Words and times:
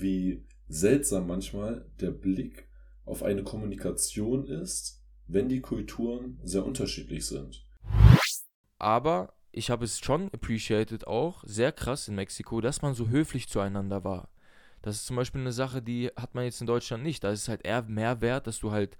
wie 0.00 0.44
seltsam 0.68 1.26
manchmal 1.26 1.86
der 2.00 2.10
Blick 2.10 2.68
auf 3.04 3.22
eine 3.22 3.42
Kommunikation 3.42 4.46
ist, 4.46 5.02
wenn 5.26 5.48
die 5.48 5.60
Kulturen 5.60 6.38
sehr 6.44 6.64
unterschiedlich 6.64 7.26
sind. 7.26 7.64
Aber 8.78 9.34
ich 9.50 9.70
habe 9.70 9.84
es 9.84 9.98
schon 9.98 10.28
appreciated 10.32 11.06
auch, 11.06 11.42
sehr 11.44 11.72
krass 11.72 12.08
in 12.08 12.14
Mexiko, 12.14 12.60
dass 12.60 12.82
man 12.82 12.94
so 12.94 13.08
höflich 13.08 13.48
zueinander 13.48 14.04
war. 14.04 14.28
Das 14.82 14.96
ist 14.96 15.06
zum 15.06 15.16
Beispiel 15.16 15.40
eine 15.40 15.52
Sache, 15.52 15.82
die 15.82 16.10
hat 16.16 16.34
man 16.34 16.44
jetzt 16.44 16.60
in 16.60 16.66
Deutschland 16.66 17.02
nicht. 17.02 17.24
Da 17.24 17.30
ist 17.30 17.42
es 17.42 17.48
halt 17.48 17.64
eher 17.64 17.82
mehr 17.82 18.20
wert, 18.20 18.46
dass 18.46 18.60
du 18.60 18.70
halt 18.70 18.96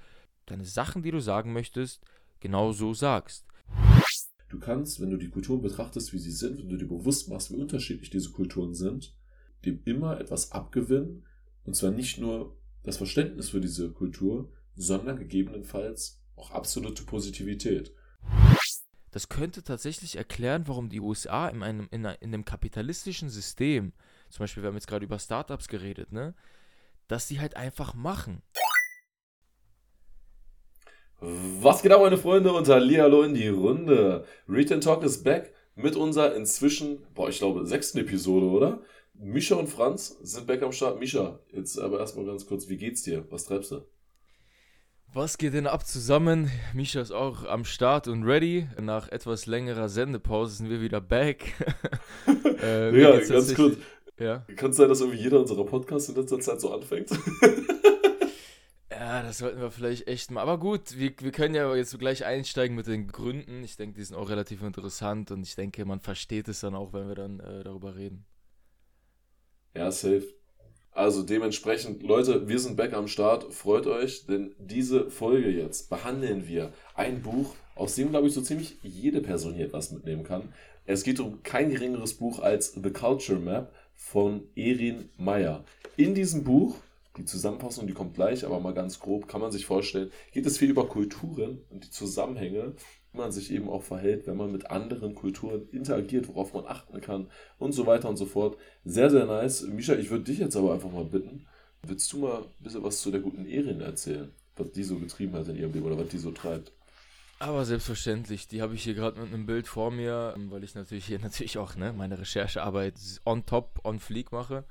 deine 0.47 0.65
Sachen, 0.65 1.03
die 1.03 1.11
du 1.11 1.21
sagen 1.21 1.53
möchtest, 1.53 2.03
genau 2.41 2.73
so 2.73 2.95
sagst. 2.95 3.47
Du 4.49 4.59
kannst, 4.59 5.01
wenn 5.01 5.11
du 5.11 5.19
die 5.19 5.29
Kulturen 5.29 5.61
betrachtest, 5.61 6.13
wie 6.13 6.19
sie 6.19 6.33
sind, 6.33 6.59
wenn 6.59 6.71
du 6.71 6.77
dir 6.77 6.89
bewusst 6.89 7.29
machst, 7.29 7.53
wie 7.53 7.57
unterschiedlich 7.57 8.11
diese 8.11 8.31
Kulturen 8.31 8.75
sind, 8.75 9.15
dem 9.65 9.81
immer 9.85 10.21
etwas 10.21 10.53
abgewinnen. 10.53 11.25
Und 11.65 11.75
zwar 11.75 11.91
nicht 11.91 12.19
nur 12.19 12.57
das 12.83 12.97
Verständnis 12.97 13.51
für 13.51 13.61
diese 13.61 13.91
Kultur, 13.91 14.51
sondern 14.75 15.19
gegebenenfalls 15.19 16.21
auch 16.37 16.53
absolute 16.53 17.03
Positivität. 17.03 17.93
Das 19.11 19.29
könnte 19.29 19.63
tatsächlich 19.63 20.17
erklären, 20.17 20.65
warum 20.67 20.89
die 20.89 21.01
USA 21.01 21.49
in 21.49 21.63
einem, 21.63 21.89
in 21.91 22.07
einem 22.07 22.45
kapitalistischen 22.45 23.31
System, 23.31 23.93
zum 24.31 24.45
Beispiel, 24.45 24.63
wir 24.63 24.69
haben 24.69 24.77
jetzt 24.77 24.87
gerade 24.87 25.05
über 25.05 25.19
Startups 25.19 25.69
geredet, 25.69 26.13
ne, 26.13 26.35
dass 27.09 27.27
sie 27.27 27.41
halt 27.41 27.57
einfach 27.57 27.95
machen. 27.95 28.43
Was 31.21 31.83
geht 31.83 31.91
ab, 31.91 32.01
meine 32.01 32.19
Freunde, 32.19 32.53
und 32.53 32.69
Hallihallo 32.69 33.23
in 33.23 33.35
die 33.35 33.49
Runde. 33.49 34.25
Return 34.49 34.81
Talk 34.81 35.03
ist 35.03 35.25
back 35.25 35.53
mit 35.75 35.97
unserer 35.97 36.35
inzwischen, 36.35 37.05
boah, 37.15 37.29
ich 37.29 37.39
glaube, 37.39 37.67
sechsten 37.67 37.99
Episode, 37.99 38.47
oder? 38.47 38.83
Mischa 39.21 39.57
und 39.57 39.69
Franz 39.69 40.17
sind 40.23 40.47
back 40.47 40.63
am 40.63 40.73
Start. 40.73 41.01
Mischa, 41.01 41.41
jetzt 41.53 41.79
aber 41.79 41.99
erstmal 41.99 42.25
ganz 42.25 42.47
kurz, 42.47 42.69
wie 42.69 42.77
geht's 42.77 43.03
dir? 43.03 43.25
Was 43.31 43.45
treibst 43.45 43.73
du? 43.73 43.85
Was 45.13 45.39
geht 45.39 45.55
denn 45.55 45.67
ab 45.67 45.87
zusammen? 45.87 46.51
Mischa 46.75 47.01
ist 47.01 47.13
auch 47.13 47.45
am 47.45 47.65
Start 47.65 48.09
und 48.09 48.23
ready. 48.25 48.69
Nach 48.81 49.09
etwas 49.09 49.47
längerer 49.47 49.89
Sendepause 49.89 50.57
sind 50.57 50.71
wir 50.71 50.81
wieder 50.81 51.01
back. 51.01 51.55
äh, 52.63 53.01
ja, 53.01 53.19
ganz 53.19 53.55
kurz. 53.55 53.77
Ja. 54.19 54.45
Kann 54.57 54.71
es 54.71 54.77
sein, 54.77 54.89
dass 54.89 55.01
irgendwie 55.01 55.21
jeder 55.21 55.41
unserer 55.41 55.65
Podcasts 55.65 56.09
in 56.09 56.17
letzter 56.17 56.41
Zeit 56.41 56.61
so 56.61 56.73
anfängt? 56.73 57.11
Ja, 58.91 59.23
das 59.23 59.39
sollten 59.39 59.61
wir 59.61 59.71
vielleicht 59.71 60.09
echt 60.09 60.33
mal. 60.33 60.41
Aber 60.41 60.59
gut, 60.59 60.99
wir, 60.99 61.13
wir 61.21 61.31
können 61.31 61.55
ja 61.55 61.73
jetzt 61.75 61.97
gleich 61.99 62.25
einsteigen 62.25 62.77
mit 62.77 62.89
den 62.89 63.07
Gründen. 63.07 63.63
Ich 63.63 63.77
denke, 63.77 63.97
die 63.97 64.05
sind 64.05 64.17
auch 64.17 64.29
relativ 64.29 64.61
interessant 64.63 65.31
und 65.31 65.45
ich 65.45 65.55
denke, 65.55 65.85
man 65.85 66.01
versteht 66.01 66.49
es 66.49 66.61
dann 66.61 66.75
auch, 66.75 66.93
wenn 66.93 67.07
wir 67.07 67.15
dann 67.15 67.39
äh, 67.39 67.63
darüber 67.63 67.95
reden. 67.95 68.27
Ja, 69.79 69.93
safe. 69.93 70.25
Also 70.91 71.23
dementsprechend, 71.23 72.03
Leute, 72.03 72.49
wir 72.49 72.59
sind 72.59 72.77
back 72.77 72.95
am 72.95 73.07
Start. 73.07 73.55
Freut 73.55 73.87
euch, 73.87 74.27
denn 74.27 74.57
diese 74.59 75.09
Folge 75.09 75.51
jetzt 75.51 75.89
behandeln 75.89 76.49
wir 76.49 76.73
ein 76.97 77.23
Buch, 77.23 77.55
aus 77.77 77.95
dem, 77.95 78.11
glaube 78.11 78.27
ich, 78.27 78.35
so 78.35 78.41
ziemlich 78.41 78.79
jede 78.83 79.21
Person 79.21 79.55
hier 79.55 79.67
etwas 79.67 79.93
mitnehmen 79.93 80.25
kann. 80.25 80.53
Es 80.85 81.05
geht 81.05 81.21
um 81.21 81.45
kein 81.45 81.71
geringeres 81.71 82.15
Buch 82.15 82.41
als 82.41 82.73
The 82.73 82.91
Culture 82.91 83.39
Map 83.39 83.73
von 83.95 84.49
Erin 84.57 85.11
Meyer. 85.17 85.65
In 85.97 86.17
diesem 86.17 86.43
Buch 86.43 86.75
die 87.19 87.25
Zusammenfassung, 87.25 87.87
die 87.87 87.95
kommt 87.95 88.15
gleich, 88.15 88.45
aber 88.45 88.61
mal 88.61 88.75
ganz 88.75 89.01
grob 89.01 89.29
kann 89.29 89.41
man 89.41 89.53
sich 89.53 89.67
vorstellen, 89.67 90.11
geht 90.33 90.47
es 90.47 90.59
viel 90.59 90.71
über 90.71 90.89
Kulturen 90.89 91.63
und 91.71 91.85
die 91.85 91.91
Zusammenhänge, 91.91 92.75
man 93.19 93.33
sich 93.33 93.53
eben 93.53 93.69
auch 93.69 93.83
verhält, 93.83 94.27
wenn 94.27 94.37
man 94.37 94.51
mit 94.51 94.71
anderen 94.71 95.15
Kulturen 95.15 95.69
interagiert, 95.71 96.29
worauf 96.29 96.55
man 96.55 96.67
achten 96.67 97.01
kann 97.01 97.29
und 97.59 97.73
so 97.73 97.87
weiter 97.87 98.09
und 98.09 98.17
so 98.17 98.27
fort. 98.27 98.57
Sehr, 98.85 99.11
sehr 99.11 99.27
nice. 99.27 99.63
Misha, 99.63 99.95
ich 99.95 100.11
würde 100.11 100.25
dich 100.25 100.39
jetzt 100.39 100.57
aber 100.57 100.73
einfach 100.73 100.91
mal 100.91 101.05
bitten, 101.05 101.47
willst 101.83 102.13
du 102.13 102.19
mal 102.19 102.39
ein 102.39 102.63
bisschen 102.63 102.83
was 102.83 103.01
zu 103.01 103.11
der 103.11 103.21
guten 103.21 103.47
Erin 103.47 103.81
erzählen, 103.81 104.33
was 104.57 104.73
die 104.73 104.85
so 104.85 104.99
getrieben 104.99 105.35
hat 105.35 105.49
in 105.49 105.57
ihrem 105.57 105.73
Leben 105.73 105.87
oder 105.87 105.99
was 105.99 106.09
die 106.09 106.19
so 106.19 106.31
treibt? 106.31 106.73
Aber 107.41 107.65
selbstverständlich, 107.65 108.49
die 108.49 108.63
habe 108.63 108.75
ich 108.75 108.83
hier 108.83 108.95
gerade 108.95 109.21
mit 109.21 109.33
einem 109.33 109.47
Bild 109.47 109.69
vor 109.69 109.93
mir, 109.93 110.35
weil 110.51 110.65
ich 110.65 110.75
natürlich 110.75 111.07
hier 111.07 111.19
natürlich 111.23 111.59
auch 111.59 111.77
ne, 111.77 111.93
meine 111.93 112.19
Recherchearbeit 112.19 112.95
on 113.25 113.47
top, 113.47 113.81
on 113.85 114.01
fleek 114.01 114.33
mache. 114.33 114.65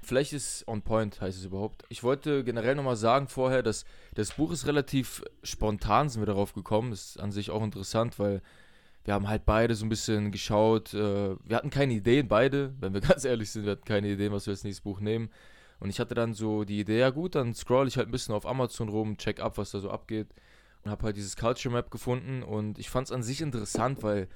Vielleicht 0.00 0.32
ist 0.32 0.68
on 0.68 0.82
point, 0.82 1.20
heißt 1.20 1.38
es 1.38 1.44
überhaupt. 1.44 1.84
Ich 1.88 2.04
wollte 2.04 2.44
generell 2.44 2.76
nochmal 2.76 2.96
sagen 2.96 3.26
vorher, 3.26 3.62
dass 3.64 3.84
das 4.14 4.34
Buch 4.34 4.52
ist 4.52 4.66
relativ 4.66 5.24
spontan, 5.42 6.08
sind 6.08 6.22
wir 6.22 6.26
darauf 6.26 6.52
gekommen. 6.52 6.90
Das 6.90 7.10
ist 7.10 7.20
an 7.20 7.32
sich 7.32 7.50
auch 7.50 7.64
interessant, 7.64 8.18
weil 8.20 8.42
wir 9.04 9.14
haben 9.14 9.28
halt 9.28 9.44
beide 9.44 9.74
so 9.74 9.84
ein 9.84 9.88
bisschen 9.88 10.30
geschaut. 10.30 10.94
Äh, 10.94 11.36
wir 11.44 11.56
hatten 11.56 11.70
keine 11.70 11.94
Ideen, 11.94 12.28
beide, 12.28 12.74
wenn 12.78 12.94
wir 12.94 13.00
ganz 13.02 13.24
ehrlich 13.24 13.50
sind, 13.50 13.64
wir 13.64 13.72
hatten 13.72 13.84
keine 13.84 14.08
Ideen, 14.08 14.32
was 14.32 14.46
wir 14.46 14.52
als 14.52 14.62
nächstes 14.62 14.84
Buch 14.84 15.00
nehmen. 15.00 15.30
Und 15.80 15.90
ich 15.90 15.98
hatte 15.98 16.14
dann 16.14 16.32
so 16.32 16.62
die 16.62 16.78
Idee, 16.78 17.00
ja 17.00 17.10
gut, 17.10 17.34
dann 17.34 17.54
scroll 17.54 17.88
ich 17.88 17.96
halt 17.96 18.08
ein 18.08 18.12
bisschen 18.12 18.36
auf 18.36 18.46
Amazon 18.46 18.88
rum, 18.88 19.16
check 19.16 19.40
ab, 19.40 19.58
was 19.58 19.72
da 19.72 19.80
so 19.80 19.90
abgeht 19.90 20.28
habe 20.90 21.04
halt 21.04 21.16
dieses 21.16 21.36
Culture 21.36 21.74
Map 21.74 21.90
gefunden 21.90 22.42
und 22.42 22.78
ich 22.78 22.90
fand 22.90 23.08
es 23.08 23.12
an 23.12 23.22
sich 23.22 23.40
interessant, 23.40 24.02
weil 24.02 24.28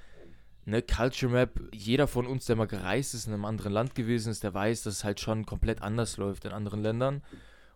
ne, 0.65 0.81
Culture 0.81 1.31
Map, 1.31 1.59
jeder 1.73 2.07
von 2.07 2.25
uns, 2.25 2.45
der 2.45 2.55
mal 2.55 2.67
gereist 2.67 3.13
ist, 3.13 3.27
in 3.27 3.33
einem 3.33 3.45
anderen 3.45 3.73
Land 3.73 3.95
gewesen 3.95 4.31
ist, 4.31 4.43
der 4.43 4.53
weiß, 4.53 4.83
dass 4.83 4.95
es 4.95 5.03
halt 5.03 5.19
schon 5.19 5.45
komplett 5.45 5.81
anders 5.81 6.17
läuft 6.17 6.45
in 6.45 6.51
anderen 6.51 6.81
Ländern 6.81 7.23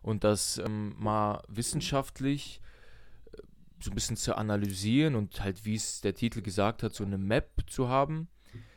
und 0.02 0.24
das 0.24 0.58
ähm, 0.58 0.96
mal 0.98 1.42
wissenschaftlich 1.48 2.62
äh, 3.32 3.38
so 3.80 3.92
ein 3.92 3.96
bisschen 3.96 4.18
zu 4.18 4.38
analysieren 4.38 5.16
und 5.16 5.42
halt, 5.42 5.66
wie 5.66 5.76
es 5.76 6.02
der 6.02 6.14
Titel 6.14 6.42
gesagt 6.42 6.84
hat, 6.84 6.94
so 6.94 7.04
eine 7.04 7.18
Map 7.18 7.64
zu 7.68 7.90
haben. 7.90 8.28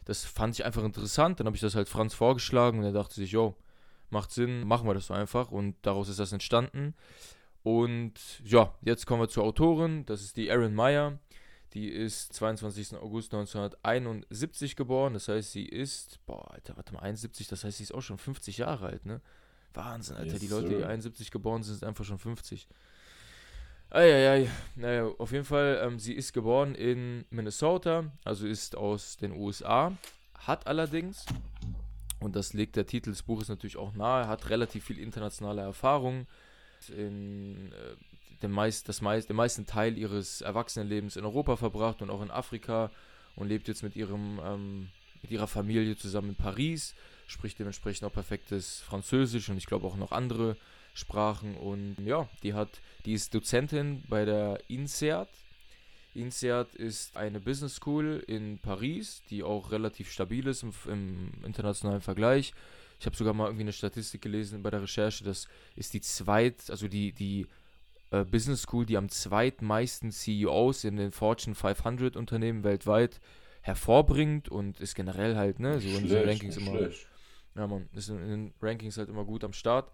Das 0.04 0.24
fand 0.24 0.54
ich 0.54 0.64
einfach 0.64 0.84
interessant. 0.84 1.40
Dann 1.40 1.46
habe 1.46 1.56
ich 1.56 1.60
das 1.60 1.74
halt 1.74 1.88
Franz 1.88 2.14
vorgeschlagen 2.14 2.78
und 2.78 2.84
er 2.84 2.92
dachte 2.92 3.14
sich, 3.16 3.32
jo, 3.32 3.56
macht 4.08 4.30
Sinn, 4.30 4.66
machen 4.66 4.86
wir 4.86 4.94
das 4.94 5.06
so 5.06 5.14
einfach. 5.14 5.50
Und 5.50 5.74
daraus 5.82 6.08
ist 6.08 6.20
das 6.20 6.32
entstanden. 6.32 6.94
Und 7.66 8.14
ja, 8.44 8.72
jetzt 8.82 9.06
kommen 9.06 9.22
wir 9.22 9.28
zur 9.28 9.42
Autorin. 9.42 10.06
Das 10.06 10.22
ist 10.22 10.36
die 10.36 10.46
Erin 10.46 10.72
Meyer. 10.72 11.18
Die 11.74 11.88
ist 11.88 12.32
22. 12.32 12.94
August 12.94 13.34
1971 13.34 14.76
geboren. 14.76 15.14
Das 15.14 15.26
heißt, 15.26 15.50
sie 15.50 15.66
ist, 15.66 16.24
boah, 16.26 16.48
Alter, 16.52 16.76
warte 16.76 16.94
mal, 16.94 17.00
71, 17.00 17.48
das 17.48 17.64
heißt, 17.64 17.78
sie 17.78 17.82
ist 17.82 17.92
auch 17.92 18.02
schon 18.02 18.18
50 18.18 18.58
Jahre 18.58 18.86
alt, 18.86 19.04
ne? 19.04 19.20
Wahnsinn, 19.74 20.14
Alter. 20.14 20.34
Yes, 20.34 20.40
die 20.40 20.46
Leute, 20.46 20.68
die 20.68 20.84
71 20.84 21.32
geboren 21.32 21.64
sind, 21.64 21.74
sind 21.74 21.88
einfach 21.88 22.04
schon 22.04 22.20
50. 22.20 22.68
Eieiei. 23.90 24.48
Naja, 24.76 25.08
auf 25.18 25.32
jeden 25.32 25.44
Fall, 25.44 25.80
ähm, 25.82 25.98
sie 25.98 26.14
ist 26.14 26.32
geboren 26.32 26.76
in 26.76 27.24
Minnesota, 27.30 28.12
also 28.22 28.46
ist 28.46 28.76
aus 28.76 29.16
den 29.16 29.32
USA, 29.32 29.90
hat 30.38 30.68
allerdings, 30.68 31.26
und 32.20 32.36
das 32.36 32.52
legt 32.52 32.76
der 32.76 32.86
Titel 32.86 33.10
des 33.10 33.24
Buches 33.24 33.48
natürlich 33.48 33.76
auch 33.76 33.92
nahe, 33.92 34.28
hat 34.28 34.50
relativ 34.50 34.84
viel 34.84 35.00
internationale 35.00 35.62
Erfahrung 35.62 36.28
in 36.90 37.72
äh, 38.42 38.48
meist, 38.48 38.88
das 38.88 39.00
meist, 39.00 39.28
den 39.28 39.36
meisten 39.36 39.66
Teil 39.66 39.98
ihres 39.98 40.40
Erwachsenenlebens 40.40 41.16
in 41.16 41.24
Europa 41.24 41.56
verbracht 41.56 42.00
und 42.00 42.10
auch 42.10 42.22
in 42.22 42.30
Afrika 42.30 42.90
und 43.34 43.48
lebt 43.48 43.66
jetzt 43.66 43.82
mit 43.82 43.96
ihrem 43.96 44.40
ähm, 44.44 44.88
mit 45.22 45.30
ihrer 45.30 45.48
Familie 45.48 45.96
zusammen 45.96 46.30
in 46.30 46.36
Paris, 46.36 46.94
spricht 47.26 47.58
dementsprechend 47.58 48.04
auch 48.04 48.12
perfektes 48.12 48.80
Französisch 48.80 49.48
und 49.48 49.56
ich 49.56 49.66
glaube 49.66 49.86
auch 49.86 49.96
noch 49.96 50.12
andere 50.12 50.56
Sprachen 50.94 51.56
und 51.56 51.96
ja, 52.04 52.28
die 52.42 52.54
hat, 52.54 52.80
die 53.04 53.12
ist 53.12 53.34
Dozentin 53.34 54.02
bei 54.08 54.24
der 54.24 54.60
INSEAD. 54.68 55.28
INSEAD 56.14 56.74
ist 56.74 57.16
eine 57.16 57.40
Business 57.40 57.74
School 57.74 58.24
in 58.26 58.58
Paris, 58.58 59.22
die 59.28 59.42
auch 59.42 59.72
relativ 59.72 60.10
stabil 60.10 60.46
ist 60.46 60.62
im, 60.62 60.72
im 60.86 61.32
internationalen 61.44 62.00
Vergleich. 62.00 62.54
Ich 62.98 63.06
habe 63.06 63.16
sogar 63.16 63.34
mal 63.34 63.46
irgendwie 63.46 63.64
eine 63.64 63.72
Statistik 63.72 64.22
gelesen 64.22 64.62
bei 64.62 64.70
der 64.70 64.82
Recherche, 64.82 65.24
das 65.24 65.48
ist 65.74 65.94
die 65.94 66.00
zweit, 66.00 66.70
also 66.70 66.88
die, 66.88 67.12
die 67.12 67.46
äh, 68.10 68.24
Business 68.24 68.62
School, 68.62 68.86
die 68.86 68.96
am 68.96 69.08
zweitmeisten 69.08 70.10
CEOs 70.10 70.84
in 70.84 70.96
den 70.96 71.12
Fortune 71.12 71.54
500 71.54 72.16
Unternehmen 72.16 72.64
weltweit 72.64 73.20
hervorbringt 73.62 74.48
und 74.48 74.80
ist 74.80 74.94
generell 74.94 75.36
halt, 75.36 75.58
ne, 75.58 75.80
so 75.80 75.88
in 75.88 76.04
diesen 76.04 76.22
Rankings 76.22 76.56
immer. 76.56 76.76
Schlecht. 76.76 77.08
Ja, 77.56 77.66
man, 77.66 77.88
ist 77.94 78.08
in 78.08 78.18
den 78.18 78.54
Rankings 78.62 78.96
halt 78.96 79.08
immer 79.08 79.24
gut 79.24 79.42
am 79.42 79.52
Start. 79.52 79.90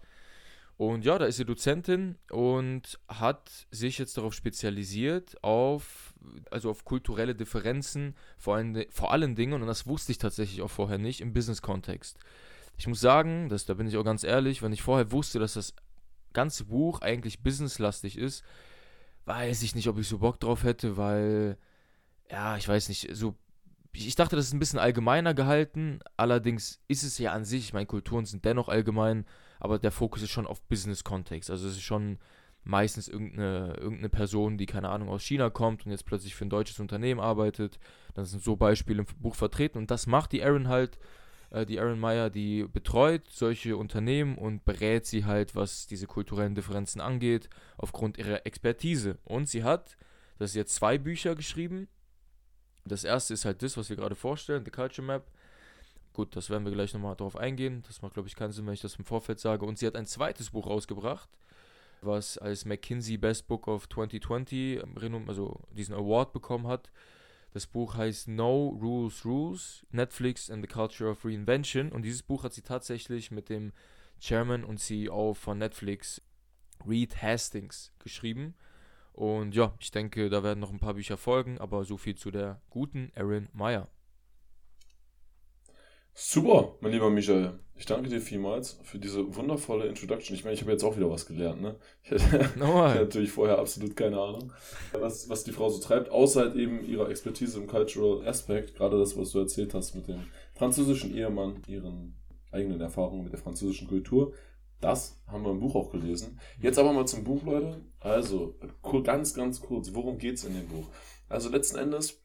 Und 0.75 1.05
ja, 1.05 1.17
da 1.17 1.25
ist 1.25 1.37
sie 1.37 1.45
Dozentin 1.45 2.17
und 2.29 2.99
hat 3.07 3.67
sich 3.71 3.99
jetzt 3.99 4.17
darauf 4.17 4.33
spezialisiert, 4.33 5.41
auf, 5.43 6.13
also 6.51 6.69
auf 6.69 6.83
kulturelle 6.83 7.35
Differenzen, 7.35 8.15
vor 8.37 8.55
allen, 8.55 8.85
vor 8.89 9.11
allen 9.11 9.35
Dingen, 9.35 9.61
und 9.61 9.67
das 9.67 9.85
wusste 9.87 10.11
ich 10.11 10.17
tatsächlich 10.17 10.61
auch 10.61 10.71
vorher 10.71 10.97
nicht, 10.97 11.21
im 11.21 11.33
Business-Kontext. 11.33 12.17
Ich 12.77 12.87
muss 12.87 12.99
sagen, 12.99 13.49
das, 13.49 13.65
da 13.65 13.73
bin 13.75 13.87
ich 13.87 13.97
auch 13.97 14.03
ganz 14.03 14.23
ehrlich, 14.23 14.61
wenn 14.61 14.73
ich 14.73 14.81
vorher 14.81 15.11
wusste, 15.11 15.39
dass 15.39 15.53
das 15.53 15.73
ganze 16.33 16.65
Buch 16.65 17.01
eigentlich 17.01 17.43
businesslastig 17.43 18.17
ist, 18.17 18.43
weiß 19.25 19.63
ich 19.63 19.75
nicht, 19.75 19.87
ob 19.87 19.97
ich 19.99 20.07
so 20.07 20.19
Bock 20.19 20.39
drauf 20.39 20.63
hätte, 20.63 20.97
weil, 20.97 21.57
ja, 22.29 22.57
ich 22.57 22.67
weiß 22.67 22.89
nicht, 22.89 23.15
so, 23.15 23.35
ich 23.93 24.15
dachte, 24.15 24.35
das 24.35 24.47
ist 24.47 24.53
ein 24.53 24.59
bisschen 24.59 24.79
allgemeiner 24.79 25.33
gehalten, 25.33 25.99
allerdings 26.17 26.81
ist 26.87 27.03
es 27.03 27.17
ja 27.19 27.31
an 27.31 27.45
sich, 27.45 27.65
ich 27.65 27.73
meine, 27.73 27.85
Kulturen 27.85 28.25
sind 28.25 28.43
dennoch 28.43 28.67
allgemein, 28.67 29.25
aber 29.59 29.79
der 29.79 29.91
Fokus 29.91 30.23
ist 30.23 30.31
schon 30.31 30.47
auf 30.47 30.61
Business-Kontext, 30.63 31.49
also 31.49 31.67
es 31.67 31.75
ist 31.75 31.83
schon 31.83 32.17
meistens 32.63 33.07
irgendeine, 33.07 33.75
irgendeine 33.77 34.09
Person, 34.09 34.57
die, 34.57 34.65
keine 34.65 34.89
Ahnung, 34.89 35.09
aus 35.09 35.23
China 35.23 35.49
kommt 35.49 35.85
und 35.85 35.91
jetzt 35.91 36.05
plötzlich 36.05 36.33
für 36.33 36.45
ein 36.45 36.49
deutsches 36.49 36.79
Unternehmen 36.79 37.19
arbeitet, 37.19 37.79
dann 38.13 38.25
sind 38.25 38.41
so 38.41 38.55
Beispiele 38.55 38.99
im 38.99 39.07
Buch 39.19 39.35
vertreten 39.35 39.77
und 39.77 39.91
das 39.91 40.07
macht 40.07 40.31
die 40.31 40.43
Aaron 40.43 40.69
halt 40.69 40.97
äh, 41.53 41.65
die 41.65 41.79
Aaron 41.79 41.99
Meyer, 41.99 42.29
die 42.29 42.63
betreut 42.63 43.29
solche 43.29 43.77
Unternehmen 43.77 44.37
und 44.37 44.65
berät 44.65 45.05
sie 45.05 45.23
halt, 45.23 45.55
was 45.55 45.87
diese 45.87 46.07
kulturellen 46.07 46.55
Differenzen 46.55 46.99
angeht, 46.99 47.49
aufgrund 47.77 48.17
ihrer 48.17 48.45
Expertise. 48.45 49.17
Und 49.23 49.47
sie 49.47 49.63
hat, 49.63 49.95
das 50.39 50.51
ist 50.51 50.55
jetzt 50.55 50.75
zwei 50.75 50.97
Bücher 50.97 51.35
geschrieben. 51.35 51.87
Das 52.85 53.03
erste 53.03 53.33
ist 53.33 53.45
halt 53.45 53.61
das, 53.61 53.77
was 53.77 53.89
wir 53.89 53.95
gerade 53.95 54.15
vorstellen, 54.15 54.65
The 54.65 54.71
Culture 54.71 55.05
Map. 55.05 55.31
Gut, 56.11 56.35
das 56.35 56.49
werden 56.49 56.65
wir 56.65 56.71
gleich 56.71 56.93
nochmal 56.93 57.15
drauf 57.15 57.37
eingehen. 57.37 57.83
Das 57.87 58.01
macht, 58.01 58.13
glaube 58.13 58.27
ich, 58.27 58.35
keinen 58.35 58.51
Sinn, 58.51 58.65
wenn 58.65 58.73
ich 58.73 58.81
das 58.81 58.95
im 58.95 59.05
Vorfeld 59.05 59.39
sage. 59.39 59.65
Und 59.65 59.77
sie 59.77 59.87
hat 59.87 59.95
ein 59.95 60.05
zweites 60.05 60.49
Buch 60.49 60.67
rausgebracht, 60.67 61.29
was 62.01 62.37
als 62.37 62.65
McKinsey 62.65 63.17
Best 63.17 63.47
Book 63.47 63.67
of 63.67 63.87
2020, 63.89 64.83
also 65.27 65.59
diesen 65.71 65.95
Award 65.95 66.33
bekommen 66.33 66.67
hat. 66.67 66.91
Das 67.53 67.67
Buch 67.67 67.95
heißt 67.95 68.29
No 68.29 68.69
Rules 68.81 69.23
Rules, 69.25 69.85
Netflix 69.91 70.49
and 70.49 70.63
the 70.63 70.67
Culture 70.67 71.11
of 71.11 71.23
Reinvention. 71.23 71.91
Und 71.91 72.01
dieses 72.01 72.23
Buch 72.23 72.43
hat 72.43 72.53
sie 72.53 72.63
tatsächlich 72.63 73.29
mit 73.29 73.47
dem 73.47 73.73
Chairman 74.19 74.63
und 74.63 74.79
CEO 74.79 75.35
von 75.35 75.59
Netflix, 75.59 76.19
Reed 76.87 77.21
Hastings, 77.21 77.93
geschrieben. 77.99 78.55
Und 79.11 79.53
ja, 79.53 79.75
ich 79.79 79.91
denke, 79.91 80.31
da 80.31 80.41
werden 80.41 80.59
noch 80.59 80.71
ein 80.71 80.79
paar 80.79 80.95
Bücher 80.95 81.15
folgen, 81.15 81.59
aber 81.59 81.85
so 81.85 81.97
viel 81.97 82.15
zu 82.15 82.31
der 82.31 82.59
guten 82.71 83.11
Erin 83.13 83.49
Meyer. 83.53 83.87
Super, 86.15 86.75
mein 86.79 86.91
lieber 86.91 87.09
Michael. 87.09 87.59
Ich 87.75 87.87
danke 87.87 88.07
dir 88.07 88.21
vielmals 88.21 88.79
für 88.83 88.99
diese 88.99 89.35
wundervolle 89.35 89.87
Introduction. 89.87 90.35
Ich 90.35 90.43
meine, 90.43 90.53
ich 90.53 90.61
habe 90.61 90.71
jetzt 90.71 90.83
auch 90.83 90.95
wieder 90.95 91.09
was 91.09 91.25
gelernt, 91.25 91.61
ne? 91.61 91.75
Ich 92.03 92.11
hatte, 92.11 92.51
no, 92.59 92.65
ich 92.65 92.91
hatte 92.91 92.99
natürlich 92.99 93.31
vorher 93.31 93.57
absolut 93.57 93.95
keine 93.95 94.19
Ahnung, 94.19 94.53
was, 94.91 95.27
was 95.27 95.43
die 95.43 95.51
Frau 95.51 95.69
so 95.69 95.81
treibt, 95.81 96.11
außer 96.11 96.41
halt 96.41 96.55
eben 96.55 96.85
ihrer 96.85 97.09
Expertise 97.09 97.59
im 97.59 97.65
Cultural 97.65 98.27
Aspect. 98.27 98.75
Gerade 98.75 98.99
das, 98.99 99.17
was 99.17 99.31
du 99.31 99.39
erzählt 99.39 99.73
hast 99.73 99.95
mit 99.95 100.07
dem 100.07 100.21
französischen 100.53 101.15
Ehemann, 101.15 101.63
ihren 101.67 102.15
eigenen 102.51 102.79
Erfahrungen 102.79 103.23
mit 103.23 103.33
der 103.33 103.39
französischen 103.39 103.87
Kultur. 103.87 104.33
Das 104.81 105.19
haben 105.25 105.43
wir 105.43 105.51
im 105.51 105.61
Buch 105.61 105.73
auch 105.75 105.89
gelesen. 105.89 106.39
Jetzt 106.61 106.77
aber 106.77 106.93
mal 106.93 107.07
zum 107.07 107.23
Buch, 107.23 107.41
Leute. 107.43 107.81
Also, 107.99 108.59
ganz, 109.03 109.33
ganz 109.33 109.61
kurz, 109.61 109.93
worum 109.95 110.19
geht 110.19 110.35
es 110.35 110.43
in 110.43 110.53
dem 110.53 110.67
Buch? 110.67 110.89
Also 111.27 111.49
letzten 111.49 111.79
Endes, 111.79 112.21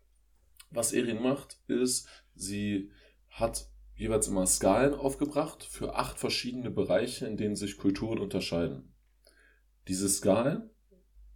was 0.71 0.93
Erin 0.93 1.23
macht, 1.23 1.59
ist, 1.69 2.07
sie 2.35 2.91
hat 3.31 3.71
jeweils 3.99 4.29
immer 4.29 4.47
Skalen 4.47 4.95
aufgebracht 4.95 5.65
für 5.65 5.97
acht 5.97 6.19
verschiedene 6.19 6.71
Bereiche, 6.71 7.27
in 7.27 7.37
denen 7.37 7.57
sich 7.57 7.77
Kulturen 7.77 8.21
unterscheiden. 8.21 8.95
Diese 9.89 10.09
Skalen 10.09 10.71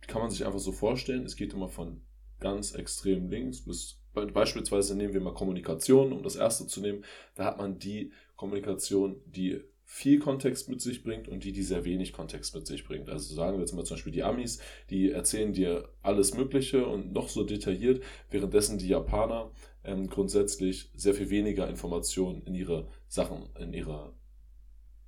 kann 0.06 0.22
man 0.22 0.30
sich 0.30 0.46
einfach 0.46 0.58
so 0.60 0.72
vorstellen, 0.72 1.24
es 1.24 1.36
geht 1.36 1.52
immer 1.52 1.68
von 1.68 2.02
ganz 2.38 2.74
extrem 2.74 3.28
links 3.28 3.64
bis 3.64 3.98
beispielsweise 4.12 4.94
nehmen 4.94 5.14
wir 5.14 5.20
mal 5.20 5.34
Kommunikation, 5.34 6.12
um 6.12 6.22
das 6.22 6.36
erste 6.36 6.66
zu 6.66 6.80
nehmen, 6.80 7.04
da 7.34 7.46
hat 7.46 7.58
man 7.58 7.78
die 7.78 8.12
Kommunikation, 8.36 9.22
die 9.24 9.64
viel 9.94 10.18
Kontext 10.18 10.70
mit 10.70 10.80
sich 10.80 11.04
bringt 11.04 11.28
und 11.28 11.44
die, 11.44 11.52
die 11.52 11.62
sehr 11.62 11.84
wenig 11.84 12.14
Kontext 12.14 12.54
mit 12.54 12.66
sich 12.66 12.82
bringt. 12.82 13.10
Also 13.10 13.34
sagen 13.34 13.58
wir 13.58 13.60
jetzt 13.60 13.74
mal 13.74 13.84
zum 13.84 13.96
Beispiel 13.96 14.12
die 14.12 14.22
Amis, 14.22 14.58
die 14.88 15.10
erzählen 15.10 15.52
dir 15.52 15.90
alles 16.00 16.32
Mögliche 16.32 16.86
und 16.86 17.12
noch 17.12 17.28
so 17.28 17.44
detailliert, 17.44 18.02
währenddessen 18.30 18.78
die 18.78 18.88
Japaner 18.88 19.52
ähm, 19.84 20.08
grundsätzlich 20.08 20.90
sehr 20.94 21.12
viel 21.12 21.28
weniger 21.28 21.68
Informationen 21.68 22.40
in 22.40 22.54
ihre 22.54 22.88
Sachen, 23.06 23.50
in 23.60 23.74
ihre 23.74 24.14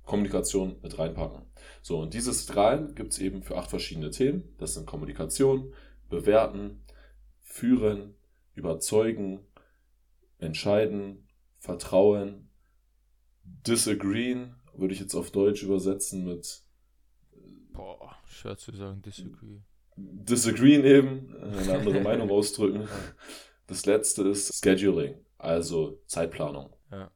Kommunikation 0.03 0.75
mit 0.83 0.99
reinpacken. 0.99 1.47
So, 1.81 1.97
und 1.97 2.13
dieses 2.13 2.43
Strahlen 2.43 2.93
gibt 2.93 3.13
es 3.13 3.19
eben 3.19 3.41
für 3.41 3.57
acht 3.57 3.71
verschiedene 3.71 4.11
Themen. 4.11 4.53
Das 4.59 4.75
sind 4.75 4.85
Kommunikation, 4.85 5.73
Bewerten, 6.09 6.83
Führen, 7.41 8.13
Überzeugen, 8.53 9.39
Entscheiden, 10.37 11.27
Vertrauen, 11.57 12.51
Disagreeen, 13.43 14.53
würde 14.77 14.93
ich 14.93 14.99
jetzt 14.99 15.15
auf 15.15 15.31
Deutsch 15.31 15.63
übersetzen 15.63 16.25
mit. 16.25 16.61
Boah, 17.71 18.15
schwer 18.27 18.57
zu 18.57 18.71
sagen, 18.75 19.01
disagree. 19.01 19.59
Disagreeen 19.97 20.83
eben, 20.83 21.35
eine 21.41 21.77
andere 21.77 21.99
Meinung 22.01 22.29
ausdrücken. 22.29 22.87
Das 23.67 23.85
letzte 23.85 24.27
ist 24.27 24.63
Scheduling, 24.63 25.15
also 25.37 26.01
Zeitplanung. 26.05 26.69
Ja. 26.91 27.11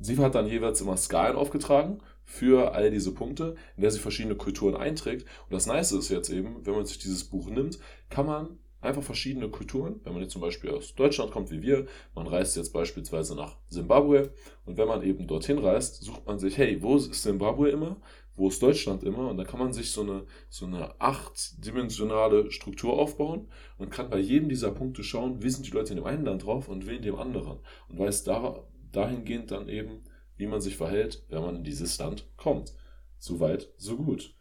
Sie 0.00 0.18
hat 0.18 0.34
dann 0.34 0.46
jeweils 0.46 0.80
immer 0.80 0.96
Skalen 0.96 1.36
aufgetragen 1.36 2.02
für 2.24 2.72
all 2.74 2.90
diese 2.90 3.12
Punkte, 3.12 3.56
in 3.76 3.82
der 3.82 3.90
sie 3.90 3.98
verschiedene 3.98 4.36
Kulturen 4.36 4.76
einträgt. 4.76 5.26
Und 5.44 5.52
das 5.52 5.66
Nice 5.66 5.92
ist 5.92 6.08
jetzt 6.08 6.30
eben, 6.30 6.64
wenn 6.66 6.74
man 6.74 6.86
sich 6.86 6.98
dieses 6.98 7.24
Buch 7.24 7.48
nimmt, 7.48 7.78
kann 8.08 8.26
man 8.26 8.58
einfach 8.82 9.02
verschiedene 9.02 9.48
Kulturen, 9.48 10.00
wenn 10.04 10.12
man 10.12 10.22
jetzt 10.22 10.32
zum 10.32 10.42
Beispiel 10.42 10.70
aus 10.70 10.94
Deutschland 10.94 11.30
kommt 11.30 11.50
wie 11.50 11.62
wir, 11.62 11.86
man 12.14 12.26
reist 12.26 12.56
jetzt 12.56 12.72
beispielsweise 12.72 13.34
nach 13.34 13.56
Simbabwe 13.68 14.34
und 14.66 14.76
wenn 14.76 14.88
man 14.88 15.02
eben 15.02 15.26
dorthin 15.26 15.58
reist, 15.58 16.02
sucht 16.02 16.26
man 16.26 16.38
sich, 16.38 16.58
hey, 16.58 16.82
wo 16.82 16.96
ist 16.96 17.14
Simbabwe 17.14 17.70
immer? 17.70 17.96
wo 18.34 18.48
ist 18.48 18.62
Deutschland 18.62 19.02
immer? 19.04 19.28
Und 19.28 19.36
da 19.36 19.44
kann 19.44 19.60
man 19.60 19.72
sich 19.72 19.90
so 19.90 20.02
eine, 20.02 20.24
so 20.48 20.66
eine 20.66 21.00
achtdimensionale 21.00 22.50
Struktur 22.50 22.94
aufbauen 22.94 23.48
und 23.78 23.90
kann 23.90 24.10
bei 24.10 24.18
jedem 24.18 24.48
dieser 24.48 24.70
Punkte 24.70 25.04
schauen, 25.04 25.42
wie 25.42 25.50
sind 25.50 25.66
die 25.66 25.70
Leute 25.70 25.92
in 25.92 25.96
dem 25.96 26.06
einen 26.06 26.24
Land 26.24 26.44
drauf 26.44 26.68
und 26.68 26.86
wie 26.86 26.96
in 26.96 27.02
dem 27.02 27.16
anderen. 27.16 27.58
Und 27.88 27.98
weiß 27.98 28.24
da, 28.24 28.64
dahingehend 28.90 29.50
dann 29.50 29.68
eben, 29.68 30.04
wie 30.36 30.46
man 30.46 30.60
sich 30.60 30.76
verhält, 30.76 31.24
wenn 31.28 31.42
man 31.42 31.56
in 31.56 31.64
dieses 31.64 31.98
Land 31.98 32.26
kommt. 32.36 32.74
So 33.18 33.38
weit, 33.40 33.70
so 33.76 33.96
gut. 33.96 34.34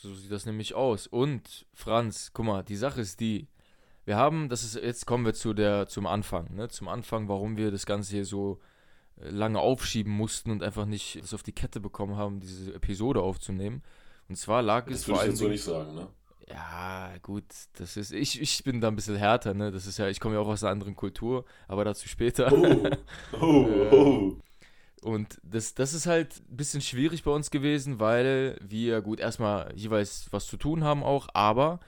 So 0.00 0.14
sieht 0.14 0.32
das 0.32 0.46
nämlich 0.46 0.74
aus. 0.74 1.06
Und 1.06 1.66
Franz, 1.74 2.30
guck 2.32 2.46
mal, 2.46 2.62
die 2.62 2.76
Sache 2.76 3.02
ist 3.02 3.20
die, 3.20 3.48
wir 4.06 4.16
haben, 4.16 4.48
das 4.48 4.64
ist, 4.64 4.76
jetzt 4.76 5.06
kommen 5.06 5.26
wir 5.26 5.34
zu 5.34 5.52
der, 5.52 5.88
zum 5.88 6.06
Anfang, 6.06 6.54
ne? 6.54 6.68
Zum 6.68 6.88
Anfang, 6.88 7.28
warum 7.28 7.58
wir 7.58 7.70
das 7.70 7.84
Ganze 7.84 8.12
hier 8.12 8.24
so 8.24 8.60
lange 9.16 9.60
aufschieben 9.60 10.10
mussten 10.12 10.50
und 10.50 10.62
einfach 10.62 10.86
nicht 10.86 11.16
es 11.16 11.34
auf 11.34 11.42
die 11.42 11.52
Kette 11.52 11.80
bekommen 11.80 12.16
haben, 12.16 12.40
diese 12.40 12.72
Episode 12.72 13.20
aufzunehmen. 13.20 13.82
Und 14.28 14.36
zwar 14.36 14.62
lag 14.62 14.86
das 14.86 15.00
es 15.00 15.04
vor 15.04 15.20
allem. 15.20 15.32
Das 15.32 15.40
würde 15.40 15.54
ich 15.54 15.62
so 15.62 15.74
nicht 15.74 15.84
sagen, 15.84 15.94
ne? 15.94 16.08
Ja, 16.48 17.12
gut, 17.22 17.44
das 17.74 17.96
ist, 17.96 18.10
ich, 18.10 18.40
ich 18.40 18.64
bin 18.64 18.80
da 18.80 18.88
ein 18.88 18.96
bisschen 18.96 19.16
härter, 19.16 19.52
ne? 19.52 19.70
Das 19.70 19.86
ist 19.86 19.98
ja, 19.98 20.08
ich 20.08 20.18
komme 20.18 20.36
ja 20.36 20.40
auch 20.40 20.48
aus 20.48 20.64
einer 20.64 20.72
anderen 20.72 20.96
Kultur, 20.96 21.44
aber 21.68 21.84
dazu 21.84 22.08
später. 22.08 22.50
Oh, 22.52 23.38
oh, 23.40 23.66
oh. 23.92 24.36
Und 25.02 25.40
das, 25.42 25.74
das 25.74 25.94
ist 25.94 26.06
halt 26.06 26.42
ein 26.50 26.56
bisschen 26.56 26.82
schwierig 26.82 27.24
bei 27.24 27.30
uns 27.30 27.50
gewesen, 27.50 28.00
weil 28.00 28.58
wir 28.60 29.00
gut 29.00 29.18
erstmal 29.18 29.72
jeweils 29.74 30.28
was 30.30 30.46
zu 30.46 30.56
tun 30.56 30.84
haben 30.84 31.02
auch, 31.02 31.28
aber 31.32 31.80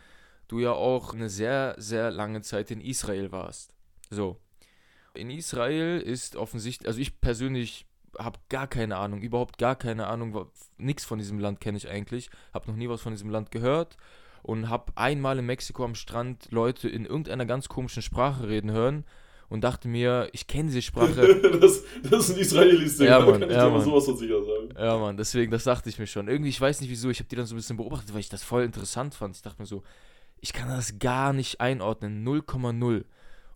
du 0.49 0.61
ja 0.61 0.73
auch 0.73 1.13
eine 1.13 1.29
sehr, 1.29 1.75
sehr 1.77 2.11
lange 2.11 2.41
Zeit 2.41 2.71
in 2.71 2.81
Israel 2.81 3.31
warst. 3.31 3.75
So, 4.09 4.39
in 5.15 5.31
Israel 5.31 6.01
ist 6.01 6.37
offensichtlich, 6.37 6.89
also 6.89 7.01
ich 7.01 7.21
persönlich 7.21 7.87
habe 8.19 8.39
gar 8.49 8.67
keine 8.67 8.97
Ahnung, 8.97 9.21
überhaupt 9.21 9.59
gar 9.59 9.77
keine 9.77 10.07
Ahnung, 10.07 10.47
nichts 10.79 11.05
von 11.05 11.19
diesem 11.19 11.39
Land 11.39 11.61
kenne 11.61 11.79
ich 11.79 11.89
eigentlich, 11.89 12.31
habe 12.53 12.71
noch 12.71 12.77
nie 12.77 12.89
was 12.89 13.03
von 13.03 13.13
diesem 13.13 13.31
Land 13.31 13.51
gehört 13.51 13.97
und 14.43 14.69
habe 14.69 14.93
einmal 14.97 15.39
in 15.39 15.47
Mexiko 15.47 15.85
am 15.85 15.95
Strand 15.95 16.51
Leute 16.51 16.89
in 16.89 17.05
irgendeiner 17.05 17.47
ganz 17.47 17.69
komischen 17.69 18.03
Sprache 18.03 18.49
reden 18.49 18.71
hören 18.71 19.05
und 19.53 19.63
dachte 19.63 19.87
mir, 19.87 20.29
ich 20.33 20.47
kenne 20.47 20.69
diese 20.69 20.83
Sprache. 20.83 21.41
das, 21.61 21.85
das 22.03 22.27
sind 22.29 22.39
Israelis, 22.39 22.99
ja, 22.99 23.21
Mann, 23.21 23.41
kann 23.41 23.51
ich 23.51 23.57
ja, 23.57 23.67
dir 23.67 23.71
Mann. 23.71 23.85
sowas 23.85 24.05
von 24.05 24.17
sicher 24.17 24.43
sagen. 24.43 24.69
Ja, 24.79 24.99
Mann, 24.99 25.17
deswegen, 25.17 25.51
das 25.51 25.65
dachte 25.65 25.89
ich 25.89 25.99
mir 25.99 26.07
schon. 26.07 26.29
Irgendwie, 26.29 26.51
ich 26.51 26.61
weiß 26.61 26.81
nicht 26.81 26.91
wieso, 26.91 27.11
ich 27.11 27.19
habe 27.19 27.29
die 27.29 27.37
dann 27.37 27.47
so 27.47 27.55
ein 27.55 27.59
bisschen 27.59 27.77
beobachtet, 27.77 28.13
weil 28.13 28.21
ich 28.21 28.29
das 28.29 28.43
voll 28.43 28.65
interessant 28.65 29.15
fand. 29.15 29.37
Ich 29.37 29.43
dachte 29.43 29.61
mir 29.61 29.67
so, 29.67 29.83
ich 30.41 30.53
kann 30.53 30.69
das 30.69 30.99
gar 30.99 31.33
nicht 31.33 31.61
einordnen, 31.61 32.27
0,0 32.27 33.05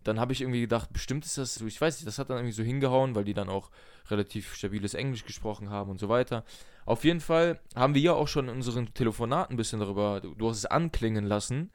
dann 0.07 0.19
habe 0.19 0.31
ich 0.31 0.41
irgendwie 0.41 0.61
gedacht, 0.61 0.93
bestimmt 0.93 1.25
ist 1.25 1.37
das 1.37 1.55
so, 1.55 1.65
ich 1.65 1.79
weiß 1.79 1.97
nicht, 1.97 2.07
das 2.07 2.17
hat 2.17 2.29
dann 2.29 2.37
irgendwie 2.37 2.53
so 2.53 2.63
hingehauen, 2.63 3.13
weil 3.13 3.25
die 3.25 3.33
dann 3.33 3.49
auch 3.49 3.69
relativ 4.09 4.55
stabiles 4.55 4.93
Englisch 4.93 5.25
gesprochen 5.25 5.69
haben 5.69 5.91
und 5.91 5.99
so 5.99 6.07
weiter. 6.07 6.45
Auf 6.85 7.03
jeden 7.03 7.19
Fall 7.19 7.59
haben 7.75 7.93
wir 7.93 8.01
ja 8.01 8.13
auch 8.13 8.29
schon 8.29 8.47
in 8.47 8.55
unseren 8.55 8.93
Telefonaten 8.93 9.53
ein 9.53 9.57
bisschen 9.57 9.81
darüber, 9.81 10.21
du 10.21 10.49
hast 10.49 10.57
es 10.57 10.65
anklingen 10.65 11.25
lassen, 11.25 11.71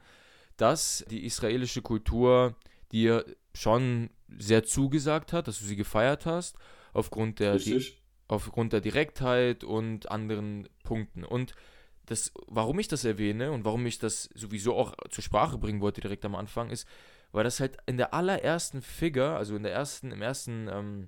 dass 0.57 1.05
die 1.09 1.25
israelische 1.25 1.81
Kultur 1.81 2.55
dir 2.91 3.23
schon 3.53 4.09
sehr 4.37 4.63
zugesagt 4.63 5.33
hat, 5.33 5.47
dass 5.47 5.59
du 5.59 5.65
sie 5.65 5.75
gefeiert 5.75 6.25
hast, 6.25 6.57
aufgrund 6.93 7.39
der, 7.39 7.57
die, 7.57 7.85
aufgrund 8.27 8.73
der 8.73 8.81
Direktheit 8.81 9.63
und 9.63 10.09
anderen 10.09 10.67
Punkten. 10.83 11.23
Und 11.23 11.53
das, 12.05 12.31
warum 12.47 12.79
ich 12.79 12.87
das 12.87 13.05
erwähne 13.05 13.51
und 13.51 13.65
warum 13.65 13.85
ich 13.85 13.99
das 13.99 14.29
sowieso 14.33 14.75
auch 14.75 14.93
zur 15.09 15.23
Sprache 15.23 15.57
bringen 15.57 15.81
wollte 15.81 16.01
direkt 16.01 16.25
am 16.25 16.35
Anfang, 16.35 16.69
ist, 16.69 16.87
weil 17.31 17.43
das 17.43 17.59
halt 17.59 17.77
in 17.85 17.97
der 17.97 18.13
allerersten 18.13 18.81
Figure, 18.81 19.35
also 19.35 19.55
in 19.55 19.63
der 19.63 19.73
ersten, 19.73 20.11
im 20.11 20.21
ersten 20.21 20.67
ähm, 20.71 21.07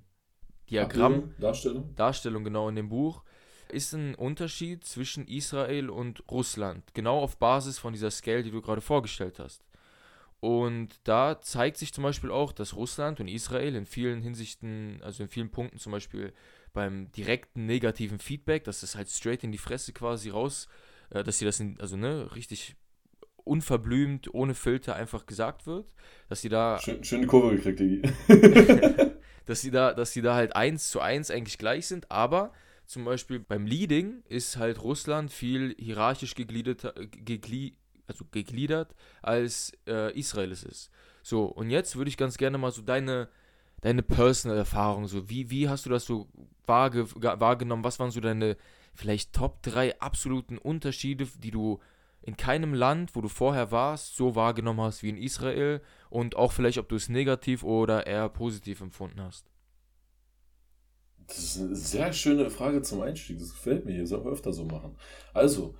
Diagramm, 0.70 1.34
Darstellung. 1.38 1.94
Darstellung 1.94 2.44
genau 2.44 2.68
in 2.68 2.76
dem 2.76 2.88
Buch, 2.88 3.22
ist 3.68 3.92
ein 3.92 4.14
Unterschied 4.14 4.84
zwischen 4.84 5.26
Israel 5.26 5.90
und 5.90 6.22
Russland, 6.30 6.94
genau 6.94 7.20
auf 7.20 7.36
Basis 7.36 7.78
von 7.78 7.92
dieser 7.92 8.10
Scale, 8.10 8.42
die 8.42 8.50
du 8.50 8.62
gerade 8.62 8.80
vorgestellt 8.80 9.38
hast. 9.38 9.62
Und 10.40 11.00
da 11.04 11.40
zeigt 11.40 11.78
sich 11.78 11.92
zum 11.92 12.04
Beispiel 12.04 12.30
auch, 12.30 12.52
dass 12.52 12.76
Russland 12.76 13.20
und 13.20 13.28
Israel 13.28 13.74
in 13.74 13.86
vielen 13.86 14.20
Hinsichten, 14.22 15.00
also 15.02 15.22
in 15.22 15.28
vielen 15.28 15.50
Punkten 15.50 15.78
zum 15.78 15.92
Beispiel 15.92 16.32
beim 16.72 17.10
direkten 17.12 17.64
negativen 17.66 18.18
Feedback, 18.18 18.64
dass 18.64 18.80
das 18.80 18.96
halt 18.96 19.08
straight 19.08 19.44
in 19.44 19.52
die 19.52 19.58
Fresse 19.58 19.92
quasi 19.92 20.28
raus, 20.30 20.68
äh, 21.10 21.24
dass 21.24 21.38
sie 21.38 21.46
das, 21.46 21.58
in, 21.58 21.80
also 21.80 21.96
ne, 21.96 22.34
richtig 22.34 22.76
unverblümt, 23.44 24.34
ohne 24.34 24.54
Filter 24.54 24.94
einfach 24.94 25.24
gesagt 25.24 25.66
wird, 25.66 25.92
dass 26.28 26.42
sie 26.42 26.48
da. 26.48 26.78
Schön, 26.80 27.02
schöne 27.02 27.26
Kurve 27.26 27.56
gekriegt, 27.56 27.80
Digi. 27.80 28.02
dass 29.46 29.62
sie 29.62 29.70
da, 29.70 29.94
dass 29.94 30.12
sie 30.12 30.20
da 30.20 30.34
halt 30.34 30.54
eins 30.54 30.90
zu 30.90 31.00
eins 31.00 31.30
eigentlich 31.30 31.56
gleich 31.56 31.86
sind, 31.86 32.10
aber 32.10 32.52
zum 32.84 33.04
Beispiel 33.04 33.40
beim 33.40 33.66
Leading 33.66 34.22
ist 34.28 34.58
halt 34.58 34.82
Russland 34.82 35.32
viel 35.32 35.74
hierarchisch 35.78 36.34
gegliedert, 36.34 36.94
gegli 37.12 37.76
also 38.08 38.24
gegliedert 38.30 38.94
als 39.22 39.72
äh, 39.86 40.16
Israel 40.18 40.52
es 40.52 40.62
ist. 40.62 40.90
So, 41.22 41.44
und 41.44 41.70
jetzt 41.70 41.96
würde 41.96 42.08
ich 42.08 42.16
ganz 42.16 42.36
gerne 42.36 42.58
mal 42.58 42.70
so 42.70 42.82
deine, 42.82 43.28
deine 43.80 44.02
Personal-Erfahrung, 44.02 45.08
so 45.08 45.28
wie, 45.28 45.50
wie 45.50 45.68
hast 45.68 45.86
du 45.86 45.90
das 45.90 46.04
so 46.04 46.28
wahrge 46.66 47.06
wahrgenommen? 47.14 47.84
Was 47.84 47.98
waren 47.98 48.10
so 48.10 48.20
deine 48.20 48.56
vielleicht 48.94 49.32
Top 49.32 49.62
3 49.62 50.00
absoluten 50.00 50.58
Unterschiede, 50.58 51.26
die 51.38 51.50
du 51.50 51.80
in 52.22 52.36
keinem 52.36 52.74
Land, 52.74 53.14
wo 53.14 53.20
du 53.20 53.28
vorher 53.28 53.70
warst, 53.70 54.16
so 54.16 54.34
wahrgenommen 54.34 54.80
hast 54.80 55.02
wie 55.02 55.10
in 55.10 55.16
Israel 55.16 55.80
und 56.10 56.36
auch 56.36 56.52
vielleicht, 56.52 56.78
ob 56.78 56.88
du 56.88 56.96
es 56.96 57.08
negativ 57.08 57.62
oder 57.62 58.06
eher 58.06 58.28
positiv 58.28 58.80
empfunden 58.80 59.20
hast? 59.22 59.46
Das 61.26 61.38
ist 61.38 61.60
eine 61.60 61.76
sehr 61.76 62.12
schöne 62.12 62.50
Frage 62.50 62.82
zum 62.82 63.02
Einstieg. 63.02 63.38
Das 63.38 63.50
gefällt 63.50 63.84
mir. 63.84 63.92
Hier 63.92 64.08
wir 64.08 64.26
öfter 64.26 64.52
so 64.52 64.64
machen. 64.64 64.96
Also, 65.34 65.74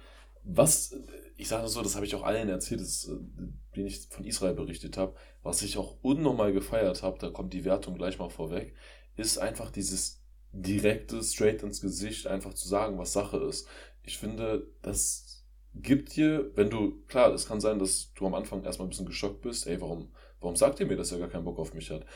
was, 0.46 0.94
ich 1.36 1.48
sage 1.48 1.68
so, 1.68 1.82
das 1.82 1.96
habe 1.96 2.06
ich 2.06 2.14
auch 2.14 2.22
allen 2.22 2.48
erzählt, 2.48 2.80
das, 2.80 3.08
äh, 3.08 3.16
den 3.74 3.86
ich 3.86 4.06
von 4.08 4.24
Israel 4.24 4.54
berichtet 4.54 4.96
habe, 4.96 5.14
was 5.42 5.62
ich 5.62 5.76
auch 5.76 5.96
unnormal 6.02 6.52
gefeiert 6.52 7.02
habe, 7.02 7.18
da 7.18 7.30
kommt 7.30 7.52
die 7.52 7.64
Wertung 7.64 7.96
gleich 7.96 8.18
mal 8.18 8.30
vorweg, 8.30 8.74
ist 9.16 9.38
einfach 9.38 9.70
dieses 9.70 10.22
direkte, 10.52 11.22
straight 11.22 11.62
ins 11.62 11.80
Gesicht, 11.80 12.26
einfach 12.26 12.54
zu 12.54 12.68
sagen, 12.68 12.98
was 12.98 13.12
Sache 13.12 13.38
ist. 13.38 13.66
Ich 14.02 14.18
finde, 14.18 14.66
das 14.82 15.44
gibt 15.74 16.16
dir, 16.16 16.50
wenn 16.54 16.70
du, 16.70 17.02
klar, 17.06 17.32
es 17.34 17.46
kann 17.46 17.60
sein, 17.60 17.78
dass 17.78 18.12
du 18.14 18.26
am 18.26 18.34
Anfang 18.34 18.62
erstmal 18.62 18.86
ein 18.86 18.90
bisschen 18.90 19.06
geschockt 19.06 19.42
bist, 19.42 19.66
ey, 19.66 19.80
warum, 19.80 20.12
warum 20.40 20.56
sagt 20.56 20.80
ihr 20.80 20.86
mir, 20.86 20.96
dass 20.96 21.12
er 21.12 21.18
gar 21.18 21.28
keinen 21.28 21.44
Bock 21.44 21.58
auf 21.58 21.74
mich 21.74 21.90
hat? 21.90 22.06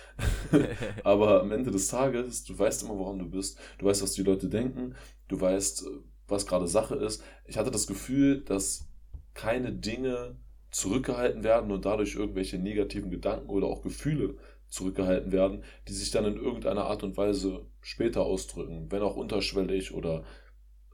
Aber 1.04 1.40
am 1.42 1.52
Ende 1.52 1.70
des 1.70 1.88
Tages, 1.88 2.44
du 2.44 2.58
weißt 2.58 2.84
immer, 2.84 2.96
woran 2.96 3.18
du 3.18 3.28
bist, 3.28 3.58
du 3.78 3.86
weißt, 3.86 4.02
was 4.02 4.12
die 4.12 4.22
Leute 4.22 4.48
denken, 4.48 4.94
du 5.28 5.40
weißt, 5.40 5.84
was 6.30 6.46
gerade 6.46 6.66
Sache 6.66 6.96
ist. 6.96 7.22
Ich 7.46 7.58
hatte 7.58 7.70
das 7.70 7.86
Gefühl, 7.86 8.42
dass 8.42 8.88
keine 9.34 9.72
Dinge 9.72 10.36
zurückgehalten 10.70 11.42
werden 11.42 11.70
und 11.72 11.84
dadurch 11.84 12.14
irgendwelche 12.14 12.58
negativen 12.58 13.10
Gedanken 13.10 13.50
oder 13.50 13.66
auch 13.66 13.82
Gefühle 13.82 14.36
zurückgehalten 14.68 15.32
werden, 15.32 15.64
die 15.88 15.92
sich 15.92 16.10
dann 16.10 16.24
in 16.24 16.36
irgendeiner 16.36 16.84
Art 16.84 17.02
und 17.02 17.16
Weise 17.16 17.66
später 17.80 18.22
ausdrücken, 18.22 18.90
wenn 18.90 19.02
auch 19.02 19.16
unterschwellig 19.16 19.92
oder 19.92 20.24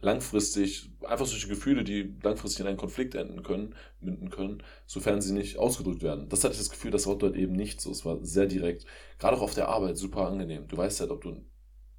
langfristig, 0.00 0.90
einfach 1.02 1.26
solche 1.26 1.48
Gefühle, 1.48 1.84
die 1.84 2.14
langfristig 2.22 2.60
in 2.60 2.66
einen 2.66 2.76
Konflikt 2.76 3.14
enden 3.14 3.42
können, 3.42 3.74
münden 4.00 4.30
können, 4.30 4.62
sofern 4.86 5.20
sie 5.20 5.32
nicht 5.32 5.58
ausgedrückt 5.58 6.02
werden. 6.02 6.28
Das 6.28 6.44
hatte 6.44 6.52
ich 6.52 6.60
das 6.60 6.70
Gefühl, 6.70 6.90
das 6.90 7.06
war 7.06 7.16
dort 7.16 7.36
eben 7.36 7.52
nicht 7.52 7.80
so. 7.80 7.90
Es 7.90 8.04
war 8.04 8.22
sehr 8.24 8.46
direkt. 8.46 8.86
Gerade 9.18 9.36
auch 9.36 9.42
auf 9.42 9.54
der 9.54 9.68
Arbeit 9.68 9.96
super 9.96 10.26
angenehm. 10.26 10.68
Du 10.68 10.76
weißt 10.76 11.00
halt, 11.00 11.10
ob 11.10 11.22
du 11.22 11.44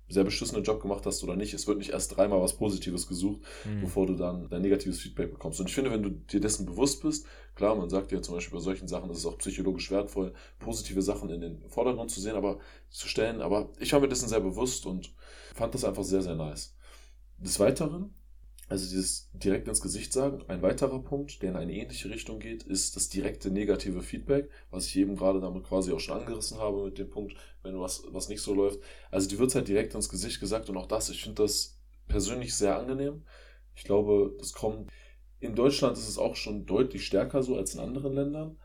sehr 0.10 0.24
beschissenen 0.24 0.64
Job 0.64 0.82
gemacht 0.82 1.06
hast 1.06 1.24
oder 1.24 1.36
nicht. 1.36 1.54
Es 1.54 1.68
wird 1.68 1.78
nicht 1.78 1.92
erst 1.92 2.16
dreimal 2.16 2.42
was 2.42 2.56
Positives 2.56 3.08
gesucht, 3.08 3.42
mhm. 3.66 3.82
bevor 3.82 4.08
du 4.08 4.16
dann 4.16 4.48
dein 4.50 4.62
negatives 4.62 5.00
Feedback 5.00 5.32
bekommst. 5.32 5.60
Und 5.60 5.68
ich 5.68 5.76
finde, 5.76 5.92
wenn 5.92 6.04
du 6.04 6.10
dir 6.10 6.40
dessen 6.40 6.66
bewusst 6.66 7.02
bist, 7.02 7.26
klar, 7.56 7.76
man 7.76 7.90
sagt 7.90 8.12
ja 8.12 8.22
zum 8.22 8.36
Beispiel 8.36 8.58
bei 8.58 8.64
solchen 8.64 8.88
Sachen, 8.88 9.10
ist 9.10 9.18
es 9.18 9.26
auch 9.26 9.38
psychologisch 9.38 9.92
wertvoll, 9.92 10.34
positive 10.60 11.02
Sachen 11.02 11.30
in 11.30 11.42
den 11.42 11.70
Vordergrund 11.70 12.12
zu 12.12 12.22
sehen, 12.22 12.36
aber 12.36 12.60
zu 12.90 13.08
stellen. 13.08 13.42
Aber 13.42 13.70
ich 13.80 13.92
war 13.94 14.00
mir 14.00 14.08
dessen 14.08 14.30
sehr 14.30 14.40
bewusst 14.40 14.86
und 14.86 15.14
fand 15.54 15.74
das 15.74 15.84
einfach 15.84 16.04
sehr, 16.04 16.22
sehr 16.22 16.36
nice. 16.36 16.76
Des 17.40 17.60
Weiteren 17.60 18.14
also 18.70 18.90
dieses 18.90 19.30
direkt 19.34 19.68
ins 19.68 19.82
Gesicht 19.82 20.12
sagen. 20.12 20.44
Ein 20.50 20.62
weiterer 20.62 21.02
Punkt, 21.02 21.42
der 21.42 21.52
in 21.52 21.56
eine 21.56 21.74
ähnliche 21.74 22.10
Richtung 22.10 22.40
geht, 22.40 22.64
ist 22.64 22.98
das 22.98 23.08
direkte 23.08 23.50
negative 23.50 24.02
Feedback, 24.02 24.50
was 24.72 24.88
ich 24.88 24.98
eben 24.98 25.16
gerade 25.16 25.40
damit 25.40 25.64
quasi 25.64 25.94
auch 25.94 26.00
schon 26.00 26.20
angerissen 26.20 26.58
habe 26.58 26.84
mit 26.84 26.98
dem 26.98 27.10
Punkt, 27.10 27.36
wenn 27.64 27.80
was, 27.80 28.04
was 28.10 28.28
nicht 28.28 28.42
so 28.42 28.54
läuft. 28.54 28.80
Also 29.10 29.30
die 29.30 29.40
wird 29.40 29.56
halt 29.56 29.70
direkt 29.70 29.96
ins 29.96 30.10
Gesicht 30.10 30.42
gesagt 30.42 30.70
und 30.70 30.76
auch 30.76 30.88
das, 30.88 31.10
ich 31.10 31.24
finde 31.24 31.44
das 31.44 31.80
persönlich 32.08 32.56
sehr 32.56 32.78
angenehm. 32.78 33.24
Ich 33.74 33.86
glaube, 33.86 34.36
das 34.38 34.52
kommt. 34.52 34.92
In 35.40 35.56
Deutschland 35.56 35.98
ist 35.98 36.10
es 36.10 36.18
auch 36.18 36.36
schon 36.36 36.66
deutlich 36.66 37.06
stärker 37.06 37.44
so 37.44 37.56
als 37.56 37.74
in 37.74 37.80
anderen 37.80 38.14
Ländern. 38.14 38.58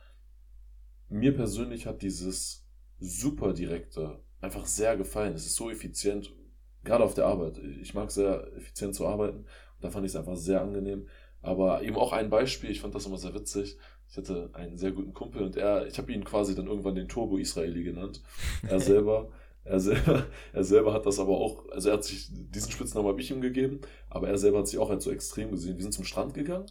Mir 1.09 1.35
persönlich 1.35 1.87
hat 1.87 2.03
dieses 2.03 2.67
super 2.99 3.53
direkte 3.53 4.21
einfach 4.41 4.67
sehr 4.67 4.97
gefallen. 4.97 5.35
Es 5.35 5.47
ist 5.47 5.55
so 5.55 5.71
effizient, 5.71 6.35
gerade 6.83 7.05
auf 7.05 7.15
der 7.15 7.27
Arbeit. 7.27 7.59
Ich 7.59 7.95
mag 7.95 8.11
sehr 8.11 8.53
effizient 8.57 8.95
zu 8.95 9.07
arbeiten 9.07 9.47
da 9.83 9.91
fand 9.91 10.07
ich 10.07 10.13
es 10.13 10.17
einfach 10.17 10.37
sehr 10.37 10.61
angenehm. 10.61 11.07
Aber 11.43 11.83
eben 11.83 11.97
auch 11.97 12.13
ein 12.13 12.31
Beispiel, 12.31 12.71
ich 12.71 12.81
fand 12.81 12.95
das 12.95 13.07
immer 13.07 13.19
sehr 13.19 13.35
witzig. 13.35 13.77
Ich 14.09 14.17
hatte 14.17 14.51
einen 14.53 14.77
sehr 14.77 14.93
guten 14.93 15.13
Kumpel 15.13 15.43
und 15.43 15.57
er, 15.57 15.87
ich 15.87 15.99
habe 15.99 16.13
ihn 16.13 16.25
quasi 16.25 16.55
dann 16.55 16.67
irgendwann 16.67 16.95
den 16.95 17.09
Turbo-Israeli 17.09 17.83
genannt. 17.83 18.23
Er 18.69 18.79
selber, 18.81 19.31
er 19.65 19.81
selber, 19.81 20.27
er 20.53 20.65
selber 20.65 20.93
hat 20.93 21.07
das 21.07 21.19
aber 21.19 21.37
auch, 21.39 21.69
also 21.71 21.89
er 21.89 21.95
hat 21.95 22.05
sich, 22.05 22.29
diesen 22.31 22.71
Spitznamen 22.71 23.09
habe 23.09 23.21
ich 23.21 23.31
ihm 23.31 23.41
gegeben, 23.41 23.81
aber 24.09 24.29
er 24.29 24.39
selber 24.39 24.59
hat 24.59 24.69
sich 24.69 24.79
auch 24.79 24.91
halt 24.91 25.03
so 25.03 25.11
extrem 25.11 25.51
gesehen. 25.51 25.77
Wir 25.77 25.83
sind 25.83 25.93
zum 25.93 26.05
Strand 26.05 26.35
gegangen 26.35 26.67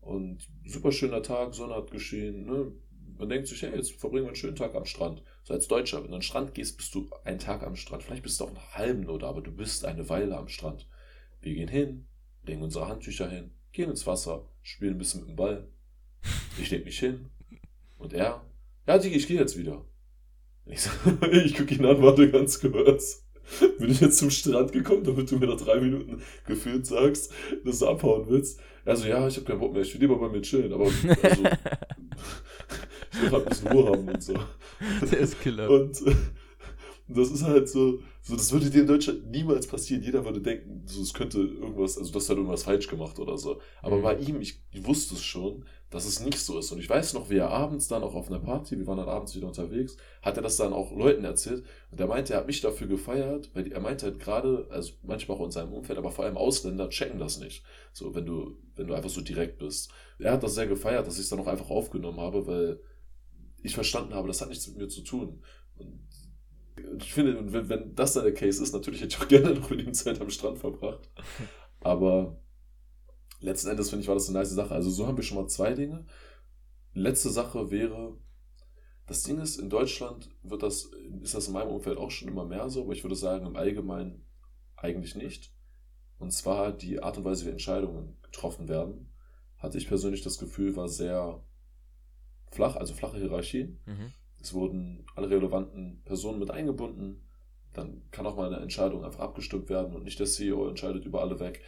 und 0.00 0.46
super 0.64 0.92
schöner 0.92 1.22
Tag, 1.22 1.54
Sonne 1.54 1.74
hat 1.74 1.90
geschehen, 1.90 2.44
ne? 2.44 2.72
Man 3.16 3.28
denkt 3.28 3.46
sich, 3.46 3.62
hey, 3.62 3.74
jetzt 3.74 3.92
verbringen 3.92 4.24
wir 4.24 4.30
einen 4.30 4.36
schönen 4.36 4.56
Tag 4.56 4.74
am 4.74 4.84
Strand. 4.84 5.22
So 5.44 5.54
als 5.54 5.68
Deutscher, 5.68 5.98
wenn 5.98 6.08
du 6.08 6.14
an 6.14 6.20
den 6.20 6.22
Strand 6.22 6.52
gehst, 6.52 6.76
bist 6.76 6.92
du 6.96 7.08
einen 7.22 7.38
Tag 7.38 7.62
am 7.62 7.76
Strand. 7.76 8.02
Vielleicht 8.02 8.24
bist 8.24 8.40
du 8.40 8.44
auch 8.44 8.48
einen 8.48 8.72
halben 8.74 9.08
oder, 9.08 9.28
aber 9.28 9.40
du 9.40 9.52
bist 9.52 9.84
eine 9.84 10.08
Weile 10.08 10.36
am 10.36 10.48
Strand. 10.48 10.88
Wir 11.40 11.54
gehen 11.54 11.68
hin, 11.68 12.08
legen 12.46 12.62
unsere 12.62 12.88
Handtücher 12.88 13.28
hin, 13.28 13.52
gehen 13.72 13.90
ins 13.90 14.06
Wasser, 14.06 14.48
spielen 14.62 14.94
ein 14.94 14.98
bisschen 14.98 15.20
mit 15.20 15.30
dem 15.30 15.36
Ball. 15.36 15.68
Ich 16.58 16.70
leg 16.70 16.84
mich 16.84 16.98
hin. 16.98 17.30
Und 17.98 18.12
er, 18.12 18.44
ja, 18.86 18.98
Digi, 18.98 19.16
ich 19.16 19.26
gehe 19.26 19.38
jetzt 19.38 19.58
wieder. 19.58 19.84
Ich, 20.66 20.82
sag, 20.82 20.92
ich 21.32 21.56
gucke 21.56 21.74
ihn 21.74 21.84
an, 21.84 22.02
warte 22.02 22.30
ganz 22.30 22.60
kurz. 22.60 23.24
Bin 23.78 23.90
ich 23.90 24.00
jetzt 24.00 24.18
zum 24.18 24.30
Strand 24.30 24.72
gekommen, 24.72 25.04
damit 25.04 25.30
du 25.30 25.36
mir 25.36 25.46
nach 25.46 25.60
drei 25.60 25.78
Minuten 25.78 26.22
gefühlt 26.46 26.86
sagst, 26.86 27.30
dass 27.64 27.80
du 27.80 27.88
abhauen 27.88 28.26
willst? 28.28 28.58
Also, 28.86 29.06
ja, 29.06 29.26
ich 29.28 29.36
habe 29.36 29.46
keinen 29.46 29.60
Bock 29.60 29.72
mehr, 29.72 29.82
ich 29.82 29.92
will 29.92 30.00
lieber 30.00 30.18
bei 30.18 30.28
mir 30.28 30.40
chillen, 30.40 30.72
aber 30.72 30.84
also, 30.84 31.02
ich 33.12 33.22
will 33.22 33.30
halt 33.30 33.44
ein 33.44 33.48
bisschen 33.48 33.68
Ruhe 33.68 33.90
haben 33.90 34.08
und 34.08 34.22
so. 34.22 34.34
Der 35.10 35.18
ist 35.18 35.40
Killer. 35.40 35.68
Und 35.68 36.02
das 37.08 37.30
ist 37.30 37.42
halt 37.42 37.68
so, 37.68 38.00
so, 38.26 38.36
das 38.36 38.50
würde 38.52 38.70
dir 38.70 38.80
in 38.80 38.86
Deutschland 38.86 39.30
niemals 39.30 39.66
passieren. 39.66 40.02
Jeder 40.02 40.24
würde 40.24 40.40
denken, 40.40 40.82
so, 40.86 41.02
es 41.02 41.12
könnte 41.12 41.40
irgendwas, 41.40 41.98
also 41.98 42.10
das 42.10 42.26
hat 42.26 42.38
irgendwas 42.38 42.62
falsch 42.62 42.88
gemacht 42.88 43.18
oder 43.18 43.36
so. 43.36 43.60
Aber 43.82 43.98
mhm. 43.98 44.02
bei 44.02 44.16
ihm, 44.16 44.40
ich, 44.40 44.62
wusste 44.72 45.14
es 45.14 45.22
schon, 45.22 45.66
dass 45.90 46.06
es 46.06 46.20
nicht 46.20 46.38
so 46.38 46.58
ist. 46.58 46.72
Und 46.72 46.78
ich 46.78 46.88
weiß 46.88 47.12
noch, 47.12 47.28
wie 47.28 47.36
er 47.36 47.50
abends 47.50 47.86
dann 47.86 48.02
auch 48.02 48.14
auf 48.14 48.28
einer 48.28 48.40
Party, 48.40 48.78
wir 48.78 48.86
waren 48.86 48.96
dann 48.96 49.10
abends 49.10 49.36
wieder 49.36 49.46
unterwegs, 49.46 49.98
hat 50.22 50.38
er 50.38 50.42
das 50.42 50.56
dann 50.56 50.72
auch 50.72 50.90
Leuten 50.90 51.22
erzählt. 51.22 51.66
Und 51.90 52.00
er 52.00 52.06
meinte, 52.06 52.32
er 52.32 52.38
hat 52.38 52.46
mich 52.46 52.62
dafür 52.62 52.86
gefeiert, 52.86 53.50
weil 53.52 53.70
er 53.70 53.80
meinte 53.80 54.06
halt 54.06 54.18
gerade, 54.18 54.68
also 54.70 54.94
manchmal 55.02 55.36
auch 55.36 55.44
in 55.44 55.50
seinem 55.50 55.74
Umfeld, 55.74 55.98
aber 55.98 56.10
vor 56.10 56.24
allem 56.24 56.38
Ausländer 56.38 56.88
checken 56.88 57.18
das 57.18 57.38
nicht. 57.38 57.62
So, 57.92 58.14
wenn 58.14 58.24
du, 58.24 58.56
wenn 58.74 58.86
du 58.86 58.94
einfach 58.94 59.10
so 59.10 59.20
direkt 59.20 59.58
bist. 59.58 59.90
Er 60.18 60.32
hat 60.32 60.42
das 60.42 60.54
sehr 60.54 60.66
gefeiert, 60.66 61.06
dass 61.06 61.16
ich 61.16 61.24
es 61.24 61.28
dann 61.28 61.40
auch 61.40 61.46
einfach 61.46 61.68
aufgenommen 61.68 62.20
habe, 62.20 62.46
weil 62.46 62.80
ich 63.62 63.74
verstanden 63.74 64.14
habe, 64.14 64.28
das 64.28 64.40
hat 64.40 64.48
nichts 64.48 64.66
mit 64.66 64.78
mir 64.78 64.88
zu 64.88 65.02
tun. 65.02 65.42
Und 65.76 66.00
ich 66.98 67.12
finde, 67.12 67.52
wenn, 67.52 67.68
wenn 67.68 67.94
das 67.94 68.14
dann 68.14 68.24
der 68.24 68.34
Case 68.34 68.62
ist, 68.62 68.72
natürlich 68.72 69.00
hätte 69.00 69.16
ich 69.16 69.22
auch 69.22 69.28
gerne 69.28 69.54
noch 69.54 69.70
mit 69.70 69.82
ihm 69.82 69.94
Zeit 69.94 70.20
am 70.20 70.30
Strand 70.30 70.58
verbracht. 70.58 71.08
Aber 71.80 72.40
letzten 73.40 73.68
Endes 73.68 73.90
finde 73.90 74.02
ich, 74.02 74.08
war 74.08 74.14
das 74.14 74.28
eine 74.28 74.38
nice 74.38 74.50
Sache. 74.50 74.74
Also 74.74 74.90
so 74.90 75.06
haben 75.06 75.16
wir 75.16 75.24
schon 75.24 75.38
mal 75.38 75.48
zwei 75.48 75.74
Dinge. 75.74 76.06
Letzte 76.92 77.30
Sache 77.30 77.70
wäre, 77.70 78.16
das 79.06 79.22
Ding 79.22 79.38
ist, 79.38 79.58
in 79.58 79.68
Deutschland 79.68 80.30
wird 80.42 80.62
das, 80.62 80.90
ist 81.22 81.34
das 81.34 81.48
in 81.48 81.52
meinem 81.52 81.70
Umfeld 81.70 81.98
auch 81.98 82.10
schon 82.10 82.28
immer 82.28 82.46
mehr 82.46 82.70
so, 82.70 82.82
aber 82.82 82.92
ich 82.92 83.04
würde 83.04 83.16
sagen, 83.16 83.46
im 83.46 83.56
Allgemeinen 83.56 84.24
eigentlich 84.76 85.14
nicht. 85.14 85.52
Und 86.18 86.32
zwar 86.32 86.72
die 86.72 87.02
Art 87.02 87.18
und 87.18 87.24
Weise, 87.24 87.44
wie 87.46 87.50
Entscheidungen 87.50 88.16
getroffen 88.22 88.68
werden, 88.68 89.12
hatte 89.58 89.78
ich 89.78 89.88
persönlich 89.88 90.22
das 90.22 90.38
Gefühl, 90.38 90.76
war 90.76 90.88
sehr 90.88 91.42
flach, 92.50 92.76
also 92.76 92.94
flache 92.94 93.18
Hierarchien. 93.18 93.80
Mhm. 93.84 94.12
Es 94.44 94.52
wurden 94.52 95.06
alle 95.16 95.30
relevanten 95.30 96.02
Personen 96.04 96.38
mit 96.38 96.50
eingebunden. 96.50 97.26
Dann 97.72 98.02
kann 98.10 98.26
auch 98.26 98.36
mal 98.36 98.52
eine 98.52 98.62
Entscheidung 98.62 99.02
einfach 99.02 99.20
abgestimmt 99.20 99.70
werden 99.70 99.94
und 99.94 100.04
nicht 100.04 100.18
der 100.18 100.26
CEO 100.26 100.68
entscheidet 100.68 101.06
über 101.06 101.22
alle 101.22 101.40
weg. 101.40 101.62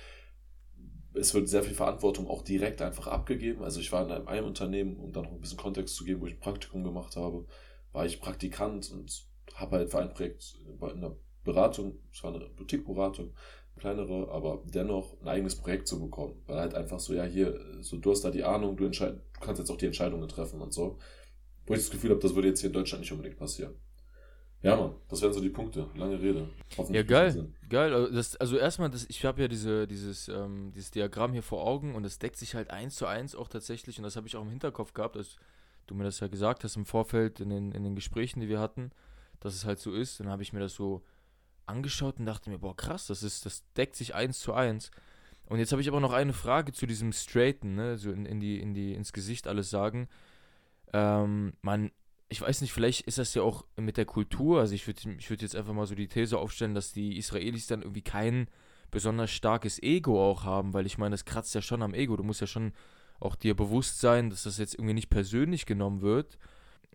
Es 1.14 1.32
wird 1.32 1.48
sehr 1.48 1.62
viel 1.62 1.72
Verantwortung 1.72 2.28
auch 2.28 2.42
direkt 2.42 2.82
einfach 2.82 3.06
abgegeben. 3.06 3.62
Also 3.62 3.80
ich 3.80 3.90
war 3.92 4.04
in 4.04 4.12
einem, 4.12 4.28
einem 4.28 4.46
Unternehmen, 4.46 4.96
um 4.98 5.10
da 5.10 5.22
noch 5.22 5.32
ein 5.32 5.40
bisschen 5.40 5.56
Kontext 5.56 5.96
zu 5.96 6.04
geben, 6.04 6.20
wo 6.20 6.26
ich 6.26 6.34
ein 6.34 6.40
Praktikum 6.40 6.84
gemacht 6.84 7.16
habe, 7.16 7.46
war 7.92 8.04
ich 8.04 8.20
Praktikant 8.20 8.92
und 8.92 9.24
habe 9.54 9.76
halt 9.76 9.90
für 9.90 9.98
ein 10.00 10.12
Projekt 10.12 10.58
in 10.68 10.82
einer 10.82 11.16
Beratung, 11.44 11.98
es 12.12 12.22
war 12.22 12.34
eine 12.34 12.44
Boutique-Beratung, 12.44 13.32
kleinere, 13.78 14.30
aber 14.30 14.62
dennoch 14.66 15.18
ein 15.22 15.28
eigenes 15.28 15.56
Projekt 15.56 15.88
zu 15.88 15.98
bekommen. 15.98 16.42
Weil 16.46 16.58
halt 16.58 16.74
einfach 16.74 17.00
so, 17.00 17.14
ja, 17.14 17.24
hier, 17.24 17.58
so 17.80 17.96
du 17.96 18.10
hast 18.10 18.20
da 18.20 18.30
die 18.30 18.44
Ahnung, 18.44 18.76
du, 18.76 18.84
entscheid, 18.84 19.14
du 19.14 19.40
kannst 19.40 19.60
jetzt 19.60 19.70
auch 19.70 19.78
die 19.78 19.86
Entscheidungen 19.86 20.28
treffen 20.28 20.60
und 20.60 20.74
so. 20.74 20.98
Wo 21.66 21.74
ich 21.74 21.80
das 21.80 21.90
Gefühl 21.90 22.10
habe, 22.10 22.20
das 22.20 22.34
würde 22.34 22.48
jetzt 22.48 22.60
hier 22.60 22.68
in 22.68 22.74
Deutschland 22.74 23.00
nicht 23.00 23.12
unbedingt 23.12 23.38
passieren. 23.38 23.74
Ja, 24.62 24.76
Mann, 24.76 24.94
das 25.08 25.22
wären 25.22 25.32
so 25.32 25.40
die 25.40 25.50
Punkte. 25.50 25.88
Lange 25.94 26.20
Rede. 26.20 26.48
Ja, 26.90 27.02
geil. 27.02 27.52
Geil. 27.68 27.92
Also, 27.92 28.12
das, 28.12 28.36
also 28.36 28.56
erstmal, 28.56 28.90
das, 28.90 29.06
ich 29.08 29.24
habe 29.24 29.42
ja 29.42 29.48
diese, 29.48 29.86
dieses, 29.86 30.28
ähm, 30.28 30.72
dieses 30.74 30.90
Diagramm 30.90 31.32
hier 31.32 31.42
vor 31.42 31.64
Augen 31.64 31.94
und 31.94 32.04
es 32.04 32.18
deckt 32.18 32.36
sich 32.36 32.54
halt 32.54 32.70
eins 32.70 32.96
zu 32.96 33.06
eins 33.06 33.34
auch 33.34 33.48
tatsächlich 33.48 33.98
und 33.98 34.04
das 34.04 34.16
habe 34.16 34.26
ich 34.26 34.36
auch 34.36 34.42
im 34.42 34.50
Hinterkopf 34.50 34.92
gehabt, 34.92 35.16
als 35.16 35.36
du 35.86 35.94
mir 35.94 36.04
das 36.04 36.20
ja 36.20 36.28
gesagt 36.28 36.64
hast 36.64 36.76
im 36.76 36.86
Vorfeld 36.86 37.40
in 37.40 37.50
den, 37.50 37.72
in 37.72 37.84
den 37.84 37.94
Gesprächen, 37.94 38.40
die 38.40 38.48
wir 38.48 38.58
hatten, 38.58 38.90
dass 39.40 39.54
es 39.54 39.64
halt 39.64 39.78
so 39.78 39.92
ist. 39.92 40.20
Dann 40.20 40.28
habe 40.28 40.42
ich 40.42 40.52
mir 40.52 40.60
das 40.60 40.74
so 40.74 41.02
angeschaut 41.66 42.18
und 42.18 42.26
dachte 42.26 42.50
mir, 42.50 42.58
boah, 42.58 42.76
krass, 42.76 43.06
das 43.06 43.22
ist, 43.22 43.46
das 43.46 43.62
deckt 43.76 43.94
sich 43.94 44.14
eins 44.14 44.40
zu 44.40 44.52
eins. 44.52 44.90
Und 45.48 45.58
jetzt 45.58 45.70
habe 45.70 45.80
ich 45.80 45.88
aber 45.88 46.00
noch 46.00 46.12
eine 46.12 46.32
Frage 46.32 46.72
zu 46.72 46.86
diesem 46.86 47.12
Straighten, 47.12 47.76
ne? 47.76 47.98
So 47.98 48.10
in, 48.10 48.26
in 48.26 48.40
die, 48.40 48.58
in 48.58 48.74
die, 48.74 48.94
ins 48.94 49.12
Gesicht 49.12 49.46
alles 49.46 49.70
sagen. 49.70 50.08
Ähm, 50.92 51.54
man, 51.62 51.90
ich 52.28 52.40
weiß 52.40 52.60
nicht, 52.60 52.72
vielleicht 52.72 53.02
ist 53.02 53.18
das 53.18 53.34
ja 53.34 53.42
auch 53.42 53.64
mit 53.76 53.96
der 53.96 54.06
Kultur. 54.06 54.60
Also 54.60 54.74
ich 54.74 54.86
würde 54.86 55.16
ich 55.18 55.30
würd 55.30 55.42
jetzt 55.42 55.56
einfach 55.56 55.72
mal 55.72 55.86
so 55.86 55.94
die 55.94 56.08
These 56.08 56.38
aufstellen, 56.38 56.74
dass 56.74 56.92
die 56.92 57.16
Israelis 57.16 57.66
dann 57.66 57.82
irgendwie 57.82 58.02
kein 58.02 58.48
besonders 58.90 59.30
starkes 59.30 59.82
Ego 59.82 60.22
auch 60.22 60.44
haben, 60.44 60.72
weil 60.72 60.86
ich 60.86 60.98
meine, 60.98 61.14
das 61.14 61.24
kratzt 61.24 61.54
ja 61.54 61.62
schon 61.62 61.82
am 61.82 61.94
Ego. 61.94 62.16
Du 62.16 62.22
musst 62.22 62.40
ja 62.40 62.46
schon 62.46 62.72
auch 63.20 63.34
dir 63.34 63.54
bewusst 63.54 64.00
sein, 64.00 64.30
dass 64.30 64.44
das 64.44 64.58
jetzt 64.58 64.74
irgendwie 64.74 64.94
nicht 64.94 65.10
persönlich 65.10 65.66
genommen 65.66 66.02
wird. 66.02 66.38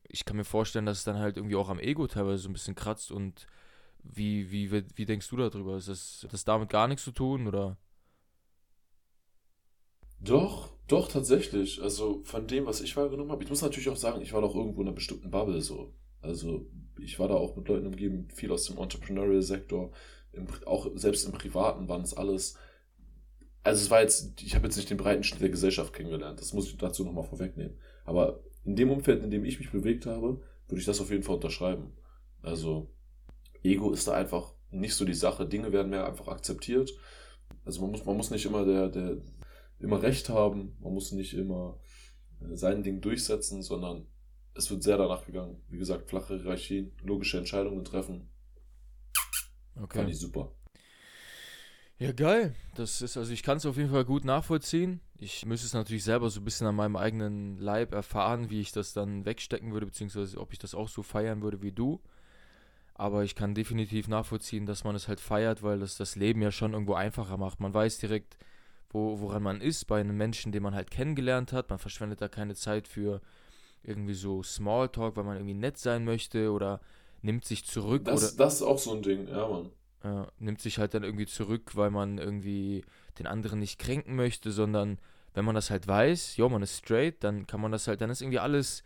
Ich 0.08 0.26
kann 0.26 0.38
mir 0.38 0.44
vorstellen, 0.44 0.86
dass 0.86 1.00
es 1.00 1.04
dann 1.04 1.18
halt 1.18 1.38
irgendwie 1.38 1.56
auch 1.56 1.70
am 1.70 1.80
Ego 1.80 2.08
teilweise 2.08 2.44
so 2.44 2.50
ein 2.50 2.54
bisschen 2.54 2.76
kratzt 2.76 3.12
und 3.12 3.48
wie, 4.04 4.52
wie, 4.52 4.72
wie, 4.72 5.06
denkst 5.06 5.30
du 5.30 5.38
darüber? 5.38 5.78
Ist 5.78 5.88
das, 5.88 6.22
hat 6.24 6.34
das 6.34 6.44
damit 6.44 6.70
gar 6.70 6.88
nichts 6.88 7.04
zu 7.04 7.12
tun 7.12 7.48
oder? 7.48 7.78
Doch, 10.24 10.70
doch, 10.88 11.08
tatsächlich. 11.08 11.82
Also 11.82 12.22
von 12.24 12.48
dem, 12.48 12.66
was 12.66 12.82
ich 12.82 12.96
wahrgenommen 12.96 13.32
habe. 13.32 13.44
Ich 13.44 13.50
muss 13.50 13.62
natürlich 13.62 13.90
auch 13.90 13.96
sagen, 13.96 14.22
ich 14.22 14.34
war 14.34 14.42
doch 14.42 14.56
irgendwo 14.56 14.82
in 14.82 14.88
einer 14.88 14.96
bestimmten 14.96 15.32
Bubble 15.32 15.62
so. 15.62 15.94
Also 16.22 16.68
ich 17.00 17.20
war 17.20 17.28
da 17.28 17.34
auch 17.34 17.56
mit 17.56 17.68
Leuten 17.68 17.88
umgeben, 17.88 18.28
viel 18.34 18.52
aus 18.52 18.66
dem 18.66 18.78
Entrepreneurial-Sektor. 18.78 19.92
Auch 20.66 20.90
selbst 20.96 21.26
im 21.26 21.32
Privaten 21.32 21.90
waren 21.90 22.02
es 22.02 22.14
alles. 22.14 22.56
Also 23.64 23.82
es 23.84 23.90
war 23.90 24.02
jetzt, 24.02 24.42
ich 24.42 24.56
habe 24.56 24.66
jetzt 24.66 24.78
nicht 24.78 24.90
den 24.90 24.98
breiten 24.98 25.24
Schnitt 25.24 25.42
der 25.42 25.50
Gesellschaft 25.50 25.94
kennengelernt. 25.94 26.40
Das 26.40 26.54
muss 26.54 26.68
ich 26.68 26.78
dazu 26.78 27.04
nochmal 27.04 27.24
vorwegnehmen. 27.24 27.78
Aber 28.06 28.44
in 28.64 28.76
dem 28.76 28.92
Umfeld, 28.92 29.24
in 29.24 29.32
dem 29.32 29.46
ich 29.46 29.60
mich 29.60 29.72
bewegt 29.72 30.06
habe, 30.06 30.42
würde 30.68 30.80
ich 30.80 30.86
das 30.86 31.02
auf 31.02 31.10
jeden 31.10 31.24
Fall 31.24 31.36
unterschreiben. 31.36 31.94
Also 32.42 32.92
Ego 33.64 33.92
ist 33.92 34.08
da 34.08 34.14
einfach 34.14 34.54
nicht 34.72 34.96
so 34.96 35.06
die 35.06 35.14
Sache. 35.14 35.48
Dinge 35.48 35.72
werden 35.72 35.90
mehr 35.90 36.06
einfach 36.06 36.28
akzeptiert. 36.28 36.92
Also 37.66 37.82
man 37.82 37.92
muss, 37.92 38.06
man 38.06 38.18
muss 38.18 38.32
nicht 38.32 38.46
immer 38.46 38.66
der, 38.66 38.90
der, 38.90 39.18
immer 39.82 40.02
Recht 40.02 40.30
haben, 40.30 40.76
man 40.80 40.94
muss 40.94 41.12
nicht 41.12 41.34
immer 41.34 41.80
äh, 42.42 42.56
sein 42.56 42.84
Ding 42.84 43.02
durchsetzen, 43.02 43.62
sondern 43.62 44.08
es 44.54 44.70
wird 44.70 44.84
sehr 44.84 44.98
danach 44.98 45.26
gegangen. 45.26 45.62
Wie 45.70 45.78
gesagt, 45.78 46.10
flache 46.10 46.38
Hierarchien, 46.38 46.92
logische 47.04 47.38
Entscheidungen 47.38 47.84
treffen. 47.84 48.30
Okay. 49.76 50.00
Fand 50.00 50.10
ich 50.10 50.20
super. 50.20 50.52
Ja, 51.98 52.12
geil. 52.12 52.56
Das 52.74 53.02
ist, 53.02 53.16
also 53.16 53.32
ich 53.32 53.44
kann 53.44 53.58
es 53.58 53.66
auf 53.66 53.78
jeden 53.78 53.92
Fall 53.92 54.06
gut 54.06 54.26
nachvollziehen. 54.26 55.02
Ich 55.20 55.46
müsste 55.46 55.68
es 55.68 55.74
natürlich 55.74 56.04
selber 56.04 56.32
so 56.32 56.42
ein 56.42 56.44
bisschen 56.44 56.66
an 56.66 56.76
meinem 56.76 56.96
eigenen 56.96 57.60
Leib 57.60 57.94
erfahren, 57.94 58.50
wie 58.50 58.60
ich 58.60 58.72
das 58.72 58.94
dann 58.94 59.24
wegstecken 59.24 59.72
würde, 59.72 59.86
beziehungsweise 59.86 60.40
ob 60.40 60.52
ich 60.52 60.58
das 60.58 60.74
auch 60.74 60.90
so 60.90 61.04
feiern 61.04 61.44
würde 61.44 61.62
wie 61.62 61.72
du. 61.72 62.02
Aber 62.96 63.24
ich 63.24 63.36
kann 63.36 63.54
definitiv 63.54 64.08
nachvollziehen, 64.08 64.66
dass 64.66 64.84
man 64.84 64.96
es 64.96 65.08
halt 65.08 65.20
feiert, 65.20 65.62
weil 65.62 65.80
das 65.80 65.96
das 65.96 66.16
Leben 66.16 66.42
ja 66.42 66.52
schon 66.52 66.74
irgendwo 66.74 66.96
einfacher 66.96 67.38
macht. 67.38 67.60
Man 67.60 67.74
weiß 67.74 68.00
direkt, 68.00 68.36
wo, 68.92 69.20
woran 69.20 69.44
man 69.44 69.62
ist 69.62 69.86
bei 69.86 70.00
einem 70.00 70.18
Menschen, 70.18 70.52
den 70.52 70.64
man 70.64 70.76
halt 70.76 70.92
kennengelernt 70.92 71.54
hat. 71.54 71.70
Man 71.70 71.80
verschwendet 71.80 72.22
da 72.22 72.28
keine 72.28 72.56
Zeit 72.56 72.88
für 72.88 73.22
irgendwie 73.84 74.14
so 74.14 74.44
Smalltalk, 74.44 75.16
weil 75.16 75.24
man 75.24 75.38
irgendwie 75.38 75.54
nett 75.56 75.78
sein 75.78 76.06
möchte 76.06 76.52
oder 76.52 76.80
nimmt 77.22 77.46
sich 77.46 77.66
zurück. 77.66 78.06
Das, 78.06 78.24
oder, 78.24 78.38
das 78.38 78.56
ist 78.56 78.62
auch 78.64 78.78
so 78.78 78.94
ein 78.94 79.02
Ding, 79.02 79.28
ja, 79.28 79.48
Mann. 79.48 79.72
Äh, 80.04 80.28
nimmt 80.40 80.62
sich 80.62 80.80
halt 80.80 80.94
dann 80.94 81.04
irgendwie 81.04 81.28
zurück, 81.28 81.76
weil 81.76 81.92
man 81.92 82.18
irgendwie 82.18 82.84
den 83.20 83.28
anderen 83.28 83.60
nicht 83.60 83.80
kränken 83.80 84.16
möchte, 84.16 84.52
sondern 84.52 84.98
wenn 85.34 85.46
man 85.46 85.56
das 85.56 85.70
halt 85.70 85.88
weiß, 85.88 86.38
ja, 86.38 86.50
man 86.50 86.62
ist 86.62 86.78
straight, 86.78 87.24
dann 87.24 87.48
kann 87.48 87.62
man 87.62 87.72
das 87.72 87.88
halt, 87.88 88.02
dann 88.02 88.10
ist 88.10 88.22
irgendwie 88.22 88.40
alles 88.40 88.84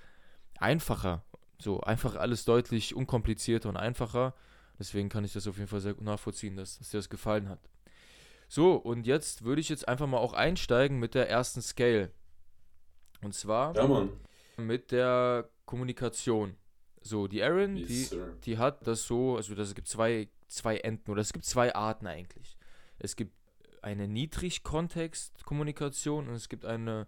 einfacher. 0.59 1.23
So, 1.57 1.81
einfach 1.81 2.15
alles 2.15 2.45
deutlich 2.45 2.95
unkomplizierter 2.95 3.69
und 3.69 3.77
einfacher. 3.77 4.33
Deswegen 4.77 5.09
kann 5.09 5.23
ich 5.23 5.33
das 5.33 5.47
auf 5.47 5.57
jeden 5.57 5.69
Fall 5.69 5.79
sehr 5.79 5.93
gut 5.93 6.03
nachvollziehen, 6.03 6.57
dass, 6.57 6.77
dass 6.77 6.91
dir 6.91 6.97
das 6.97 7.09
gefallen 7.09 7.47
hat. 7.49 7.59
So, 8.47 8.75
und 8.75 9.05
jetzt 9.05 9.43
würde 9.43 9.61
ich 9.61 9.69
jetzt 9.69 9.87
einfach 9.87 10.07
mal 10.07 10.17
auch 10.17 10.33
einsteigen 10.33 10.99
mit 10.99 11.13
der 11.15 11.29
ersten 11.29 11.61
Scale. 11.61 12.11
Und 13.21 13.33
zwar 13.33 13.73
ja, 13.75 14.09
mit 14.57 14.91
der 14.91 15.49
Kommunikation. 15.65 16.57
So, 17.01 17.27
die 17.27 17.39
Erin, 17.39 17.77
yes, 17.77 18.09
die, 18.09 18.19
die 18.45 18.57
hat 18.57 18.85
das 18.87 19.05
so, 19.05 19.37
also 19.37 19.53
das 19.55 19.73
gibt 19.75 19.87
zwei, 19.87 20.27
zwei 20.47 20.77
Enden 20.77 21.11
oder 21.11 21.21
es 21.21 21.33
gibt 21.33 21.45
zwei 21.45 21.75
Arten 21.75 22.07
eigentlich. 22.07 22.57
Es 22.99 23.15
gibt 23.15 23.35
eine 23.81 24.07
Niedrig-Kontext-Kommunikation 24.07 26.27
und 26.27 26.33
es 26.33 26.49
gibt 26.49 26.65
eine, 26.65 27.07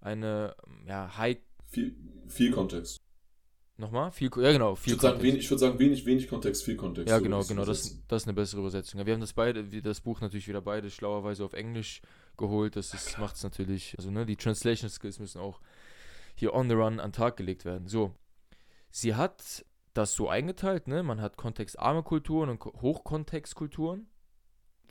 eine 0.00 0.54
ja, 0.86 1.16
High... 1.16 1.38
Viel, 1.66 1.96
viel 2.26 2.50
Kontext. 2.50 3.00
Nochmal? 3.80 4.12
Viel, 4.12 4.30
ja, 4.36 4.52
genau. 4.52 4.74
Viel 4.74 4.92
ich 4.92 4.98
würde 4.98 5.12
sagen, 5.12 5.22
wenig, 5.22 5.50
würd 5.50 5.58
sagen, 5.58 5.78
wenig, 5.78 6.04
wenig 6.04 6.28
Kontext, 6.28 6.64
viel 6.64 6.76
Kontext. 6.76 7.08
Ja, 7.08 7.16
so 7.16 7.22
genau, 7.22 7.42
genau. 7.42 7.64
Das, 7.64 7.98
das 8.06 8.22
ist 8.22 8.28
eine 8.28 8.34
bessere 8.34 8.60
Übersetzung. 8.60 9.00
Ja, 9.00 9.06
wir 9.06 9.14
haben 9.14 9.20
das 9.20 9.32
beide, 9.32 9.64
das 9.64 10.02
Buch 10.02 10.20
natürlich 10.20 10.46
wieder 10.48 10.60
beide 10.60 10.90
schlauerweise 10.90 11.44
auf 11.44 11.54
Englisch 11.54 12.02
geholt. 12.36 12.76
Das 12.76 13.16
macht 13.18 13.36
es 13.36 13.42
natürlich, 13.42 13.94
also 13.96 14.10
ne, 14.10 14.26
die 14.26 14.36
Translation 14.36 14.90
Skills 14.90 15.18
müssen 15.18 15.40
auch 15.40 15.60
hier 16.34 16.52
on 16.54 16.68
the 16.68 16.74
run 16.74 17.00
an 17.00 17.10
den 17.10 17.12
Tag 17.12 17.38
gelegt 17.38 17.64
werden. 17.64 17.88
So. 17.88 18.14
Sie 18.90 19.14
hat 19.14 19.64
das 19.94 20.14
so 20.14 20.28
eingeteilt, 20.28 20.86
ne? 20.86 21.02
Man 21.02 21.20
hat 21.20 21.36
kontextarme 21.36 22.02
Kulturen 22.02 22.50
und 22.50 22.62
Hochkontextkulturen. 22.62 24.06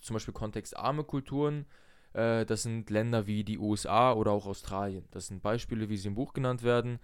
Zum 0.02 0.14
Beispiel 0.16 0.34
kontextarme 0.34 1.04
Kulturen, 1.04 1.66
äh, 2.14 2.46
das 2.46 2.64
sind 2.64 2.90
Länder 2.90 3.28
wie 3.28 3.44
die 3.44 3.60
USA 3.60 4.14
oder 4.14 4.32
auch 4.32 4.48
Australien. 4.48 5.06
Das 5.12 5.28
sind 5.28 5.44
Beispiele, 5.44 5.90
wie 5.90 5.98
sie 5.98 6.08
im 6.08 6.16
Buch 6.16 6.34
genannt 6.34 6.64
werden 6.64 7.00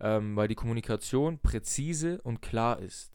ähm, 0.00 0.36
weil 0.36 0.48
die 0.48 0.54
Kommunikation 0.54 1.38
präzise 1.38 2.20
und 2.22 2.42
klar 2.42 2.78
ist. 2.78 3.12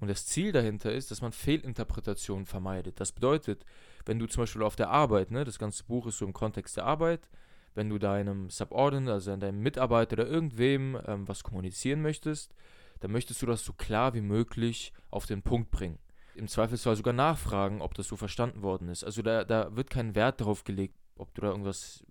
Und 0.00 0.08
das 0.08 0.26
Ziel 0.26 0.52
dahinter 0.52 0.92
ist, 0.92 1.10
dass 1.10 1.22
man 1.22 1.32
Fehlinterpretationen 1.32 2.46
vermeidet. 2.46 3.00
Das 3.00 3.12
bedeutet, 3.12 3.64
wenn 4.04 4.18
du 4.18 4.26
zum 4.26 4.42
Beispiel 4.42 4.62
auf 4.62 4.76
der 4.76 4.90
Arbeit, 4.90 5.30
ne, 5.30 5.44
das 5.44 5.58
ganze 5.58 5.84
Buch 5.84 6.06
ist 6.06 6.18
so 6.18 6.26
im 6.26 6.32
Kontext 6.32 6.76
der 6.76 6.84
Arbeit, 6.84 7.28
wenn 7.74 7.88
du 7.88 7.98
deinem 7.98 8.50
Subordinate, 8.50 9.12
also 9.12 9.36
deinem 9.36 9.60
Mitarbeiter 9.60 10.14
oder 10.14 10.26
irgendwem 10.26 10.98
ähm, 11.06 11.28
was 11.28 11.42
kommunizieren 11.42 12.02
möchtest, 12.02 12.54
dann 13.00 13.12
möchtest 13.12 13.42
du 13.42 13.46
das 13.46 13.64
so 13.64 13.72
klar 13.72 14.14
wie 14.14 14.20
möglich 14.20 14.92
auf 15.10 15.26
den 15.26 15.42
Punkt 15.42 15.70
bringen. 15.70 15.98
Im 16.34 16.48
Zweifelsfall 16.48 16.96
sogar 16.96 17.14
nachfragen, 17.14 17.80
ob 17.80 17.94
das 17.94 18.08
so 18.08 18.16
verstanden 18.16 18.62
worden 18.62 18.88
ist. 18.88 19.04
Also 19.04 19.22
da, 19.22 19.44
da 19.44 19.74
wird 19.74 19.90
kein 19.90 20.14
Wert 20.14 20.40
darauf 20.40 20.64
gelegt, 20.64 20.94
ob 21.16 21.34
du 21.34 21.42
da 21.42 21.48
irgendwas 21.48 22.04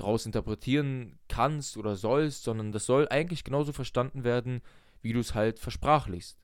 draus 0.00 0.26
interpretieren 0.26 1.18
kannst 1.28 1.76
oder 1.76 1.96
sollst, 1.96 2.44
sondern 2.44 2.72
das 2.72 2.86
soll 2.86 3.08
eigentlich 3.08 3.44
genauso 3.44 3.72
verstanden 3.72 4.24
werden, 4.24 4.62
wie 5.02 5.12
du 5.12 5.20
es 5.20 5.34
halt 5.34 5.58
versprachlichst. 5.58 6.38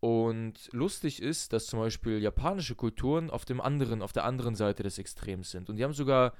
Und 0.00 0.54
lustig 0.72 1.20
ist, 1.20 1.52
dass 1.52 1.66
zum 1.66 1.80
Beispiel 1.80 2.18
japanische 2.18 2.76
Kulturen 2.76 3.30
auf 3.30 3.44
dem 3.44 3.60
anderen, 3.60 4.02
auf 4.02 4.12
der 4.12 4.24
anderen 4.24 4.54
Seite 4.54 4.82
des 4.82 4.98
Extrems 4.98 5.50
sind. 5.50 5.68
Und 5.68 5.76
die 5.76 5.84
haben 5.84 5.92
sogar, 5.92 6.34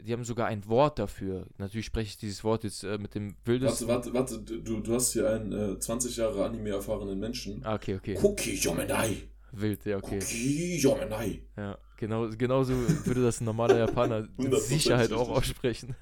die 0.00 0.12
haben 0.12 0.24
sogar 0.24 0.48
ein 0.48 0.66
Wort 0.66 0.98
dafür. 0.98 1.46
Natürlich 1.58 1.86
spreche 1.86 2.08
ich 2.08 2.16
dieses 2.16 2.42
Wort 2.42 2.64
jetzt 2.64 2.82
äh, 2.82 2.98
mit 2.98 3.14
dem 3.14 3.36
wildesten. 3.44 3.86
Warte, 3.86 4.12
warte, 4.12 4.38
warte, 4.38 4.60
du, 4.60 4.80
du 4.80 4.94
hast 4.94 5.12
hier 5.12 5.30
einen 5.30 5.52
äh, 5.52 5.78
20 5.78 6.16
Jahre 6.16 6.44
Anime 6.44 6.70
erfahrenen 6.70 7.20
Menschen. 7.20 7.60
Ah, 7.64 7.74
okay, 7.74 7.94
okay. 7.94 8.18
Cookie 8.20 8.56
Yomenai. 8.56 9.28
Wild, 9.60 9.84
ja, 9.84 9.96
okay. 9.96 10.18
Cookie 10.18 10.78
Yomenai. 10.78 11.42
Ja. 11.56 11.78
Genau, 11.96 12.28
genauso 12.28 12.74
würde 13.06 13.22
das 13.22 13.40
ein 13.40 13.44
normaler 13.44 13.78
Japaner 13.78 14.28
mit 14.36 14.54
Sicherheit 14.60 15.12
auch 15.12 15.28
aussprechen. 15.30 15.94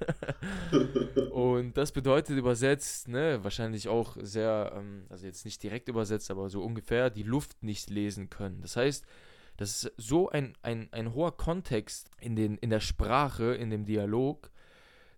und 1.31 1.77
das 1.77 1.91
bedeutet 1.91 2.35
übersetzt, 2.35 3.07
ne, 3.07 3.43
wahrscheinlich 3.43 3.87
auch 3.87 4.17
sehr, 4.19 4.73
ähm, 4.75 5.05
also 5.09 5.27
jetzt 5.27 5.45
nicht 5.45 5.61
direkt 5.61 5.89
übersetzt, 5.89 6.31
aber 6.31 6.49
so 6.49 6.63
ungefähr, 6.63 7.11
die 7.11 7.23
Luft 7.23 7.61
nicht 7.61 7.91
lesen 7.91 8.29
können. 8.29 8.61
Das 8.61 8.75
heißt, 8.75 9.05
das 9.57 9.83
ist 9.83 9.93
so 9.97 10.29
ein, 10.29 10.57
ein, 10.63 10.89
ein 10.91 11.13
hoher 11.13 11.37
Kontext 11.37 12.09
in, 12.19 12.35
den, 12.35 12.57
in 12.57 12.71
der 12.71 12.79
Sprache, 12.79 13.53
in 13.53 13.69
dem 13.69 13.85
Dialog, 13.85 14.49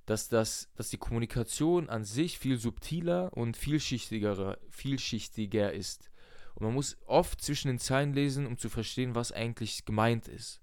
dass, 0.06 0.28
das, 0.28 0.70
dass 0.76 0.90
die 0.90 0.98
Kommunikation 0.98 1.90
an 1.90 2.04
sich 2.04 2.38
viel 2.38 2.58
subtiler 2.58 3.32
und 3.34 3.56
vielschichtiger, 3.56 4.58
vielschichtiger 4.70 5.72
ist. 5.72 6.12
Und 6.56 6.66
man 6.66 6.74
muss 6.74 6.98
oft 7.06 7.42
zwischen 7.42 7.68
den 7.68 7.80
Zeilen 7.80 8.14
lesen, 8.14 8.48
um 8.48 8.58
zu 8.58 8.70
verstehen, 8.70 9.14
was 9.14 9.32
eigentlich 9.32 9.86
gemeint 9.86 10.28
ist. 10.28 10.62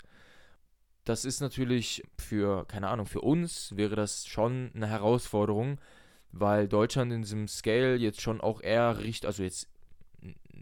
Das 1.05 1.25
ist 1.25 1.41
natürlich 1.41 2.03
für, 2.19 2.65
keine 2.67 2.89
Ahnung, 2.89 3.07
für 3.07 3.21
uns 3.21 3.77
wäre 3.77 3.97
das 3.97 4.27
schon 4.27 4.71
eine 4.75 4.87
Herausforderung, 4.87 5.79
weil 6.31 6.69
Deutschland 6.69 7.13
in 7.13 7.23
diesem 7.23 7.49
Scale 7.49 7.97
jetzt 7.97 8.21
schon 8.21 8.41
auch 8.41 8.63
eher 8.63 8.99
riecht, 8.99 9.27
also 9.27 9.43
jetzt 9.43 9.69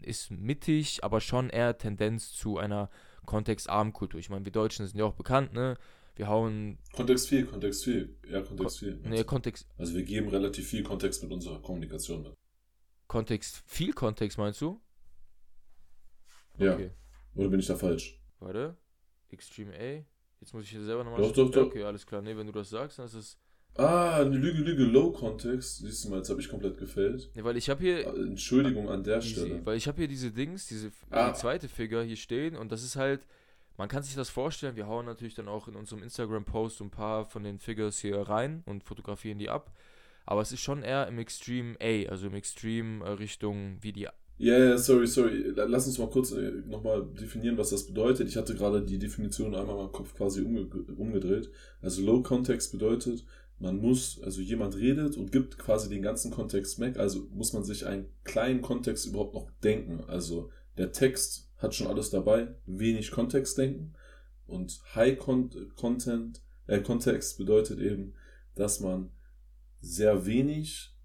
ist 0.01 0.31
mittig, 0.31 1.03
aber 1.03 1.21
schon 1.21 1.49
eher 1.49 1.77
Tendenz 1.77 2.31
zu 2.33 2.57
einer 2.57 2.89
kontextarmen 3.25 3.93
Kultur. 3.93 4.19
Ich 4.19 4.29
meine, 4.29 4.43
wir 4.45 4.51
Deutschen 4.51 4.85
sind 4.87 4.97
ja 4.97 5.05
auch 5.05 5.13
bekannt, 5.13 5.53
ne? 5.53 5.77
Wir 6.15 6.27
hauen. 6.27 6.77
Kontext 6.91 7.29
viel, 7.29 7.45
Kontext 7.45 7.83
viel. 7.83 8.15
Ja, 8.29 8.41
Kontext 8.41 8.79
viel. 8.79 8.99
Nee, 9.03 9.23
Kontext. 9.23 9.67
Also 9.77 9.93
wir 9.93 10.03
geben 10.03 10.27
relativ 10.29 10.67
viel 10.67 10.83
Kontext 10.83 11.23
mit 11.23 11.31
unserer 11.31 11.61
Kommunikation 11.61 12.23
mit. 12.23 12.33
Kontext, 13.07 13.63
viel 13.65 13.93
Kontext 13.93 14.37
meinst 14.37 14.59
du? 14.61 14.81
Ja. 16.61 16.73
Okay. 16.75 16.91
Oder 17.35 17.49
bin 17.49 17.59
ich 17.59 17.67
da 17.67 17.75
falsch? 17.75 18.19
Warte. 18.39 18.75
Extreme 19.29 19.73
A. 19.73 20.05
Jetzt 20.41 20.53
muss 20.53 20.63
ich 20.63 20.71
hier 20.71 20.83
selber 20.83 21.03
nochmal. 21.03 21.21
Doch, 21.21 21.31
doch, 21.31 21.51
doch. 21.51 21.67
Okay, 21.67 21.83
alles 21.83 22.05
klar. 22.05 22.21
Nee, 22.21 22.35
wenn 22.35 22.47
du 22.47 22.51
das 22.53 22.69
sagst, 22.69 22.99
dann 22.99 23.05
ist 23.05 23.13
es 23.13 23.37
Ah, 23.75 24.17
eine 24.19 24.35
Lüge, 24.35 24.61
Lüge, 24.63 24.83
Low 24.83 25.11
Context. 25.13 25.77
Siehst 25.77 26.03
du 26.03 26.09
mal, 26.09 26.17
jetzt 26.17 26.29
habe 26.29 26.41
ich 26.41 26.49
komplett 26.49 26.77
gefällt. 26.77 27.29
Ja, 27.35 27.43
weil 27.45 27.55
ich 27.55 27.69
habe 27.69 27.81
hier. 27.81 27.99
Äh, 28.05 28.09
Entschuldigung 28.23 28.89
an 28.89 29.03
der 29.03 29.17
easy, 29.19 29.29
Stelle. 29.29 29.65
Weil 29.65 29.77
ich 29.77 29.87
habe 29.87 29.97
hier 29.99 30.09
diese 30.09 30.31
Dings, 30.31 30.67
diese 30.67 30.91
Ah. 31.09 31.29
die 31.31 31.37
zweite 31.37 31.69
Figur 31.69 32.03
hier 32.03 32.17
stehen 32.17 32.55
und 32.55 32.71
das 32.71 32.83
ist 32.83 32.95
halt. 32.97 33.25
Man 33.77 33.87
kann 33.87 34.03
sich 34.03 34.13
das 34.15 34.29
vorstellen, 34.29 34.75
wir 34.75 34.85
hauen 34.87 35.05
natürlich 35.05 35.33
dann 35.33 35.47
auch 35.47 35.67
in 35.69 35.75
unserem 35.75 36.03
Instagram-Post 36.03 36.81
ein 36.81 36.91
paar 36.91 37.25
von 37.25 37.43
den 37.43 37.57
Figures 37.57 37.97
hier 37.99 38.17
rein 38.19 38.61
und 38.65 38.83
fotografieren 38.83 39.39
die 39.39 39.49
ab. 39.49 39.71
Aber 40.25 40.41
es 40.41 40.51
ist 40.51 40.59
schon 40.61 40.83
eher 40.83 41.07
im 41.07 41.17
Extreme 41.17 41.77
A, 41.81 42.09
also 42.09 42.27
im 42.27 42.35
Extreme 42.35 43.03
äh, 43.05 43.09
Richtung 43.11 43.77
wie 43.81 43.93
die 43.93 44.07
Ja, 44.41 44.57
ja, 44.57 44.75
sorry, 44.79 45.05
sorry. 45.05 45.53
Lass 45.55 45.85
uns 45.85 45.99
mal 45.99 46.09
kurz 46.09 46.31
äh, 46.31 46.63
nochmal 46.65 47.05
definieren, 47.13 47.59
was 47.59 47.69
das 47.69 47.85
bedeutet. 47.85 48.27
Ich 48.27 48.37
hatte 48.37 48.55
gerade 48.55 48.81
die 48.81 48.97
Definition 48.97 49.53
einmal 49.53 49.75
in 49.75 49.81
meinem 49.83 49.91
Kopf 49.91 50.15
quasi 50.15 50.41
umge 50.41 50.65
umgedreht. 50.97 51.51
Also 51.79 52.01
Low 52.01 52.23
Context 52.23 52.71
bedeutet, 52.71 53.23
man 53.59 53.77
muss, 53.77 54.19
also 54.23 54.41
jemand 54.41 54.75
redet 54.75 55.15
und 55.15 55.31
gibt 55.31 55.59
quasi 55.59 55.89
den 55.89 56.01
ganzen 56.01 56.31
Kontext 56.31 56.79
weg, 56.79 56.97
also 56.97 57.27
muss 57.31 57.53
man 57.53 57.63
sich 57.63 57.85
einen 57.85 58.07
kleinen 58.23 58.63
Kontext 58.63 59.05
überhaupt 59.05 59.35
noch 59.35 59.51
denken. 59.63 60.03
Also 60.07 60.49
der 60.75 60.91
Text 60.91 61.51
hat 61.57 61.75
schon 61.75 61.85
alles 61.85 62.09
dabei, 62.09 62.55
wenig 62.65 63.11
Kontext 63.11 63.59
denken 63.59 63.93
und 64.47 64.81
High 64.95 65.19
Con 65.19 65.51
Content, 65.75 66.41
äh, 66.65 66.79
Kontext 66.79 67.37
bedeutet 67.37 67.77
eben, 67.77 68.15
dass 68.55 68.79
man 68.79 69.11
sehr 69.81 70.25
wenig 70.25 70.95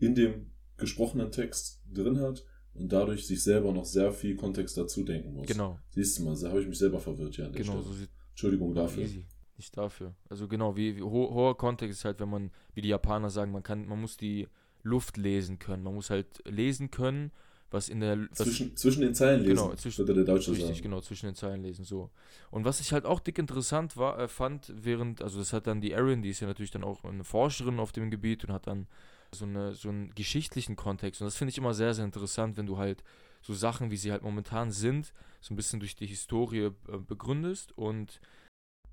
in 0.00 0.16
dem 0.16 0.50
gesprochenen 0.76 1.30
Text 1.30 1.84
drin 1.88 2.18
hat 2.18 2.44
und 2.80 2.90
dadurch 2.92 3.26
sich 3.26 3.42
selber 3.42 3.72
noch 3.72 3.84
sehr 3.84 4.12
viel 4.12 4.34
Kontext 4.36 4.76
dazu 4.76 5.04
denken 5.04 5.34
muss. 5.34 5.46
Genau, 5.46 5.78
Siehst 5.90 6.18
du 6.18 6.24
mal, 6.24 6.36
da 6.40 6.48
habe 6.48 6.60
ich 6.62 6.66
mich 6.68 6.78
selber 6.78 6.98
verwirrt, 6.98 7.36
ja. 7.36 7.46
An 7.46 7.52
der 7.52 7.60
genau, 7.62 7.74
Stelle. 7.80 7.86
so 7.86 7.92
sieht 8.00 8.10
Entschuldigung 8.30 8.74
dafür. 8.74 9.02
Easy. 9.04 9.26
Nicht 9.56 9.76
dafür. 9.76 10.14
Also 10.30 10.48
genau, 10.48 10.76
wie, 10.76 10.96
wie 10.96 11.02
ho 11.02 11.10
hoher 11.34 11.56
Kontext 11.56 11.98
ist 11.98 12.04
halt, 12.06 12.18
wenn 12.20 12.30
man, 12.30 12.50
wie 12.74 12.80
die 12.80 12.88
Japaner 12.88 13.28
sagen, 13.28 13.52
man 13.52 13.62
kann, 13.62 13.86
man 13.86 14.00
muss 14.00 14.16
die 14.16 14.48
Luft 14.82 15.18
lesen 15.18 15.58
können. 15.58 15.82
Man 15.82 15.94
muss 15.94 16.08
halt 16.08 16.26
lesen 16.48 16.90
können, 16.90 17.30
was 17.70 17.90
in 17.90 18.00
der 18.00 18.18
was, 18.30 18.38
Zwischen, 18.38 18.74
zwischen 18.76 19.02
den 19.02 19.14
Zeilen 19.14 19.42
lesen, 19.42 19.56
Genau, 19.56 19.74
zwischen- 19.74 19.98
würde 19.98 20.14
der 20.14 20.24
Deutsche 20.24 20.52
Richtig, 20.52 20.68
sagen. 20.68 20.82
genau, 20.82 21.00
zwischen 21.02 21.26
den 21.26 21.34
Zeilen 21.34 21.62
lesen, 21.62 21.84
so. 21.84 22.08
Und 22.50 22.64
was 22.64 22.80
ich 22.80 22.92
halt 22.94 23.04
auch 23.04 23.20
dick 23.20 23.38
interessant 23.38 23.98
war, 23.98 24.18
äh, 24.18 24.28
fand, 24.28 24.72
während, 24.74 25.20
also 25.22 25.38
das 25.38 25.52
hat 25.52 25.66
dann 25.66 25.82
die 25.82 25.92
Erin, 25.92 26.22
die 26.22 26.30
ist 26.30 26.40
ja 26.40 26.46
natürlich 26.48 26.70
dann 26.70 26.82
auch 26.82 27.04
eine 27.04 27.22
Forscherin 27.24 27.78
auf 27.78 27.92
dem 27.92 28.10
Gebiet 28.10 28.42
und 28.46 28.52
hat 28.54 28.66
dann 28.66 28.86
so, 29.32 29.44
eine, 29.44 29.74
so 29.74 29.88
einen 29.88 30.14
geschichtlichen 30.14 30.76
Kontext. 30.76 31.20
Und 31.20 31.26
das 31.26 31.36
finde 31.36 31.50
ich 31.50 31.58
immer 31.58 31.74
sehr, 31.74 31.94
sehr 31.94 32.04
interessant, 32.04 32.56
wenn 32.56 32.66
du 32.66 32.78
halt 32.78 33.02
so 33.42 33.54
Sachen, 33.54 33.90
wie 33.90 33.96
sie 33.96 34.12
halt 34.12 34.22
momentan 34.22 34.70
sind, 34.70 35.12
so 35.40 35.54
ein 35.54 35.56
bisschen 35.56 35.80
durch 35.80 35.96
die 35.96 36.06
Historie 36.06 36.70
äh, 36.88 36.98
begründest. 36.98 37.76
Und 37.76 38.20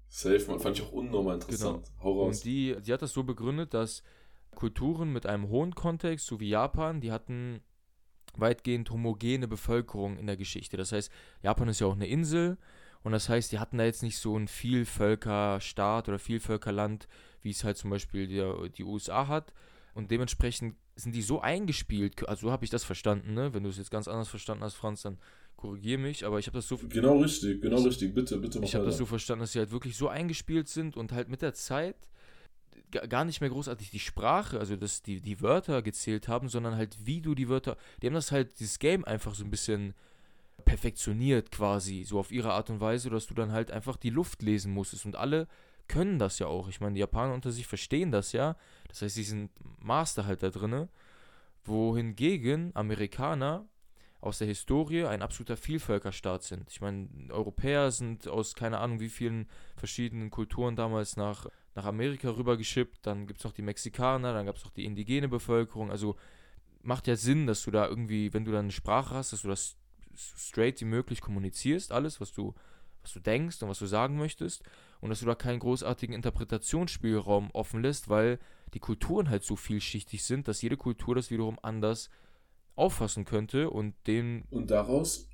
Safe, 0.08 0.46
man 0.48 0.60
fand 0.60 0.78
ich 0.78 0.86
auch 0.86 0.94
unnormal 0.94 1.36
interessant. 1.36 1.92
Hau 2.02 2.14
raus. 2.14 2.14
Genau. 2.14 2.26
Und 2.26 2.44
die, 2.46 2.76
die 2.82 2.94
hat 2.94 3.02
das 3.02 3.14
so 3.14 3.24
begründet, 3.24 3.74
dass 3.74 4.04
Kulturen 4.56 5.12
mit 5.12 5.26
einem 5.26 5.50
hohen 5.50 5.76
Kontext, 5.76 6.26
so 6.26 6.40
wie 6.40 6.50
Japan, 6.50 7.02
die 7.02 7.12
hatten 7.12 7.62
weitgehend 8.36 8.90
homogene 8.90 9.48
Bevölkerung 9.48 10.18
in 10.18 10.28
der 10.28 10.38
Geschichte. 10.38 10.78
Das 10.78 10.92
heißt, 10.92 11.12
Japan 11.42 11.68
ist 11.68 11.80
ja 11.80 11.88
auch 11.88 11.96
eine 11.96 12.08
Insel 12.08 12.58
und 13.04 13.12
das 13.12 13.30
heißt, 13.30 13.52
die 13.52 13.60
hatten 13.60 13.78
da 13.78 13.86
jetzt 13.86 14.04
nicht 14.04 14.18
so 14.18 14.38
ein 14.38 14.48
Vielvölkerstaat 14.48 16.10
oder 16.10 16.20
Vielvölkerland, 16.20 17.08
wie 17.42 17.52
es 17.52 17.64
halt 17.64 17.78
zum 17.78 17.90
Beispiel 17.90 18.28
die, 18.28 18.70
die 18.72 18.84
USA 18.84 19.28
hat. 19.28 19.54
Und 19.98 20.12
dementsprechend 20.12 20.76
sind 20.96 21.16
die 21.16 21.24
so 21.24 21.42
eingespielt, 21.42 22.30
also 22.30 22.48
so 22.48 22.52
habe 22.52 22.64
ich 22.64 22.70
das 22.70 22.84
verstanden, 22.84 23.34
ne? 23.34 23.52
Wenn 23.56 23.64
du 23.64 23.70
es 23.70 23.78
jetzt 23.78 23.90
ganz 23.90 24.08
anders 24.08 24.28
verstanden 24.28 24.64
hast, 24.64 24.76
Franz, 24.76 25.02
dann 25.02 25.18
korrigiere 25.56 25.98
mich, 26.00 26.24
aber 26.24 26.38
ich 26.38 26.46
habe 26.46 26.60
das 26.60 26.68
so 26.68 26.78
genau 26.78 27.18
richtig, 27.18 27.64
genau 27.64 27.82
richtig. 27.82 28.14
Bitte, 28.14 28.38
bitte 28.38 28.60
mach 28.60 28.68
ich 28.68 28.76
habe 28.76 28.86
das 28.86 28.98
so 28.98 29.08
verstanden, 29.08 29.42
dass 29.42 29.54
sie 29.54 29.60
halt 29.60 29.72
wirklich 29.72 29.98
so 29.98 30.08
eingespielt 30.08 30.68
sind 30.68 30.98
und 30.98 31.12
halt 31.14 31.30
mit 31.30 31.42
der 31.42 31.56
Zeit 31.56 31.96
ga- 32.92 33.08
gar 33.08 33.26
nicht 33.26 33.42
mehr 33.42 33.50
großartig 33.50 33.90
die 33.90 34.00
Sprache, 34.00 34.60
also 34.60 34.76
dass 34.76 35.02
die, 35.02 35.20
die 35.20 35.42
Wörter 35.42 35.82
gezählt 35.82 36.28
haben, 36.28 36.48
sondern 36.48 36.76
halt 36.76 36.96
wie 37.04 37.22
du 37.22 37.34
die 37.34 37.50
Wörter, 37.50 37.76
die 38.04 38.06
haben 38.06 38.14
das 38.14 38.32
halt, 38.32 38.60
dieses 38.60 38.78
Game 38.78 39.04
einfach 39.04 39.34
so 39.34 39.44
ein 39.44 39.50
bisschen 39.50 39.96
perfektioniert 40.64 41.50
quasi, 41.50 42.04
so 42.04 42.20
auf 42.20 42.32
ihre 42.32 42.54
Art 42.54 42.70
und 42.70 42.82
Weise, 42.82 43.10
dass 43.10 43.26
du 43.26 43.34
dann 43.34 43.52
halt 43.52 43.72
einfach 43.72 43.98
die 43.98 44.12
Luft 44.12 44.44
lesen 44.44 44.72
musstest 44.74 45.06
und 45.08 45.16
alle 45.16 45.48
können 45.88 46.20
das 46.20 46.40
ja 46.40 46.48
auch. 46.48 46.68
Ich 46.68 46.82
meine, 46.82 46.94
die 46.94 47.00
Japaner 47.00 47.34
unter 47.34 47.52
sich 47.52 47.68
verstehen 47.68 48.12
das 48.12 48.32
ja, 48.32 48.56
das 48.88 49.02
heißt, 49.02 49.16
sie 49.16 49.24
sind 49.24 49.52
Master 49.80 50.26
halt 50.26 50.44
da 50.44 50.50
drinne, 50.50 50.90
wohingegen 51.64 52.72
Amerikaner 52.76 53.66
aus 54.20 54.40
der 54.40 54.48
Historie 54.48 55.06
ein 55.06 55.22
absoluter 55.22 55.58
Vielvölkerstaat 55.58 56.44
sind. 56.44 56.70
Ich 56.72 56.82
meine, 56.82 57.08
Europäer 57.30 57.92
sind 57.92 58.28
aus 58.28 58.56
keine 58.56 58.80
Ahnung 58.80 59.00
wie 59.00 59.10
vielen 59.10 59.48
verschiedenen 59.76 60.32
Kulturen 60.32 60.76
damals 60.76 61.18
nach, 61.18 61.48
nach 61.76 61.86
Amerika 61.86 62.30
rübergeschippt. 62.30 63.06
Dann 63.06 63.28
gibt 63.28 63.40
es 63.40 63.46
noch 63.46 63.54
die 63.54 63.62
Mexikaner, 63.62 64.34
dann 64.34 64.46
gab 64.46 64.56
es 64.56 64.64
noch 64.64 64.72
die 64.72 64.86
indigene 64.86 65.28
Bevölkerung. 65.28 65.92
Also 65.92 66.16
macht 66.82 67.08
ja 67.08 67.16
Sinn, 67.16 67.46
dass 67.46 67.64
du 67.64 67.72
da 67.72 67.88
irgendwie, 67.88 68.34
wenn 68.34 68.46
du 68.46 68.52
dann 68.52 68.66
eine 68.66 68.72
Sprache 68.72 69.14
hast, 69.14 69.34
dass 69.34 69.44
du 69.44 69.50
das 69.50 69.78
straight 70.16 70.82
wie 70.82 70.86
möglich 70.86 71.22
kommunizierst, 71.22 71.92
alles, 71.92 72.20
was 72.20 72.34
du, 72.34 72.56
was 73.08 73.14
du 73.14 73.20
denkst 73.20 73.64
und 73.64 73.70
was 73.70 73.80
du 73.80 73.86
sagen 73.86 74.18
möchtest. 74.18 74.64
Und 75.00 75.10
dass 75.10 75.22
du 75.22 75.26
da 75.26 75.36
keinen 75.36 75.60
großartigen 75.60 76.14
Interpretationsspielraum 76.14 77.52
offen 77.52 77.82
lässt, 77.82 78.10
weil 78.10 78.40
die 78.74 78.80
Kulturen 78.80 79.30
halt 79.30 79.44
so 79.44 79.56
vielschichtig 79.56 80.24
sind, 80.24 80.48
dass 80.48 80.62
jede 80.62 80.76
Kultur 80.76 81.16
das 81.16 81.32
wiederum 81.32 81.58
anders 81.62 82.10
auffassen 82.76 83.26
könnte 83.26 83.70
und 83.70 83.96
den 84.08 84.44
Und 84.50 84.72
daraus, 84.72 85.30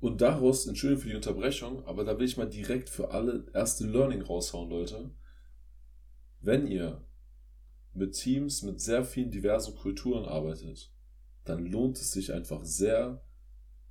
und 0.00 0.20
daraus, 0.20 0.66
Entschuldigung 0.66 1.02
für 1.02 1.08
die 1.10 1.16
Unterbrechung, 1.16 1.84
aber 1.84 2.04
da 2.04 2.18
will 2.18 2.26
ich 2.26 2.36
mal 2.36 2.48
direkt 2.48 2.88
für 2.88 3.10
alle 3.10 3.46
erste 3.52 3.86
Learning 3.86 4.22
raushauen, 4.22 4.70
Leute. 4.70 5.10
Wenn 6.40 6.66
ihr 6.66 7.04
mit 7.92 8.14
Teams 8.14 8.62
mit 8.62 8.80
sehr 8.80 9.04
vielen 9.04 9.30
diversen 9.30 9.74
Kulturen 9.74 10.24
arbeitet, 10.24 10.92
dann 11.44 11.66
lohnt 11.66 11.98
es 11.98 12.12
sich 12.12 12.32
einfach 12.32 12.64
sehr, 12.64 13.22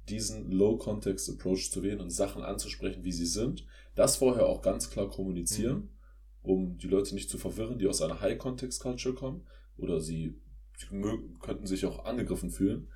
diesen 0.10 0.52
Low-Context-Approach 0.52 1.72
zu 1.72 1.84
wählen 1.84 2.00
und 2.00 2.10
Sachen 2.10 2.44
anzusprechen, 2.44 3.04
wie 3.04 3.12
sie 3.12 3.26
sind. 3.26 3.66
Das 3.96 4.18
vorher 4.18 4.46
auch 4.46 4.62
ganz 4.62 4.90
klar 4.90 5.10
kommunizieren, 5.10 5.90
um 6.42 6.78
die 6.78 6.88
Leute 6.88 7.14
nicht 7.14 7.30
zu 7.30 7.38
verwirren, 7.38 7.78
die 7.80 7.88
aus 7.88 8.02
einer 8.02 8.22
High-Context-Culture 8.22 9.16
kommen 9.16 9.46
oder 9.78 10.00
sie, 10.00 10.40
könnten 11.42 11.68
sich 11.68 11.86
auch 11.86 12.06
angegriffen 12.06 12.52
fühlen. 12.52 12.90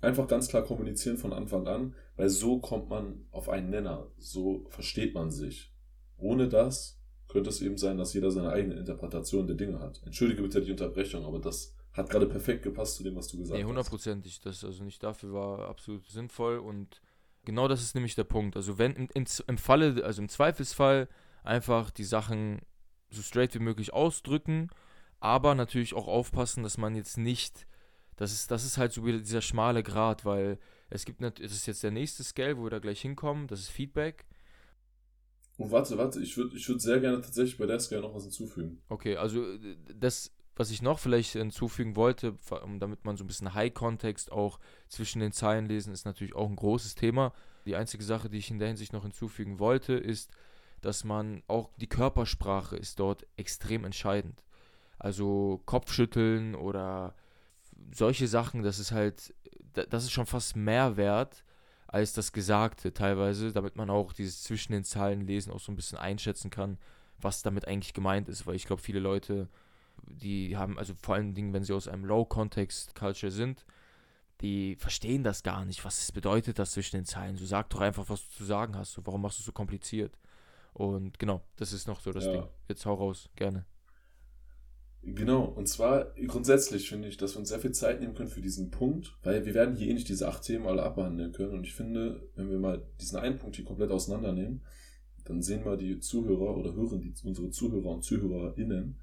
Einfach 0.00 0.28
ganz 0.28 0.48
klar 0.48 0.62
kommunizieren 0.62 1.18
von 1.18 1.32
Anfang 1.32 1.66
an, 1.66 1.94
weil 2.16 2.28
so 2.28 2.60
kommt 2.60 2.88
man 2.88 3.26
auf 3.30 3.48
einen 3.48 3.70
Nenner, 3.70 4.12
so 4.16 4.66
versteht 4.68 5.14
man 5.14 5.30
sich. 5.30 5.74
Ohne 6.16 6.48
das 6.48 7.00
könnte 7.26 7.50
es 7.50 7.60
eben 7.60 7.76
sein, 7.76 7.98
dass 7.98 8.14
jeder 8.14 8.30
seine 8.30 8.50
eigene 8.50 8.76
Interpretation 8.76 9.46
der 9.46 9.56
Dinge 9.56 9.80
hat. 9.80 10.00
Entschuldige 10.04 10.42
bitte 10.42 10.62
die 10.62 10.70
Unterbrechung, 10.70 11.24
aber 11.24 11.40
das 11.40 11.74
hat 11.98 12.10
gerade 12.10 12.26
perfekt 12.26 12.62
gepasst 12.62 12.96
zu 12.96 13.02
dem, 13.02 13.16
was 13.16 13.28
du 13.28 13.38
gesagt 13.38 13.58
Nee, 13.58 13.62
hast. 13.62 13.68
hundertprozentig. 13.68 14.40
Das 14.40 14.64
also 14.64 14.84
nicht 14.84 15.02
dafür 15.02 15.32
war 15.32 15.68
absolut 15.68 16.06
sinnvoll 16.08 16.58
und 16.58 17.00
genau 17.44 17.68
das 17.68 17.82
ist 17.82 17.94
nämlich 17.94 18.14
der 18.14 18.24
Punkt. 18.24 18.56
Also 18.56 18.78
wenn 18.78 18.94
im, 18.94 19.26
im, 19.46 19.58
Falle, 19.58 20.04
also 20.04 20.22
im 20.22 20.28
Zweifelsfall 20.28 21.08
einfach 21.44 21.90
die 21.90 22.04
Sachen 22.04 22.60
so 23.10 23.22
straight 23.22 23.54
wie 23.54 23.58
möglich 23.60 23.92
ausdrücken, 23.92 24.68
aber 25.20 25.54
natürlich 25.54 25.94
auch 25.94 26.06
aufpassen, 26.08 26.62
dass 26.62 26.78
man 26.78 26.94
jetzt 26.94 27.16
nicht, 27.18 27.66
das 28.16 28.32
ist, 28.32 28.50
das 28.50 28.64
ist 28.64 28.78
halt 28.78 28.92
so 28.92 29.04
wieder 29.04 29.18
dieser 29.18 29.42
schmale 29.42 29.82
Grat, 29.82 30.24
weil 30.24 30.58
es 30.90 31.04
gibt 31.04 31.20
nicht, 31.20 31.40
es 31.40 31.52
ist 31.52 31.66
jetzt 31.66 31.82
der 31.82 31.90
nächste 31.90 32.22
Scale, 32.24 32.58
wo 32.58 32.64
wir 32.64 32.70
da 32.70 32.78
gleich 32.78 33.00
hinkommen, 33.00 33.46
das 33.48 33.60
ist 33.60 33.70
Feedback. 33.70 34.26
Und 35.56 35.70
warte, 35.72 35.98
warte, 35.98 36.20
ich 36.20 36.36
würde 36.36 36.56
ich 36.56 36.68
würd 36.68 36.80
sehr 36.80 37.00
gerne 37.00 37.20
tatsächlich 37.20 37.58
bei 37.58 37.66
der 37.66 37.80
Scale 37.80 38.02
noch 38.02 38.14
was 38.14 38.22
hinzufügen. 38.22 38.80
Okay, 38.88 39.16
also 39.16 39.42
äh, 39.54 39.76
das, 39.94 40.32
was 40.58 40.70
ich 40.70 40.82
noch 40.82 40.98
vielleicht 40.98 41.32
hinzufügen 41.32 41.94
wollte, 41.94 42.34
damit 42.80 43.04
man 43.04 43.16
so 43.16 43.22
ein 43.24 43.28
bisschen 43.28 43.54
High-Kontext 43.54 44.32
auch 44.32 44.58
zwischen 44.88 45.20
den 45.20 45.32
Zeilen 45.32 45.66
lesen, 45.66 45.92
ist 45.92 46.04
natürlich 46.04 46.34
auch 46.34 46.48
ein 46.48 46.56
großes 46.56 46.96
Thema. 46.96 47.32
Die 47.64 47.76
einzige 47.76 48.02
Sache, 48.02 48.28
die 48.28 48.38
ich 48.38 48.50
in 48.50 48.58
der 48.58 48.68
Hinsicht 48.68 48.92
noch 48.92 49.02
hinzufügen 49.02 49.60
wollte, 49.60 49.92
ist, 49.94 50.30
dass 50.80 51.04
man 51.04 51.42
auch 51.46 51.70
die 51.76 51.86
Körpersprache 51.88 52.76
ist 52.76 52.98
dort 52.98 53.24
extrem 53.36 53.84
entscheidend. 53.84 54.42
Also 54.98 55.60
Kopfschütteln 55.64 56.56
oder 56.56 57.14
solche 57.94 58.26
Sachen, 58.26 58.62
das 58.62 58.80
ist 58.80 58.90
halt, 58.90 59.32
da- 59.74 59.86
das 59.86 60.04
ist 60.04 60.12
schon 60.12 60.26
fast 60.26 60.56
mehr 60.56 60.96
wert 60.96 61.44
als 61.86 62.12
das 62.12 62.32
Gesagte 62.32 62.92
teilweise, 62.92 63.52
damit 63.52 63.76
man 63.76 63.90
auch 63.90 64.12
dieses 64.12 64.42
zwischen 64.42 64.72
den 64.72 64.84
Zeilen 64.84 65.20
lesen 65.20 65.52
auch 65.52 65.60
so 65.60 65.70
ein 65.72 65.76
bisschen 65.76 65.98
einschätzen 65.98 66.50
kann, 66.50 66.78
was 67.20 67.42
damit 67.42 67.66
eigentlich 67.66 67.94
gemeint 67.94 68.28
ist, 68.28 68.46
weil 68.46 68.56
ich 68.56 68.66
glaube, 68.66 68.82
viele 68.82 69.00
Leute, 69.00 69.48
die 70.10 70.56
haben, 70.56 70.78
also 70.78 70.94
vor 70.94 71.14
allen 71.14 71.34
Dingen, 71.34 71.52
wenn 71.52 71.64
sie 71.64 71.72
aus 71.72 71.88
einem 71.88 72.04
Low-Context-Culture 72.04 73.32
sind, 73.32 73.64
die 74.40 74.76
verstehen 74.76 75.24
das 75.24 75.42
gar 75.42 75.64
nicht, 75.64 75.84
was 75.84 76.02
es 76.02 76.12
bedeutet, 76.12 76.58
das 76.58 76.72
zwischen 76.72 76.96
den 76.96 77.04
Zeilen. 77.04 77.36
So 77.36 77.44
sag 77.44 77.70
doch 77.70 77.80
einfach, 77.80 78.08
was 78.08 78.22
du 78.28 78.30
zu 78.36 78.44
sagen 78.44 78.76
hast. 78.76 78.92
So, 78.92 79.04
warum 79.04 79.22
machst 79.22 79.38
du 79.38 79.42
es 79.42 79.46
so 79.46 79.52
kompliziert? 79.52 80.16
Und 80.74 81.18
genau, 81.18 81.42
das 81.56 81.72
ist 81.72 81.88
noch 81.88 82.00
so 82.00 82.12
das 82.12 82.26
Ja. 82.26 82.32
Ding. 82.32 82.44
Jetzt 82.68 82.86
hau 82.86 82.94
raus, 82.94 83.28
gerne. 83.34 83.64
Genau, 85.02 85.44
und 85.44 85.66
zwar 85.68 86.12
grundsätzlich 86.26 86.88
finde 86.88 87.08
ich, 87.08 87.16
dass 87.16 87.34
wir 87.34 87.40
uns 87.40 87.48
sehr 87.48 87.60
viel 87.60 87.72
Zeit 87.72 88.00
nehmen 88.00 88.14
können 88.14 88.28
für 88.28 88.42
diesen 88.42 88.70
Punkt, 88.70 89.16
weil 89.22 89.44
wir 89.44 89.54
werden 89.54 89.76
hier 89.76 89.88
eh 89.88 89.94
nicht 89.94 90.08
diese 90.08 90.28
acht 90.28 90.42
Themen 90.42 90.66
alle 90.66 90.82
abbehandeln 90.82 91.32
können. 91.32 91.54
Und 91.54 91.64
ich 91.64 91.74
finde, 91.74 92.28
wenn 92.34 92.50
wir 92.50 92.58
mal 92.58 92.84
diesen 93.00 93.18
einen 93.18 93.38
Punkt 93.38 93.56
hier 93.56 93.64
komplett 93.64 93.90
auseinandernehmen, 93.90 94.62
dann 95.24 95.42
sehen 95.42 95.64
mal 95.64 95.76
die 95.76 96.00
Zuhörer 96.00 96.56
oder 96.56 96.74
hören 96.74 97.00
die, 97.00 97.14
unsere 97.24 97.50
Zuhörer 97.50 97.86
und 97.86 98.02
ZuhörerInnen, 98.04 98.98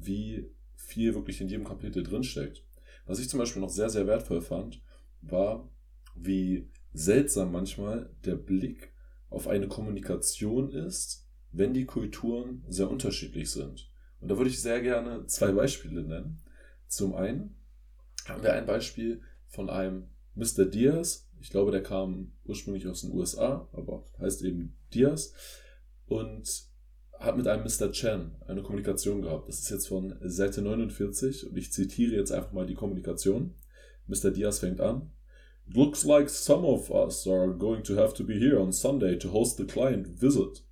wie 0.00 0.50
viel 0.76 1.14
wirklich 1.14 1.40
in 1.40 1.48
jedem 1.48 1.64
Kapitel 1.64 2.02
drinsteckt. 2.02 2.64
Was 3.06 3.18
ich 3.18 3.28
zum 3.28 3.38
Beispiel 3.38 3.62
noch 3.62 3.70
sehr, 3.70 3.90
sehr 3.90 4.06
wertvoll 4.06 4.40
fand, 4.40 4.82
war, 5.20 5.70
wie 6.14 6.70
seltsam 6.92 7.52
manchmal 7.52 8.14
der 8.24 8.36
Blick 8.36 8.92
auf 9.30 9.48
eine 9.48 9.68
Kommunikation 9.68 10.70
ist, 10.70 11.26
wenn 11.52 11.74
die 11.74 11.86
Kulturen 11.86 12.64
sehr 12.68 12.90
unterschiedlich 12.90 13.50
sind. 13.50 13.90
Und 14.20 14.28
da 14.28 14.36
würde 14.36 14.50
ich 14.50 14.60
sehr 14.60 14.80
gerne 14.80 15.26
zwei 15.26 15.52
Beispiele 15.52 16.02
nennen. 16.02 16.42
Zum 16.86 17.14
einen 17.14 17.56
haben 18.26 18.42
wir 18.42 18.52
ein 18.52 18.66
Beispiel 18.66 19.22
von 19.46 19.70
einem 19.70 20.08
Mr. 20.34 20.64
Diaz. 20.66 21.28
Ich 21.40 21.50
glaube, 21.50 21.70
der 21.70 21.82
kam 21.82 22.32
ursprünglich 22.44 22.86
aus 22.86 23.02
den 23.02 23.12
USA, 23.12 23.68
aber 23.72 24.04
heißt 24.18 24.42
eben 24.42 24.76
Diaz. 24.92 25.32
Und 26.06 26.67
hat 27.18 27.36
mit 27.36 27.48
einem 27.48 27.64
Mr. 27.64 27.90
Chen 27.92 28.36
eine 28.46 28.62
Kommunikation 28.62 29.22
gehabt. 29.22 29.48
Das 29.48 29.58
ist 29.58 29.70
jetzt 29.70 29.88
von 29.88 30.16
Seite 30.22 30.62
49 30.62 31.48
und 31.48 31.56
ich 31.56 31.72
zitiere 31.72 32.14
jetzt 32.14 32.32
einfach 32.32 32.52
mal 32.52 32.66
die 32.66 32.74
Kommunikation. 32.74 33.54
Mr. 34.06 34.30
Diaz 34.30 34.60
fängt 34.60 34.80
an. 34.80 35.10
Looks 35.66 36.04
like 36.04 36.30
some 36.30 36.66
of 36.66 36.90
us 36.90 37.26
are 37.26 37.52
going 37.52 37.82
to 37.84 37.96
have 37.96 38.14
to 38.14 38.24
be 38.24 38.34
here 38.34 38.58
on 38.58 38.72
Sunday 38.72 39.18
to 39.18 39.32
host 39.32 39.58
the 39.58 39.66
client 39.66 40.06
visit. 40.06 40.62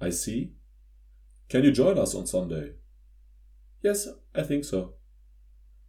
I 0.00 0.10
see. 0.10 0.54
Can 1.48 1.64
you 1.64 1.72
join 1.72 1.98
us 1.98 2.14
on 2.14 2.26
Sunday? 2.26 2.74
Yes, 3.82 4.08
I 4.34 4.42
think 4.42 4.64
so. 4.64 4.94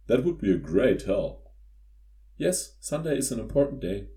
That 0.06 0.24
would 0.24 0.38
be 0.38 0.52
a 0.52 0.58
great 0.58 1.02
help. 1.02 1.48
Yes, 2.36 2.76
Sunday 2.80 3.18
is 3.18 3.30
an 3.30 3.40
important 3.40 3.80
day. 3.80 4.08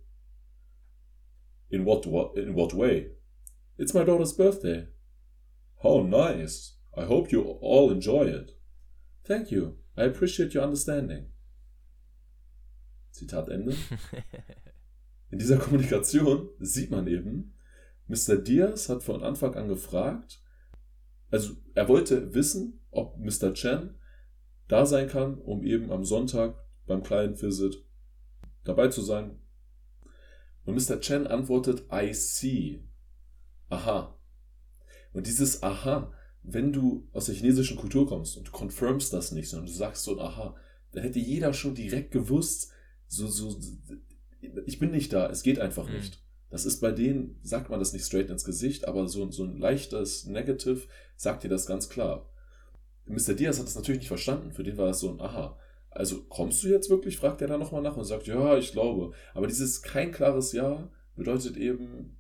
In 1.69 1.83
what 1.83 2.05
in 2.37 2.53
what 2.53 2.73
way? 2.73 3.07
It's 3.77 3.93
my 3.93 4.03
daughter's 4.03 4.33
birthday. 4.33 4.87
How 5.85 6.01
nice. 6.01 6.77
I 6.97 7.05
hope 7.05 7.31
you 7.31 7.43
all 7.61 7.91
enjoy 7.91 8.23
it. 8.23 8.53
Thank 9.23 9.51
you. 9.51 9.77
I 9.95 10.05
appreciate 10.05 10.55
your 10.55 10.63
understanding. 10.63 11.27
Zitat 13.11 13.49
Ende. 13.49 13.75
In 15.29 15.37
dieser 15.37 15.59
Kommunikation 15.59 16.49
sieht 16.59 16.89
man 16.89 17.05
eben, 17.05 17.53
Mr. 18.07 18.37
Diaz 18.37 18.89
hat 18.89 19.03
von 19.03 19.21
Anfang 19.21 19.53
an 19.53 19.67
gefragt, 19.67 20.41
also 21.29 21.53
er 21.75 21.87
wollte 21.87 22.33
wissen, 22.33 22.81
ob 22.89 23.19
Mr. 23.19 23.53
Chen 23.53 23.99
da 24.67 24.87
sein 24.87 25.07
kann, 25.07 25.35
um 25.37 25.63
eben 25.63 25.91
am 25.91 26.03
Sonntag 26.03 26.55
beim 26.87 27.03
Client 27.03 27.39
Visit 27.43 27.85
dabei 28.63 28.87
zu 28.87 29.03
sein. 29.03 29.39
Und 30.63 30.73
Mr. 30.73 30.99
Chen 30.99 31.27
antwortet, 31.27 31.85
I 31.91 32.11
see. 32.11 32.83
Aha. 33.69 34.14
Und 35.15 35.27
dieses 35.27 35.63
Aha, 35.63 36.11
wenn 36.43 36.73
du 36.73 37.07
aus 37.13 37.27
der 37.27 37.35
chinesischen 37.35 37.77
Kultur 37.77 38.05
kommst 38.05 38.35
und 38.35 38.49
du 38.49 38.51
confirmst 38.51 39.13
das 39.13 39.31
nicht, 39.31 39.49
sondern 39.49 39.67
du 39.67 39.71
sagst 39.71 40.03
so 40.03 40.11
ein 40.11 40.19
Aha, 40.19 40.55
dann 40.91 41.03
hätte 41.03 41.19
jeder 41.19 41.53
schon 41.53 41.73
direkt 41.73 42.11
gewusst, 42.11 42.71
so, 43.07 43.25
so, 43.27 43.57
ich 44.65 44.77
bin 44.77 44.91
nicht 44.91 45.13
da, 45.13 45.29
es 45.29 45.41
geht 45.41 45.57
einfach 45.57 45.87
mhm. 45.87 45.95
nicht. 45.95 46.21
Das 46.49 46.65
ist 46.65 46.81
bei 46.81 46.91
denen, 46.91 47.39
sagt 47.43 47.69
man 47.69 47.79
das 47.79 47.93
nicht 47.93 48.05
straight 48.05 48.29
ins 48.29 48.43
Gesicht, 48.43 48.89
aber 48.89 49.07
so, 49.07 49.31
so 49.31 49.45
ein 49.45 49.57
leichtes 49.57 50.25
Negative 50.25 50.85
sagt 51.15 51.45
dir 51.45 51.49
das 51.49 51.65
ganz 51.65 51.87
klar. 51.87 52.29
Mr. 53.05 53.35
Diaz 53.35 53.57
hat 53.57 53.67
das 53.67 53.75
natürlich 53.75 53.99
nicht 53.99 54.09
verstanden, 54.09 54.51
für 54.51 54.63
den 54.63 54.75
war 54.75 54.87
das 54.87 54.99
so 54.99 55.09
ein 55.09 55.21
Aha. 55.21 55.57
Also 55.91 56.25
kommst 56.25 56.61
du 56.61 56.67
jetzt 56.67 56.89
wirklich, 56.89 57.15
fragt 57.15 57.41
er 57.41 57.47
dann 57.47 57.61
nochmal 57.61 57.81
nach 57.81 57.95
und 57.95 58.03
sagt, 58.03 58.27
ja, 58.27 58.57
ich 58.57 58.73
glaube. 58.73 59.13
Aber 59.33 59.47
dieses 59.47 59.81
kein 59.81 60.11
klares 60.11 60.51
Ja 60.51 60.89
bedeutet 61.15 61.55
eben, 61.55 62.17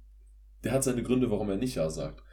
der 0.63 0.71
hat 0.71 0.85
seine 0.85 1.03
Gründe, 1.03 1.29
warum 1.29 1.49
er 1.49 1.57
nicht 1.57 1.75
Ja 1.75 1.89
sagt. 1.89 2.24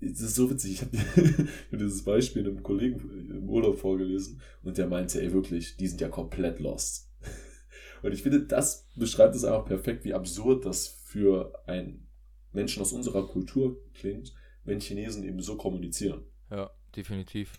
Das 0.00 0.20
ist 0.20 0.34
so 0.34 0.50
witzig. 0.50 0.72
Ich 0.72 0.82
habe 0.82 1.48
dieses 1.72 2.04
Beispiel 2.04 2.44
einem 2.44 2.62
Kollegen 2.62 3.30
im 3.30 3.48
Urlaub 3.48 3.78
vorgelesen 3.78 4.40
und 4.62 4.78
der 4.78 4.86
meinte, 4.86 5.22
ey, 5.22 5.32
wirklich, 5.32 5.76
die 5.76 5.88
sind 5.88 6.00
ja 6.00 6.08
komplett 6.08 6.60
lost. 6.60 7.10
Und 8.02 8.12
ich 8.12 8.22
finde, 8.22 8.44
das 8.44 8.88
beschreibt 8.94 9.34
es 9.34 9.44
einfach 9.44 9.64
perfekt, 9.64 10.04
wie 10.04 10.12
absurd 10.12 10.66
das 10.66 10.86
für 10.86 11.52
einen 11.66 12.06
Menschen 12.52 12.82
aus 12.82 12.92
unserer 12.92 13.26
Kultur 13.26 13.82
klingt, 13.94 14.34
wenn 14.64 14.80
Chinesen 14.80 15.24
eben 15.24 15.40
so 15.40 15.56
kommunizieren. 15.56 16.24
Ja, 16.50 16.70
definitiv. 16.94 17.58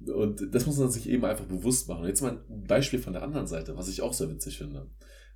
Und 0.00 0.54
das 0.54 0.66
muss 0.66 0.78
man 0.78 0.90
sich 0.90 1.08
eben 1.08 1.24
einfach 1.24 1.46
bewusst 1.46 1.88
machen. 1.88 2.06
Jetzt 2.06 2.20
mal 2.20 2.44
ein 2.50 2.64
Beispiel 2.64 2.98
von 2.98 3.12
der 3.12 3.22
anderen 3.22 3.46
Seite, 3.46 3.76
was 3.76 3.88
ich 3.88 4.02
auch 4.02 4.12
sehr 4.12 4.28
witzig 4.28 4.58
finde. 4.58 4.90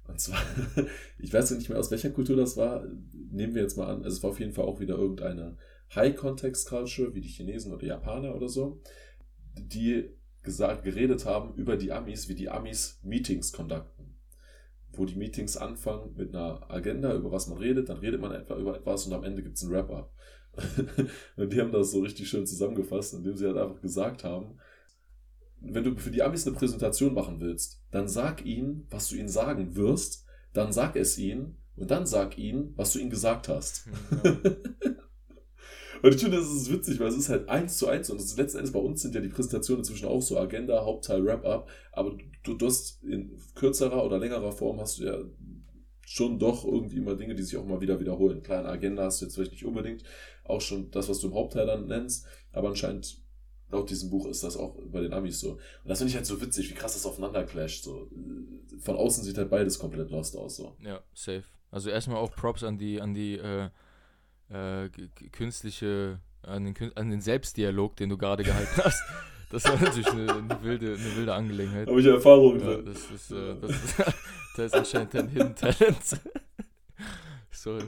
Und 0.06 0.20
zwar, 0.20 0.40
ich 1.18 1.32
weiß 1.32 1.52
nicht 1.52 1.68
mehr, 1.68 1.78
aus 1.78 1.90
welcher 1.90 2.10
Kultur 2.10 2.36
das 2.36 2.56
war. 2.56 2.84
Nehmen 3.30 3.54
wir 3.54 3.62
jetzt 3.62 3.76
mal 3.76 3.86
an, 3.86 4.04
es 4.04 4.22
war 4.22 4.30
auf 4.30 4.40
jeden 4.40 4.52
Fall 4.52 4.64
auch 4.64 4.80
wieder 4.80 4.96
irgendeine 4.96 5.56
High-Context-Culture, 5.94 7.14
wie 7.14 7.20
die 7.20 7.28
Chinesen 7.28 7.72
oder 7.72 7.86
Japaner 7.86 8.34
oder 8.34 8.48
so, 8.48 8.80
die 9.56 10.10
gesagt, 10.42 10.84
geredet 10.84 11.26
haben 11.26 11.54
über 11.54 11.76
die 11.76 11.92
Amis, 11.92 12.28
wie 12.28 12.34
die 12.34 12.48
Amis 12.48 13.00
Meetings 13.02 13.52
conducten. 13.52 14.16
Wo 14.92 15.04
die 15.04 15.16
Meetings 15.16 15.56
anfangen 15.56 16.14
mit 16.16 16.34
einer 16.34 16.70
Agenda, 16.70 17.14
über 17.14 17.30
was 17.30 17.46
man 17.46 17.58
redet, 17.58 17.88
dann 17.88 17.98
redet 17.98 18.20
man 18.20 18.32
etwa 18.32 18.56
über 18.56 18.76
etwas 18.76 19.06
und 19.06 19.12
am 19.12 19.24
Ende 19.24 19.42
gibt 19.42 19.56
es 19.56 19.62
ein 19.62 19.70
Wrap-up. 19.70 20.12
und 21.36 21.52
die 21.52 21.60
haben 21.60 21.72
das 21.72 21.92
so 21.92 22.00
richtig 22.00 22.28
schön 22.28 22.46
zusammengefasst, 22.46 23.14
indem 23.14 23.36
sie 23.36 23.46
halt 23.46 23.56
einfach 23.56 23.80
gesagt 23.80 24.24
haben, 24.24 24.58
wenn 25.60 25.84
du 25.84 25.96
für 25.96 26.10
die 26.10 26.22
Amis 26.22 26.46
eine 26.46 26.56
Präsentation 26.56 27.14
machen 27.14 27.38
willst, 27.40 27.82
dann 27.90 28.08
sag 28.08 28.44
ihnen, 28.44 28.86
was 28.90 29.08
du 29.08 29.16
ihnen 29.16 29.28
sagen 29.28 29.76
wirst, 29.76 30.24
dann 30.52 30.72
sag 30.72 30.96
es 30.96 31.18
ihnen 31.18 31.58
und 31.76 31.90
dann 31.90 32.06
sag 32.06 32.38
ihnen, 32.38 32.72
was 32.76 32.92
du 32.92 32.98
ihnen 32.98 33.10
gesagt 33.10 33.48
hast. 33.48 33.88
Ja. 34.24 34.36
und 36.02 36.14
ich 36.14 36.20
finde, 36.20 36.38
das 36.38 36.50
ist 36.50 36.72
witzig, 36.72 36.98
weil 37.00 37.08
es 37.08 37.16
ist 37.16 37.28
halt 37.28 37.48
eins 37.48 37.78
zu 37.78 37.88
eins 37.88 38.10
und 38.10 38.20
das 38.20 38.26
ist 38.26 38.38
letzten 38.38 38.72
bei 38.72 38.78
uns 38.78 39.02
sind 39.02 39.14
ja 39.14 39.20
die 39.20 39.28
Präsentationen 39.28 39.80
inzwischen 39.80 40.06
auch 40.06 40.22
so 40.22 40.38
Agenda, 40.38 40.84
Hauptteil, 40.84 41.24
Wrap-up, 41.24 41.68
aber 41.92 42.16
du, 42.42 42.54
du 42.54 42.66
hast 42.66 43.02
in 43.04 43.38
kürzerer 43.54 44.04
oder 44.04 44.18
längerer 44.18 44.52
Form 44.52 44.80
hast 44.80 44.98
du 44.98 45.04
ja 45.04 45.18
schon 46.02 46.38
doch 46.38 46.64
irgendwie 46.64 46.96
immer 46.96 47.14
Dinge, 47.14 47.34
die 47.34 47.42
sich 47.42 47.56
auch 47.56 47.64
mal 47.64 47.80
wieder 47.80 48.00
wiederholen. 48.00 48.42
Klar, 48.42 48.60
eine 48.60 48.68
Agenda 48.68 49.04
hast 49.04 49.20
du 49.20 49.26
jetzt 49.26 49.36
vielleicht 49.36 49.52
nicht 49.52 49.64
unbedingt, 49.64 50.02
auch 50.44 50.60
schon 50.60 50.90
das, 50.90 51.08
was 51.08 51.20
du 51.20 51.28
im 51.28 51.34
Hauptteil 51.34 51.66
dann 51.66 51.86
nennst, 51.86 52.26
aber 52.52 52.68
anscheinend 52.68 53.20
laut 53.70 53.88
diesem 53.88 54.10
Buch 54.10 54.26
ist 54.26 54.42
das 54.42 54.56
auch 54.56 54.76
bei 54.90 55.00
den 55.00 55.12
Amis 55.12 55.40
so. 55.40 55.52
Und 55.52 55.60
das 55.84 55.98
finde 55.98 56.10
ich 56.10 56.16
halt 56.16 56.26
so 56.26 56.40
witzig, 56.40 56.70
wie 56.70 56.74
krass 56.74 56.94
das 56.94 57.06
aufeinander 57.06 57.44
clasht. 57.44 57.84
So. 57.84 58.10
Von 58.80 58.96
außen 58.96 59.24
sieht 59.24 59.38
halt 59.38 59.50
beides 59.50 59.78
komplett 59.78 60.10
lost 60.10 60.36
aus. 60.36 60.56
So. 60.56 60.76
Ja, 60.80 61.00
safe. 61.14 61.44
Also 61.70 61.90
erstmal 61.90 62.16
auch 62.16 62.34
Props 62.34 62.64
an 62.64 62.78
die, 62.78 63.00
an 63.00 63.14
die 63.14 63.34
äh, 63.34 63.68
äh, 64.50 64.88
künstliche, 65.32 66.20
an 66.42 66.64
den, 66.64 66.96
an 66.96 67.10
den 67.10 67.20
Selbstdialog, 67.20 67.96
den 67.96 68.10
du 68.10 68.18
gerade 68.18 68.42
gehalten 68.42 68.80
hast. 68.84 69.02
Das 69.50 69.64
war 69.64 69.80
natürlich 69.80 70.08
eine, 70.08 70.32
eine, 70.32 70.62
wilde, 70.62 70.94
eine 70.94 71.16
wilde 71.16 71.34
Angelegenheit. 71.34 71.88
Habe 71.88 72.00
ich 72.00 72.06
Erfahrung 72.06 72.60
ja, 72.60 72.76
das 72.76 73.10
ist, 73.10 73.32
äh, 73.32 73.56
das 73.60 73.70
ist, 73.70 73.98
das 74.56 74.66
ist 74.66 74.74
anscheinend 74.74 75.14
dein 75.14 75.28
Hidden 75.28 75.56
Talent. 75.56 76.20
So, 77.60 77.78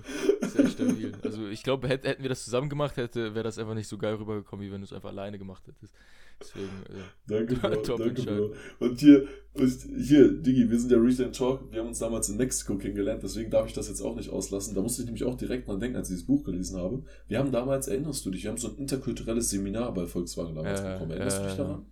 sehr 0.40 0.68
stabil. 0.68 1.12
Also 1.22 1.46
ich 1.46 1.62
glaube, 1.62 1.88
hätt, 1.88 2.04
hätten 2.04 2.22
wir 2.22 2.28
das 2.28 2.44
zusammen 2.44 2.68
gemacht, 2.68 2.96
hätte, 2.96 3.34
wäre 3.34 3.44
das 3.44 3.58
einfach 3.58 3.74
nicht 3.74 3.86
so 3.86 3.96
geil 3.96 4.14
rübergekommen, 4.14 4.66
wie 4.66 4.72
wenn 4.72 4.80
du 4.80 4.86
es 4.86 4.92
einfach 4.92 5.10
alleine 5.10 5.38
gemacht 5.38 5.66
hättest. 5.68 5.94
Deswegen, 6.40 6.66
äh, 6.88 7.02
danke, 7.28 7.54
Bro, 7.84 7.96
danke, 7.96 8.22
Bro. 8.22 8.54
Und 8.80 8.98
hier, 8.98 9.28
hier, 9.54 10.32
Digi, 10.32 10.68
wir 10.68 10.78
sind 10.78 10.90
ja 10.90 10.98
Recent 10.98 11.36
Talk, 11.36 11.70
wir 11.70 11.80
haben 11.80 11.88
uns 11.88 12.00
damals 12.00 12.28
in 12.28 12.36
Mexiko 12.36 12.76
kennengelernt, 12.76 13.22
deswegen 13.22 13.50
darf 13.50 13.68
ich 13.68 13.72
das 13.72 13.88
jetzt 13.88 14.00
auch 14.00 14.16
nicht 14.16 14.30
auslassen. 14.30 14.74
Da 14.74 14.82
musste 14.82 15.02
ich 15.02 15.06
nämlich 15.06 15.24
auch 15.24 15.36
direkt 15.36 15.68
dran 15.68 15.78
denken, 15.78 15.96
als 15.96 16.08
ich 16.08 16.14
dieses 16.14 16.26
Buch 16.26 16.42
gelesen 16.42 16.78
habe. 16.78 17.04
Wir 17.28 17.38
haben 17.38 17.52
damals, 17.52 17.86
erinnerst 17.86 18.26
du 18.26 18.30
dich, 18.30 18.42
wir 18.42 18.50
haben 18.50 18.58
so 18.58 18.68
ein 18.68 18.78
interkulturelles 18.78 19.50
Seminar 19.50 19.94
bei 19.94 20.06
Volkswagen 20.06 20.56
damals 20.56 20.80
äh, 20.80 20.92
bekommen. 20.92 21.12
Erinnerst 21.12 21.38
äh, 21.38 21.42
du 21.42 21.46
dich 21.48 21.56
daran? 21.56 21.86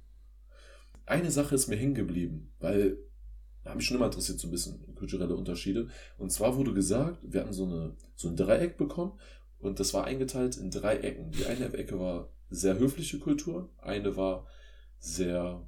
Eine 1.07 1.31
Sache 1.31 1.55
ist 1.55 1.69
mir 1.69 1.77
hängen 1.77 1.95
geblieben, 1.95 2.53
weil 2.59 2.99
hat 3.65 3.77
mich 3.77 3.87
schon 3.87 3.97
immer 3.97 4.07
interessiert, 4.07 4.41
so 4.41 4.49
ein 4.49 4.51
bisschen 4.51 4.95
kulturelle 4.95 5.37
Unterschiede. 5.37 5.89
Und 6.19 6.31
zwar 6.31 6.57
wurde 6.57 6.73
gesagt, 6.73 7.19
wir 7.23 7.41
hatten 7.41 7.53
so, 7.53 7.65
eine, 7.65 7.95
so 8.17 8.29
ein 8.29 8.37
Dreieck 8.37 8.77
bekommen 8.77 9.19
und 9.59 9.81
das 9.81 9.93
war 9.93 10.05
eingeteilt 10.05 10.57
in 10.57 10.71
drei 10.71 10.97
Ecken. 10.97 11.31
Die 11.33 11.47
eine 11.47 11.73
Ecke 11.75 11.99
war 11.99 12.33
sehr 12.49 12.79
höfliche 12.79 13.19
Kultur, 13.19 13.71
eine 13.79 14.17
war 14.17 14.47
sehr 14.99 15.67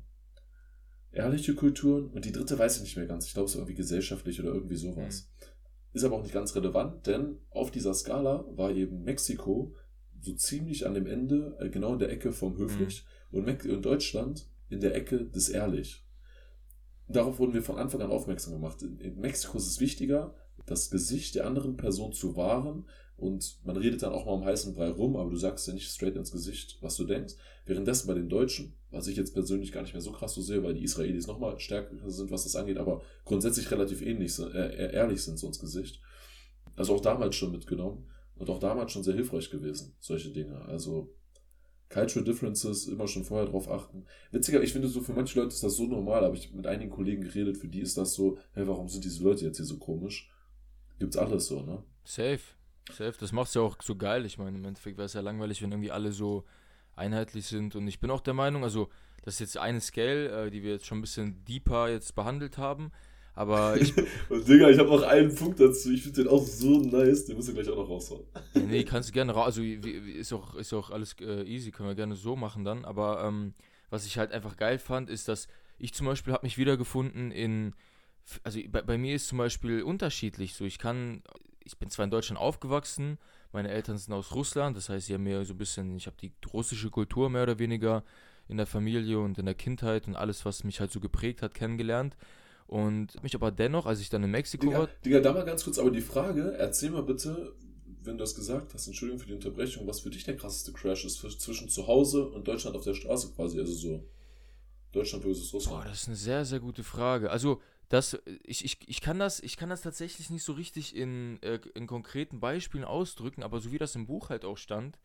ehrliche 1.12 1.55
Kulturen 1.55 2.09
und 2.09 2.24
die 2.24 2.33
dritte 2.33 2.59
weiß 2.59 2.76
ich 2.76 2.83
nicht 2.83 2.96
mehr 2.96 3.07
ganz. 3.07 3.26
Ich 3.26 3.35
glaube, 3.35 3.46
es 3.46 3.55
war 3.55 3.61
irgendwie 3.61 3.76
gesellschaftlich 3.76 4.40
oder 4.40 4.55
irgendwie 4.55 4.76
sowas. 4.76 5.28
Mhm. 5.28 5.46
Ist 5.94 6.05
aber 6.05 6.16
auch 6.16 6.22
nicht 6.22 6.33
ganz 6.33 6.55
relevant, 6.57 7.07
denn 7.07 7.38
auf 7.50 7.70
dieser 7.70 7.92
Skala 7.92 8.46
war 8.57 8.70
eben 8.70 9.02
Mexiko 9.02 9.74
so 10.22 10.33
ziemlich 10.35 10.87
an 10.87 10.94
dem 10.94 11.07
Ende, 11.07 11.57
äh, 11.61 11.68
genau 11.68 11.92
in 11.92 11.98
der 11.98 12.11
Ecke 12.11 12.33
vom 12.33 12.57
höflich 12.57 13.05
mhm. 13.31 13.44
und, 13.44 13.66
und 13.66 13.85
Deutschland 13.85 14.48
in 14.70 14.81
der 14.81 14.94
Ecke 14.94 15.26
des 15.26 15.50
ehrlich 15.50 16.07
darauf 17.16 17.38
wurden 17.38 17.55
wir 17.55 17.62
von 17.62 17.77
Anfang 17.77 18.01
an 18.03 18.11
aufmerksam 18.11 18.55
gemacht. 18.55 18.83
In, 18.83 19.18
Mexiko 19.18 19.59
ist 19.59 19.66
es 19.66 19.81
wichtiger, 19.81 20.35
das 20.66 20.90
Gesicht 20.90 21.35
der 21.35 21.46
anderen 21.46 21.77
Person 21.77 22.12
zu 22.12 22.37
wahren 22.37 22.87
und 23.16 23.59
man 23.64 23.77
redet 23.77 24.03
dann 24.03 24.12
auch 24.12 24.27
mal 24.27 24.33
um 24.33 24.44
heißen 24.44 24.75
Brei 24.75 24.88
rum, 24.88 25.16
aber 25.16 25.31
du 25.31 25.37
sagst 25.37 25.66
ja 25.68 25.75
nicht 25.75 25.88
straight 25.88 26.16
ins 26.16 26.33
Gesicht, 26.33 26.79
was 26.81 26.96
du 26.96 27.05
denkst. 27.05 27.35
Währenddessen 27.66 28.09
bei 28.09 28.14
den 28.14 28.29
Deutschen, 28.29 28.75
was 28.90 29.07
ich 29.07 29.16
jetzt 29.16 29.33
persönlich 29.33 29.70
gar 29.70 29.83
nicht 29.83 29.92
mehr 29.92 30.03
so 30.03 30.12
krass 30.12 30.35
so 30.35 30.42
sehe, 30.42 30.62
weil 30.62 30.75
die 30.75 30.83
Israelis 30.83 31.27
nochmal 31.27 31.59
stärker 31.61 31.96
sind, 32.11 32.31
was 32.31 32.44
das 32.44 32.57
angeht, 32.57 32.79
aber 32.79 33.03
grundsätzlich 33.25 33.70
relativ 33.70 34.03
ähnlich, 34.03 34.37
äh, 34.38 34.92
ehrlich 34.92 35.22
sind 35.22 35.38
so 35.38 35.46
ins 35.46 35.61
Gesicht. 35.61 36.01
Also 36.75 36.94
auch 36.94 37.01
damals 37.01 37.37
schon 37.37 37.53
mitgenommen. 37.53 38.09
und 38.35 38.51
auch 38.51 38.59
damals 38.59 38.90
schon 38.90 39.05
sehr 39.05 39.14
hilfreich 39.14 39.51
gewesen, 39.51 39.94
solche 40.01 40.31
Dinge. 40.31 40.62
Also 40.62 41.14
Cultural 41.92 42.24
Differences 42.24 42.88
immer 42.88 43.07
schon 43.07 43.24
vorher 43.24 43.48
drauf 43.48 43.70
achten. 43.70 44.05
Witziger, 44.31 44.62
ich 44.62 44.72
finde 44.72 44.88
so, 44.88 45.00
für 45.00 45.12
manche 45.12 45.38
Leute 45.38 45.52
ist 45.52 45.62
das 45.62 45.76
so 45.76 45.87
normal, 45.87 46.24
habe 46.24 46.37
ich 46.37 46.52
mit 46.52 46.66
einigen 46.66 46.90
Kollegen 46.90 47.22
geredet, 47.22 47.59
für 47.59 47.68
die 47.68 47.81
ist 47.81 47.96
das 47.98 48.14
so, 48.14 48.38
hey, 48.55 48.66
warum 48.66 48.88
sind 48.88 49.05
diese 49.05 49.22
Leute 49.22 49.44
jetzt 49.44 49.59
hier 49.59 49.66
so 49.66 49.78
komisch? 49.78 50.31
Gibt's 50.98 51.16
alles 51.16 51.46
so, 51.46 51.62
ne? 51.62 51.83
Safe. 52.05 52.40
Safe. 52.90 53.14
Das 53.18 53.33
macht's 53.33 53.55
ja 53.55 53.62
auch 53.62 53.76
so 53.83 53.96
geil. 53.96 54.24
Ich 54.24 54.38
meine, 54.38 54.57
im 54.57 54.64
Endeffekt 54.64 54.96
wäre 54.96 55.07
es 55.07 55.12
ja 55.12 55.20
langweilig, 55.20 55.62
wenn 55.62 55.70
irgendwie 55.70 55.90
alle 55.90 56.12
so 56.12 56.44
einheitlich 56.96 57.46
sind. 57.46 57.76
Und 57.76 57.87
ich 57.87 58.00
bin 58.00 58.11
auch 58.11 58.20
der 58.20 58.35
Meinung, 58.35 58.64
also, 58.64 58.88
das 59.22 59.35
ist 59.35 59.40
jetzt 59.40 59.59
eine 59.59 59.81
Scale, 59.81 60.46
äh, 60.46 60.50
die 60.50 60.62
wir 60.62 60.72
jetzt 60.72 60.87
schon 60.87 60.98
ein 60.98 61.02
bisschen 61.02 61.44
deeper 61.44 61.88
jetzt 61.88 62.14
behandelt 62.14 62.59
haben. 62.59 62.90
Aber 63.34 63.76
ich. 63.80 63.94
Und 64.28 64.46
Digga, 64.46 64.68
ich 64.68 64.78
habe 64.78 64.90
noch 64.90 65.02
einen 65.02 65.34
Punkt 65.34 65.60
dazu. 65.60 65.90
Ich 65.90 66.02
finde 66.02 66.22
den 66.22 66.30
auch 66.30 66.44
so 66.44 66.80
nice. 66.80 67.24
Den 67.24 67.36
musst 67.36 67.48
du 67.48 67.54
gleich 67.54 67.68
auch 67.68 67.76
noch 67.76 67.88
raushauen. 67.88 68.24
nee, 68.54 68.84
kannst 68.84 69.08
du 69.08 69.12
gerne 69.12 69.32
raus. 69.32 69.46
Also 69.46 69.62
ist 69.62 70.32
auch, 70.32 70.54
ist 70.54 70.72
auch 70.72 70.90
alles 70.90 71.16
äh, 71.20 71.42
easy. 71.44 71.70
Können 71.70 71.88
wir 71.88 71.94
gerne 71.94 72.14
so 72.14 72.36
machen 72.36 72.64
dann. 72.64 72.84
Aber 72.84 73.24
ähm, 73.24 73.54
was 73.90 74.06
ich 74.06 74.18
halt 74.18 74.32
einfach 74.32 74.56
geil 74.56 74.78
fand, 74.78 75.08
ist, 75.08 75.28
dass 75.28 75.48
ich 75.78 75.94
zum 75.94 76.06
Beispiel 76.06 76.32
habe 76.32 76.46
mich 76.46 76.58
wiedergefunden 76.58 77.30
in. 77.30 77.74
Also 78.44 78.60
bei, 78.70 78.82
bei 78.82 78.98
mir 78.98 79.14
ist 79.14 79.28
zum 79.28 79.38
Beispiel 79.38 79.82
unterschiedlich. 79.82 80.54
So, 80.54 80.64
ich 80.64 80.78
kann. 80.78 81.22
Ich 81.64 81.78
bin 81.78 81.90
zwar 81.90 82.04
in 82.04 82.10
Deutschland 82.10 82.40
aufgewachsen, 82.40 83.18
meine 83.52 83.70
Eltern 83.70 83.96
sind 83.96 84.12
aus 84.12 84.34
Russland, 84.34 84.76
das 84.76 84.88
heißt, 84.88 85.06
sie 85.06 85.14
haben 85.14 85.22
mir 85.22 85.44
so 85.44 85.54
ein 85.54 85.58
bisschen, 85.58 85.94
ich 85.96 86.06
habe 86.06 86.16
die 86.20 86.32
russische 86.52 86.90
Kultur 86.90 87.30
mehr 87.30 87.44
oder 87.44 87.60
weniger 87.60 88.02
in 88.48 88.56
der 88.56 88.66
Familie 88.66 89.20
und 89.20 89.38
in 89.38 89.46
der 89.46 89.54
Kindheit 89.54 90.08
und 90.08 90.16
alles, 90.16 90.44
was 90.44 90.64
mich 90.64 90.80
halt 90.80 90.90
so 90.90 90.98
geprägt 90.98 91.40
hat, 91.40 91.54
kennengelernt. 91.54 92.16
Und 92.72 93.22
mich 93.22 93.35
aber 93.35 93.50
dennoch, 93.50 93.85
als 93.85 94.00
ich 94.00 94.08
dann 94.08 94.24
in 94.24 94.30
Mexiko 94.30 94.64
Digga, 94.64 94.78
war. 94.78 94.88
Digga, 95.04 95.20
da 95.20 95.35
mal 95.35 95.44
ganz 95.44 95.62
kurz, 95.62 95.78
aber 95.78 95.90
die 95.90 96.00
Frage, 96.00 96.54
erzähl 96.56 96.88
mal 96.88 97.02
bitte, 97.02 97.52
wenn 98.02 98.16
du 98.16 98.22
das 98.22 98.35
gesagt 98.35 98.72
hast, 98.72 98.87
Entschuldigung 98.87 99.20
für 99.20 99.26
die 99.26 99.35
Unterbrechung, 99.35 99.87
was 99.87 100.00
für 100.00 100.08
dich 100.08 100.24
der 100.24 100.37
krasseste 100.37 100.72
Crash 100.72 101.04
ist 101.04 101.18
zwischen 101.18 101.68
zu 101.68 101.87
Hause 101.87 102.26
und 102.26 102.48
Deutschland 102.48 102.74
auf 102.74 102.85
der 102.85 102.94
Straße 102.94 103.35
quasi, 103.37 103.61
also 103.61 103.74
so 103.74 104.08
Deutschland 104.90 105.22
versus 105.22 105.52
Russland. 105.52 105.82
Boah, 105.82 105.87
das 105.87 106.00
ist 106.00 106.08
eine 106.08 106.16
sehr, 106.16 106.46
sehr 106.46 106.61
gute 106.61 106.82
Frage. 106.82 107.30
Also, 107.30 107.61
das, 107.90 108.18
ich, 108.42 108.64
ich, 108.64 108.78
ich, 108.87 109.02
kann 109.02 109.18
das, 109.18 109.40
ich 109.40 109.58
kann 109.58 109.68
das 109.68 109.82
tatsächlich 109.82 110.30
nicht 110.30 110.42
so 110.42 110.54
richtig 110.54 110.96
in, 110.96 111.42
äh, 111.42 111.61
in 111.74 111.87
konkreten 111.87 112.40
Beispielen 112.40 112.85
ausdrücken, 112.85 113.42
aber 113.42 113.61
so 113.61 113.70
wie 113.70 113.78
das 113.78 113.96
im 113.96 114.06
Buch 114.06 114.30
halt 114.30 114.46
auch 114.46 114.56
stand, 114.56 114.98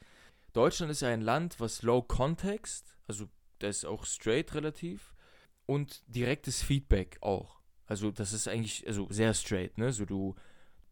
Deutschland 0.53 0.89
ist 0.89 1.01
ja 1.01 1.09
ein 1.09 1.19
Land, 1.19 1.59
was 1.59 1.81
Low 1.81 2.01
Context, 2.01 2.95
also 3.07 3.25
da 3.59 3.67
ist 3.67 3.85
auch 3.85 4.05
straight 4.05 4.55
relativ, 4.55 5.13
und 5.65 6.01
direktes 6.07 6.63
Feedback 6.63 7.17
auch. 7.19 7.56
Also 7.87 8.11
das 8.11 8.33
ist 8.33 8.47
eigentlich 8.47 8.85
also 8.85 9.07
sehr 9.09 9.33
straight, 9.33 9.77
ne? 9.77 9.91
So 9.91 10.05
du 10.05 10.35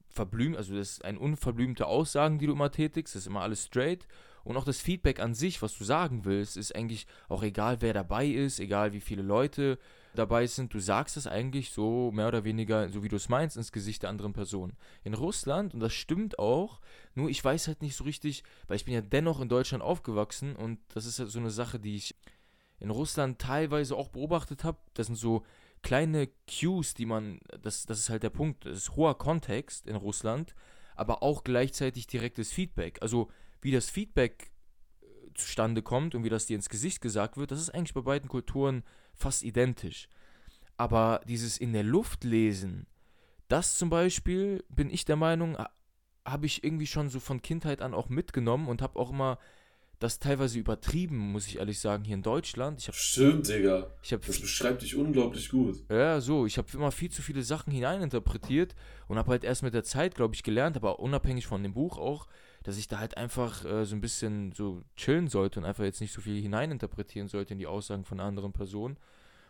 verblümt, 0.10 0.58
also 0.58 0.76
das 0.76 0.92
ist 0.92 1.06
ein 1.06 1.18
unverblümte 1.18 1.86
Aussagen, 1.86 2.40
die 2.40 2.48
du 2.48 2.54
immer 2.54 2.72
tätigst, 2.72 3.16
das 3.16 3.24
ist 3.24 3.28
immer 3.28 3.42
alles 3.42 3.66
straight. 3.66 4.08
Und 4.46 4.58
auch 4.58 4.64
das 4.64 4.80
Feedback 4.80 5.20
an 5.20 5.34
sich, 5.34 5.62
was 5.62 5.76
du 5.76 5.84
sagen 5.84 6.24
willst, 6.24 6.56
ist 6.56 6.76
eigentlich 6.76 7.08
auch 7.28 7.42
egal, 7.42 7.82
wer 7.82 7.94
dabei 7.94 8.28
ist, 8.28 8.60
egal 8.60 8.94
wie 8.94 9.02
viele 9.02 9.24
Leute 9.24 9.80
dabei 10.14 10.46
sind. 10.46 10.74
Du 10.74 10.80
sagst 10.80 11.18
es 11.18 11.26
eigentlich 11.26 11.72
so 11.72 12.12
mehr 12.12 12.28
oder 12.28 12.44
weniger, 12.44 12.88
so 12.90 13.04
wie 13.04 13.10
du 13.10 13.16
es 13.16 13.28
meinst, 13.28 13.58
ins 13.58 13.72
Gesicht 13.72 14.04
der 14.04 14.12
anderen 14.12 14.34
Person. 14.34 14.74
In 15.04 15.16
Russland, 15.16 15.74
und 15.74 15.80
das 15.80 15.94
stimmt 15.94 16.38
auch, 16.38 16.80
nur 17.16 17.30
ich 17.30 17.44
weiß 17.44 17.68
halt 17.68 17.82
nicht 17.82 17.96
so 17.96 18.04
richtig, 18.04 18.44
weil 18.68 18.78
ich 18.78 18.86
bin 18.86 18.94
ja 18.94 19.02
dennoch 19.02 19.42
in 19.42 19.50
Deutschland 19.50 19.84
aufgewachsen 19.84 20.56
und 20.56 20.80
das 20.94 21.08
ist 21.08 21.20
halt 21.20 21.30
so 21.30 21.40
eine 21.40 21.50
Sache, 21.50 21.80
die 21.80 21.96
ich 21.96 22.16
in 22.80 22.92
Russland 22.92 23.40
teilweise 23.40 23.96
auch 23.96 24.10
beobachtet 24.10 24.64
habe. 24.64 24.78
Das 24.94 25.08
sind 25.08 25.16
so 25.16 25.44
kleine 25.84 26.30
Cues, 26.48 26.94
die 26.94 27.06
man, 27.06 27.40
das, 27.62 27.86
das 27.86 28.00
ist 28.00 28.10
halt 28.10 28.24
der 28.24 28.30
Punkt, 28.30 28.66
das 28.66 28.78
ist 28.78 28.96
hoher 28.96 29.18
Kontext 29.18 29.88
in 29.88 29.96
Russland, 29.96 30.56
aber 30.96 31.24
auch 31.24 31.44
gleichzeitig 31.44 32.08
direktes 32.08 32.52
Feedback. 32.52 33.02
Also 33.02 33.30
wie 33.62 33.72
das 33.72 33.90
Feedback 33.90 34.52
äh, 35.02 35.06
zustande 35.34 35.82
kommt 35.82 36.16
und 36.16 36.24
wie 36.24 36.30
das 36.30 36.46
dir 36.46 36.56
ins 36.56 36.70
Gesicht 36.70 37.02
gesagt 37.02 37.38
wird, 37.38 37.52
das 37.52 37.60
ist 37.60 37.70
eigentlich 37.70 37.94
bei 37.94 38.02
beiden 38.02 38.30
Kulturen 38.30 38.84
fast 39.14 39.44
identisch. 39.44 40.08
Aber 40.78 41.22
dieses 41.28 41.58
in 41.58 41.74
der 41.74 41.84
Luft 41.84 42.24
lesen, 42.24 42.88
das 43.48 43.78
zum 43.78 43.90
Beispiel, 43.90 44.64
bin 44.70 44.90
ich 44.90 45.06
der 45.06 45.16
Meinung, 45.16 45.58
habe 46.26 46.46
ich 46.46 46.64
irgendwie 46.64 46.88
schon 46.88 47.10
so 47.10 47.20
von 47.20 47.42
Kindheit 47.42 47.82
an 47.82 47.94
auch 47.94 48.10
mitgenommen 48.10 48.68
und 48.68 48.82
habe 48.82 49.00
auch 49.00 49.12
immer 49.12 49.38
das 50.00 50.20
teilweise 50.20 50.60
übertrieben, 50.60 51.18
muss 51.18 51.48
ich 51.48 51.60
ehrlich 51.60 51.80
sagen, 51.80 52.04
hier 52.04 52.16
in 52.16 52.22
Deutschland. 52.22 52.80
Ich 52.80 52.88
hab, 52.88 52.96
Stimmt, 52.96 53.48
Digga. 53.48 53.88
Ich 54.04 54.12
hab, 54.14 54.26
das 54.26 54.40
beschreibt 54.40 54.82
dich 54.82 54.96
unglaublich 54.96 55.50
gut. 55.50 55.84
Ja, 55.90 56.20
so. 56.20 56.46
Ich 56.46 56.58
habe 56.58 56.68
immer 56.74 56.92
viel 56.92 57.10
zu 57.10 57.22
viele 57.22 57.44
Sachen 57.44 57.72
hineininterpretiert 57.72 58.76
und 59.08 59.18
habe 59.18 59.32
halt 59.32 59.44
erst 59.44 59.64
mit 59.64 59.74
der 59.74 59.84
Zeit, 59.84 60.16
glaube 60.16 60.36
ich, 60.36 60.44
gelernt, 60.44 60.76
aber 60.76 61.00
unabhängig 61.00 61.48
von 61.48 61.64
dem 61.64 61.74
Buch 61.74 61.98
auch, 61.98 62.28
dass 62.64 62.78
ich 62.78 62.88
da 62.88 63.00
halt 63.00 63.16
einfach 63.18 63.64
äh, 63.64 63.86
so 63.86 63.96
ein 63.96 64.02
bisschen 64.02 64.52
so 64.52 64.82
chillen 64.98 65.28
sollte 65.30 65.60
und 65.60 65.66
einfach 65.66 65.84
jetzt 65.84 66.02
nicht 66.02 66.14
so 66.14 66.22
viel 66.22 66.42
hineininterpretieren 66.42 67.28
sollte 67.28 67.54
in 67.54 67.60
die 67.60 67.68
Aussagen 67.68 68.04
von 68.04 68.20
anderen 68.20 68.52
Personen. 68.52 68.98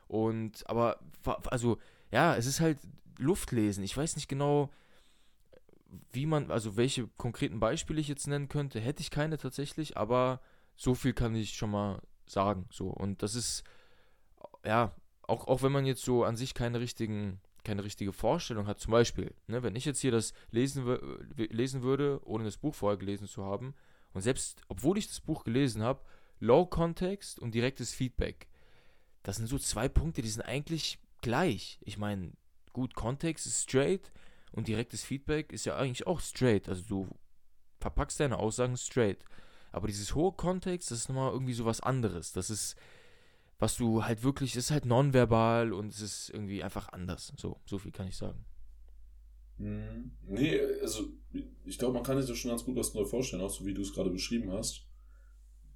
Und, 0.08 0.70
aber, 0.70 1.00
also, 1.46 1.80
ja, 2.12 2.36
es 2.36 2.46
ist 2.46 2.60
halt 2.60 2.78
Luftlesen. 3.18 3.84
Ich 3.84 3.96
weiß 3.96 4.16
nicht 4.16 4.28
genau, 4.28 4.70
wie 6.12 6.26
man, 6.26 6.52
also 6.52 6.78
welche 6.78 7.08
konkreten 7.18 7.60
Beispiele 7.60 8.02
ich 8.02 8.08
jetzt 8.08 8.28
nennen 8.28 8.50
könnte, 8.50 8.80
hätte 8.80 9.02
ich 9.02 9.12
keine 9.12 9.38
tatsächlich, 9.38 9.98
aber 9.98 10.42
so 10.76 10.96
viel 10.96 11.14
kann 11.14 11.36
ich 11.36 11.56
schon 11.56 11.72
mal 11.72 12.02
sagen. 12.26 12.68
So. 12.72 12.88
Und 12.88 13.24
das 13.24 13.36
ist, 13.36 13.64
ja, 14.66 14.94
auch, 15.24 15.48
auch 15.48 15.64
wenn 15.64 15.72
man 15.72 15.86
jetzt 15.86 16.04
so 16.04 16.24
an 16.24 16.36
sich 16.36 16.54
keine 16.54 16.80
richtigen, 16.80 17.40
keine 17.64 17.84
richtige 17.84 18.14
Vorstellung 18.14 18.68
hat, 18.68 18.80
zum 18.80 18.92
Beispiel, 18.92 19.34
ne, 19.48 19.64
wenn 19.64 19.76
ich 19.76 19.86
jetzt 19.86 20.02
hier 20.02 20.12
das 20.12 20.34
lesen, 20.52 20.86
lesen 21.36 21.82
würde, 21.82 22.20
ohne 22.26 22.44
das 22.44 22.58
Buch 22.58 22.76
vorher 22.76 22.98
gelesen 22.98 23.28
zu 23.28 23.44
haben, 23.44 23.74
und 24.14 24.22
selbst, 24.22 24.62
obwohl 24.70 24.98
ich 24.98 25.08
das 25.08 25.20
Buch 25.20 25.44
gelesen 25.44 25.84
habe, 25.84 26.02
Low 26.40 26.66
Context 26.66 27.40
und 27.40 27.54
direktes 27.54 27.94
Feedback, 27.94 28.48
das 29.24 29.38
sind 29.38 29.48
so 29.48 29.58
zwei 29.58 29.90
Punkte, 29.90 30.22
die 30.22 30.30
sind 30.30 30.44
eigentlich 30.44 31.00
gleich. 31.22 31.80
Ich 31.82 31.98
meine, 31.98 32.32
gut, 32.72 32.94
Kontext 32.94 33.46
ist 33.46 33.64
straight, 33.64 34.12
und 34.56 34.68
direktes 34.68 35.04
Feedback 35.04 35.52
ist 35.52 35.66
ja 35.66 35.76
eigentlich 35.76 36.08
auch 36.08 36.22
straight. 36.22 36.70
Also 36.70 36.84
du 36.88 37.10
verpackst 37.80 38.20
deine 38.20 38.40
Aussagen 38.40 38.78
straight. 38.78 39.20
Aber 39.72 39.88
dieses 39.88 40.16
hohe 40.16 40.32
Kontext, 40.32 40.90
das 40.90 41.00
ist 41.00 41.10
nochmal 41.10 41.34
irgendwie 41.34 41.54
so 41.54 41.66
was 41.66 41.82
anderes. 41.82 42.32
Das 42.32 42.50
ist, 42.50 42.78
was 43.60 43.76
du 43.76 44.06
halt 44.06 44.24
wirklich, 44.24 44.56
ist 44.56 44.72
halt 44.72 44.86
nonverbal 44.86 45.74
und 45.74 45.92
es 45.92 46.00
ist 46.00 46.30
irgendwie 46.30 46.64
einfach 46.64 46.88
anders. 46.90 47.34
So, 47.38 47.60
so 47.66 47.78
viel 47.78 47.92
kann 47.92 48.08
ich 48.08 48.16
sagen. 48.16 48.46
Mhm. 49.58 50.12
Nee, 50.24 50.60
also 50.82 51.10
ich 51.66 51.78
glaube, 51.78 51.94
man 51.94 52.04
kann 52.04 52.18
sich 52.18 52.30
das 52.30 52.38
schon 52.38 52.52
ganz 52.52 52.64
gut 52.64 52.78
was 52.78 52.94
neu 52.94 53.04
vorstellen, 53.04 53.42
auch 53.42 53.50
so 53.50 53.66
wie 53.66 53.74
du 53.74 53.82
es 53.82 53.94
gerade 53.94 54.10
beschrieben 54.10 54.52
hast. 54.52 54.88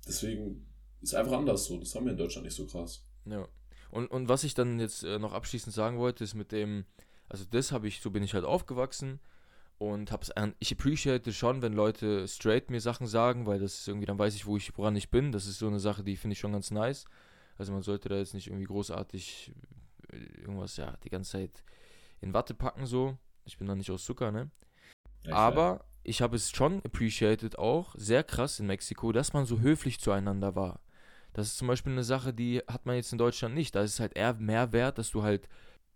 Deswegen 0.07 0.65
ist 1.01 1.15
einfach 1.15 1.33
anders 1.33 1.65
so. 1.65 1.77
Das 1.77 1.93
haben 1.95 2.05
wir 2.05 2.13
in 2.13 2.17
Deutschland 2.17 2.45
nicht 2.45 2.55
so 2.55 2.65
krass. 2.65 3.05
Ja. 3.25 3.45
Und, 3.91 4.09
und 4.09 4.29
was 4.29 4.45
ich 4.45 4.53
dann 4.53 4.79
jetzt 4.79 5.03
äh, 5.03 5.19
noch 5.19 5.33
abschließend 5.33 5.75
sagen 5.75 5.97
wollte, 5.97 6.23
ist 6.23 6.35
mit 6.35 6.53
dem, 6.53 6.85
also 7.29 7.45
das 7.49 7.71
habe 7.71 7.87
ich, 7.87 8.01
so 8.01 8.11
bin 8.11 8.23
ich 8.23 8.33
halt 8.33 8.45
aufgewachsen 8.45 9.19
und 9.77 10.11
hab's 10.11 10.31
ich 10.59 10.71
appreciate 10.73 11.31
schon, 11.31 11.61
wenn 11.61 11.73
Leute 11.73 12.27
straight 12.27 12.69
mir 12.69 12.81
Sachen 12.81 13.07
sagen, 13.07 13.45
weil 13.45 13.59
das 13.59 13.79
ist 13.79 13.87
irgendwie, 13.87 14.07
dann 14.07 14.19
weiß 14.19 14.35
ich, 14.35 14.45
wo 14.45 14.57
ich, 14.57 14.77
woran 14.77 14.95
ich 14.95 15.09
bin. 15.09 15.31
Das 15.31 15.45
ist 15.45 15.59
so 15.59 15.67
eine 15.67 15.79
Sache, 15.79 16.03
die 16.03 16.17
finde 16.17 16.33
ich 16.33 16.39
schon 16.39 16.51
ganz 16.51 16.69
nice. 16.71 17.05
Also 17.57 17.71
man 17.71 17.81
sollte 17.81 18.09
da 18.09 18.15
jetzt 18.15 18.33
nicht 18.33 18.47
irgendwie 18.47 18.65
großartig 18.65 19.53
äh, 20.11 20.41
irgendwas, 20.41 20.75
ja, 20.77 20.97
die 21.03 21.09
ganze 21.09 21.31
Zeit 21.31 21.63
in 22.19 22.33
Watte 22.33 22.53
packen 22.53 22.85
so. 22.85 23.17
Ich 23.45 23.57
bin 23.57 23.67
da 23.67 23.75
nicht 23.75 23.91
aus 23.91 24.03
Zucker, 24.03 24.31
ne? 24.31 24.49
Ja, 25.23 25.35
Aber 25.35 25.85
ich 26.03 26.21
habe 26.21 26.35
es 26.35 26.51
schon 26.51 26.81
appreciated 26.83 27.57
auch, 27.57 27.95
sehr 27.97 28.23
krass 28.23 28.59
in 28.59 28.67
Mexiko, 28.67 29.11
dass 29.11 29.33
man 29.33 29.45
so 29.45 29.59
höflich 29.59 29.99
zueinander 29.99 30.55
war. 30.55 30.81
Das 31.33 31.47
ist 31.47 31.57
zum 31.57 31.67
Beispiel 31.67 31.93
eine 31.93 32.03
Sache, 32.03 32.33
die 32.33 32.59
hat 32.67 32.85
man 32.85 32.95
jetzt 32.95 33.11
in 33.11 33.17
Deutschland 33.17 33.55
nicht. 33.55 33.75
Da 33.75 33.81
ist 33.81 33.93
es 33.93 33.99
halt 33.99 34.15
eher 34.15 34.33
mehr 34.33 34.71
wert, 34.71 34.97
dass 34.97 35.11
du 35.11 35.23
halt 35.23 35.47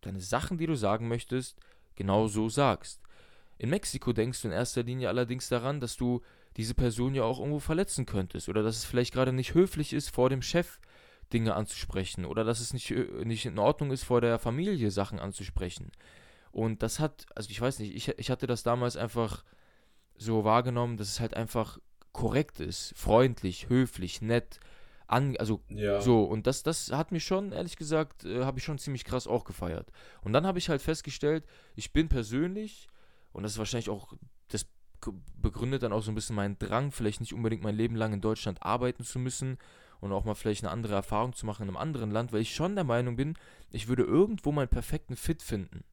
deine 0.06 0.22
Sachen, 0.22 0.58
die 0.58 0.68
du 0.68 0.76
sagen 0.76 1.08
möchtest, 1.08 1.58
genau 1.96 2.28
so 2.28 2.50
sagst. 2.50 3.02
In 3.58 3.70
Mexiko 3.70 4.14
denkst 4.14 4.42
du 4.42 4.48
in 4.48 4.54
erster 4.54 4.84
Linie 4.84 5.10
allerdings 5.10 5.50
daran, 5.50 5.80
dass 5.80 5.96
du 5.96 6.22
diese 6.58 6.74
Person 6.74 7.16
ja 7.16 7.24
auch 7.24 7.40
irgendwo 7.40 7.60
verletzen 7.60 8.06
könntest 8.06 8.50
oder 8.50 8.64
dass 8.64 8.78
es 8.78 8.86
vielleicht 8.86 9.14
gerade 9.14 9.34
nicht 9.34 9.54
höflich 9.54 9.94
ist, 9.94 10.10
vor 10.10 10.30
dem 10.30 10.42
Chef 10.42 10.80
Dinge 11.32 11.56
anzusprechen 11.56 12.26
oder 12.26 12.44
dass 12.44 12.60
es 12.60 12.74
nicht, 12.74 12.92
äh, 12.92 13.26
nicht 13.26 13.46
in 13.46 13.60
Ordnung 13.60 13.92
ist, 13.92 14.04
vor 14.04 14.22
der 14.22 14.40
Familie 14.40 14.92
Sachen 14.92 15.20
anzusprechen. 15.20 15.92
Und 16.52 16.84
das 16.84 17.00
hat, 17.00 17.26
also 17.36 17.50
ich 17.50 17.60
weiß 17.60 17.80
nicht, 17.80 17.96
ich, 17.96 18.08
ich 18.20 18.30
hatte 18.30 18.46
das 18.46 18.62
damals 18.62 18.96
einfach 18.96 19.44
so 20.16 20.44
wahrgenommen, 20.44 20.98
dass 20.98 21.10
es 21.10 21.20
halt 21.20 21.34
einfach 21.34 21.80
korrekt 22.12 22.60
ist, 22.60 22.94
freundlich, 22.96 23.70
höflich, 23.70 24.22
nett, 24.22 24.60
an, 25.14 25.38
also 25.38 25.62
ja. 25.70 26.02
so 26.02 26.24
und 26.24 26.48
das 26.48 26.64
das 26.64 26.92
hat 26.92 27.12
mich 27.12 27.24
schon 27.24 27.52
ehrlich 27.52 27.78
gesagt 27.78 28.26
äh, 28.26 28.44
habe 28.44 28.58
ich 28.58 28.66
schon 28.66 28.80
ziemlich 28.80 29.06
krass 29.06 29.28
auch 29.28 29.44
gefeiert 29.44 29.92
und 30.22 30.34
dann 30.34 30.46
habe 30.48 30.58
ich 30.58 30.70
halt 30.70 30.82
festgestellt 30.82 31.46
ich 31.76 31.94
bin 31.94 32.10
persönlich 32.10 32.88
und 33.32 33.44
das 33.44 33.54
ist 33.54 33.58
wahrscheinlich 33.60 33.90
auch 33.90 34.14
das 34.50 34.66
begründet 35.36 35.84
dann 35.84 35.94
auch 35.94 36.02
so 36.02 36.12
ein 36.12 36.16
bisschen 36.16 36.36
meinen 36.36 36.58
Drang 36.58 36.92
vielleicht 36.92 37.22
nicht 37.22 37.34
unbedingt 37.34 37.62
mein 37.62 37.76
Leben 37.76 37.96
lang 37.96 38.14
in 38.14 38.22
Deutschland 38.22 38.64
arbeiten 38.64 39.04
zu 39.04 39.20
müssen 39.20 39.58
und 40.00 40.12
auch 40.12 40.24
mal 40.24 40.34
vielleicht 40.34 40.64
eine 40.64 40.72
andere 40.72 40.96
Erfahrung 40.96 41.34
zu 41.34 41.46
machen 41.46 41.64
in 41.64 41.70
einem 41.70 41.78
anderen 41.78 42.12
Land 42.12 42.34
weil 42.34 42.42
ich 42.42 42.56
schon 42.56 42.76
der 42.76 42.84
Meinung 42.84 43.16
bin 43.16 43.38
ich 43.70 43.88
würde 43.88 44.04
irgendwo 44.04 44.52
meinen 44.52 44.70
perfekten 44.70 45.16
Fit 45.16 45.44
finden 45.44 45.84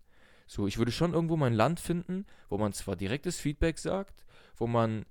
so 0.47 0.67
ich 0.67 0.79
würde 0.79 0.93
schon 0.93 1.13
irgendwo 1.13 1.37
mein 1.37 1.55
Land 1.55 1.79
finden 1.79 2.25
wo 2.49 2.57
man 2.57 2.73
zwar 2.73 2.97
direktes 2.97 3.39
Feedback 3.39 3.79
sagt 3.79 4.25
wo 4.57 4.67
man 4.67 5.05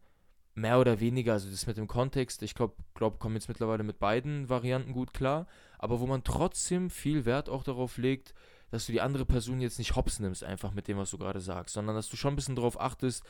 mehr 0.60 0.80
oder 0.80 1.00
weniger, 1.00 1.34
also 1.34 1.50
das 1.50 1.68
mit 1.68 1.78
dem 1.78 1.88
Kontext, 1.88 2.42
ich 2.44 2.56
glaube, 2.56 2.76
glaub, 2.94 3.20
kommen 3.20 3.36
jetzt 3.36 3.48
mittlerweile 3.48 3.84
mit 3.84 4.00
beiden 4.00 4.50
Varianten 4.50 4.94
gut 4.94 5.14
klar, 5.14 5.48
aber 5.78 6.00
wo 6.00 6.08
man 6.08 6.24
trotzdem 6.24 6.90
viel 6.90 7.26
Wert 7.26 7.50
auch 7.50 7.64
darauf 7.64 7.98
legt, 7.98 8.34
dass 8.72 8.86
du 8.86 8.92
die 8.92 9.02
andere 9.02 9.26
Person 9.26 9.62
jetzt 9.62 9.80
nicht 9.80 9.96
hops 9.96 10.20
nimmst, 10.20 10.44
einfach 10.44 10.74
mit 10.74 10.88
dem, 10.88 10.98
was 10.98 11.12
du 11.12 11.18
gerade 11.18 11.40
sagst, 11.40 11.74
sondern 11.74 11.96
dass 11.96 12.10
du 12.10 12.18
schon 12.18 12.34
ein 12.34 12.36
bisschen 12.36 12.56
darauf 12.56 12.80
achtest, 12.80 13.24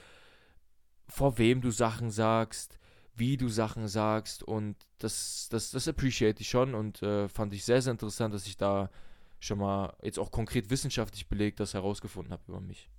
vor 1.07 1.37
wem 1.37 1.61
du 1.61 1.71
Sachen 1.71 2.11
sagst, 2.11 2.79
wie 3.15 3.37
du 3.37 3.49
Sachen 3.49 3.87
sagst 3.87 4.43
und 4.43 4.75
das, 4.99 5.47
das, 5.49 5.71
das 5.71 5.87
appreciate 5.87 6.41
ich 6.41 6.49
schon 6.49 6.75
und 6.75 7.01
äh, 7.03 7.27
fand 7.29 7.53
ich 7.53 7.65
sehr, 7.65 7.81
sehr 7.81 7.91
interessant, 7.91 8.33
dass 8.33 8.47
ich 8.47 8.57
da 8.57 8.89
schon 9.39 9.59
mal 9.59 9.95
jetzt 10.01 10.19
auch 10.19 10.31
konkret 10.31 10.69
wissenschaftlich 10.69 11.27
belegt 11.27 11.59
das 11.59 11.73
herausgefunden 11.73 12.33
habe 12.33 12.43
über 12.47 12.59
mich. 12.59 12.89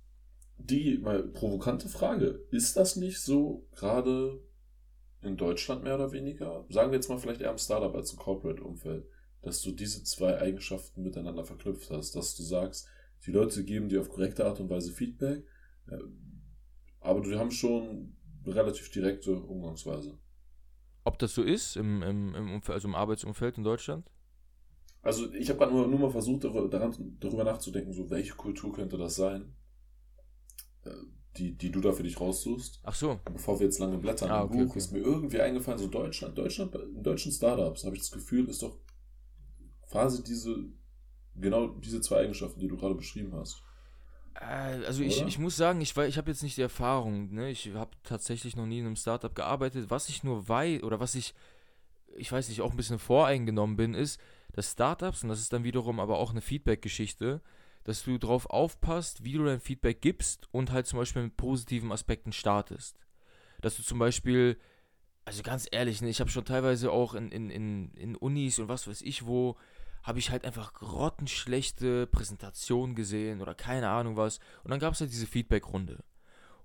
Die 0.69 0.99
mal 0.99 1.23
provokante 1.23 1.89
Frage, 1.89 2.45
ist 2.51 2.77
das 2.77 2.95
nicht 2.95 3.19
so 3.19 3.67
gerade 3.75 4.39
in 5.21 5.35
Deutschland 5.35 5.83
mehr 5.83 5.95
oder 5.95 6.11
weniger? 6.11 6.65
Sagen 6.69 6.91
wir 6.91 6.97
jetzt 6.97 7.09
mal 7.09 7.17
vielleicht 7.17 7.41
eher 7.41 7.51
im 7.51 7.57
Startup 7.57 7.93
als 7.95 8.11
im 8.11 8.19
Corporate-Umfeld, 8.19 9.05
dass 9.41 9.61
du 9.61 9.71
diese 9.71 10.03
zwei 10.03 10.39
Eigenschaften 10.39 11.01
miteinander 11.01 11.43
verknüpft 11.43 11.89
hast, 11.89 12.15
dass 12.15 12.35
du 12.35 12.43
sagst, 12.43 12.87
die 13.25 13.31
Leute 13.31 13.63
geben 13.63 13.89
dir 13.89 14.01
auf 14.01 14.09
korrekte 14.09 14.45
Art 14.45 14.59
und 14.59 14.69
Weise 14.69 14.91
Feedback, 14.91 15.45
äh, 15.87 15.97
aber 16.99 17.21
du 17.21 17.37
haben 17.37 17.51
schon 17.51 18.15
relativ 18.45 18.91
direkte 18.91 19.33
Umgangsweise. 19.33 20.17
Ob 21.03 21.17
das 21.17 21.33
so 21.33 21.41
ist 21.41 21.75
im, 21.75 22.03
im, 22.03 22.35
im, 22.35 22.51
Umfeld, 22.53 22.75
also 22.75 22.87
im 22.87 22.95
Arbeitsumfeld 22.95 23.57
in 23.57 23.63
Deutschland? 23.63 24.07
Also 25.01 25.33
ich 25.33 25.49
habe 25.49 25.65
nur, 25.71 25.87
nur 25.87 25.99
mal 25.99 26.11
versucht, 26.11 26.43
daran, 26.43 27.17
darüber 27.19 27.43
nachzudenken, 27.43 27.93
so 27.93 28.11
welche 28.11 28.35
Kultur 28.35 28.71
könnte 28.71 28.99
das 28.99 29.15
sein, 29.15 29.55
die, 31.37 31.57
die 31.57 31.71
du 31.71 31.79
da 31.79 31.93
für 31.93 32.03
dich 32.03 32.19
raussuchst. 32.19 32.81
Ach 32.83 32.95
so. 32.95 33.19
Bevor 33.31 33.59
wir 33.59 33.65
jetzt 33.65 33.79
lange 33.79 33.97
blättern 33.97 34.29
ah, 34.29 34.43
okay, 34.43 34.53
im 34.53 34.59
Buch, 34.65 34.71
okay. 34.71 34.79
ist 34.79 34.91
mir 34.91 34.99
irgendwie 34.99 35.39
eingefallen, 35.39 35.79
so 35.79 35.87
Deutschland, 35.87 36.37
Deutschland, 36.37 36.75
in 36.75 37.03
deutschen 37.03 37.31
Startups 37.31 37.85
habe 37.85 37.95
ich 37.95 38.01
das 38.01 38.11
Gefühl, 38.11 38.49
ist 38.49 38.63
doch 38.63 38.77
quasi 39.89 40.23
diese, 40.23 40.55
genau 41.35 41.67
diese 41.67 42.01
zwei 42.01 42.17
Eigenschaften, 42.17 42.59
die 42.59 42.67
du 42.67 42.77
gerade 42.77 42.95
beschrieben 42.95 43.33
hast. 43.33 43.63
Äh, 44.35 44.85
also 44.85 45.03
ich, 45.03 45.21
ich 45.25 45.39
muss 45.39 45.55
sagen, 45.55 45.79
ich, 45.81 45.95
ich 45.95 46.17
habe 46.17 46.31
jetzt 46.31 46.43
nicht 46.43 46.57
die 46.57 46.61
Erfahrung, 46.61 47.33
ne? 47.33 47.49
ich 47.49 47.73
habe 47.73 47.91
tatsächlich 48.03 48.55
noch 48.55 48.65
nie 48.65 48.79
in 48.79 48.85
einem 48.85 48.95
Startup 48.95 49.33
gearbeitet. 49.33 49.89
Was 49.89 50.09
ich 50.09 50.23
nur 50.23 50.47
weiß, 50.49 50.83
oder 50.83 50.99
was 50.99 51.15
ich, 51.15 51.33
ich 52.17 52.31
weiß 52.31 52.49
nicht, 52.49 52.61
auch 52.61 52.71
ein 52.71 52.77
bisschen 52.77 52.99
voreingenommen 52.99 53.77
bin, 53.77 53.93
ist, 53.93 54.19
dass 54.53 54.71
Startups, 54.73 55.23
und 55.23 55.29
das 55.29 55.39
ist 55.39 55.53
dann 55.53 55.63
wiederum 55.63 56.01
aber 56.01 56.19
auch 56.19 56.31
eine 56.31 56.41
Feedback-Geschichte, 56.41 57.41
dass 57.83 58.03
du 58.03 58.17
darauf 58.17 58.49
aufpasst, 58.49 59.23
wie 59.23 59.33
du 59.33 59.45
dein 59.45 59.59
Feedback 59.59 60.01
gibst 60.01 60.47
und 60.51 60.71
halt 60.71 60.87
zum 60.87 60.99
Beispiel 60.99 61.23
mit 61.23 61.37
positiven 61.37 61.91
Aspekten 61.91 62.31
startest. 62.31 62.97
Dass 63.61 63.75
du 63.75 63.83
zum 63.83 63.99
Beispiel, 63.99 64.57
also 65.25 65.43
ganz 65.43 65.67
ehrlich, 65.71 66.01
ne, 66.01 66.09
ich 66.09 66.19
habe 66.19 66.29
schon 66.29 66.45
teilweise 66.45 66.91
auch 66.91 67.13
in, 67.13 67.31
in, 67.31 67.49
in, 67.49 67.91
in 67.93 68.15
Unis 68.15 68.59
und 68.59 68.67
was 68.67 68.87
weiß 68.87 69.01
ich 69.01 69.25
wo, 69.25 69.55
habe 70.03 70.19
ich 70.19 70.31
halt 70.31 70.45
einfach 70.45 70.73
grottenschlechte 70.73 72.07
Präsentationen 72.07 72.95
gesehen 72.95 73.41
oder 73.41 73.53
keine 73.53 73.89
Ahnung 73.89 74.17
was. 74.17 74.39
Und 74.63 74.71
dann 74.71 74.79
gab 74.79 74.93
es 74.93 75.01
halt 75.01 75.11
diese 75.11 75.27
Feedback-Runde. 75.27 76.03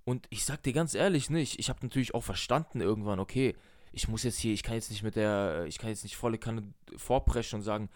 Und 0.05 0.27
ich 0.31 0.45
sag 0.45 0.63
dir 0.63 0.73
ganz 0.73 0.95
ehrlich, 0.95 1.31
ne, 1.31 1.41
ich 1.41 1.69
habe 1.69 1.81
natürlich 1.83 2.15
auch 2.15 2.23
verstanden 2.23 2.81
irgendwann, 2.81 3.21
okay, 3.21 3.55
ich 3.97 4.09
muss 4.09 4.25
jetzt 4.25 4.39
hier, 4.39 4.53
ich 4.53 4.63
kann 4.63 4.75
jetzt 4.75 4.91
nicht 4.91 5.03
mit 5.03 5.17
der, 5.17 5.65
ich 5.67 5.79
kann 5.79 5.89
jetzt 5.89 6.03
nicht 6.03 6.17
volle 6.17 6.37
Kanne 6.37 6.63
vorpreschen 6.97 7.59
und 7.59 7.63
sagen, 7.63 7.89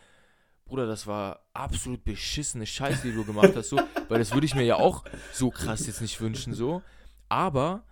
Bruder, 0.71 0.87
das 0.87 1.07
war 1.07 1.45
absolut 1.53 2.05
beschissene 2.05 2.65
Scheiße, 2.65 3.03
die 3.03 3.13
du 3.13 3.25
gemacht 3.25 3.55
hast, 3.57 3.71
so, 3.71 3.81
weil 4.09 4.21
das 4.21 4.33
würde 4.33 4.47
ich 4.47 4.55
mir 4.55 4.63
ja 4.63 4.77
auch 4.77 5.05
so 5.33 5.51
krass 5.51 5.85
jetzt 5.87 6.01
nicht 6.01 6.21
wünschen, 6.21 6.55
so. 6.55 6.81
Aber 7.29 7.83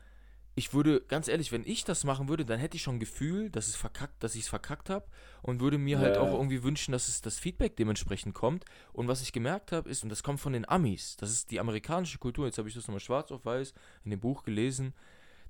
ich 0.55 0.73
würde, 0.73 1.01
ganz 1.01 1.27
ehrlich, 1.27 1.51
wenn 1.51 1.65
ich 1.67 1.85
das 1.85 2.05
machen 2.05 2.29
würde, 2.29 2.45
dann 2.45 2.61
hätte 2.61 2.77
ich 2.77 2.83
schon 2.83 2.97
ein 2.97 3.01
Gefühl, 3.01 3.51
dass 3.51 3.67
es 3.67 3.75
verkackt, 3.75 4.23
dass 4.23 4.37
ich 4.37 4.43
es 4.43 4.49
verkackt 4.49 4.91
habe 4.91 5.07
und 5.43 5.61
würde 5.61 5.77
mir 5.77 5.99
halt 5.99 6.15
ja. 6.15 6.21
halt 6.21 6.31
auch 6.31 6.37
irgendwie 6.37 6.63
wünschen, 6.63 6.93
dass 6.93 7.09
es 7.09 7.21
das 7.21 7.39
Feedback 7.39 7.77
dementsprechend 7.77 8.35
kommt. 8.35 8.65
Und 8.93 9.09
was 9.09 9.23
ich 9.23 9.33
gemerkt 9.33 9.73
habe, 9.73 9.89
ist, 9.91 10.05
und 10.05 10.09
das 10.09 10.23
kommt 10.23 10.39
von 10.39 10.53
den 10.53 10.69
Amis, 10.69 11.17
das 11.17 11.33
ist 11.33 11.51
die 11.51 11.59
amerikanische 11.59 12.19
Kultur, 12.19 12.47
jetzt 12.47 12.59
habe 12.59 12.69
ich 12.69 12.75
das 12.75 12.87
nochmal 12.87 13.01
schwarz 13.01 13.33
auf 13.33 13.45
weiß 13.45 13.75
in 14.05 14.11
dem 14.13 14.21
Buch 14.21 14.45
gelesen, 14.45 14.95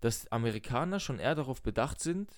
dass 0.00 0.30
Amerikaner 0.32 0.98
schon 0.98 1.18
eher 1.18 1.34
darauf 1.34 1.62
bedacht 1.62 2.00
sind, 2.00 2.30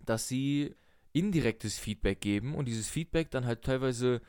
dass 0.00 0.28
sie 0.28 0.74
indirektes 1.14 1.78
Feedback 1.78 2.20
geben 2.20 2.54
und 2.54 2.66
dieses 2.66 2.88
Feedback 2.88 3.30
dann 3.30 3.46
halt 3.46 3.62
teilweise 3.62 4.20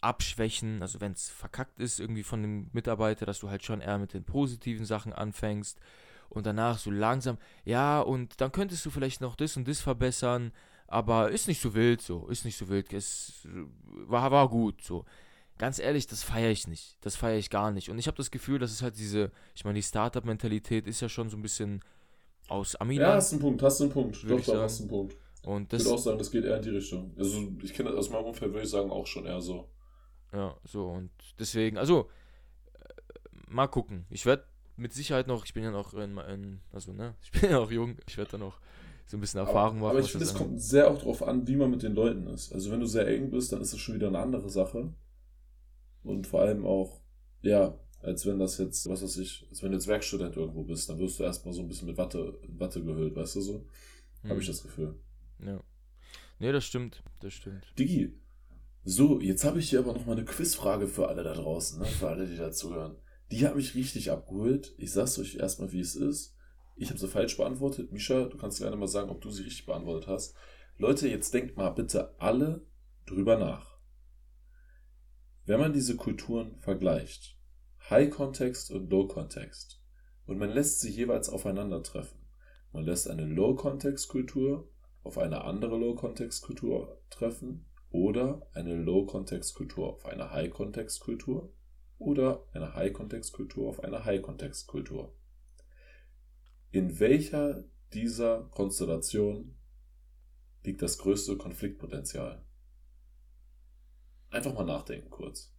abschwächen, 0.00 0.82
also 0.82 1.00
wenn 1.00 1.12
es 1.12 1.30
verkackt 1.30 1.80
ist 1.80 1.98
irgendwie 1.98 2.22
von 2.22 2.42
dem 2.42 2.68
Mitarbeiter, 2.72 3.26
dass 3.26 3.40
du 3.40 3.50
halt 3.50 3.64
schon 3.64 3.80
eher 3.80 3.98
mit 3.98 4.14
den 4.14 4.24
positiven 4.24 4.86
Sachen 4.86 5.12
anfängst 5.12 5.78
und 6.28 6.46
danach 6.46 6.78
so 6.78 6.90
langsam, 6.90 7.38
ja, 7.64 8.00
und 8.00 8.40
dann 8.40 8.52
könntest 8.52 8.84
du 8.86 8.90
vielleicht 8.90 9.20
noch 9.20 9.34
das 9.34 9.56
und 9.56 9.66
das 9.66 9.80
verbessern, 9.80 10.52
aber 10.86 11.30
ist 11.30 11.48
nicht 11.48 11.60
so 11.60 11.74
wild 11.74 12.00
so, 12.00 12.28
ist 12.28 12.44
nicht 12.44 12.58
so 12.58 12.68
wild, 12.68 12.92
es 12.92 13.46
war, 14.06 14.30
war 14.30 14.48
gut 14.48 14.82
so. 14.82 15.04
Ganz 15.56 15.78
ehrlich, 15.78 16.08
das 16.08 16.24
feiere 16.24 16.50
ich 16.50 16.66
nicht. 16.66 16.98
Das 17.00 17.14
feiere 17.14 17.38
ich 17.38 17.48
gar 17.48 17.70
nicht. 17.70 17.88
Und 17.88 17.96
ich 18.00 18.08
habe 18.08 18.16
das 18.16 18.32
Gefühl, 18.32 18.58
dass 18.58 18.72
es 18.72 18.82
halt 18.82 18.98
diese, 18.98 19.30
ich 19.54 19.64
meine, 19.64 19.76
die 19.76 19.84
Startup-Mentalität 19.84 20.88
ist 20.88 21.00
ja 21.00 21.08
schon 21.08 21.30
so 21.30 21.36
ein 21.36 21.42
bisschen 21.42 21.80
aus 22.48 22.74
Amiland. 22.74 23.08
Ja, 23.08 23.14
hast 23.14 23.32
einen 23.32 23.40
Punkt, 23.40 23.62
hast 23.62 23.80
einen 23.80 23.92
Punkt. 23.92 24.24
Doch, 24.28 24.40
doch, 24.40 24.62
hast 24.62 24.80
einen 24.80 24.88
Punkt. 24.88 25.16
Und 25.44 25.72
das, 25.72 25.82
ich 25.82 25.86
würde 25.86 25.96
auch 25.96 26.02
sagen, 26.02 26.18
das 26.18 26.30
geht 26.30 26.44
eher 26.44 26.56
in 26.56 26.62
die 26.62 26.70
Richtung. 26.70 27.12
Also 27.18 27.52
ich 27.62 27.74
kenne 27.74 27.90
aus 27.90 28.10
meinem 28.10 28.24
Umfeld, 28.24 28.52
würde 28.52 28.64
ich 28.64 28.70
sagen, 28.70 28.90
auch 28.90 29.06
schon 29.06 29.26
eher 29.26 29.40
so. 29.40 29.68
Ja, 30.32 30.56
so 30.64 30.88
und 30.88 31.10
deswegen, 31.38 31.78
also 31.78 32.08
äh, 32.72 32.88
mal 33.48 33.68
gucken. 33.68 34.06
Ich 34.10 34.26
werde 34.26 34.44
mit 34.76 34.92
Sicherheit 34.92 35.26
noch, 35.26 35.44
ich 35.44 35.54
bin 35.54 35.62
ja 35.62 35.70
noch 35.70 35.94
in, 35.94 36.18
in, 36.18 36.60
also 36.72 36.92
ne, 36.92 37.14
ich 37.22 37.30
bin 37.30 37.50
ja 37.50 37.60
noch 37.60 37.70
jung, 37.70 37.96
ich 38.08 38.16
werde 38.16 38.32
da 38.32 38.38
noch 38.38 38.58
so 39.06 39.16
ein 39.16 39.20
bisschen 39.20 39.40
Erfahrung 39.40 39.78
aber, 39.78 39.88
machen. 39.88 39.96
Aber 39.96 40.00
ich 40.00 40.10
finde, 40.10 40.24
es 40.24 40.34
kommt 40.34 40.60
sehr 40.60 40.90
auch 40.90 40.98
darauf 40.98 41.22
an, 41.22 41.46
wie 41.46 41.56
man 41.56 41.70
mit 41.70 41.82
den 41.82 41.94
Leuten 41.94 42.26
ist. 42.28 42.52
Also 42.52 42.70
wenn 42.70 42.80
du 42.80 42.86
sehr 42.86 43.06
eng 43.06 43.30
bist, 43.30 43.52
dann 43.52 43.60
ist 43.60 43.72
das 43.72 43.80
schon 43.80 43.94
wieder 43.94 44.08
eine 44.08 44.18
andere 44.18 44.48
Sache. 44.48 44.92
Und 46.02 46.26
vor 46.26 46.40
allem 46.40 46.64
auch, 46.66 47.00
ja, 47.42 47.78
als 48.00 48.26
wenn 48.26 48.38
das 48.38 48.58
jetzt, 48.58 48.88
was 48.88 49.02
weiß 49.02 49.18
ich, 49.18 49.46
als 49.50 49.62
wenn 49.62 49.70
du 49.70 49.76
jetzt 49.76 49.88
Werkstudent 49.88 50.36
irgendwo 50.36 50.62
bist, 50.62 50.88
dann 50.88 50.98
wirst 50.98 51.18
du 51.18 51.22
erstmal 51.22 51.54
so 51.54 51.62
ein 51.62 51.68
bisschen 51.68 51.88
mit 51.88 51.96
Watte, 51.96 52.38
Watte 52.48 52.82
gehüllt, 52.82 53.14
weißt 53.14 53.36
du 53.36 53.40
so? 53.40 53.66
Hm. 54.22 54.30
Habe 54.30 54.40
ich 54.40 54.46
das 54.46 54.62
Gefühl. 54.62 54.94
Ja. 55.38 55.62
Nee, 56.38 56.52
das 56.52 56.64
stimmt, 56.64 57.02
das 57.20 57.32
stimmt. 57.32 57.64
Digi, 57.78 58.20
so, 58.82 59.20
jetzt 59.20 59.44
habe 59.44 59.60
ich 59.60 59.70
hier 59.70 59.78
aber 59.78 59.94
noch 59.94 60.04
mal 60.04 60.12
eine 60.12 60.26
Quizfrage 60.26 60.88
für 60.88 61.08
alle 61.08 61.22
da 61.22 61.32
draußen, 61.32 61.80
ne? 61.80 61.86
für 61.86 62.08
alle, 62.08 62.26
die 62.26 62.36
dazuhören. 62.36 62.96
Die 63.30 63.46
hat 63.46 63.56
mich 63.56 63.74
richtig 63.74 64.10
abgeholt. 64.10 64.74
Ich 64.76 64.92
sag's 64.92 65.18
euch 65.18 65.36
erstmal, 65.36 65.72
wie 65.72 65.80
es 65.80 65.96
ist. 65.96 66.36
Ich 66.76 66.90
habe 66.90 66.98
sie 66.98 67.08
falsch 67.08 67.36
beantwortet. 67.36 67.92
Misha, 67.92 68.26
du 68.26 68.36
kannst 68.36 68.58
gerne 68.58 68.76
mal 68.76 68.88
sagen, 68.88 69.08
ob 69.08 69.22
du 69.22 69.30
sie 69.30 69.44
richtig 69.44 69.64
beantwortet 69.64 70.08
hast. 70.08 70.36
Leute, 70.76 71.08
jetzt 71.08 71.32
denkt 71.32 71.56
mal 71.56 71.70
bitte 71.70 72.14
alle 72.20 72.66
drüber 73.06 73.38
nach. 73.38 73.78
Wenn 75.46 75.60
man 75.60 75.72
diese 75.72 75.96
Kulturen 75.96 76.58
vergleicht, 76.60 77.38
High-Context 77.88 78.70
und 78.70 78.90
Low-Context, 78.90 79.80
und 80.26 80.38
man 80.38 80.50
lässt 80.50 80.80
sie 80.80 80.90
jeweils 80.90 81.28
aufeinandertreffen, 81.28 82.18
man 82.72 82.84
lässt 82.84 83.08
eine 83.08 83.24
Low-Context-Kultur 83.24 84.70
auf 85.04 85.18
eine 85.18 85.44
andere 85.44 85.78
Low-Context-Kultur 85.78 87.00
treffen 87.10 87.66
oder 87.90 88.48
eine 88.54 88.74
Low-Context-Kultur 88.74 89.88
auf 89.94 90.06
eine 90.06 90.30
High-Context-Kultur 90.30 91.52
oder 91.98 92.44
eine 92.52 92.74
High-Context-Kultur 92.74 93.68
auf 93.68 93.84
eine 93.84 94.04
High-Context-Kultur. 94.04 95.14
In 96.70 96.98
welcher 96.98 97.64
dieser 97.92 98.44
Konstellationen 98.50 99.56
liegt 100.64 100.82
das 100.82 100.98
größte 100.98 101.36
Konfliktpotenzial? 101.36 102.44
Einfach 104.30 104.54
mal 104.54 104.64
nachdenken 104.64 105.10
kurz. 105.10 105.53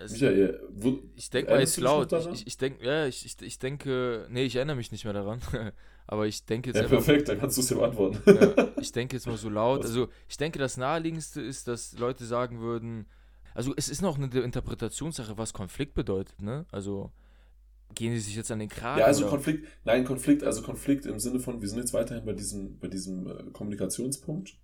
Also 0.00 0.14
Michael, 0.14 0.60
wo, 0.70 0.98
ich 1.16 1.30
denke 1.30 1.50
mal 1.50 1.60
jetzt 1.60 1.78
laut. 1.78 2.12
Ich, 2.12 2.26
ich, 2.26 2.46
ich 2.46 2.56
denke, 2.56 2.84
ja, 2.84 3.06
ich, 3.06 3.24
ich, 3.24 3.40
ich 3.40 3.58
denke, 3.58 4.26
nee, 4.30 4.44
ich 4.44 4.56
erinnere 4.56 4.76
mich 4.76 4.92
nicht 4.92 5.04
mehr 5.04 5.12
daran. 5.12 5.40
Aber 6.06 6.26
ich 6.26 6.44
denke 6.44 6.70
jetzt. 6.70 6.80
Ja, 6.80 6.88
perfekt, 6.88 7.28
dann 7.28 7.38
kannst 7.38 7.56
du 7.56 7.60
es 7.60 7.68
dir 7.68 7.76
beantworten. 7.76 8.20
Ja, 8.26 8.68
ich 8.80 8.92
denke 8.92 9.16
jetzt 9.16 9.26
mal 9.26 9.36
so 9.36 9.48
laut. 9.48 9.82
Also, 9.82 10.08
ich 10.28 10.36
denke, 10.36 10.58
das 10.58 10.76
Naheliegendste 10.76 11.40
ist, 11.40 11.68
dass 11.68 11.96
Leute 11.98 12.24
sagen 12.24 12.60
würden, 12.60 13.06
also 13.54 13.72
es 13.76 13.88
ist 13.88 14.02
noch 14.02 14.16
eine 14.18 14.26
Interpretationssache, 14.26 15.38
was 15.38 15.52
Konflikt 15.52 15.94
bedeutet, 15.94 16.40
ne? 16.40 16.66
Also 16.70 17.12
gehen 17.94 18.14
sie 18.14 18.20
sich 18.20 18.36
jetzt 18.36 18.50
an 18.50 18.58
den 18.58 18.68
Kragen? 18.68 19.00
Ja, 19.00 19.06
also 19.06 19.22
oder? 19.22 19.30
Konflikt, 19.30 19.68
nein, 19.84 20.04
Konflikt, 20.04 20.42
also 20.44 20.62
Konflikt 20.62 21.06
im 21.06 21.18
Sinne 21.18 21.40
von, 21.40 21.60
wir 21.60 21.68
sind 21.68 21.78
jetzt 21.78 21.92
weiterhin 21.92 22.24
bei 22.24 22.32
diesem, 22.32 22.78
bei 22.78 22.88
diesem 22.88 23.26
äh, 23.26 23.50
Kommunikationspunkt. 23.52 24.56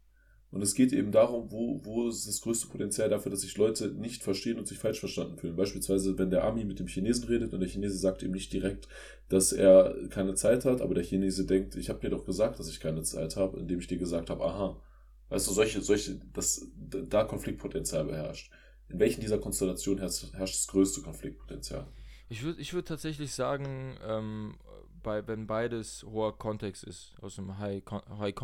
Und 0.51 0.63
es 0.63 0.75
geht 0.75 0.93
eben 0.95 1.13
darum, 1.13 1.51
wo, 1.53 1.81
wo 1.85 2.09
ist 2.09 2.27
das 2.27 2.41
größte 2.41 2.69
Potenzial 2.69 3.11
dafür, 3.11 3.31
dass 3.31 3.43
sich 3.43 3.57
Leute 3.59 3.89
nicht 3.89 4.23
verstehen 4.23 4.59
und 4.59 4.67
sich 4.67 4.79
falsch 4.79 4.99
verstanden 4.99 5.37
fühlen. 5.37 5.57
Beispielsweise, 5.57 6.17
wenn 6.19 6.31
der 6.31 6.45
Ami 6.45 6.65
mit 6.65 6.79
dem 6.79 6.87
Chinesen 6.87 7.25
redet 7.25 7.53
und 7.53 7.61
der 7.61 7.69
Chinese 7.69 7.99
sagt 7.99 8.23
ihm 8.23 8.33
nicht 8.33 8.53
direkt, 8.53 8.89
dass 9.29 9.53
er 9.53 9.95
keine 10.09 10.35
Zeit 10.35 10.65
hat, 10.65 10.81
aber 10.81 10.95
der 10.95 11.05
Chinese 11.05 11.45
denkt, 11.45 11.77
ich 11.77 11.91
habe 11.91 12.01
dir 12.01 12.09
doch 12.09 12.25
gesagt, 12.25 12.59
dass 12.59 12.71
ich 12.71 12.81
keine 12.81 13.03
Zeit 13.03 13.37
habe, 13.37 13.61
indem 13.61 13.79
ich 13.79 13.89
dir 13.89 13.99
gesagt 13.99 14.31
habe, 14.31 14.43
aha. 14.43 14.81
Weißt 15.29 15.47
du, 15.47 15.53
solche, 15.53 15.83
solche, 15.83 16.19
dass 16.33 16.67
da 16.79 17.25
Konfliktpotenzial 17.25 18.05
beherrscht. 18.05 18.51
in 18.89 18.99
welchen 18.99 19.21
dieser 19.21 19.39
Konstellationen 19.39 20.01
herrscht, 20.01 20.33
herrscht 20.33 20.55
das 20.55 20.69
größte 20.69 21.03
Konfliktpotenzial? 21.03 21.87
Ich 22.31 22.43
würde 22.43 22.61
ich 22.61 22.73
würd 22.73 22.89
tatsächlich 22.89 23.35
sagen, 23.35 23.99
ähm, 24.03 24.55
bei, 25.03 25.27
wenn 25.27 25.47
beides 25.47 26.05
hoher 26.05 26.39
Kontext 26.39 26.85
ist, 26.85 27.15
aus 27.21 27.37
dem 27.37 27.59
High, 27.59 27.83
High 28.19 28.35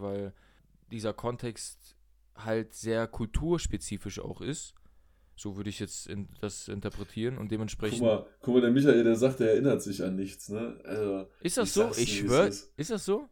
weil 0.00 0.32
dieser 0.90 1.12
Kontext 1.12 1.96
halt 2.34 2.74
sehr 2.74 3.06
kulturspezifisch 3.06 4.20
auch 4.20 4.40
ist. 4.40 4.74
So 5.38 5.56
würde 5.56 5.68
ich 5.68 5.80
jetzt 5.80 6.06
in, 6.06 6.28
das 6.40 6.68
interpretieren 6.68 7.36
und 7.36 7.52
dementsprechend. 7.52 7.98
Guck 7.98 8.08
mal, 8.08 8.26
guck 8.40 8.54
mal, 8.54 8.60
der 8.62 8.70
Michael, 8.70 9.04
der 9.04 9.16
sagt, 9.16 9.40
er 9.40 9.50
erinnert 9.50 9.82
sich 9.82 10.02
an 10.02 10.16
nichts, 10.16 10.48
ne? 10.48 10.80
Also, 10.84 11.30
ist 11.40 11.58
das 11.58 11.74
so? 11.74 11.90
Ich 11.96 12.18
schwöre. 12.18 12.48
Ist, 12.48 12.72
ist 12.76 12.90
das 12.90 13.04
so? 13.04 13.28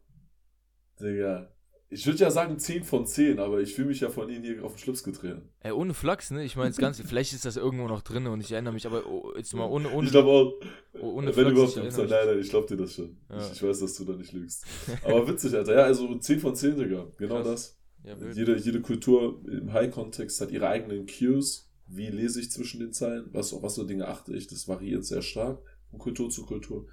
Digga, 0.99 1.54
ich 1.89 2.05
würde 2.07 2.19
ja 2.19 2.31
sagen 2.31 2.57
10 2.57 2.83
von 2.83 3.05
10, 3.05 3.39
aber 3.39 3.61
ich 3.61 3.75
fühle 3.75 3.89
mich 3.89 3.99
ja 3.99 4.09
von 4.09 4.29
Ihnen 4.29 4.43
hier 4.43 4.63
auf 4.65 4.73
den 4.73 4.79
Schlips 4.79 5.03
getreten. 5.03 5.49
Ey, 5.61 5.71
ohne 5.71 5.93
Flachs, 5.93 6.31
ne? 6.31 6.43
Ich 6.43 6.55
meine 6.55 6.69
das 6.69 6.77
Ganze, 6.77 7.03
vielleicht 7.03 7.33
ist 7.33 7.45
das 7.45 7.57
irgendwo 7.57 7.87
noch 7.87 8.01
drin 8.01 8.25
und 8.27 8.41
ich 8.41 8.51
erinnere 8.51 8.73
mich, 8.73 8.87
aber 8.87 9.05
oh, 9.05 9.33
jetzt 9.37 9.53
mal 9.53 9.65
ohne. 9.65 9.89
ohne 9.91 10.05
ich 10.05 10.11
glaube 10.11 10.29
auch. 10.29 10.53
Ohne 10.99 11.27
wenn 11.27 11.33
Flachs, 11.33 11.51
überhaupt, 11.51 11.77
ich 11.77 11.97
nein, 11.97 12.27
nein, 12.27 12.39
ich 12.39 12.49
glaube 12.49 12.67
dir 12.67 12.77
das 12.77 12.93
schon. 12.93 13.17
Ja. 13.29 13.37
Ich, 13.37 13.51
ich, 13.53 13.63
weiß, 13.63 13.79
dass 13.79 13.95
du 13.95 14.05
da 14.05 14.13
nicht 14.13 14.33
lügst. 14.33 14.65
Aber 15.03 15.27
witzig, 15.27 15.53
Alter. 15.53 15.73
Ja, 15.73 15.83
also 15.83 16.17
10 16.17 16.39
von 16.39 16.55
10, 16.55 16.77
Digga. 16.77 17.07
Genau 17.17 17.41
Krass. 17.41 17.77
das. 18.03 18.19
Ja, 18.21 18.31
jede, 18.33 18.57
jede 18.57 18.81
Kultur 18.81 19.41
im 19.47 19.73
High-Kontext 19.73 20.39
hat 20.41 20.51
ihre 20.51 20.67
eigenen 20.67 21.07
Cues. 21.07 21.71
Wie 21.87 22.07
lese 22.07 22.39
ich 22.39 22.51
zwischen 22.51 22.79
den 22.79 22.93
Zeilen? 22.93 23.29
Was, 23.31 23.53
auf 23.53 23.61
was 23.63 23.75
so 23.75 23.83
Dinge 23.83 24.07
achte 24.07 24.35
ich? 24.35 24.47
Das 24.47 24.67
variiert 24.67 25.05
sehr 25.05 25.21
stark 25.21 25.61
von 25.89 25.99
Kultur 25.99 26.29
zu 26.29 26.45
Kultur. 26.45 26.87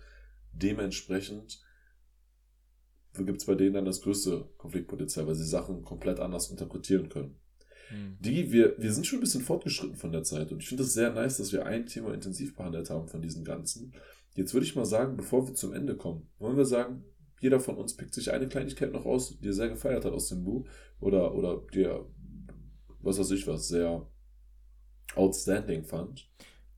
Dementsprechend 0.53 1.61
gibt 3.15 3.41
es 3.41 3.47
bei 3.47 3.55
denen 3.55 3.75
dann 3.75 3.85
das 3.85 4.01
größte 4.01 4.49
Konfliktpotenzial, 4.57 5.27
weil 5.27 5.35
sie 5.35 5.45
Sachen 5.45 5.83
komplett 5.83 6.19
anders 6.21 6.51
interpretieren 6.51 7.09
können. 7.09 7.37
Mhm. 7.91 8.17
Die, 8.21 8.53
wir, 8.53 8.75
wir 8.79 8.93
sind 8.93 9.07
schon 9.07 9.19
ein 9.19 9.23
bisschen 9.23 9.43
fortgeschritten 9.43 9.97
von 9.97 10.13
der 10.13 10.23
Zeit 10.23 10.53
und 10.53 10.63
ich 10.63 10.69
finde 10.69 10.85
es 10.85 10.95
sehr 10.95 11.13
nice, 11.13 11.39
dass 11.39 11.53
wir 11.53 11.67
ein 11.67 11.87
Thema 11.87 12.15
intensiv 12.15 12.55
behandelt 12.55 12.91
haben 12.91 13.09
von 13.09 13.23
diesen 13.23 13.45
ganzen. 13.45 13.93
Jetzt 14.35 14.55
würde 14.55 14.67
ich 14.67 14.77
mal 14.77 14.87
sagen, 14.87 15.17
bevor 15.17 15.47
wir 15.47 15.55
zum 15.55 15.75
Ende 15.75 15.97
kommen, 15.97 16.31
wollen 16.39 16.57
wir 16.57 16.65
sagen, 16.65 17.05
jeder 17.41 17.61
von 17.61 17.77
uns 17.77 17.97
pickt 17.97 18.15
sich 18.15 18.31
eine 18.31 18.49
Kleinigkeit 18.49 18.93
noch 18.93 19.05
aus, 19.05 19.39
die 19.39 19.49
er 19.49 19.53
sehr 19.53 19.69
gefeiert 19.69 20.05
hat 20.05 20.13
aus 20.13 20.29
dem 20.29 20.45
Buch 20.45 20.67
oder, 21.01 21.35
oder 21.35 21.61
der, 21.75 22.07
was 23.01 23.19
weiß 23.19 23.33
ich 23.33 23.47
was, 23.47 23.69
sehr 23.69 24.09
outstanding 25.17 25.85
fand. 25.85 26.31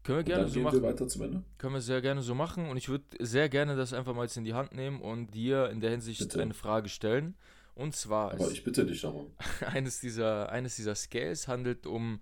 Können 0.04 0.18
wir 0.18 0.24
gerne 0.24 0.48
so 0.48 0.60
machen. 0.60 0.82
Wir. 0.82 1.42
Können 1.56 1.74
wir 1.74 1.80
sehr 1.80 2.02
gerne 2.02 2.22
so 2.22 2.34
machen 2.34 2.68
und 2.68 2.76
ich 2.76 2.90
würde 2.90 3.04
sehr 3.20 3.48
gerne 3.48 3.74
das 3.74 3.94
einfach 3.94 4.14
mal 4.14 4.24
jetzt 4.24 4.36
in 4.36 4.44
die 4.44 4.52
Hand 4.52 4.74
nehmen 4.74 5.00
und 5.00 5.34
dir 5.34 5.70
in 5.70 5.80
der 5.80 5.90
Hinsicht 5.90 6.20
bitte. 6.20 6.42
eine 6.42 6.54
Frage 6.54 6.90
stellen. 6.90 7.34
Und 7.74 7.96
zwar. 7.96 8.32
Aber 8.32 8.50
ich 8.50 8.62
bitte 8.62 8.84
dich 8.84 9.00
darum. 9.00 9.32
Eines 9.60 10.00
dieser, 10.00 10.52
eines 10.52 10.76
dieser 10.76 10.94
Scales 10.94 11.48
handelt 11.48 11.86
um 11.86 12.20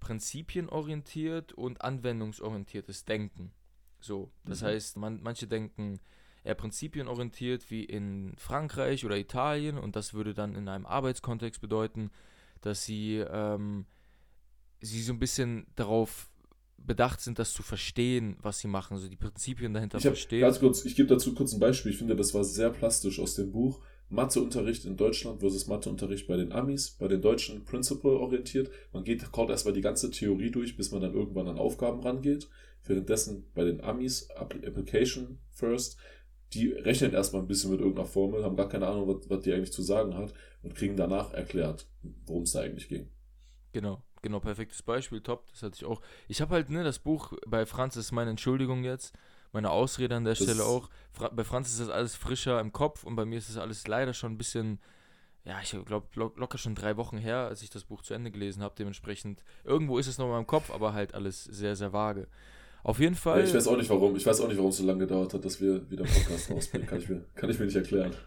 prinzipienorientiert 0.00 1.52
und 1.52 1.82
anwendungsorientiertes 1.82 3.04
Denken. 3.04 3.52
So, 4.00 4.32
das 4.46 4.62
mhm. 4.62 4.66
heißt, 4.66 4.96
man, 4.96 5.20
manche 5.22 5.46
denken 5.46 6.00
eher 6.42 6.54
prinzipienorientiert 6.54 7.70
wie 7.70 7.84
in 7.84 8.32
Frankreich 8.38 9.04
oder 9.04 9.18
Italien 9.18 9.76
und 9.76 9.94
das 9.94 10.14
würde 10.14 10.32
dann 10.32 10.54
in 10.54 10.68
einem 10.68 10.86
Arbeitskontext 10.86 11.60
bedeuten, 11.60 12.10
dass 12.62 12.84
sie, 12.86 13.18
ähm, 13.18 13.84
sie 14.80 15.02
so 15.02 15.12
ein 15.12 15.18
bisschen 15.18 15.66
darauf 15.76 16.29
bedacht 16.86 17.20
sind, 17.20 17.38
das 17.38 17.52
zu 17.52 17.62
verstehen, 17.62 18.36
was 18.40 18.58
sie 18.58 18.68
machen, 18.68 18.94
also 18.94 19.08
die 19.08 19.16
Prinzipien 19.16 19.72
dahinter 19.74 19.98
ich 19.98 20.04
verstehen. 20.04 20.40
Ganz 20.40 20.60
kurz, 20.60 20.84
ich 20.84 20.96
gebe 20.96 21.08
dazu 21.08 21.34
kurz 21.34 21.52
ein 21.52 21.60
Beispiel. 21.60 21.92
Ich 21.92 21.98
finde, 21.98 22.16
das 22.16 22.34
war 22.34 22.44
sehr 22.44 22.70
plastisch 22.70 23.20
aus 23.20 23.34
dem 23.34 23.52
Buch. 23.52 23.80
Matheunterricht 24.08 24.84
in 24.86 24.96
Deutschland 24.96 25.38
versus 25.38 25.68
Matheunterricht 25.68 26.26
bei 26.26 26.36
den 26.36 26.50
Amis, 26.50 26.90
bei 26.98 27.06
den 27.06 27.22
Deutschen 27.22 27.64
Principle 27.64 28.18
orientiert. 28.18 28.70
Man 28.92 29.04
geht, 29.04 29.30
kaut 29.30 29.50
erstmal 29.50 29.72
die 29.72 29.80
ganze 29.80 30.10
Theorie 30.10 30.50
durch, 30.50 30.76
bis 30.76 30.90
man 30.90 31.00
dann 31.00 31.14
irgendwann 31.14 31.46
an 31.46 31.58
Aufgaben 31.58 32.00
rangeht. 32.00 32.48
Währenddessen 32.84 33.44
bei 33.54 33.64
den 33.64 33.80
Amis 33.82 34.28
Application 34.30 35.38
First, 35.52 35.96
die 36.54 36.72
rechnen 36.72 37.12
erstmal 37.12 37.42
ein 37.42 37.48
bisschen 37.48 37.70
mit 37.70 37.78
irgendeiner 37.78 38.08
Formel, 38.08 38.42
haben 38.42 38.56
gar 38.56 38.68
keine 38.68 38.88
Ahnung, 38.88 39.06
was, 39.06 39.30
was 39.30 39.44
die 39.44 39.52
eigentlich 39.52 39.72
zu 39.72 39.82
sagen 39.82 40.16
hat 40.16 40.34
und 40.62 40.74
kriegen 40.74 40.96
danach 40.96 41.32
erklärt, 41.32 41.86
worum 42.26 42.42
es 42.42 42.52
da 42.52 42.60
eigentlich 42.60 42.88
ging. 42.88 43.08
Genau. 43.72 44.02
Genau, 44.22 44.40
perfektes 44.40 44.82
Beispiel, 44.82 45.20
top. 45.20 45.46
Das 45.50 45.62
hatte 45.62 45.76
ich 45.76 45.84
auch. 45.84 46.00
Ich 46.28 46.40
habe 46.40 46.54
halt, 46.54 46.70
ne, 46.70 46.84
das 46.84 46.98
Buch 46.98 47.32
bei 47.46 47.64
Franz 47.66 47.96
ist 47.96 48.12
meine 48.12 48.30
Entschuldigung 48.30 48.84
jetzt, 48.84 49.14
meine 49.52 49.70
Ausrede 49.70 50.16
an 50.16 50.24
der 50.24 50.34
das 50.34 50.42
Stelle 50.42 50.64
auch. 50.64 50.90
Fra 51.12 51.28
bei 51.28 51.44
Franz 51.44 51.68
ist 51.70 51.80
das 51.80 51.88
alles 51.88 52.14
frischer 52.14 52.60
im 52.60 52.72
Kopf 52.72 53.04
und 53.04 53.16
bei 53.16 53.24
mir 53.24 53.38
ist 53.38 53.48
das 53.48 53.56
alles 53.56 53.86
leider 53.86 54.12
schon 54.12 54.32
ein 54.32 54.38
bisschen, 54.38 54.78
ja, 55.44 55.58
ich 55.62 55.74
glaube, 55.86 56.06
lo 56.14 56.32
locker 56.36 56.58
schon 56.58 56.74
drei 56.74 56.96
Wochen 56.96 57.16
her, 57.16 57.46
als 57.48 57.62
ich 57.62 57.70
das 57.70 57.84
Buch 57.84 58.02
zu 58.02 58.12
Ende 58.12 58.30
gelesen 58.30 58.62
habe. 58.62 58.74
Dementsprechend, 58.78 59.42
irgendwo 59.64 59.98
ist 59.98 60.06
es 60.06 60.18
noch 60.18 60.26
in 60.26 60.32
meinem 60.32 60.46
Kopf, 60.46 60.70
aber 60.70 60.92
halt 60.92 61.14
alles 61.14 61.44
sehr, 61.44 61.74
sehr 61.76 61.92
vage. 61.92 62.28
Auf 62.82 62.98
jeden 62.98 63.14
Fall. 63.14 63.40
Ja, 63.40 63.46
ich 63.46 63.54
weiß 63.54 63.68
auch 63.68 63.76
nicht 63.76 63.90
warum. 63.90 64.16
Ich 64.16 64.24
weiß 64.24 64.40
auch 64.40 64.48
nicht, 64.48 64.56
warum 64.56 64.70
es 64.70 64.78
so 64.78 64.84
lange 64.84 65.00
gedauert 65.00 65.34
hat, 65.34 65.44
dass 65.44 65.60
wir 65.60 65.90
wieder 65.90 66.04
einen 66.04 66.14
Podcast 66.14 66.50
rausbringen. 66.50 66.86
Kann 66.86 66.98
ich 66.98 67.08
mir, 67.08 67.24
kann 67.34 67.50
ich 67.50 67.58
mir 67.58 67.66
nicht 67.66 67.76
erklären. 67.76 68.14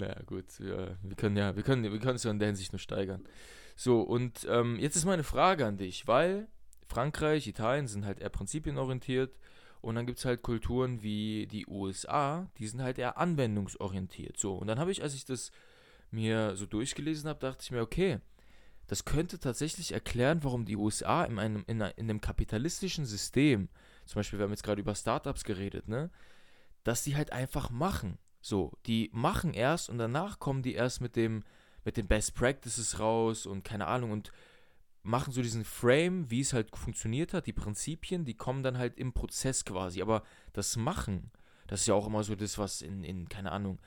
Naja, 0.00 0.14
gut. 0.26 0.44
Wir, 0.58 0.96
wir 1.02 1.16
können 1.16 1.36
ja, 1.36 1.56
wir 1.56 1.64
können, 1.64 1.82
wir 1.82 1.98
können 1.98 2.14
es 2.14 2.22
ja 2.22 2.30
in 2.30 2.38
der 2.38 2.46
Hinsicht 2.46 2.72
nur 2.72 2.78
steigern. 2.78 3.24
So, 3.80 4.00
und 4.00 4.44
ähm, 4.50 4.76
jetzt 4.80 4.96
ist 4.96 5.04
meine 5.04 5.22
Frage 5.22 5.64
an 5.64 5.76
dich, 5.76 6.08
weil 6.08 6.48
Frankreich, 6.88 7.46
Italien 7.46 7.86
sind 7.86 8.04
halt 8.04 8.18
eher 8.18 8.28
prinzipienorientiert 8.28 9.38
und 9.80 9.94
dann 9.94 10.04
gibt 10.04 10.18
es 10.18 10.24
halt 10.24 10.42
Kulturen 10.42 11.00
wie 11.04 11.46
die 11.46 11.64
USA, 11.68 12.50
die 12.58 12.66
sind 12.66 12.82
halt 12.82 12.98
eher 12.98 13.18
anwendungsorientiert. 13.18 14.36
So, 14.36 14.56
und 14.56 14.66
dann 14.66 14.80
habe 14.80 14.90
ich, 14.90 15.00
als 15.04 15.14
ich 15.14 15.26
das 15.26 15.52
mir 16.10 16.56
so 16.56 16.66
durchgelesen 16.66 17.28
habe, 17.28 17.38
dachte 17.38 17.62
ich 17.62 17.70
mir, 17.70 17.80
okay, 17.80 18.18
das 18.88 19.04
könnte 19.04 19.38
tatsächlich 19.38 19.92
erklären, 19.92 20.42
warum 20.42 20.64
die 20.64 20.76
USA 20.76 21.22
in 21.22 21.38
einem, 21.38 21.62
in 21.68 21.80
einem 21.80 22.20
kapitalistischen 22.20 23.06
System, 23.06 23.68
zum 24.06 24.18
Beispiel, 24.18 24.40
wir 24.40 24.44
haben 24.46 24.50
jetzt 24.50 24.64
gerade 24.64 24.80
über 24.80 24.96
Startups 24.96 25.44
geredet, 25.44 25.86
ne, 25.86 26.10
dass 26.82 27.04
die 27.04 27.14
halt 27.14 27.32
einfach 27.32 27.70
machen. 27.70 28.18
So, 28.40 28.72
die 28.86 29.08
machen 29.12 29.54
erst 29.54 29.88
und 29.88 29.98
danach 29.98 30.40
kommen 30.40 30.64
die 30.64 30.74
erst 30.74 31.00
mit 31.00 31.14
dem, 31.14 31.44
mit 31.88 31.96
den 31.96 32.06
Best 32.06 32.34
Practices 32.34 33.00
raus 33.00 33.46
und 33.46 33.64
keine 33.64 33.86
Ahnung 33.86 34.10
und 34.10 34.30
machen 35.02 35.32
so 35.32 35.40
diesen 35.40 35.64
Frame, 35.64 36.30
wie 36.30 36.42
es 36.42 36.52
halt 36.52 36.76
funktioniert 36.76 37.32
hat, 37.32 37.46
die 37.46 37.54
Prinzipien, 37.54 38.26
die 38.26 38.34
kommen 38.34 38.62
dann 38.62 38.76
halt 38.76 38.98
im 38.98 39.14
Prozess 39.14 39.64
quasi. 39.64 40.02
Aber 40.02 40.22
das 40.52 40.76
Machen, 40.76 41.30
das 41.66 41.80
ist 41.80 41.86
ja 41.86 41.94
auch 41.94 42.06
immer 42.06 42.24
so 42.24 42.34
das, 42.34 42.58
was 42.58 42.82
in, 42.82 43.04
in 43.04 43.30
keine 43.30 43.52
Ahnung, 43.52 43.80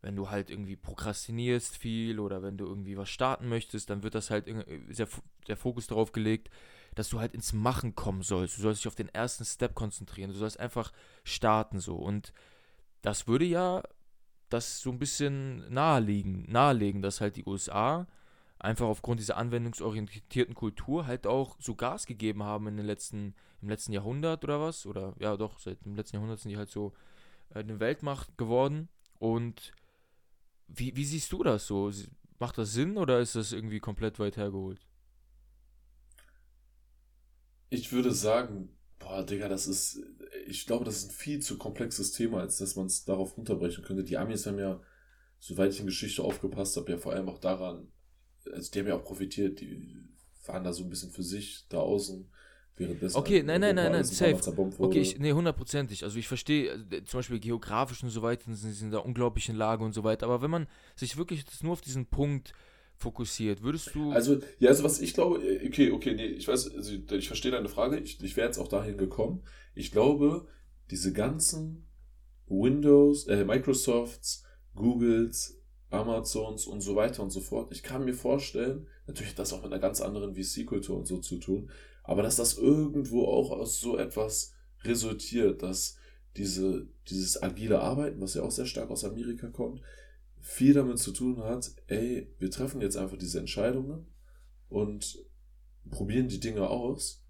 wenn 0.00 0.14
du 0.14 0.30
halt 0.30 0.48
irgendwie 0.48 0.76
prokrastinierst 0.76 1.76
viel 1.76 2.20
oder 2.20 2.40
wenn 2.40 2.56
du 2.56 2.66
irgendwie 2.66 2.96
was 2.96 3.10
starten 3.10 3.48
möchtest, 3.48 3.90
dann 3.90 4.04
wird 4.04 4.14
das 4.14 4.30
halt 4.30 4.46
sehr, 4.90 5.08
der 5.48 5.56
Fokus 5.56 5.88
darauf 5.88 6.12
gelegt, 6.12 6.50
dass 6.94 7.08
du 7.08 7.18
halt 7.18 7.34
ins 7.34 7.52
Machen 7.52 7.96
kommen 7.96 8.22
sollst. 8.22 8.58
Du 8.58 8.62
sollst 8.62 8.82
dich 8.82 8.88
auf 8.88 8.94
den 8.94 9.08
ersten 9.08 9.44
Step 9.44 9.74
konzentrieren. 9.74 10.30
Du 10.30 10.38
sollst 10.38 10.60
einfach 10.60 10.92
starten 11.24 11.80
so. 11.80 11.96
Und 11.96 12.32
das 13.02 13.26
würde 13.26 13.44
ja 13.44 13.82
das 14.50 14.80
so 14.80 14.90
ein 14.90 14.98
bisschen 14.98 15.72
naheliegen, 15.72 16.44
nahelegen, 16.50 17.02
dass 17.02 17.20
halt 17.20 17.36
die 17.36 17.46
USA 17.46 18.06
einfach 18.58 18.86
aufgrund 18.86 19.20
dieser 19.20 19.38
anwendungsorientierten 19.38 20.54
Kultur 20.54 21.06
halt 21.06 21.26
auch 21.26 21.56
so 21.58 21.74
Gas 21.74 22.06
gegeben 22.06 22.42
haben 22.42 22.66
in 22.66 22.76
den 22.76 22.86
letzten, 22.86 23.34
im 23.62 23.68
letzten 23.68 23.92
Jahrhundert 23.92 24.44
oder 24.44 24.60
was. 24.60 24.86
Oder 24.86 25.14
ja 25.18 25.36
doch, 25.36 25.58
seit 25.58 25.84
dem 25.84 25.94
letzten 25.94 26.16
Jahrhundert 26.16 26.40
sind 26.40 26.50
die 26.50 26.58
halt 26.58 26.70
so 26.70 26.92
äh, 27.54 27.60
eine 27.60 27.80
Weltmacht 27.80 28.36
geworden. 28.36 28.88
Und 29.18 29.72
wie, 30.68 30.94
wie 30.94 31.04
siehst 31.04 31.32
du 31.32 31.42
das 31.42 31.66
so? 31.66 31.90
Macht 32.38 32.58
das 32.58 32.72
Sinn 32.72 32.96
oder 32.96 33.20
ist 33.20 33.34
das 33.34 33.52
irgendwie 33.52 33.80
komplett 33.80 34.18
weit 34.18 34.36
hergeholt? 34.36 34.80
Ich 37.70 37.92
würde 37.92 38.12
sagen, 38.12 38.68
boah, 39.00 39.24
Digga, 39.24 39.48
das 39.48 39.66
ist, 39.66 40.00
ich 40.46 40.66
glaube, 40.66 40.84
das 40.84 40.98
ist 40.98 41.10
ein 41.10 41.14
viel 41.14 41.40
zu 41.40 41.58
komplexes 41.58 42.12
Thema, 42.12 42.40
als 42.40 42.58
dass 42.58 42.76
man 42.76 42.86
es 42.86 43.04
darauf 43.04 43.36
runterbrechen 43.36 43.82
könnte. 43.82 44.04
Die 44.04 44.16
Amis 44.16 44.46
haben 44.46 44.58
ja, 44.58 44.80
soweit 45.40 45.72
ich 45.72 45.80
in 45.80 45.86
Geschichte 45.86 46.22
aufgepasst 46.22 46.76
habe, 46.76 46.92
ja 46.92 46.98
vor 46.98 47.12
allem 47.12 47.28
auch 47.28 47.38
daran, 47.38 47.88
also 48.52 48.70
die 48.70 48.78
haben 48.78 48.86
ja 48.86 48.94
auch 48.94 49.04
profitiert, 49.04 49.60
die 49.60 50.04
waren 50.46 50.62
da 50.62 50.72
so 50.72 50.84
ein 50.84 50.90
bisschen 50.90 51.10
für 51.10 51.22
sich 51.22 51.66
da 51.68 51.78
außen. 51.78 52.30
Währenddessen 52.76 53.16
okay, 53.16 53.42
nein, 53.42 53.60
nein, 53.60 53.74
nein, 53.74 53.92
nein, 53.92 54.04
safe. 54.04 54.40
Okay, 54.78 55.00
ich, 55.00 55.18
nee, 55.18 55.32
hundertprozentig. 55.32 56.02
Also 56.02 56.18
ich 56.18 56.28
verstehe, 56.28 56.72
äh, 56.90 57.04
zum 57.04 57.18
Beispiel 57.18 57.38
geografisch 57.38 58.02
und 58.02 58.08
so 58.08 58.22
weiter, 58.22 58.54
sind 58.54 58.72
sie 58.72 58.84
in 58.84 58.90
der 58.90 59.04
unglaublichen 59.04 59.54
Lage 59.54 59.84
und 59.84 59.92
so 59.92 60.02
weiter. 60.02 60.26
Aber 60.26 60.40
wenn 60.40 60.50
man 60.50 60.66
sich 60.96 61.18
wirklich 61.18 61.44
nur 61.62 61.72
auf 61.72 61.82
diesen 61.82 62.06
Punkt 62.06 62.54
fokussiert, 63.00 63.62
würdest 63.62 63.94
du. 63.94 64.12
Also, 64.12 64.40
ja, 64.58 64.68
also 64.68 64.84
was 64.84 65.00
ich 65.00 65.14
glaube, 65.14 65.42
äh, 65.42 65.66
okay, 65.66 65.90
okay, 65.90 66.14
nee, 66.14 66.26
ich 66.26 66.46
weiß, 66.46 66.74
also 66.76 66.92
ich 66.92 67.26
verstehe 67.26 67.50
deine 67.50 67.68
Frage, 67.68 67.98
ich, 67.98 68.22
ich 68.22 68.36
wäre 68.36 68.46
jetzt 68.46 68.58
auch 68.58 68.68
dahin 68.68 68.98
gekommen. 68.98 69.42
Ich 69.74 69.90
glaube, 69.90 70.46
diese 70.90 71.12
ganzen 71.12 71.86
Windows, 72.46 73.26
äh, 73.26 73.44
Microsofts, 73.44 74.44
Googles, 74.74 75.58
Amazons 75.88 76.66
und 76.66 76.82
so 76.82 76.94
weiter 76.94 77.22
und 77.22 77.30
so 77.30 77.40
fort. 77.40 77.72
Ich 77.72 77.82
kann 77.82 78.04
mir 78.04 78.14
vorstellen, 78.14 78.86
natürlich 79.06 79.30
hat 79.30 79.38
das 79.38 79.52
auch 79.54 79.62
mit 79.62 79.72
einer 79.72 79.80
ganz 79.80 80.02
anderen 80.02 80.34
VC-Kultur 80.34 80.98
und 80.98 81.06
so 81.06 81.18
zu 81.18 81.38
tun, 81.38 81.70
aber 82.04 82.22
dass 82.22 82.36
das 82.36 82.58
irgendwo 82.58 83.24
auch 83.24 83.50
aus 83.50 83.80
so 83.80 83.96
etwas 83.96 84.52
resultiert, 84.84 85.62
dass 85.62 85.96
diese, 86.36 86.86
dieses 87.08 87.42
agile 87.42 87.80
Arbeiten, 87.80 88.20
was 88.20 88.34
ja 88.34 88.42
auch 88.42 88.50
sehr 88.50 88.66
stark 88.66 88.90
aus 88.90 89.04
Amerika 89.04 89.48
kommt, 89.48 89.80
viel 90.40 90.74
damit 90.74 90.98
zu 90.98 91.12
tun 91.12 91.42
hat, 91.42 91.70
ey, 91.86 92.34
wir 92.38 92.50
treffen 92.50 92.80
jetzt 92.80 92.96
einfach 92.96 93.18
diese 93.18 93.38
Entscheidungen 93.38 94.06
und 94.68 95.18
probieren 95.90 96.28
die 96.28 96.40
Dinge 96.40 96.68
aus. 96.68 97.26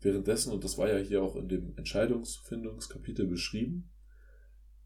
Währenddessen, 0.00 0.52
und 0.52 0.64
das 0.64 0.78
war 0.78 0.88
ja 0.88 0.98
hier 0.98 1.22
auch 1.22 1.36
in 1.36 1.48
dem 1.48 1.76
Entscheidungsfindungskapitel 1.76 3.26
beschrieben, 3.26 3.90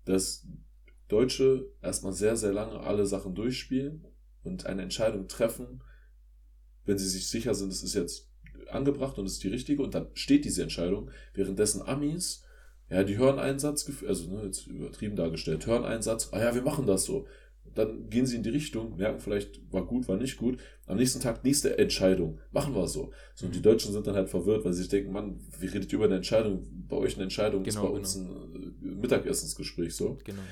dass 0.05 0.47
Deutsche 1.09 1.71
erstmal 1.83 2.13
sehr, 2.13 2.37
sehr 2.37 2.53
lange 2.53 2.81
alle 2.81 3.07
Sachen 3.07 3.35
durchspielen 3.35 4.05
und 4.43 4.67
eine 4.67 4.83
Entscheidung 4.83 5.29
treffen, 5.29 5.83
wenn 6.85 6.99
sie 6.99 7.09
sich 7.09 7.29
sicher 7.29 7.55
sind, 7.55 7.73
es 7.73 7.83
ist 7.83 7.95
jetzt 7.95 8.31
angebracht 8.69 9.19
und 9.19 9.27
es 9.27 9.35
ist 9.35 9.45
die 9.45 9.49
richtige 9.49 9.83
und 9.83 9.95
dann 9.95 10.09
steht 10.15 10.45
diese 10.45 10.63
Entscheidung, 10.63 11.11
währenddessen 11.35 11.83
Amis, 11.83 12.45
ja, 12.89 13.03
die 13.03 13.19
hören 13.19 13.39
einen 13.39 13.59
Satz, 13.59 13.91
also 14.07 14.31
ne, 14.31 14.45
jetzt 14.45 14.67
übertrieben 14.67 15.17
dargestellt, 15.17 15.67
hören 15.67 15.85
einen 15.85 16.03
Satz, 16.03 16.29
ah 16.33 16.41
ja, 16.41 16.55
wir 16.55 16.63
machen 16.63 16.87
das 16.87 17.05
so. 17.05 17.27
Dann 17.77 18.09
gehen 18.09 18.27
sie 18.27 18.37
in 18.37 18.43
die 18.43 18.51
Richtung, 18.51 18.97
merken 18.97 19.21
vielleicht, 19.21 19.73
war 19.73 19.87
gut, 19.87 20.09
war 20.09 20.17
nicht 20.17 20.37
gut. 20.37 20.59
Am 20.87 20.97
nächsten 20.97 21.21
Tag, 21.21 21.45
nächste 21.45 21.79
Entscheidung, 21.79 22.41
machen 22.51 22.75
wir 22.75 22.89
so. 22.89 23.13
So, 23.35 23.47
und 23.47 23.55
die 23.55 23.63
Deutschen 23.63 23.93
sind 23.93 24.07
dann 24.07 24.17
halt 24.17 24.31
verwirrt, 24.31 24.65
weil 24.65 24.73
sie 24.73 24.81
sich 24.81 24.89
denken, 24.89 25.13
Mann, 25.13 25.41
wie 25.61 25.67
redet 25.67 25.93
ihr 25.93 25.97
über 25.97 26.07
eine 26.07 26.17
Entscheidung? 26.17 26.67
Bei 26.89 26.97
euch 26.97 27.15
eine 27.15 27.25
Entscheidung 27.25 27.63
genau, 27.63 27.69
ist 27.69 27.77
bei 27.77 27.89
genau. 27.89 27.99
uns 27.99 28.15
ein 28.17 28.75
äh, 28.83 28.95
Mittagessensgespräch 29.01 29.95
so. 29.95 30.19
Genau. 30.25 30.43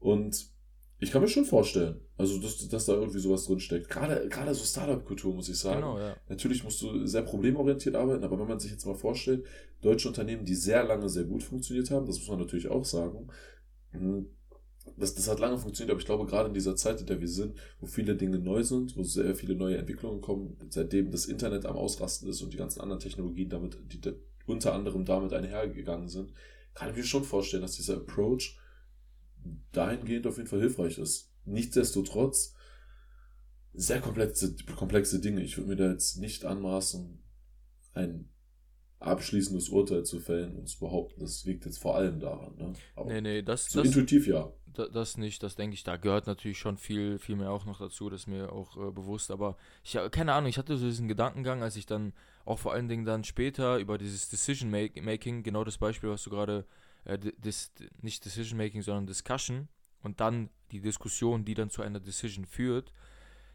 Und 0.00 0.52
ich 0.98 1.10
kann 1.10 1.22
mir 1.22 1.28
schon 1.28 1.44
vorstellen, 1.44 2.00
also 2.16 2.38
dass, 2.38 2.66
dass 2.68 2.86
da 2.86 2.94
irgendwie 2.94 3.18
sowas 3.18 3.44
drinsteckt. 3.44 3.88
Gerade, 3.88 4.28
gerade 4.28 4.54
so 4.54 4.64
Startup-Kultur, 4.64 5.34
muss 5.34 5.48
ich 5.48 5.58
sagen. 5.58 5.80
Genau, 5.80 5.98
ja. 5.98 6.16
Natürlich 6.28 6.64
musst 6.64 6.80
du 6.82 7.06
sehr 7.06 7.22
problemorientiert 7.22 7.94
arbeiten, 7.94 8.24
aber 8.24 8.38
wenn 8.38 8.48
man 8.48 8.60
sich 8.60 8.70
jetzt 8.70 8.86
mal 8.86 8.94
vorstellt, 8.94 9.44
deutsche 9.80 10.08
Unternehmen, 10.08 10.44
die 10.44 10.54
sehr 10.54 10.84
lange 10.84 11.08
sehr 11.08 11.24
gut 11.24 11.42
funktioniert 11.42 11.90
haben, 11.90 12.06
das 12.06 12.18
muss 12.18 12.28
man 12.28 12.38
natürlich 12.38 12.68
auch 12.68 12.84
sagen, 12.84 13.28
hm, 13.90 14.26
das, 14.96 15.14
das 15.14 15.28
hat 15.28 15.40
lange 15.40 15.58
funktioniert, 15.58 15.90
aber 15.90 16.00
ich 16.00 16.06
glaube, 16.06 16.26
gerade 16.26 16.48
in 16.48 16.54
dieser 16.54 16.76
Zeit, 16.76 17.00
in 17.00 17.06
der 17.06 17.20
wir 17.20 17.28
sind, 17.28 17.56
wo 17.80 17.86
viele 17.86 18.16
Dinge 18.16 18.38
neu 18.38 18.62
sind, 18.62 18.96
wo 18.96 19.02
sehr 19.02 19.34
viele 19.34 19.54
neue 19.54 19.78
Entwicklungen 19.78 20.20
kommen, 20.20 20.56
seitdem 20.70 21.10
das 21.10 21.26
Internet 21.26 21.66
am 21.66 21.76
Ausrasten 21.76 22.28
ist 22.28 22.42
und 22.42 22.52
die 22.52 22.58
ganzen 22.58 22.80
anderen 22.80 23.00
Technologien 23.00 23.48
damit, 23.48 23.78
die 23.92 24.00
unter 24.46 24.74
anderem 24.74 25.04
damit 25.04 25.32
einhergegangen 25.32 26.08
sind, 26.08 26.32
kann 26.74 26.90
ich 26.90 26.96
mir 26.96 27.04
schon 27.04 27.24
vorstellen, 27.24 27.62
dass 27.62 27.76
dieser 27.76 27.96
Approach 27.96 28.58
dahingehend 29.72 30.26
auf 30.26 30.36
jeden 30.36 30.48
Fall 30.48 30.60
hilfreich 30.60 30.98
ist. 30.98 31.30
Nichtsdestotrotz 31.44 32.54
sehr 33.72 34.00
komplexe, 34.00 34.54
komplexe 34.76 35.20
Dinge. 35.20 35.42
Ich 35.42 35.56
würde 35.56 35.70
mir 35.70 35.76
da 35.76 35.90
jetzt 35.90 36.18
nicht 36.18 36.44
anmaßen, 36.44 37.22
ein 37.92 38.28
abschließendes 39.00 39.68
Urteil 39.68 40.04
zu 40.04 40.20
fällen 40.20 40.56
und 40.56 40.68
zu 40.68 40.78
behaupten, 40.78 41.20
das 41.20 41.44
liegt 41.44 41.64
jetzt 41.66 41.78
vor 41.78 41.96
allem 41.96 42.20
daran. 42.20 42.56
Ne? 42.56 42.72
Aber 42.94 43.12
nee, 43.12 43.20
nee, 43.20 43.42
das, 43.42 43.66
so 43.66 43.80
das, 43.80 43.88
intuitiv 43.88 44.26
ja. 44.26 44.52
Das 44.74 45.16
nicht, 45.16 45.42
das 45.42 45.54
denke 45.54 45.74
ich, 45.74 45.84
da 45.84 45.96
gehört 45.96 46.26
natürlich 46.26 46.58
schon 46.58 46.76
viel, 46.76 47.18
viel 47.18 47.36
mehr 47.36 47.50
auch 47.50 47.64
noch 47.64 47.78
dazu, 47.78 48.10
das 48.10 48.22
ist 48.22 48.26
mir 48.26 48.52
auch 48.52 48.76
äh, 48.76 48.90
bewusst, 48.90 49.30
aber 49.30 49.56
ich, 49.84 49.96
keine 50.10 50.32
Ahnung, 50.32 50.48
ich 50.48 50.58
hatte 50.58 50.76
so 50.76 50.86
diesen 50.86 51.06
Gedankengang, 51.06 51.62
als 51.62 51.76
ich 51.76 51.86
dann 51.86 52.12
auch 52.44 52.58
vor 52.58 52.72
allen 52.72 52.88
Dingen 52.88 53.04
dann 53.04 53.22
später 53.24 53.78
über 53.78 53.98
dieses 53.98 54.28
Decision 54.28 54.70
Making, 54.70 55.42
genau 55.42 55.64
das 55.64 55.78
Beispiel, 55.78 56.10
was 56.10 56.24
du 56.24 56.30
gerade 56.30 56.66
äh, 57.04 57.18
dis, 57.18 57.72
nicht 58.02 58.24
Decision 58.24 58.58
Making, 58.58 58.82
sondern 58.82 59.06
Discussion 59.06 59.68
und 60.02 60.20
dann 60.20 60.50
die 60.72 60.80
Diskussion, 60.80 61.44
die 61.44 61.54
dann 61.54 61.70
zu 61.70 61.82
einer 61.82 62.00
Decision 62.00 62.44
führt. 62.44 62.92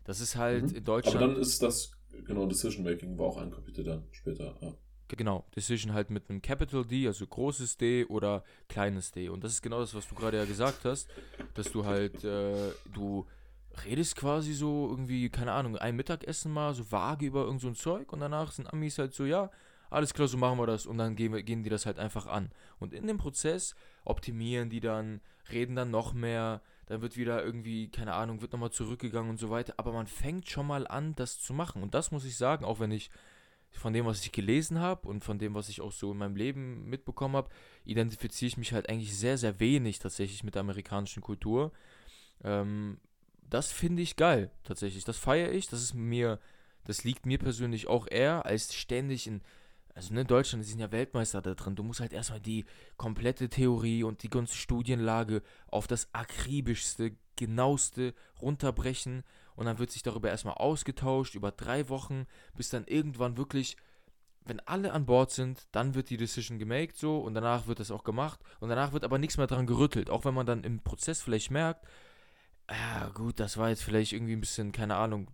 Das 0.05 0.21
ist 0.21 0.35
halt 0.35 0.71
mhm. 0.71 0.77
in 0.77 0.83
Deutschland. 0.83 1.17
Aber 1.17 1.27
dann 1.27 1.41
ist 1.41 1.61
das, 1.61 1.91
genau, 2.25 2.45
Decision 2.47 2.83
Making 2.83 3.17
war 3.17 3.27
auch 3.27 3.37
ein 3.37 3.51
Kapitel 3.51 3.83
dann 3.83 4.03
später, 4.11 4.55
ja. 4.61 4.73
Genau, 5.17 5.43
Decision 5.55 5.93
halt 5.93 6.11
mit 6.11 6.29
einem 6.29 6.41
Capital 6.41 6.85
D, 6.85 7.07
also 7.07 7.25
großes 7.25 7.77
D 7.77 8.05
oder 8.05 8.43
kleines 8.67 9.11
D. 9.11 9.29
Und 9.29 9.43
das 9.43 9.53
ist 9.53 9.61
genau 9.61 9.79
das, 9.79 9.95
was 9.95 10.07
du 10.07 10.15
gerade 10.15 10.37
ja 10.37 10.45
gesagt 10.45 10.85
hast, 10.85 11.09
dass 11.55 11.71
du 11.71 11.85
halt, 11.85 12.23
äh, 12.23 12.71
du 12.93 13.25
redest 13.85 14.15
quasi 14.15 14.53
so 14.53 14.87
irgendwie, 14.89 15.29
keine 15.29 15.53
Ahnung, 15.53 15.77
ein 15.77 15.95
Mittagessen 15.95 16.51
mal 16.51 16.73
so 16.73 16.91
vage 16.91 17.25
über 17.25 17.45
irgend 17.45 17.61
so 17.61 17.67
ein 17.67 17.75
Zeug 17.75 18.13
und 18.13 18.19
danach 18.19 18.51
sind 18.51 18.71
Amis 18.71 18.97
halt 18.99 19.13
so, 19.13 19.25
ja, 19.25 19.49
alles 19.89 20.13
klar, 20.13 20.27
so 20.27 20.37
machen 20.37 20.59
wir 20.59 20.67
das 20.67 20.85
und 20.85 20.97
dann 20.97 21.15
gehen, 21.15 21.33
wir, 21.33 21.41
gehen 21.41 21.63
die 21.63 21.69
das 21.69 21.85
halt 21.85 21.97
einfach 21.97 22.27
an. 22.27 22.51
Und 22.79 22.93
in 22.93 23.07
dem 23.07 23.17
Prozess 23.17 23.75
optimieren 24.05 24.69
die 24.69 24.79
dann, 24.79 25.21
reden 25.51 25.75
dann 25.75 25.89
noch 25.89 26.13
mehr, 26.13 26.61
dann 26.85 27.01
wird 27.01 27.17
wieder 27.17 27.43
irgendwie, 27.43 27.89
keine 27.89 28.13
Ahnung, 28.13 28.41
wird 28.41 28.51
nochmal 28.51 28.71
zurückgegangen 28.71 29.31
und 29.31 29.39
so 29.39 29.49
weiter. 29.49 29.73
Aber 29.77 29.91
man 29.91 30.07
fängt 30.07 30.49
schon 30.49 30.67
mal 30.67 30.87
an, 30.87 31.15
das 31.15 31.39
zu 31.39 31.53
machen. 31.53 31.81
Und 31.81 31.93
das 31.93 32.11
muss 32.11 32.25
ich 32.25 32.37
sagen, 32.37 32.65
auch 32.65 32.79
wenn 32.79 32.91
ich 32.91 33.09
von 33.71 33.93
dem, 33.93 34.05
was 34.05 34.21
ich 34.21 34.31
gelesen 34.31 34.79
habe 34.79 35.07
und 35.07 35.23
von 35.23 35.39
dem, 35.39 35.53
was 35.53 35.69
ich 35.69 35.81
auch 35.81 35.91
so 35.91 36.11
in 36.11 36.17
meinem 36.17 36.35
Leben 36.35 36.89
mitbekommen 36.89 37.35
habe, 37.35 37.49
identifiziere 37.85 38.47
ich 38.47 38.57
mich 38.57 38.73
halt 38.73 38.89
eigentlich 38.89 39.15
sehr, 39.15 39.37
sehr 39.37 39.59
wenig 39.59 39.99
tatsächlich 39.99 40.43
mit 40.43 40.55
der 40.55 40.61
amerikanischen 40.61 41.21
Kultur. 41.21 41.71
Ähm, 42.43 42.99
das 43.41 43.71
finde 43.71 44.01
ich 44.01 44.15
geil, 44.15 44.51
tatsächlich. 44.63 45.05
Das 45.05 45.17
feiere 45.17 45.51
ich. 45.51 45.67
Das 45.67 45.81
ist 45.81 45.93
mir, 45.93 46.39
das 46.85 47.03
liegt 47.03 47.25
mir 47.25 47.37
persönlich 47.37 47.87
auch 47.87 48.07
eher, 48.09 48.45
als 48.45 48.73
ständig 48.73 49.27
in 49.27 49.41
also 49.99 50.13
ne, 50.13 50.23
Deutschland, 50.23 50.63
sind 50.63 50.79
ja 50.79 50.93
Weltmeister 50.93 51.41
da 51.41 51.55
drin. 51.55 51.75
Du 51.75 51.83
musst 51.83 51.99
halt 51.99 52.13
erstmal 52.13 52.39
die 52.39 52.63
komplette 52.95 53.49
Theorie 53.49 54.03
und 54.03 54.23
die 54.23 54.29
ganze 54.29 54.55
Studienlage 54.55 55.41
auf 55.67 55.87
das 55.87 56.07
akribischste, 56.13 57.17
genaueste 57.35 58.13
runterbrechen 58.41 59.23
und 59.59 59.65
dann 59.65 59.77
wird 59.77 59.91
sich 59.91 60.03
darüber 60.03 60.29
erstmal 60.29 60.53
ausgetauscht 60.53 61.35
über 61.35 61.51
drei 61.51 61.89
Wochen, 61.89 62.27
bis 62.55 62.69
dann 62.69 62.85
irgendwann 62.85 63.35
wirklich, 63.35 63.75
wenn 64.45 64.61
alle 64.61 64.93
an 64.93 65.05
Bord 65.05 65.31
sind, 65.31 65.67
dann 65.73 65.95
wird 65.95 66.09
die 66.09 66.15
Decision 66.15 66.59
gemaked 66.59 66.95
so 66.95 67.19
und 67.19 67.33
danach 67.33 67.67
wird 67.67 67.81
das 67.81 67.91
auch 67.91 68.05
gemacht 68.05 68.39
und 68.61 68.69
danach 68.69 68.93
wird 68.93 69.03
aber 69.03 69.17
nichts 69.17 69.35
mehr 69.35 69.47
dran 69.47 69.67
gerüttelt, 69.67 70.09
auch 70.09 70.23
wenn 70.23 70.33
man 70.33 70.45
dann 70.45 70.63
im 70.63 70.79
Prozess 70.79 71.21
vielleicht 71.21 71.51
merkt, 71.51 71.85
ja 72.71 73.09
gut, 73.09 73.41
das 73.41 73.57
war 73.57 73.67
jetzt 73.67 73.83
vielleicht 73.83 74.13
irgendwie 74.13 74.31
ein 74.31 74.39
bisschen, 74.39 74.71
keine 74.71 74.95
Ahnung, 74.95 75.29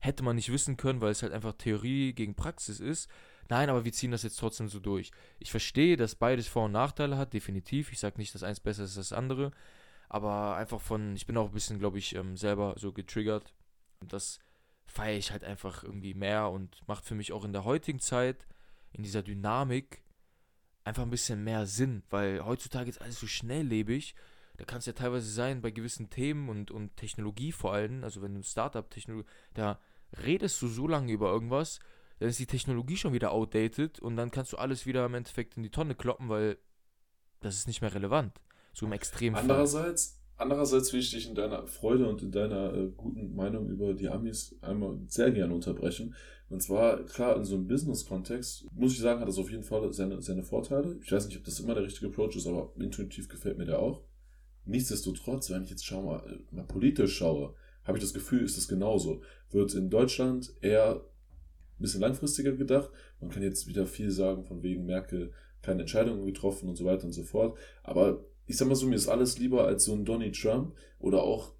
hätte 0.00 0.22
man 0.22 0.36
nicht 0.36 0.52
wissen 0.52 0.76
können, 0.76 1.00
weil 1.00 1.12
es 1.12 1.22
halt 1.22 1.32
einfach 1.32 1.54
Theorie 1.54 2.12
gegen 2.12 2.34
Praxis 2.34 2.78
ist, 2.78 3.08
Nein, 3.48 3.70
aber 3.70 3.84
wir 3.84 3.92
ziehen 3.92 4.12
das 4.12 4.22
jetzt 4.22 4.38
trotzdem 4.38 4.68
so 4.68 4.80
durch. 4.80 5.10
Ich 5.38 5.50
verstehe, 5.50 5.96
dass 5.96 6.14
beides 6.14 6.46
Vor- 6.46 6.66
und 6.66 6.72
Nachteile 6.72 7.18
hat, 7.18 7.34
definitiv. 7.34 7.92
Ich 7.92 7.98
sage 7.98 8.18
nicht, 8.18 8.34
dass 8.34 8.42
eins 8.42 8.60
besser 8.60 8.84
ist 8.84 8.96
als 8.96 9.08
das 9.08 9.18
andere. 9.18 9.50
Aber 10.08 10.56
einfach 10.56 10.80
von, 10.80 11.16
ich 11.16 11.26
bin 11.26 11.36
auch 11.38 11.46
ein 11.46 11.52
bisschen, 11.52 11.78
glaube 11.78 11.98
ich, 11.98 12.14
ähm, 12.14 12.36
selber 12.36 12.74
so 12.76 12.92
getriggert. 12.92 13.54
Und 14.02 14.12
das 14.12 14.38
feiere 14.84 15.16
ich 15.16 15.30
halt 15.30 15.44
einfach 15.44 15.84
irgendwie 15.84 16.14
mehr 16.14 16.50
und 16.50 16.86
macht 16.86 17.04
für 17.04 17.14
mich 17.14 17.32
auch 17.32 17.44
in 17.44 17.52
der 17.52 17.64
heutigen 17.64 18.00
Zeit, 18.00 18.46
in 18.92 19.02
dieser 19.02 19.22
Dynamik, 19.22 20.02
einfach 20.84 21.04
ein 21.04 21.10
bisschen 21.10 21.42
mehr 21.44 21.66
Sinn. 21.66 22.02
Weil 22.10 22.44
heutzutage 22.44 22.90
ist 22.90 23.00
alles 23.00 23.18
so 23.18 23.26
schnelllebig. 23.26 24.14
Da 24.58 24.64
kann 24.64 24.78
es 24.78 24.86
ja 24.86 24.92
teilweise 24.92 25.30
sein, 25.30 25.62
bei 25.62 25.70
gewissen 25.70 26.10
Themen 26.10 26.48
und, 26.48 26.70
und 26.70 26.96
Technologie 26.96 27.52
vor 27.52 27.72
allem, 27.72 28.04
also 28.04 28.20
wenn 28.20 28.34
du 28.34 28.40
ein 28.40 28.44
Startup-Technologie, 28.44 29.26
da 29.54 29.80
redest 30.24 30.60
du 30.60 30.68
so 30.68 30.86
lange 30.86 31.10
über 31.10 31.30
irgendwas, 31.32 31.80
dann 32.18 32.28
ist 32.28 32.38
die 32.38 32.46
Technologie 32.46 32.96
schon 32.96 33.14
wieder 33.14 33.32
outdated 33.32 33.98
und 34.00 34.16
dann 34.16 34.30
kannst 34.30 34.52
du 34.52 34.58
alles 34.58 34.84
wieder 34.84 35.06
im 35.06 35.14
Endeffekt 35.14 35.56
in 35.56 35.62
die 35.62 35.70
Tonne 35.70 35.94
kloppen, 35.94 36.28
weil 36.28 36.58
das 37.40 37.56
ist 37.56 37.66
nicht 37.66 37.80
mehr 37.80 37.94
relevant. 37.94 38.40
So 38.74 38.86
im 38.86 38.92
Extrem. 38.92 39.34
Andererseits, 39.34 40.21
andererseits 40.36 40.92
will 40.92 41.00
ich 41.00 41.10
dich 41.10 41.28
in 41.28 41.34
deiner 41.34 41.66
Freude 41.66 42.08
und 42.08 42.22
in 42.22 42.30
deiner 42.30 42.74
äh, 42.74 42.88
guten 42.96 43.34
Meinung 43.34 43.68
über 43.68 43.94
die 43.94 44.08
Amis 44.08 44.56
einmal 44.60 44.98
sehr 45.08 45.30
gerne 45.30 45.54
unterbrechen. 45.54 46.14
Und 46.48 46.62
zwar, 46.62 47.04
klar, 47.04 47.36
in 47.36 47.44
so 47.44 47.54
einem 47.54 47.66
Business-Kontext, 47.66 48.66
muss 48.72 48.92
ich 48.92 49.00
sagen, 49.00 49.20
hat 49.20 49.28
das 49.28 49.38
auf 49.38 49.50
jeden 49.50 49.62
Fall 49.62 49.92
seine, 49.92 50.20
seine 50.20 50.42
Vorteile. 50.42 50.98
Ich 51.02 51.10
weiß 51.10 51.26
nicht, 51.26 51.38
ob 51.38 51.44
das 51.44 51.60
immer 51.60 51.74
der 51.74 51.84
richtige 51.84 52.08
Approach 52.08 52.36
ist, 52.36 52.46
aber 52.46 52.72
intuitiv 52.78 53.28
gefällt 53.28 53.58
mir 53.58 53.64
der 53.64 53.78
auch. 53.78 54.02
Nichtsdestotrotz, 54.64 55.50
wenn 55.50 55.64
ich 55.64 55.70
jetzt 55.70 55.86
schau 55.86 56.02
mal, 56.02 56.20
äh, 56.26 56.54
mal 56.54 56.66
politisch 56.66 57.16
schaue, 57.16 57.54
habe 57.84 57.98
ich 57.98 58.04
das 58.04 58.14
Gefühl, 58.14 58.44
ist 58.44 58.56
das 58.56 58.68
genauso. 58.68 59.22
Wird 59.50 59.74
in 59.74 59.90
Deutschland 59.90 60.54
eher 60.60 61.04
bisschen 61.82 62.00
langfristiger 62.00 62.52
gedacht. 62.52 62.90
Man 63.20 63.30
kann 63.30 63.42
jetzt 63.42 63.66
wieder 63.66 63.86
viel 63.86 64.10
sagen, 64.10 64.44
von 64.44 64.62
wegen 64.62 64.86
Merkel 64.86 65.32
keine 65.60 65.82
Entscheidungen 65.82 66.24
getroffen 66.24 66.68
und 66.68 66.76
so 66.76 66.84
weiter 66.84 67.04
und 67.04 67.12
so 67.12 67.24
fort. 67.24 67.58
Aber 67.82 68.24
ich 68.46 68.56
sag 68.56 68.68
mal 68.68 68.74
so, 68.74 68.86
mir 68.86 68.96
ist 68.96 69.08
alles 69.08 69.38
lieber 69.38 69.66
als 69.66 69.84
so 69.84 69.92
ein 69.92 70.04
Donny 70.04 70.32
Trump 70.32 70.74
oder 70.98 71.22
auch 71.22 71.52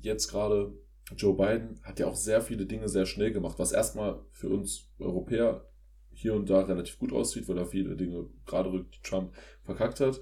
jetzt 0.00 0.28
gerade 0.28 0.72
Joe 1.16 1.36
Biden 1.36 1.80
hat 1.82 1.98
ja 2.00 2.06
auch 2.06 2.16
sehr 2.16 2.40
viele 2.40 2.66
Dinge 2.66 2.88
sehr 2.88 3.06
schnell 3.06 3.32
gemacht, 3.32 3.58
was 3.58 3.72
erstmal 3.72 4.20
für 4.30 4.48
uns 4.48 4.88
Europäer 4.98 5.68
hier 6.12 6.34
und 6.34 6.48
da 6.48 6.60
relativ 6.60 6.98
gut 6.98 7.12
aussieht, 7.12 7.48
weil 7.48 7.58
er 7.58 7.66
viele 7.66 7.96
Dinge 7.96 8.26
gerade 8.46 8.72
rückt, 8.72 8.96
die 8.96 9.02
Trump 9.02 9.32
verkackt 9.64 10.00
hat. 10.00 10.20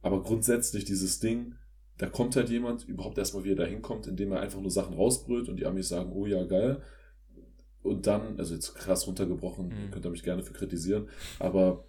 Aber 0.00 0.22
grundsätzlich 0.22 0.84
dieses 0.84 1.20
Ding, 1.20 1.54
da 1.98 2.08
kommt 2.08 2.34
halt 2.34 2.48
jemand 2.48 2.88
überhaupt 2.88 3.18
erstmal, 3.18 3.44
wie 3.44 3.52
er 3.52 3.56
da 3.56 3.64
hinkommt, 3.64 4.06
indem 4.06 4.32
er 4.32 4.40
einfach 4.40 4.60
nur 4.60 4.70
Sachen 4.70 4.94
rausbrüllt 4.94 5.48
und 5.48 5.56
die 5.56 5.66
Amis 5.66 5.88
sagen, 5.88 6.12
oh 6.12 6.26
ja, 6.26 6.44
geil 6.44 6.82
und 7.88 8.06
dann, 8.06 8.38
also 8.38 8.54
jetzt 8.54 8.74
krass 8.74 9.06
runtergebrochen, 9.06 9.68
mhm. 9.68 9.90
könnt 9.90 10.06
ihr 10.06 10.10
mich 10.10 10.22
gerne 10.22 10.42
für 10.42 10.52
kritisieren, 10.52 11.08
aber 11.38 11.87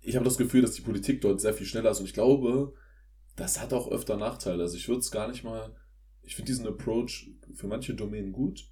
ich 0.00 0.16
habe 0.16 0.24
das 0.24 0.38
Gefühl, 0.38 0.62
dass 0.62 0.72
die 0.72 0.82
Politik 0.82 1.20
dort 1.20 1.40
sehr 1.40 1.54
viel 1.54 1.66
schneller 1.66 1.90
ist 1.90 2.00
und 2.00 2.06
ich 2.06 2.14
glaube, 2.14 2.74
das 3.36 3.60
hat 3.60 3.72
auch 3.72 3.90
öfter 3.90 4.16
Nachteile. 4.16 4.62
Also 4.62 4.76
ich 4.76 4.88
würde 4.88 5.00
es 5.00 5.10
gar 5.10 5.28
nicht 5.28 5.44
mal, 5.44 5.74
ich 6.22 6.36
finde 6.36 6.50
diesen 6.50 6.66
Approach 6.66 7.30
für 7.54 7.66
manche 7.66 7.94
Domänen 7.94 8.32
gut. 8.32 8.70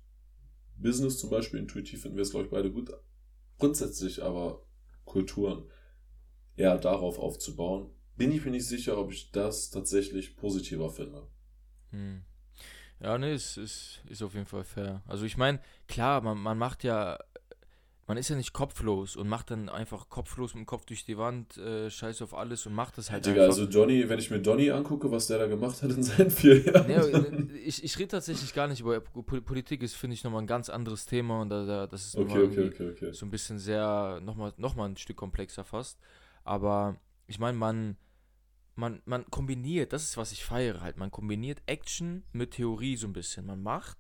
Business 0.76 1.18
zum 1.18 1.30
Beispiel, 1.30 1.60
intuitiv 1.60 2.02
finden 2.02 2.16
wir 2.16 2.22
es, 2.22 2.30
glaube 2.30 2.46
ich, 2.46 2.50
beide 2.50 2.70
gut. 2.70 2.90
Grundsätzlich 3.58 4.22
aber 4.22 4.62
Kulturen 5.04 5.64
eher 6.56 6.78
darauf 6.78 7.18
aufzubauen, 7.18 7.90
bin 8.16 8.32
ich 8.32 8.44
mir 8.44 8.50
nicht 8.50 8.66
sicher, 8.66 8.98
ob 8.98 9.12
ich 9.12 9.30
das 9.30 9.70
tatsächlich 9.70 10.36
positiver 10.36 10.90
finde. 10.90 11.28
Hm. 11.90 12.24
Ja, 13.00 13.16
ne, 13.16 13.32
ist, 13.32 13.56
ist, 13.56 14.02
ist 14.08 14.22
auf 14.22 14.34
jeden 14.34 14.46
Fall 14.46 14.64
fair. 14.64 15.02
Also 15.06 15.24
ich 15.24 15.36
meine, 15.36 15.60
klar, 15.86 16.20
man, 16.20 16.36
man 16.38 16.58
macht 16.58 16.82
ja, 16.82 17.18
man 18.08 18.16
ist 18.16 18.30
ja 18.30 18.36
nicht 18.36 18.54
kopflos 18.54 19.16
und 19.16 19.28
macht 19.28 19.50
dann 19.50 19.68
einfach 19.68 20.08
kopflos 20.08 20.54
mit 20.54 20.64
dem 20.64 20.66
Kopf 20.66 20.86
durch 20.86 21.04
die 21.04 21.18
Wand, 21.18 21.58
äh, 21.58 21.90
scheiß 21.90 22.22
auf 22.22 22.32
alles 22.32 22.64
und 22.64 22.72
macht 22.72 22.96
das 22.96 23.10
halt 23.10 23.26
ja, 23.26 23.32
Digga, 23.32 23.44
einfach. 23.44 23.58
also 23.58 23.70
Johnny, 23.70 24.08
wenn 24.08 24.18
ich 24.18 24.30
mir 24.30 24.40
Donny 24.40 24.70
angucke, 24.70 25.10
was 25.10 25.26
der 25.26 25.38
da 25.38 25.46
gemacht 25.46 25.82
hat 25.82 25.90
in 25.90 26.02
seinen 26.02 26.30
vier 26.30 26.58
Jahren. 26.62 26.86
Nee, 26.86 27.58
ich, 27.58 27.84
ich 27.84 27.98
rede 27.98 28.08
tatsächlich 28.08 28.54
gar 28.54 28.66
nicht 28.66 28.80
über 28.80 29.00
Politik, 29.00 29.82
ist, 29.82 29.94
finde 29.94 30.14
ich, 30.14 30.24
nochmal 30.24 30.40
ein 30.40 30.46
ganz 30.46 30.70
anderes 30.70 31.04
Thema 31.04 31.42
und 31.42 31.50
da, 31.50 31.66
da 31.66 31.86
das 31.86 32.06
ist 32.06 32.16
okay, 32.16 32.44
okay, 32.44 32.90
okay. 32.90 33.12
so 33.12 33.26
ein 33.26 33.30
bisschen 33.30 33.58
sehr, 33.58 34.20
nochmal 34.24 34.54
noch 34.56 34.74
mal 34.74 34.88
ein 34.88 34.96
Stück 34.96 35.18
komplexer 35.18 35.64
fast. 35.64 35.98
Aber 36.44 36.96
ich 37.26 37.38
meine, 37.38 37.58
man, 37.58 37.98
man, 38.74 39.02
man 39.04 39.26
kombiniert, 39.30 39.92
das 39.92 40.04
ist, 40.04 40.16
was 40.16 40.32
ich 40.32 40.46
feiere 40.46 40.80
halt, 40.80 40.96
man 40.96 41.10
kombiniert 41.10 41.60
Action 41.66 42.24
mit 42.32 42.52
Theorie 42.52 42.96
so 42.96 43.06
ein 43.06 43.12
bisschen. 43.12 43.44
Man 43.44 43.62
macht 43.62 43.98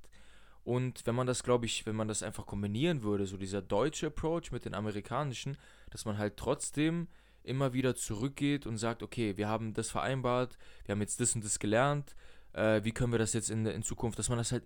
und 0.68 1.06
wenn 1.06 1.14
man 1.14 1.26
das, 1.26 1.44
glaube 1.44 1.64
ich, 1.64 1.86
wenn 1.86 1.96
man 1.96 2.08
das 2.08 2.22
einfach 2.22 2.44
kombinieren 2.44 3.02
würde, 3.02 3.24
so 3.24 3.38
dieser 3.38 3.62
deutsche 3.62 4.08
Approach 4.08 4.52
mit 4.52 4.66
den 4.66 4.74
amerikanischen, 4.74 5.56
dass 5.88 6.04
man 6.04 6.18
halt 6.18 6.36
trotzdem 6.36 7.08
immer 7.42 7.72
wieder 7.72 7.96
zurückgeht 7.96 8.66
und 8.66 8.76
sagt, 8.76 9.02
okay, 9.02 9.38
wir 9.38 9.48
haben 9.48 9.72
das 9.72 9.88
vereinbart, 9.88 10.58
wir 10.84 10.92
haben 10.92 11.00
jetzt 11.00 11.20
das 11.20 11.34
und 11.34 11.42
das 11.42 11.58
gelernt, 11.58 12.14
äh, 12.52 12.84
wie 12.84 12.92
können 12.92 13.12
wir 13.12 13.18
das 13.18 13.32
jetzt 13.32 13.48
in, 13.48 13.64
in 13.64 13.82
Zukunft, 13.82 14.18
dass 14.18 14.28
man 14.28 14.36
das 14.36 14.52
halt, 14.52 14.62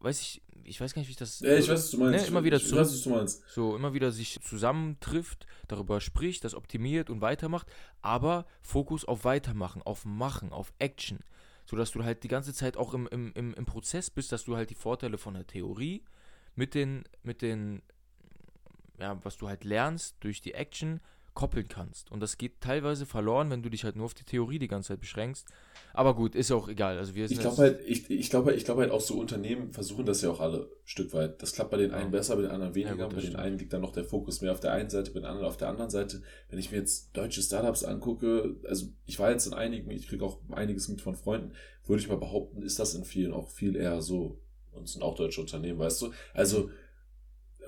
weiß 0.00 0.20
ich, 0.20 0.42
ich 0.62 0.78
weiß 0.78 0.92
gar 0.92 1.00
nicht, 1.00 1.08
wie 1.08 1.12
ich 1.12 1.16
das. 1.16 1.40
Ja, 1.40 1.56
ich 1.56 1.70
weiß, 1.70 1.84
was 1.84 1.90
du 1.90 2.00
meinst. 2.00 2.24
Ne, 2.26 2.28
immer 2.28 2.44
wieder 2.44 2.60
zurück, 2.60 2.80
weiß, 2.80 2.92
was 2.92 3.02
du 3.02 3.10
meinst. 3.10 3.42
So, 3.48 3.76
immer 3.76 3.94
wieder 3.94 4.12
sich 4.12 4.38
zusammentrifft, 4.42 5.46
darüber 5.68 6.02
spricht, 6.02 6.44
das 6.44 6.54
optimiert 6.54 7.08
und 7.08 7.22
weitermacht, 7.22 7.66
aber 8.02 8.44
Fokus 8.60 9.06
auf 9.06 9.24
Weitermachen, 9.24 9.80
auf 9.80 10.04
Machen, 10.04 10.52
auf 10.52 10.74
Action 10.78 11.20
sodass 11.66 11.90
du 11.90 12.04
halt 12.04 12.22
die 12.22 12.28
ganze 12.28 12.54
Zeit 12.54 12.76
auch 12.76 12.94
im, 12.94 13.06
im, 13.08 13.32
im, 13.34 13.54
im 13.54 13.66
Prozess 13.66 14.10
bist, 14.10 14.32
dass 14.32 14.44
du 14.44 14.56
halt 14.56 14.70
die 14.70 14.74
Vorteile 14.74 15.18
von 15.18 15.34
der 15.34 15.46
Theorie 15.46 16.02
mit 16.54 16.74
den, 16.74 17.04
mit 17.22 17.42
den, 17.42 17.82
ja, 18.98 19.22
was 19.24 19.36
du 19.36 19.48
halt 19.48 19.64
lernst 19.64 20.16
durch 20.20 20.40
die 20.40 20.54
Action 20.54 21.00
koppeln 21.36 21.68
kannst. 21.68 22.10
Und 22.10 22.18
das 22.20 22.38
geht 22.38 22.60
teilweise 22.60 23.06
verloren, 23.06 23.50
wenn 23.50 23.62
du 23.62 23.68
dich 23.68 23.84
halt 23.84 23.94
nur 23.94 24.06
auf 24.06 24.14
die 24.14 24.24
Theorie 24.24 24.58
die 24.58 24.66
ganze 24.66 24.88
Zeit 24.88 25.00
beschränkst. 25.00 25.46
Aber 25.92 26.16
gut, 26.16 26.34
ist 26.34 26.50
auch 26.50 26.68
egal. 26.68 26.98
Also 26.98 27.14
wir 27.14 27.30
ich 27.30 27.38
glaube 27.38 27.58
halt, 27.58 27.80
ich, 27.86 28.10
ich 28.10 28.30
glaube 28.30 28.54
ich 28.54 28.64
glaube 28.64 28.80
halt 28.80 28.90
auch 28.90 29.00
so 29.00 29.14
Unternehmen 29.14 29.72
versuchen 29.72 30.06
das 30.06 30.22
ja 30.22 30.30
auch 30.30 30.40
alle 30.40 30.62
ein 30.62 30.68
Stück 30.84 31.12
weit. 31.14 31.40
Das 31.40 31.52
klappt 31.52 31.70
bei 31.70 31.76
den 31.76 31.92
einen 31.92 32.10
besser, 32.10 32.34
bei 32.34 32.42
den 32.42 32.50
anderen 32.50 32.74
weniger. 32.74 32.96
Ja, 32.96 33.04
gut, 33.04 33.14
bei 33.14 33.20
den 33.20 33.28
stimmt. 33.28 33.42
einen 33.42 33.58
liegt 33.58 33.72
dann 33.72 33.82
noch 33.82 33.92
der 33.92 34.04
Fokus 34.04 34.40
mehr 34.40 34.50
auf 34.50 34.60
der 34.60 34.72
einen 34.72 34.90
Seite, 34.90 35.12
bei 35.12 35.20
den 35.20 35.26
anderen 35.26 35.46
auf 35.46 35.58
der 35.58 35.68
anderen 35.68 35.90
Seite. 35.90 36.22
Wenn 36.48 36.58
ich 36.58 36.72
mir 36.72 36.78
jetzt 36.78 37.16
deutsche 37.16 37.42
Startups 37.42 37.84
angucke, 37.84 38.56
also 38.64 38.88
ich 39.04 39.18
war 39.18 39.30
jetzt 39.30 39.46
in 39.46 39.52
einigen, 39.52 39.90
ich 39.90 40.08
kriege 40.08 40.24
auch 40.24 40.40
einiges 40.50 40.88
mit 40.88 41.02
von 41.02 41.14
Freunden, 41.14 41.52
würde 41.86 42.02
ich 42.02 42.08
mal 42.08 42.18
behaupten, 42.18 42.62
ist 42.62 42.78
das 42.78 42.94
in 42.94 43.04
vielen 43.04 43.32
auch 43.32 43.50
viel 43.50 43.76
eher 43.76 44.00
so. 44.00 44.40
Und 44.72 44.84
es 44.84 44.94
sind 44.94 45.02
auch 45.02 45.14
deutsche 45.14 45.40
Unternehmen, 45.40 45.78
weißt 45.78 46.02
du? 46.02 46.12
Also, 46.34 46.70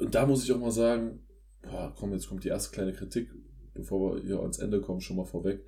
und 0.01 0.15
da 0.15 0.27
muss 0.27 0.45
ich 0.45 0.53
auch 0.53 0.59
mal 0.59 0.71
sagen, 0.71 1.21
boah, 1.63 1.95
komm, 1.97 2.13
jetzt 2.13 2.29
kommt 2.29 2.45
die 2.45 2.49
erste 2.49 2.75
kleine 2.75 2.93
Kritik 2.93 3.31
bevor 3.79 4.17
wir 4.17 4.23
hier 4.23 4.41
ans 4.41 4.59
Ende 4.59 4.81
kommen, 4.81 5.01
schon 5.01 5.17
mal 5.17 5.25
vorweg. 5.25 5.65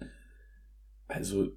Also, 1.07 1.53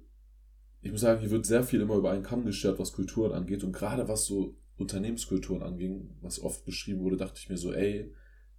ich 0.80 0.90
muss 0.90 1.00
sagen, 1.00 1.20
hier 1.20 1.30
wird 1.30 1.46
sehr 1.46 1.64
viel 1.64 1.80
immer 1.80 1.96
über 1.96 2.10
einen 2.10 2.22
Kamm 2.22 2.44
geschert, 2.44 2.78
was 2.78 2.92
Kulturen 2.92 3.32
angeht. 3.32 3.64
Und 3.64 3.72
gerade 3.72 4.08
was 4.08 4.24
so 4.24 4.56
Unternehmenskulturen 4.76 5.62
anging, 5.62 6.16
was 6.20 6.40
oft 6.40 6.64
beschrieben 6.64 7.00
wurde, 7.00 7.16
dachte 7.16 7.38
ich 7.38 7.48
mir 7.48 7.56
so, 7.58 7.72
ey, 7.72 8.12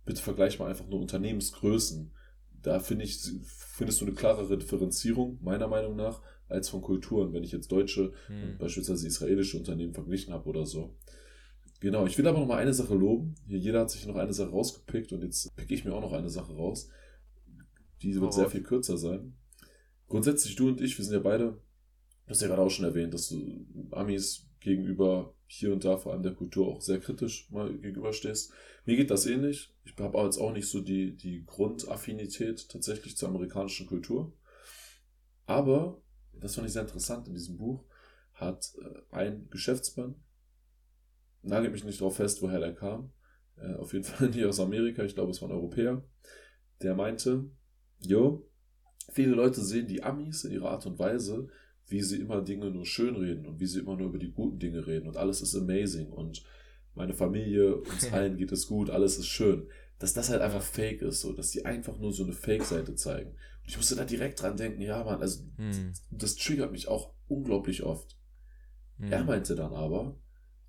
bitte 0.06 0.22
vergleich 0.22 0.60
mal 0.60 0.70
einfach 0.70 0.88
nur 0.88 1.00
Unternehmensgrößen. 1.00 2.12
Da 2.62 2.80
finde 2.80 3.06
ich, 3.06 3.20
findest 3.44 4.02
du 4.02 4.06
eine 4.06 4.16
klarere 4.16 4.58
Differenzierung, 4.58 5.40
meiner 5.42 5.68
Meinung 5.68 5.96
nach, 5.96 6.22
als 6.48 6.70
von 6.70 6.82
Kulturen, 6.82 7.34
wenn 7.34 7.44
ich 7.44 7.52
jetzt 7.52 7.72
deutsche 7.72 8.14
hm. 8.28 8.58
beispielsweise 8.60 9.08
israelische 9.08 9.58
Unternehmen 9.58 9.94
verglichen 9.94 10.34
habe 10.34 10.48
oder 10.50 10.66
so. 10.66 10.96
Genau, 11.80 12.06
ich 12.06 12.18
will 12.18 12.28
aber 12.28 12.40
noch 12.40 12.48
mal 12.48 12.58
eine 12.58 12.74
Sache 12.74 12.96
loben. 12.96 13.36
Hier, 13.48 13.60
jeder 13.60 13.82
hat 13.82 13.92
sich 13.92 14.06
noch 14.08 14.16
eine 14.16 14.34
Sache 14.34 14.50
rausgepickt 14.50 15.12
und 15.14 15.24
jetzt 15.24 15.56
picke 15.56 15.74
ich 15.74 15.86
mir 15.86 15.94
auch 15.94 16.02
noch 16.02 16.14
eine 16.14 16.30
Sache 16.30 16.54
raus. 16.56 16.90
Die 18.06 18.22
wird 18.22 18.34
oh. 18.34 18.36
sehr 18.36 18.50
viel 18.50 18.62
kürzer 18.62 18.98
sein. 18.98 19.36
Grundsätzlich, 20.08 20.56
du 20.56 20.68
und 20.68 20.80
ich, 20.80 20.98
wir 20.98 21.04
sind 21.04 21.16
ja 21.16 21.20
beide, 21.20 21.62
du 22.26 22.30
hast 22.30 22.42
ja 22.42 22.48
gerade 22.48 22.62
auch 22.62 22.70
schon 22.70 22.86
erwähnt, 22.86 23.14
dass 23.14 23.30
du 23.30 23.66
Amis 23.92 24.48
gegenüber 24.60 25.34
hier 25.48 25.74
und 25.74 25.84
da 25.84 25.98
vor 25.98 26.14
allem 26.14 26.24
der 26.24 26.36
Kultur 26.36 26.68
auch 26.68 26.82
sehr 26.82 27.00
kritisch 27.00 27.50
mal 27.50 27.74
gegenüberstehst. 27.74 28.54
Mir 28.86 28.96
geht 28.96 29.10
das 29.10 29.26
ähnlich. 29.26 29.74
Ich 29.84 29.96
habe 29.98 30.20
jetzt 30.20 30.38
auch 30.38 30.52
nicht 30.52 30.68
so 30.68 30.82
die, 30.82 31.16
die 31.16 31.46
Grundaffinität 31.46 32.70
tatsächlich 32.70 33.18
zur 33.18 33.30
amerikanischen 33.30 33.88
Kultur. 33.88 34.34
Aber, 35.48 36.02
das 36.34 36.56
fand 36.56 36.68
ich 36.68 36.74
sehr 36.74 36.84
interessant 36.84 37.28
in 37.28 37.34
diesem 37.34 37.58
Buch, 37.58 37.86
hat 38.34 38.72
äh, 38.82 39.16
ein 39.16 39.48
Geschäftsmann, 39.50 40.16
nagelt 41.42 41.72
mich 41.72 41.84
nicht 41.84 42.02
darauf 42.02 42.18
fest, 42.18 42.42
woher 42.42 42.60
der 42.60 42.76
kam, 42.76 43.12
äh, 43.58 43.74
auf 43.76 43.94
jeden 43.94 44.06
Fall 44.06 44.30
nicht 44.30 44.46
aus 44.46 44.60
Amerika, 44.60 45.04
ich 45.04 45.16
glaube, 45.16 45.32
es 45.32 45.42
war 45.42 45.50
ein 45.50 45.56
Europäer, 45.56 46.04
der 46.82 46.96
meinte, 46.96 47.50
Jo, 48.00 48.48
viele 49.12 49.34
Leute 49.34 49.64
sehen 49.64 49.88
die 49.88 50.04
Amis 50.04 50.44
in 50.44 50.52
ihrer 50.52 50.72
Art 50.72 50.86
und 50.86 51.00
Weise, 51.00 51.48
wie 51.88 52.02
sie 52.02 52.20
immer 52.20 52.42
Dinge 52.42 52.72
nur 52.72 52.86
schön 52.86 53.16
reden 53.16 53.46
und 53.46 53.60
wie 53.60 53.68
sie 53.68 53.80
immer 53.80 53.96
nur 53.96 54.10
über 54.10 54.18
die 54.18 54.32
guten 54.32 54.60
Dinge 54.60 54.86
reden 54.86 55.08
und 55.08 55.18
alles 55.18 55.42
ist 55.42 55.56
amazing 55.56 56.10
und 56.12 56.44
meine 56.96 57.14
Familie, 57.14 57.76
uns 57.76 58.08
allen 58.12 58.38
geht 58.38 58.52
es 58.52 58.68
gut, 58.68 58.90
alles 58.90 59.18
ist 59.18 59.28
schön. 59.28 59.68
Dass 60.00 60.14
das 60.14 60.30
halt 60.30 60.42
einfach 60.42 60.62
fake 60.62 61.02
ist, 61.04 61.22
so, 61.22 61.32
dass 61.32 61.52
die 61.52 61.66
einfach 61.66 61.98
nur 61.98 62.12
so 62.12 62.24
eine 62.24 62.34
Fake-Seite 62.34 62.96
zeigen. 62.96 63.30
Und 63.30 63.70
ich 63.70 63.78
musste 63.78 63.96
da 63.96 64.04
direkt 64.04 64.42
dran 64.42 64.58
denken, 64.58 64.82
ja, 64.82 65.04
Mann, 65.04 65.22
also 65.22 65.44
hm. 65.56 65.94
das 66.12 66.36
triggert 66.36 66.72
mich 66.72 66.90
auch 66.90 67.14
unglaublich 67.28 67.84
oft. 67.84 68.18
Hm. 68.98 69.12
Er 69.12 69.24
meinte 69.24 69.56
dann 69.56 69.74
aber, 69.74 70.20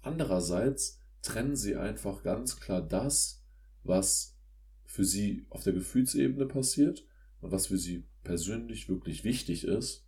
andererseits 0.01 1.01
trennen 1.22 1.57
sie 1.57 1.74
einfach 1.74 2.22
ganz 2.22 2.61
klar 2.61 2.83
das, 2.83 3.45
was 3.83 4.37
für 4.85 5.05
sie 5.05 5.47
auf 5.51 5.64
der 5.64 5.72
Gefühlsebene 5.72 6.47
passiert 6.47 7.05
und 7.41 7.53
was 7.53 7.68
für 7.68 7.78
sie 7.78 8.07
persönlich 8.22 8.89
wirklich 8.89 9.24
wichtig 9.24 9.64
ist, 9.64 10.07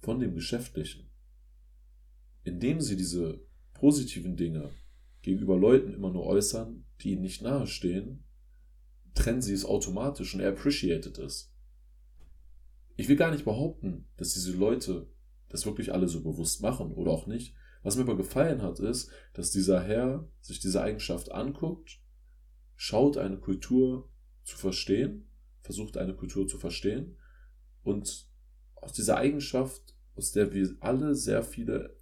von 0.00 0.18
dem 0.20 0.34
Geschäftlichen. 0.34 1.10
Indem 2.42 2.80
sie 2.80 2.96
diese 2.96 3.40
positiven 3.74 4.36
Dinge 4.36 4.70
gegenüber 5.22 5.56
Leuten 5.56 5.92
immer 5.92 6.10
nur 6.10 6.24
äußern, 6.26 6.84
die 7.00 7.12
ihnen 7.12 7.22
nicht 7.22 7.42
nahestehen, 7.42 8.24
trennen 9.14 9.42
sie 9.42 9.52
es 9.52 9.64
automatisch 9.64 10.34
und 10.34 10.40
er 10.40 10.50
appreciated 10.50 11.18
es. 11.18 11.52
Ich 12.96 13.08
will 13.08 13.16
gar 13.16 13.30
nicht 13.30 13.44
behaupten, 13.44 14.08
dass 14.16 14.32
diese 14.32 14.52
Leute 14.52 15.10
das 15.48 15.66
wirklich 15.66 15.92
alle 15.92 16.08
so 16.08 16.22
bewusst 16.22 16.62
machen 16.62 16.92
oder 16.92 17.10
auch 17.10 17.26
nicht. 17.26 17.54
Was 17.82 17.96
mir 17.96 18.02
aber 18.02 18.16
gefallen 18.16 18.62
hat, 18.62 18.78
ist, 18.78 19.10
dass 19.32 19.50
dieser 19.50 19.82
Herr 19.82 20.28
sich 20.40 20.60
diese 20.60 20.82
Eigenschaft 20.82 21.32
anguckt, 21.32 22.00
schaut 22.76 23.16
eine 23.16 23.38
Kultur 23.38 24.10
zu 24.44 24.56
verstehen 24.56 25.29
versucht, 25.70 25.96
eine 25.96 26.14
Kultur 26.14 26.48
zu 26.48 26.58
verstehen. 26.58 27.16
Und 27.82 28.28
aus 28.74 28.92
dieser 28.92 29.16
Eigenschaft, 29.16 29.94
aus 30.16 30.32
der 30.32 30.52
wir 30.52 30.74
alle 30.80 31.14
sehr 31.14 31.44
viele 31.44 31.96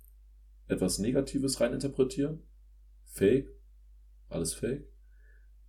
etwas 0.68 0.98
Negatives 0.98 1.60
reininterpretieren, 1.60 2.42
Fake, 3.04 3.48
alles 4.28 4.54
Fake, 4.54 4.88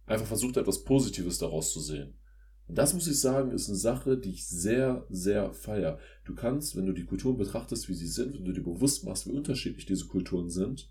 einfach 0.06 0.28
versucht, 0.28 0.56
etwas 0.58 0.84
Positives 0.84 1.38
daraus 1.38 1.74
zu 1.74 1.82
sehen. 1.82 2.14
Und 2.68 2.78
das 2.78 2.94
muss 2.94 3.08
ich 3.08 3.20
sagen, 3.20 3.52
ist 3.52 3.68
eine 3.68 3.78
Sache, 3.78 4.18
die 4.18 4.32
ich 4.32 4.48
sehr, 4.48 5.06
sehr 5.10 5.54
feier. 5.54 6.00
Du 6.24 6.36
kannst, 6.36 6.76
wenn 6.76 6.86
du 6.86 6.94
die 6.94 7.06
Kulturen 7.06 7.38
betrachtest, 7.38 7.90
wie 7.90 7.96
sie 7.96 8.08
sind, 8.08 8.36
wenn 8.36 8.46
du 8.46 8.54
dir 8.54 8.64
bewusst 8.64 9.04
machst, 9.04 9.26
wie 9.26 9.32
unterschiedlich 9.32 9.86
diese 9.86 10.08
Kulturen 10.08 10.50
sind, 10.50 10.90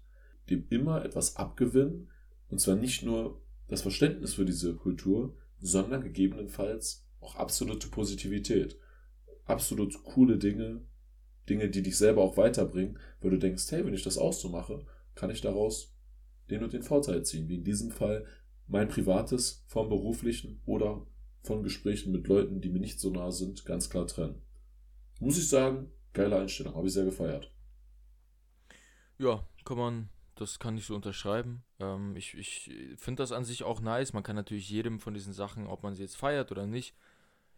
dem 0.50 0.66
immer 0.70 1.04
etwas 1.04 1.36
abgewinnen. 1.36 2.08
Und 2.48 2.60
zwar 2.60 2.76
nicht 2.76 3.02
nur 3.04 3.40
das 3.68 3.82
Verständnis 3.82 4.34
für 4.34 4.44
diese 4.44 4.74
Kultur, 4.74 5.36
sondern 5.60 6.02
gegebenenfalls 6.02 7.06
auch 7.20 7.36
absolute 7.36 7.88
Positivität. 7.88 8.78
Absolut 9.44 10.02
coole 10.04 10.38
Dinge, 10.38 10.82
Dinge, 11.48 11.70
die 11.70 11.82
dich 11.82 11.96
selber 11.96 12.22
auch 12.22 12.36
weiterbringen, 12.36 12.98
weil 13.20 13.30
du 13.30 13.38
denkst, 13.38 13.70
hey, 13.70 13.84
wenn 13.84 13.94
ich 13.94 14.04
das 14.04 14.18
auch 14.18 14.32
so 14.32 14.48
mache, 14.48 14.84
kann 15.14 15.30
ich 15.30 15.40
daraus 15.40 15.94
den 16.50 16.62
und 16.62 16.72
den 16.72 16.82
Vorteil 16.82 17.24
ziehen. 17.24 17.48
Wie 17.48 17.56
in 17.56 17.64
diesem 17.64 17.90
Fall 17.90 18.26
mein 18.66 18.88
privates 18.88 19.64
vom 19.66 19.88
beruflichen 19.88 20.60
oder 20.64 21.06
von 21.42 21.62
Gesprächen 21.62 22.12
mit 22.12 22.28
Leuten, 22.28 22.60
die 22.60 22.68
mir 22.68 22.80
nicht 22.80 23.00
so 23.00 23.10
nah 23.10 23.30
sind, 23.30 23.64
ganz 23.64 23.88
klar 23.88 24.06
trennen. 24.06 24.42
Muss 25.20 25.38
ich 25.38 25.48
sagen, 25.48 25.90
geile 26.12 26.38
Einstellung, 26.38 26.74
habe 26.74 26.86
ich 26.86 26.92
sehr 26.92 27.04
gefeiert. 27.04 27.52
Ja, 29.18 29.48
kann 29.64 29.78
man 29.78 30.08
das 30.40 30.58
kann 30.58 30.76
ich 30.76 30.86
so 30.86 30.94
unterschreiben. 30.94 31.62
Ähm, 31.80 32.16
ich 32.16 32.34
ich 32.34 32.70
finde 32.96 33.22
das 33.22 33.32
an 33.32 33.44
sich 33.44 33.64
auch 33.64 33.80
nice. 33.80 34.12
Man 34.12 34.22
kann 34.22 34.36
natürlich 34.36 34.68
jedem 34.70 35.00
von 35.00 35.14
diesen 35.14 35.32
Sachen, 35.32 35.66
ob 35.66 35.82
man 35.82 35.94
sie 35.94 36.02
jetzt 36.02 36.16
feiert 36.16 36.52
oder 36.52 36.66
nicht, 36.66 36.94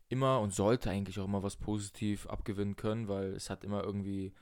immer 0.09 0.41
und 0.41 0.55
sollte 0.55 0.91
eigentlich 0.91 1.18
auch 1.18 1.24
immer 1.24 1.43
was 1.43 1.57
positiv 1.57 2.26
abgewinnen 2.26 2.76
können, 2.76 3.09
weil 3.09 3.33
es 3.35 3.51
hat 3.51 3.64
immer 3.64 3.85
irgendwie, 3.85 4.33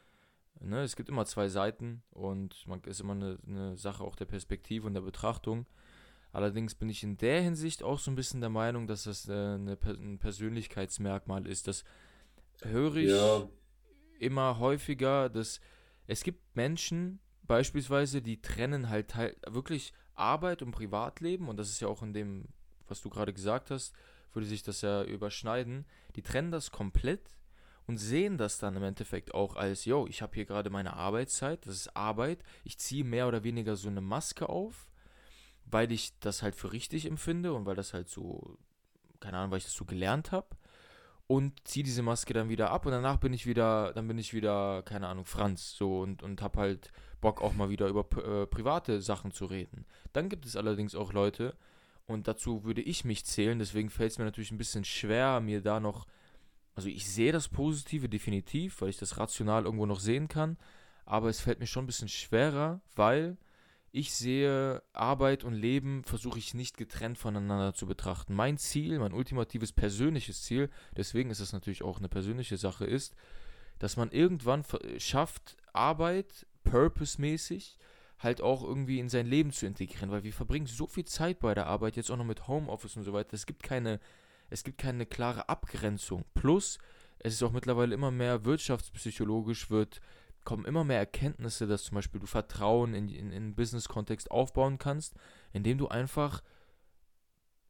ne, 0.61 0.83
es 0.83 0.97
gibt 0.97 1.09
immer 1.09 1.27
zwei 1.27 1.49
Seiten 1.49 2.03
und 2.11 2.67
man 2.67 2.81
ist 2.85 3.01
immer 3.01 3.13
eine, 3.13 3.39
eine 3.47 3.77
Sache 3.77 4.03
auch 4.05 4.17
der 4.17 4.27
Perspektive 4.27 4.87
und 4.87 4.95
der 4.95 5.03
Betrachtung. 5.03 5.67
Allerdings 6.33 6.75
bin 6.75 6.89
ich 6.89 7.03
in 7.03 7.17
der 7.17 7.43
Hinsicht 7.43 7.83
auch 7.83 7.99
so 7.99 8.11
ein 8.11 8.15
bisschen 8.15 8.41
der 8.41 8.51
Meinung, 8.51 8.87
dass 8.87 9.05
das 9.05 9.29
äh, 9.29 9.33
eine, 9.33 9.79
ein 9.85 10.19
Persönlichkeitsmerkmal 10.19 11.47
ist. 11.47 11.69
Das 11.69 11.85
höre 12.63 12.97
ich 12.97 13.11
ja. 13.11 13.49
immer 14.19 14.59
häufiger, 14.59 15.29
dass 15.29 15.61
es 16.07 16.23
gibt 16.23 16.57
Menschen, 16.57 17.21
beispielsweise, 17.49 18.23
die 18.23 18.41
trennen 18.41 18.89
halt, 18.89 19.15
wirklich 19.47 19.93
Arbeit 20.15 20.63
und 20.63 20.71
Privatleben 20.71 21.49
und 21.49 21.57
das 21.57 21.69
ist 21.69 21.81
ja 21.81 21.89
auch 21.89 22.03
in 22.03 22.13
dem 22.13 22.49
was 22.91 23.03
du 23.03 23.11
gerade 23.11 23.33
gesagt 23.33 23.71
hast, 23.71 23.95
würde 24.33 24.47
sich 24.47 24.63
das 24.63 24.83
ja 24.83 25.05
überschneiden. 25.05 25.85
Die 26.17 26.23
trennen 26.23 26.51
das 26.51 26.71
komplett 26.71 27.31
und 27.87 27.99
sehen 27.99 28.39
das 28.39 28.59
dann 28.59 28.77
im 28.77 28.83
Endeffekt 28.83 29.35
auch 29.35 29.57
als, 29.57 29.85
yo, 29.85 30.07
ich 30.07 30.23
habe 30.23 30.35
hier 30.35 30.45
gerade 30.45 30.71
meine 30.71 30.95
Arbeitszeit, 30.95 31.65
das 31.67 31.75
ist 31.75 31.97
Arbeit, 31.97 32.43
ich 32.65 32.79
ziehe 32.79 33.05
mehr 33.05 33.29
oder 33.29 33.45
weniger 33.45 33.77
so 33.77 33.89
eine 33.89 34.01
Maske 34.01 34.49
auf, 34.49 34.91
weil 35.65 35.93
ich 35.93 36.19
das 36.21 36.43
halt 36.43 36.55
für 36.55 36.73
richtig 36.73 37.07
empfinde 37.07 37.53
und 37.53 37.67
weil 37.67 37.77
das 37.77 37.95
halt 37.95 38.09
so, 38.09 38.59
keine 39.21 39.39
Ahnung, 39.39 39.51
weil 39.53 39.59
ich 39.59 39.65
das 39.65 39.75
so 39.75 39.85
gelernt 39.85 40.33
habe 40.33 40.49
und 41.27 41.67
ziehe 41.67 41.85
diese 41.85 42.03
Maske 42.03 42.35
dann 42.35 42.51
wieder 42.51 42.71
ab 42.71 42.85
und 42.85 42.93
danach 42.93 43.17
bin 43.17 43.33
ich 43.33 43.47
wieder, 43.47 43.93
dann 43.95 44.07
bin 44.07 44.19
ich 44.19 44.35
wieder, 44.35 44.83
keine 44.83 45.09
Ahnung, 45.09 45.25
Franz 45.25 45.75
so 45.75 46.01
und, 46.01 46.23
und 46.23 46.43
habe 46.43 46.61
halt 46.61 46.93
Bock 47.21 47.43
auch 47.43 47.55
mal 47.55 47.71
wieder 47.71 47.89
über 47.89 48.07
äh, 48.19 48.47
private 48.47 49.01
Sachen 49.01 49.33
zu 49.33 49.47
reden. 49.47 49.87
Dann 50.13 50.29
gibt 50.29 50.47
es 50.47 50.57
allerdings 50.57 50.95
auch 50.95 51.13
Leute, 51.13 51.57
und 52.07 52.27
dazu 52.27 52.65
würde 52.65 52.81
ich 52.81 53.05
mich 53.05 53.27
zählen, 53.27 53.59
deswegen 53.59 53.91
fällt 53.91 54.13
es 54.13 54.19
mir 54.19 54.25
natürlich 54.25 54.51
ein 54.51 54.59
bisschen 54.59 54.85
schwer, 54.85 55.41
mir 55.41 55.61
da 55.61 55.79
noch 55.79 56.07
also 56.79 56.89
ich 56.89 57.11
sehe 57.11 57.33
das 57.33 57.49
Positive 57.49 58.09
definitiv, 58.09 58.81
weil 58.81 58.91
ich 58.91 58.99
das 58.99 59.19
rational 59.19 59.65
irgendwo 59.65 59.85
noch 59.85 59.99
sehen 59.99 60.29
kann, 60.29 60.57
aber 61.07 61.29
es 61.29 61.41
fällt 61.41 61.59
mir 61.59 61.67
schon 61.67 61.83
ein 61.83 61.89
bisschen 61.89 62.07
schwerer, 62.07 62.81
weil 62.95 63.37
ich 63.91 64.13
sehe 64.13 64.81
Arbeit 64.93 65.43
und 65.43 65.55
Leben 65.55 66.05
versuche 66.05 66.39
ich 66.39 66.55
nicht 66.55 66.77
getrennt 66.77 67.19
voneinander 67.19 67.75
zu 67.75 67.89
betrachten. 67.89 68.33
Mein 68.33 68.59
Ziel, 68.59 69.01
mein 69.01 69.13
ultimatives 69.13 69.73
persönliches 69.73 70.43
Ziel, 70.45 70.71
deswegen 70.97 71.31
ist 71.31 71.41
es 71.41 71.53
natürlich 71.53 71.83
auch 71.83 71.99
eine 71.99 72.09
persönliche 72.09 72.57
Sache, 72.57 72.85
ist, 72.85 73.17
dass 73.81 73.97
man 73.97 74.13
irgendwann 74.13 74.63
schafft, 74.99 75.57
Arbeit 75.73 76.47
purpose-mäßig 76.71 77.79
halt 78.19 78.41
auch 78.41 78.65
irgendwie 78.65 78.99
in 78.99 79.09
sein 79.09 79.27
Leben 79.27 79.53
zu 79.53 79.67
integrieren, 79.67 80.11
weil 80.11 80.25
wir 80.25 80.33
verbringen 80.33 80.67
so 80.67 80.87
viel 80.87 81.05
Zeit 81.05 81.39
bei 81.39 81.55
der 81.55 81.67
Arbeit, 81.67 81.97
jetzt 81.97 82.11
auch 82.11 82.17
noch 82.17 82.25
mit 82.25 82.49
Homeoffice 82.49 82.97
und 82.97 83.05
so 83.05 83.13
weiter. 83.13 83.35
Es 83.35 83.47
gibt 83.47 83.63
keine 83.63 84.01
es 84.51 84.65
gibt 84.65 84.79
keine 84.79 85.07
klare 85.07 85.49
Abgrenzung. 85.49 86.25
Plus, 86.35 86.79
es 87.19 87.35
ist 87.35 87.43
auch 87.43 87.53
mittlerweile 87.53 87.95
immer 87.95 88.11
mehr 88.11 88.45
wirtschaftspsychologisch 88.45 89.71
wird, 89.71 90.01
kommen 90.45 90.65
immer 90.65 90.85
mehr 90.85 90.99
Erkenntnisse, 90.99 91.67
dass 91.67 91.85
zum 91.85 91.97
Beispiel 91.97 92.21
du 92.21 92.27
Vertrauen 92.27 92.95
in, 92.95 93.09
in, 93.09 93.33
in 93.33 93.55
Business-Kontext 93.55 94.31
aufbauen 94.31 94.79
kannst, 94.79 95.15
indem 95.53 95.79
du 95.79 95.89
einfach 95.89 96.43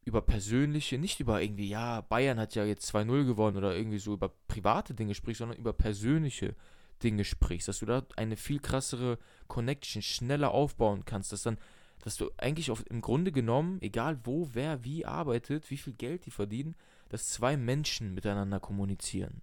über 0.05 0.21
persönliche, 0.21 0.97
nicht 0.97 1.19
über 1.19 1.41
irgendwie, 1.41 1.67
ja, 1.67 2.01
Bayern 2.01 2.39
hat 2.39 2.55
ja 2.55 2.63
jetzt 2.63 2.93
2-0 2.93 3.25
gewonnen 3.25 3.57
oder 3.57 3.75
irgendwie 3.75 3.99
so 3.99 4.13
über 4.13 4.29
private 4.47 4.93
Dinge 4.93 5.13
sprichst, 5.13 5.39
sondern 5.39 5.57
über 5.57 5.73
persönliche 5.73 6.55
Dinge 7.03 7.23
sprichst, 7.23 7.67
dass 7.67 7.79
du 7.79 7.85
da 7.85 8.05
eine 8.15 8.37
viel 8.37 8.59
krassere 8.59 9.17
Connection 9.47 10.01
schneller 10.01 10.51
aufbauen 10.51 11.05
kannst, 11.05 11.31
dass 11.31 11.43
dann 11.43 11.57
dass 12.01 12.15
du 12.15 12.31
eigentlich 12.37 12.71
auf, 12.71 12.85
im 12.89 13.01
Grunde 13.01 13.31
genommen, 13.31 13.81
egal 13.81 14.19
wo, 14.23 14.49
wer, 14.53 14.83
wie 14.83 15.05
arbeitet, 15.05 15.69
wie 15.69 15.77
viel 15.77 15.93
Geld 15.93 16.25
die 16.25 16.31
verdienen, 16.31 16.75
dass 17.09 17.27
zwei 17.27 17.57
Menschen 17.57 18.13
miteinander 18.13 18.59
kommunizieren. 18.59 19.41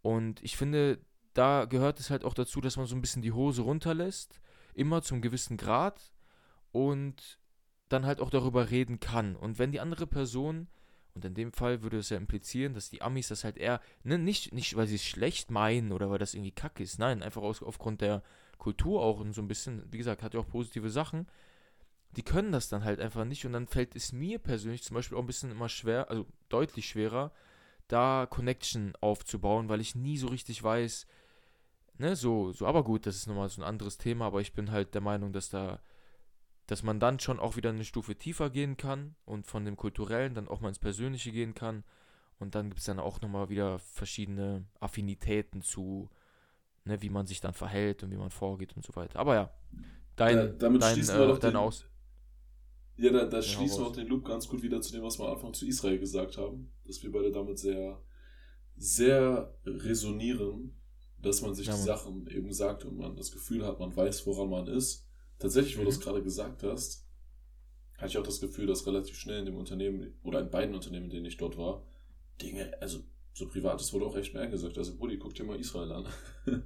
Und 0.00 0.42
ich 0.42 0.56
finde, 0.56 1.00
da 1.34 1.64
gehört 1.64 1.98
es 1.98 2.10
halt 2.10 2.24
auch 2.24 2.34
dazu, 2.34 2.60
dass 2.60 2.76
man 2.76 2.86
so 2.86 2.94
ein 2.94 3.00
bisschen 3.00 3.22
die 3.22 3.32
Hose 3.32 3.62
runterlässt, 3.62 4.40
immer 4.74 5.02
zum 5.02 5.22
gewissen 5.22 5.56
Grad 5.56 6.12
und 6.70 7.38
dann 7.88 8.06
halt 8.06 8.20
auch 8.20 8.30
darüber 8.30 8.70
reden 8.70 9.00
kann. 9.00 9.36
Und 9.36 9.58
wenn 9.58 9.72
die 9.72 9.80
andere 9.80 10.06
Person, 10.06 10.68
und 11.14 11.24
in 11.24 11.34
dem 11.34 11.52
Fall 11.52 11.82
würde 11.82 11.98
es 11.98 12.10
ja 12.10 12.16
implizieren, 12.16 12.74
dass 12.74 12.90
die 12.90 13.02
Amis 13.02 13.28
das 13.28 13.44
halt 13.44 13.58
eher, 13.58 13.80
ne, 14.02 14.18
nicht, 14.18 14.52
nicht 14.52 14.76
weil 14.76 14.86
sie 14.86 14.94
es 14.94 15.04
schlecht 15.04 15.50
meinen 15.50 15.92
oder 15.92 16.10
weil 16.10 16.18
das 16.18 16.34
irgendwie 16.34 16.52
kacke 16.52 16.82
ist, 16.82 16.98
nein, 16.98 17.22
einfach 17.22 17.42
aus, 17.42 17.62
aufgrund 17.62 18.00
der 18.00 18.22
Kultur 18.58 19.02
auch 19.02 19.20
und 19.20 19.32
so 19.32 19.42
ein 19.42 19.48
bisschen, 19.48 19.82
wie 19.90 19.98
gesagt, 19.98 20.22
hat 20.22 20.34
ja 20.34 20.40
auch 20.40 20.48
positive 20.48 20.88
Sachen, 20.88 21.26
die 22.16 22.22
können 22.22 22.52
das 22.52 22.68
dann 22.68 22.84
halt 22.84 23.00
einfach 23.00 23.24
nicht 23.24 23.44
und 23.44 23.52
dann 23.52 23.66
fällt 23.66 23.96
es 23.96 24.12
mir 24.12 24.38
persönlich 24.38 24.82
zum 24.82 24.94
Beispiel 24.94 25.16
auch 25.16 25.22
ein 25.22 25.26
bisschen 25.26 25.50
immer 25.50 25.68
schwer, 25.68 26.10
also 26.10 26.26
deutlich 26.48 26.88
schwerer, 26.88 27.32
da 27.88 28.26
Connection 28.28 28.94
aufzubauen, 29.00 29.68
weil 29.68 29.80
ich 29.80 29.94
nie 29.94 30.16
so 30.16 30.28
richtig 30.28 30.62
weiß, 30.62 31.06
ne, 31.98 32.16
so, 32.16 32.52
so, 32.52 32.66
aber 32.66 32.84
gut, 32.84 33.06
das 33.06 33.16
ist 33.16 33.26
nochmal 33.26 33.48
so 33.48 33.60
ein 33.60 33.68
anderes 33.68 33.98
Thema, 33.98 34.26
aber 34.26 34.40
ich 34.40 34.52
bin 34.54 34.70
halt 34.70 34.94
der 34.94 35.00
Meinung, 35.00 35.32
dass 35.32 35.50
da, 35.50 35.80
dass 36.72 36.82
man 36.82 36.98
dann 36.98 37.20
schon 37.20 37.38
auch 37.38 37.56
wieder 37.56 37.68
eine 37.68 37.84
Stufe 37.84 38.16
tiefer 38.16 38.48
gehen 38.48 38.78
kann 38.78 39.14
und 39.26 39.46
von 39.46 39.66
dem 39.66 39.76
Kulturellen 39.76 40.34
dann 40.34 40.48
auch 40.48 40.62
mal 40.62 40.68
ins 40.68 40.78
Persönliche 40.78 41.30
gehen 41.30 41.52
kann 41.52 41.84
und 42.38 42.54
dann 42.54 42.70
gibt 42.70 42.80
es 42.80 42.86
dann 42.86 42.98
auch 42.98 43.20
nochmal 43.20 43.50
wieder 43.50 43.78
verschiedene 43.78 44.64
Affinitäten 44.80 45.60
zu, 45.60 46.08
ne, 46.86 47.02
wie 47.02 47.10
man 47.10 47.26
sich 47.26 47.42
dann 47.42 47.52
verhält 47.52 48.02
und 48.02 48.10
wie 48.10 48.16
man 48.16 48.30
vorgeht 48.30 48.74
und 48.74 48.86
so 48.86 48.96
weiter. 48.96 49.18
Aber 49.18 49.34
ja, 49.34 49.50
dein, 50.16 50.36
ja, 50.38 50.46
damit 50.46 50.80
dein, 50.80 50.98
äh, 50.98 51.38
dein 51.38 51.56
Aus 51.56 51.84
ja, 52.96 53.12
da, 53.12 53.26
da 53.26 53.42
schließen 53.42 53.80
wir 53.80 53.88
auch 53.88 53.92
den 53.92 54.06
Loop 54.06 54.24
ganz 54.24 54.48
gut 54.48 54.62
wieder 54.62 54.80
zu 54.80 54.92
dem, 54.92 55.02
was 55.02 55.18
wir 55.18 55.26
am 55.26 55.34
Anfang 55.34 55.52
zu 55.52 55.66
Israel 55.66 55.98
gesagt 55.98 56.38
haben. 56.38 56.72
Dass 56.86 57.02
wir 57.02 57.12
beide 57.12 57.30
damit 57.32 57.58
sehr, 57.58 58.02
sehr 58.78 59.54
resonieren, 59.66 60.74
dass 61.20 61.42
man 61.42 61.54
sich 61.54 61.66
ja, 61.66 61.74
die 61.74 61.82
Sachen 61.82 62.26
eben 62.28 62.50
sagt 62.50 62.86
und 62.86 62.96
man 62.96 63.14
das 63.14 63.30
Gefühl 63.30 63.66
hat, 63.66 63.78
man 63.78 63.94
weiß, 63.94 64.26
woran 64.26 64.48
man 64.48 64.68
ist. 64.68 65.06
Tatsächlich, 65.42 65.76
wo 65.76 65.80
mhm. 65.80 65.86
du 65.86 65.90
es 65.90 66.00
gerade 66.00 66.22
gesagt 66.22 66.62
hast, 66.62 67.04
hatte 67.98 68.06
ich 68.06 68.18
auch 68.18 68.22
das 68.22 68.40
Gefühl, 68.40 68.66
dass 68.66 68.86
relativ 68.86 69.16
schnell 69.16 69.40
in 69.40 69.46
dem 69.46 69.56
Unternehmen 69.56 70.14
oder 70.22 70.40
in 70.40 70.50
beiden 70.50 70.74
Unternehmen, 70.74 71.06
in 71.06 71.10
denen 71.10 71.26
ich 71.26 71.36
dort 71.36 71.58
war, 71.58 71.84
Dinge, 72.40 72.72
also 72.80 73.00
so 73.34 73.48
privates 73.48 73.92
wurde 73.92 74.06
auch 74.06 74.14
recht 74.14 74.30
schnell 74.30 74.48
gesagt. 74.50 74.78
Also, 74.78 74.96
Brudi, 74.96 75.18
guck 75.18 75.34
dir 75.34 75.44
mal 75.44 75.58
Israel 75.58 75.90
an. 75.90 76.06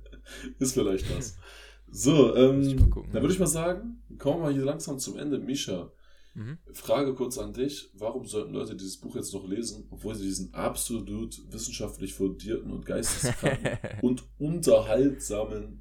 ist 0.59 0.75
vielleicht 0.75 1.11
das. 1.11 1.37
So, 1.89 2.35
ähm, 2.35 2.91
gucken, 2.91 3.13
dann 3.13 3.23
würde 3.23 3.33
ich 3.33 3.39
mal 3.39 3.47
sagen, 3.47 4.03
kommen 4.19 4.43
wir 4.43 4.51
hier 4.51 4.65
langsam 4.65 4.99
zum 4.99 5.17
Ende. 5.17 5.39
Misha, 5.39 5.93
Mhm. 6.37 6.59
Frage 6.73 7.15
kurz 7.15 7.39
an 7.39 7.55
dich: 7.55 7.89
Warum 7.95 8.27
sollten 8.27 8.53
Leute 8.53 8.77
dieses 8.77 8.99
Buch 8.99 9.17
jetzt 9.17 9.33
noch 9.33 9.49
lesen, 9.49 9.87
obwohl 9.91 10.15
sie 10.15 10.27
diesen 10.27 10.53
absolut 10.53 11.41
wissenschaftlich 11.51 12.13
fundierten 12.13 12.71
und 12.71 12.85
geisteskranken 12.85 13.79
und 14.03 14.25
unterhaltsamen, 14.39 15.81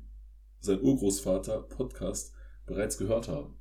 sein 0.61 0.81
Urgroßvater, 0.81 1.59
Podcast 1.63 2.33
bereits 2.65 2.97
gehört 2.97 3.27
haben? 3.27 3.57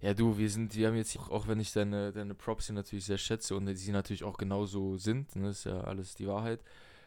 Ja, 0.00 0.12
du, 0.12 0.36
wir 0.36 0.50
sind, 0.50 0.76
wir 0.76 0.88
haben 0.88 0.96
jetzt, 0.96 1.16
auch 1.16 1.48
wenn 1.48 1.60
ich 1.60 1.72
deine, 1.72 2.12
deine 2.12 2.34
Props 2.34 2.66
hier 2.66 2.74
natürlich 2.74 3.06
sehr 3.06 3.16
schätze 3.16 3.56
und 3.56 3.74
sie 3.74 3.92
natürlich 3.92 4.22
auch 4.24 4.36
genauso 4.36 4.98
sind, 4.98 5.34
ne, 5.34 5.48
ist 5.48 5.64
ja 5.64 5.80
alles 5.80 6.14
die 6.14 6.26
Wahrheit, 6.26 6.60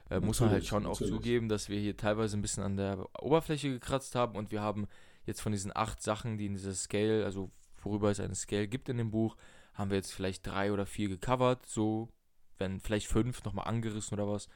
äh, 0.10 0.20
muss 0.20 0.40
man 0.40 0.50
halt 0.50 0.66
schon 0.66 0.84
natürlich. 0.84 1.12
auch 1.12 1.18
zugeben, 1.18 1.48
dass 1.48 1.70
wir 1.70 1.80
hier 1.80 1.96
teilweise 1.96 2.38
ein 2.38 2.42
bisschen 2.42 2.64
an 2.64 2.76
der 2.76 3.08
Oberfläche 3.22 3.70
gekratzt 3.70 4.16
haben 4.16 4.36
und 4.36 4.52
wir 4.52 4.62
haben 4.62 4.88
jetzt 5.26 5.42
von 5.42 5.52
diesen 5.52 5.76
acht 5.76 6.02
Sachen, 6.02 6.38
die 6.38 6.48
in 6.48 6.54
dieser 6.54 6.74
Scale, 6.74 7.24
also 7.24 7.52
worüber 7.84 8.10
es 8.10 8.20
eine 8.20 8.34
Scale 8.34 8.68
gibt 8.68 8.90
in 8.90 8.98
dem 8.98 9.12
Buch, 9.12 9.36
haben 9.74 9.92
wir 9.92 9.98
jetzt 9.98 10.14
vielleicht 10.14 10.48
drei 10.48 10.72
oder 10.72 10.88
vier 10.88 11.10
gecovert, 11.10 11.68
so, 11.68 12.10
wenn 12.58 12.80
vielleicht 12.80 13.08
fünf 13.08 13.44
nochmal 13.44 13.68
angerissen 13.68 14.18
oder 14.18 14.28
was. 14.28 14.50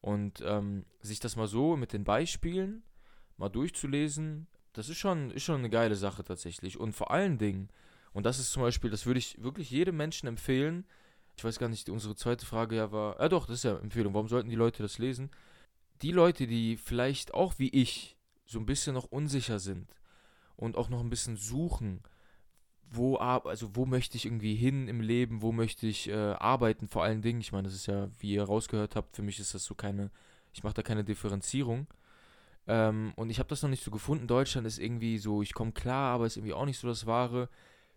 Und 0.00 0.42
ähm, 0.44 0.84
sich 1.00 1.20
das 1.20 1.36
mal 1.36 1.46
so 1.46 1.76
mit 1.76 1.92
den 1.92 2.02
Beispielen 2.04 2.82
mal 3.36 3.48
durchzulesen, 3.48 4.48
das 4.74 4.88
ist 4.88 4.98
schon, 4.98 5.30
ist 5.30 5.44
schon 5.44 5.60
eine 5.60 5.70
geile 5.70 5.96
Sache 5.96 6.22
tatsächlich. 6.24 6.78
Und 6.78 6.92
vor 6.92 7.10
allen 7.10 7.38
Dingen, 7.38 7.70
und 8.12 8.26
das 8.26 8.38
ist 8.38 8.52
zum 8.52 8.62
Beispiel, 8.62 8.90
das 8.90 9.06
würde 9.06 9.18
ich 9.18 9.42
wirklich 9.42 9.70
jedem 9.70 9.96
Menschen 9.96 10.26
empfehlen. 10.28 10.84
Ich 11.36 11.44
weiß 11.44 11.58
gar 11.58 11.68
nicht, 11.68 11.88
unsere 11.88 12.14
zweite 12.14 12.44
Frage 12.44 12.76
ja 12.76 12.92
war, 12.92 13.18
ja 13.20 13.28
doch, 13.28 13.46
das 13.46 13.56
ist 13.56 13.64
ja 13.64 13.78
Empfehlung, 13.78 14.14
warum 14.14 14.28
sollten 14.28 14.50
die 14.50 14.56
Leute 14.56 14.82
das 14.82 14.98
lesen? 14.98 15.30
Die 16.02 16.12
Leute, 16.12 16.46
die 16.46 16.76
vielleicht 16.76 17.34
auch 17.34 17.58
wie 17.58 17.70
ich 17.70 18.16
so 18.46 18.58
ein 18.58 18.66
bisschen 18.66 18.94
noch 18.94 19.06
unsicher 19.06 19.58
sind 19.58 19.88
und 20.56 20.76
auch 20.76 20.88
noch 20.88 21.00
ein 21.00 21.10
bisschen 21.10 21.36
suchen, 21.36 22.02
wo, 22.90 23.16
also 23.16 23.74
wo 23.74 23.86
möchte 23.86 24.16
ich 24.16 24.26
irgendwie 24.26 24.54
hin 24.54 24.88
im 24.88 25.00
Leben, 25.00 25.40
wo 25.40 25.52
möchte 25.52 25.86
ich 25.86 26.08
äh, 26.08 26.14
arbeiten, 26.14 26.88
vor 26.88 27.02
allen 27.02 27.22
Dingen. 27.22 27.40
Ich 27.40 27.52
meine, 27.52 27.68
das 27.68 27.74
ist 27.74 27.86
ja, 27.86 28.08
wie 28.18 28.34
ihr 28.34 28.44
rausgehört 28.44 28.96
habt, 28.96 29.16
für 29.16 29.22
mich 29.22 29.40
ist 29.40 29.54
das 29.54 29.64
so 29.64 29.74
keine, 29.74 30.10
ich 30.52 30.62
mache 30.62 30.74
da 30.74 30.82
keine 30.82 31.04
Differenzierung. 31.04 31.86
Ähm, 32.66 33.12
und 33.16 33.30
ich 33.30 33.38
habe 33.38 33.48
das 33.48 33.62
noch 33.62 33.70
nicht 33.70 33.84
so 33.84 33.90
gefunden. 33.90 34.26
Deutschland 34.26 34.66
ist 34.66 34.78
irgendwie 34.78 35.18
so, 35.18 35.42
ich 35.42 35.54
komme 35.54 35.72
klar, 35.72 36.14
aber 36.14 36.26
ist 36.26 36.36
irgendwie 36.36 36.54
auch 36.54 36.64
nicht 36.64 36.78
so 36.78 36.88
das 36.88 37.06
Wahre. 37.06 37.48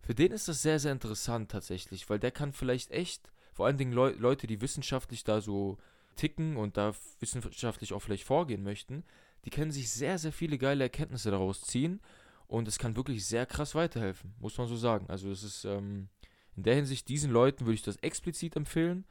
Für 0.01 0.13
den 0.13 0.31
ist 0.31 0.47
das 0.47 0.61
sehr, 0.61 0.79
sehr 0.79 0.91
interessant 0.91 1.51
tatsächlich, 1.51 2.09
weil 2.09 2.19
der 2.19 2.31
kann 2.31 2.53
vielleicht 2.53 2.91
echt, 2.91 3.31
vor 3.53 3.65
allen 3.65 3.77
Dingen 3.77 3.93
Leu 3.93 4.13
Leute, 4.17 4.47
die 4.47 4.61
wissenschaftlich 4.61 5.23
da 5.23 5.41
so 5.41 5.77
ticken 6.15 6.57
und 6.57 6.77
da 6.77 6.93
wissenschaftlich 7.19 7.93
auch 7.93 7.99
vielleicht 7.99 8.23
vorgehen 8.23 8.63
möchten, 8.63 9.03
die 9.45 9.49
können 9.49 9.71
sich 9.71 9.91
sehr, 9.91 10.17
sehr 10.17 10.31
viele 10.31 10.57
geile 10.57 10.83
Erkenntnisse 10.83 11.31
daraus 11.31 11.61
ziehen 11.61 12.01
und 12.47 12.67
es 12.67 12.79
kann 12.79 12.95
wirklich 12.95 13.25
sehr 13.25 13.45
krass 13.45 13.75
weiterhelfen, 13.75 14.33
muss 14.39 14.57
man 14.57 14.67
so 14.67 14.75
sagen. 14.75 15.05
Also 15.09 15.29
es 15.29 15.43
ist 15.43 15.65
ähm, 15.65 16.09
in 16.55 16.63
der 16.63 16.75
Hinsicht, 16.75 17.07
diesen 17.07 17.31
Leuten 17.31 17.65
würde 17.65 17.75
ich 17.75 17.83
das 17.83 17.97
explizit 17.97 18.55
empfehlen 18.55 19.05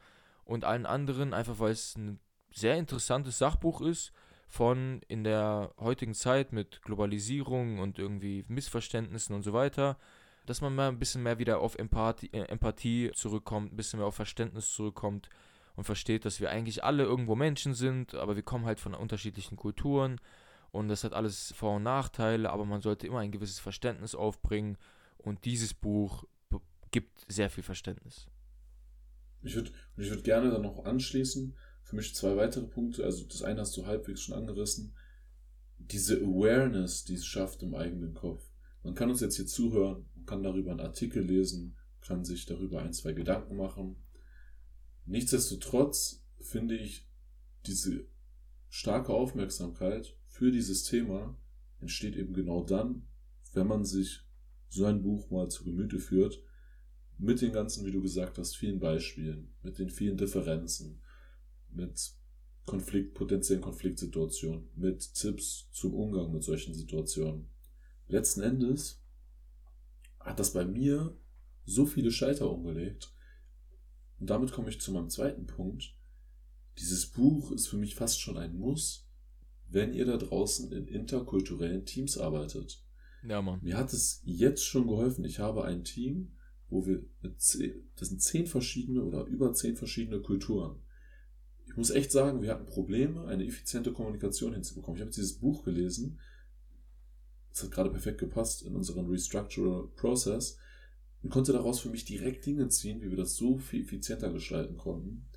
und 0.45 0.65
allen 0.65 0.85
anderen 0.85 1.33
einfach, 1.33 1.59
weil 1.59 1.71
es 1.71 1.95
ein 1.95 2.19
sehr 2.51 2.77
interessantes 2.77 3.37
Sachbuch 3.37 3.81
ist 3.81 4.11
von 4.47 5.01
in 5.07 5.23
der 5.23 5.73
heutigen 5.77 6.13
Zeit 6.13 6.53
mit 6.53 6.81
Globalisierung 6.81 7.79
und 7.79 7.99
irgendwie 7.99 8.45
Missverständnissen 8.47 9.35
und 9.35 9.43
so 9.43 9.53
weiter, 9.53 9.97
dass 10.45 10.61
man 10.61 10.73
mal 10.73 10.87
ein 10.87 10.99
bisschen 10.99 11.23
mehr 11.23 11.37
wieder 11.37 11.59
auf 11.59 11.75
Empathie, 11.77 12.29
äh, 12.31 12.45
Empathie 12.45 13.11
zurückkommt, 13.13 13.73
ein 13.73 13.75
bisschen 13.75 13.99
mehr 13.99 14.07
auf 14.07 14.15
Verständnis 14.15 14.71
zurückkommt 14.71 15.29
und 15.75 15.83
versteht, 15.83 16.25
dass 16.25 16.39
wir 16.39 16.49
eigentlich 16.49 16.83
alle 16.83 17.03
irgendwo 17.03 17.35
Menschen 17.35 17.73
sind, 17.73 18.15
aber 18.15 18.35
wir 18.35 18.43
kommen 18.43 18.65
halt 18.65 18.79
von 18.79 18.93
unterschiedlichen 18.93 19.57
Kulturen 19.57 20.19
und 20.71 20.87
das 20.87 21.03
hat 21.03 21.13
alles 21.13 21.53
Vor- 21.55 21.75
und 21.75 21.83
Nachteile, 21.83 22.49
aber 22.49 22.65
man 22.65 22.81
sollte 22.81 23.05
immer 23.05 23.19
ein 23.19 23.31
gewisses 23.31 23.59
Verständnis 23.59 24.15
aufbringen 24.15 24.77
und 25.17 25.43
dieses 25.45 25.73
Buch 25.73 26.23
gibt 26.91 27.25
sehr 27.27 27.49
viel 27.49 27.63
Verständnis. 27.63 28.27
Ich 29.43 29.55
würde 29.55 29.71
ich 29.97 30.09
würd 30.09 30.23
gerne 30.23 30.49
dann 30.49 30.61
noch 30.61 30.85
anschließen, 30.85 31.55
für 31.87 31.95
mich 31.95 32.13
zwei 32.13 32.35
weitere 32.35 32.67
Punkte. 32.67 33.05
Also 33.05 33.25
das 33.25 33.43
eine 33.43 33.61
hast 33.61 33.77
du 33.77 33.85
halbwegs 33.85 34.21
schon 34.21 34.35
angerissen. 34.35 34.93
Diese 35.79 36.17
Awareness, 36.17 37.05
die 37.05 37.13
es 37.13 37.25
schafft 37.25 37.63
im 37.63 37.75
eigenen 37.75 38.13
Kopf. 38.13 38.43
Man 38.83 38.93
kann 38.93 39.09
uns 39.09 39.21
jetzt 39.21 39.37
hier 39.37 39.47
zuhören, 39.47 40.05
kann 40.25 40.43
darüber 40.43 40.71
einen 40.71 40.81
Artikel 40.81 41.23
lesen, 41.23 41.77
kann 42.01 42.25
sich 42.25 42.45
darüber 42.45 42.81
ein, 42.81 42.91
zwei 42.91 43.13
Gedanken 43.13 43.55
machen. 43.55 43.95
Nichtsdestotrotz 45.05 46.25
finde 46.41 46.75
ich, 46.75 47.07
diese 47.65 48.05
starke 48.67 49.13
Aufmerksamkeit 49.13 50.13
für 50.27 50.51
dieses 50.51 50.83
Thema 50.83 51.39
entsteht 51.79 52.17
eben 52.17 52.33
genau 52.33 52.65
dann, 52.65 53.07
wenn 53.53 53.67
man 53.67 53.85
sich 53.85 54.25
so 54.67 54.83
ein 54.83 55.03
Buch 55.03 55.29
mal 55.31 55.47
zu 55.49 55.63
Gemüte 55.63 55.99
führt, 55.99 56.43
mit 57.17 57.39
den 57.39 57.53
ganzen, 57.53 57.85
wie 57.85 57.91
du 57.91 58.01
gesagt 58.01 58.37
hast, 58.37 58.57
vielen 58.57 58.79
Beispielen, 58.79 59.55
mit 59.63 59.79
den 59.79 59.89
vielen 59.89 60.17
Differenzen, 60.17 61.01
mit 61.77 62.13
Konflikt, 62.65 63.13
potenziellen 63.13 63.61
Konfliktsituationen, 63.61 64.67
mit 64.75 65.13
Tipps 65.13 65.69
zum 65.71 65.93
Umgang 65.93 66.33
mit 66.33 66.43
solchen 66.43 66.73
Situationen. 66.73 67.47
Letzten 68.09 68.41
Endes 68.41 69.01
hat 70.19 70.39
das 70.39 70.51
bei 70.51 70.65
mir 70.65 71.17
so 71.65 71.85
viele 71.85 72.11
Schalter 72.11 72.51
umgelegt. 72.51 73.13
Und 74.19 74.29
damit 74.29 74.51
komme 74.51 74.69
ich 74.69 74.81
zu 74.81 74.91
meinem 74.91 75.09
zweiten 75.09 75.45
Punkt. 75.45 75.95
Dieses 76.77 77.07
Buch 77.07 77.51
ist 77.51 77.67
für 77.67 77.77
mich 77.77 77.95
fast 77.95 78.19
schon 78.19 78.37
ein 78.37 78.57
Muss, 78.57 79.07
wenn 79.69 79.93
ihr 79.93 80.05
da 80.05 80.17
draußen 80.17 80.71
in 80.71 80.87
interkulturellen 80.87 81.85
Teams 81.85 82.17
arbeitet. 82.17 82.83
Ja, 83.23 83.41
Mann. 83.41 83.59
Mir 83.61 83.77
hat 83.77 83.93
es 83.93 84.21
jetzt 84.23 84.63
schon 84.63 84.87
geholfen. 84.87 85.25
Ich 85.25 85.39
habe 85.39 85.63
ein 85.65 85.83
Team, 85.83 86.33
wo 86.69 86.85
wir 86.85 87.05
mit 87.21 87.41
zehn, 87.41 87.89
das 87.95 88.09
sind 88.09 88.21
zehn 88.21 88.45
verschiedene 88.45 89.03
oder 89.03 89.25
über 89.25 89.53
zehn 89.53 89.75
verschiedene 89.75 90.21
Kulturen. 90.21 90.81
Ich 91.77 91.79
muss 91.79 91.91
echt 91.91 92.11
sagen, 92.11 92.41
wir 92.41 92.49
hatten 92.49 92.65
Probleme, 92.65 93.27
eine 93.27 93.45
effiziente 93.45 93.93
Kommunikation 93.93 94.51
hinzubekommen. 94.51 94.95
Ich 94.95 95.01
habe 95.01 95.09
jetzt 95.09 95.17
dieses 95.17 95.37
Buch 95.37 95.63
gelesen. 95.63 96.17
Es 97.53 97.61
hat 97.61 97.69
gerade 97.69 97.91
perfekt 97.91 98.17
gepasst 98.17 98.63
in 98.63 98.75
unseren 98.75 99.05
Restructural 99.05 99.87
Process 99.95 100.57
und 101.21 101.29
konnte 101.29 101.53
daraus 101.53 101.79
für 101.79 101.89
mich 101.89 102.03
direkt 102.03 102.47
Dinge 102.47 102.67
ziehen, 102.69 102.99
wie 103.03 103.11
wir 103.11 103.17
das 103.17 103.35
so 103.35 103.59
viel 103.59 103.83
effizienter 103.83 104.33
gestalten 104.33 104.75
konnten. 104.75 105.27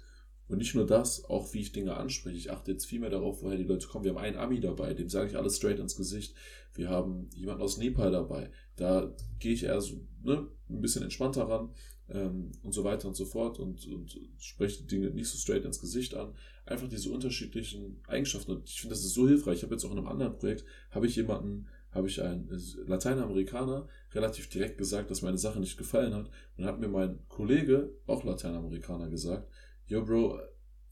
Und 0.49 0.57
nicht 0.57 0.75
nur 0.75 0.87
das, 0.87 1.27
auch 1.27 1.53
wie 1.53 1.61
ich 1.61 1.73
Dinge 1.73 1.99
anspreche. 1.99 2.39
Ich 2.39 2.51
achte 2.51 2.73
jetzt 2.73 2.87
viel 2.87 3.01
mehr 3.01 3.11
darauf, 3.11 3.43
woher 3.43 3.59
die 3.59 3.65
Leute 3.65 3.87
kommen. 3.87 4.07
Wir 4.07 4.13
haben 4.13 4.25
einen 4.25 4.39
Ami 4.39 4.61
dabei, 4.61 4.95
dem 4.95 5.11
sage 5.11 5.29
ich 5.29 5.37
alles 5.37 5.57
straight 5.57 5.79
ins 5.79 5.95
Gesicht. 5.95 6.35
Wir 6.73 6.89
haben 6.89 7.29
jemanden 7.35 7.61
aus 7.61 7.77
Nepal 7.77 8.13
dabei. 8.13 8.51
Da 8.77 9.15
gehe 9.41 9.53
ich 9.53 9.65
eher 9.65 9.83
so 9.83 10.07
ne, 10.23 10.49
ein 10.71 10.81
bisschen 10.81 11.03
entspannter 11.03 11.51
ran 11.51 11.75
ähm, 12.13 12.53
und 12.63 12.73
so 12.73 12.85
weiter 12.85 13.09
und 13.09 13.15
so 13.15 13.25
fort 13.25 13.59
und, 13.59 13.87
und 13.87 14.19
spreche 14.39 14.83
die 14.83 14.87
Dinge 14.87 15.11
nicht 15.11 15.29
so 15.29 15.39
straight 15.39 15.65
ins 15.65 15.81
Gesicht 15.81 16.15
an. 16.15 16.35
Einfach 16.67 16.89
diese 16.89 17.11
unterschiedlichen 17.11 18.01
Eigenschaften. 18.07 18.53
Und 18.53 18.69
ich 18.69 18.81
finde, 18.81 18.95
das 18.95 19.05
ist 19.05 19.15
so 19.15 19.27
hilfreich. 19.27 19.59
Ich 19.59 19.63
habe 19.63 19.75
jetzt 19.75 19.85
auch 19.85 19.93
in 19.93 19.99
einem 19.99 20.09
anderen 20.09 20.37
Projekt, 20.37 20.65
habe 20.91 21.07
ich 21.07 21.17
jemanden, 21.17 21.67
habe 21.91 22.09
ich 22.09 22.23
einen 22.23 22.49
Lateinamerikaner 22.87 23.89
relativ 24.13 24.49
direkt 24.49 24.79
gesagt, 24.79 25.11
dass 25.11 25.23
meine 25.23 25.39
Sache 25.39 25.61
nicht 25.61 25.77
gefallen 25.77 26.15
hat. 26.15 26.31
Und 26.57 26.65
hat 26.65 26.81
mir 26.81 26.89
mein 26.89 27.21
Kollege, 27.29 27.93
auch 28.07 28.25
Lateinamerikaner, 28.25 29.09
gesagt, 29.09 29.49
yo 29.87 30.05
Bro, 30.05 30.39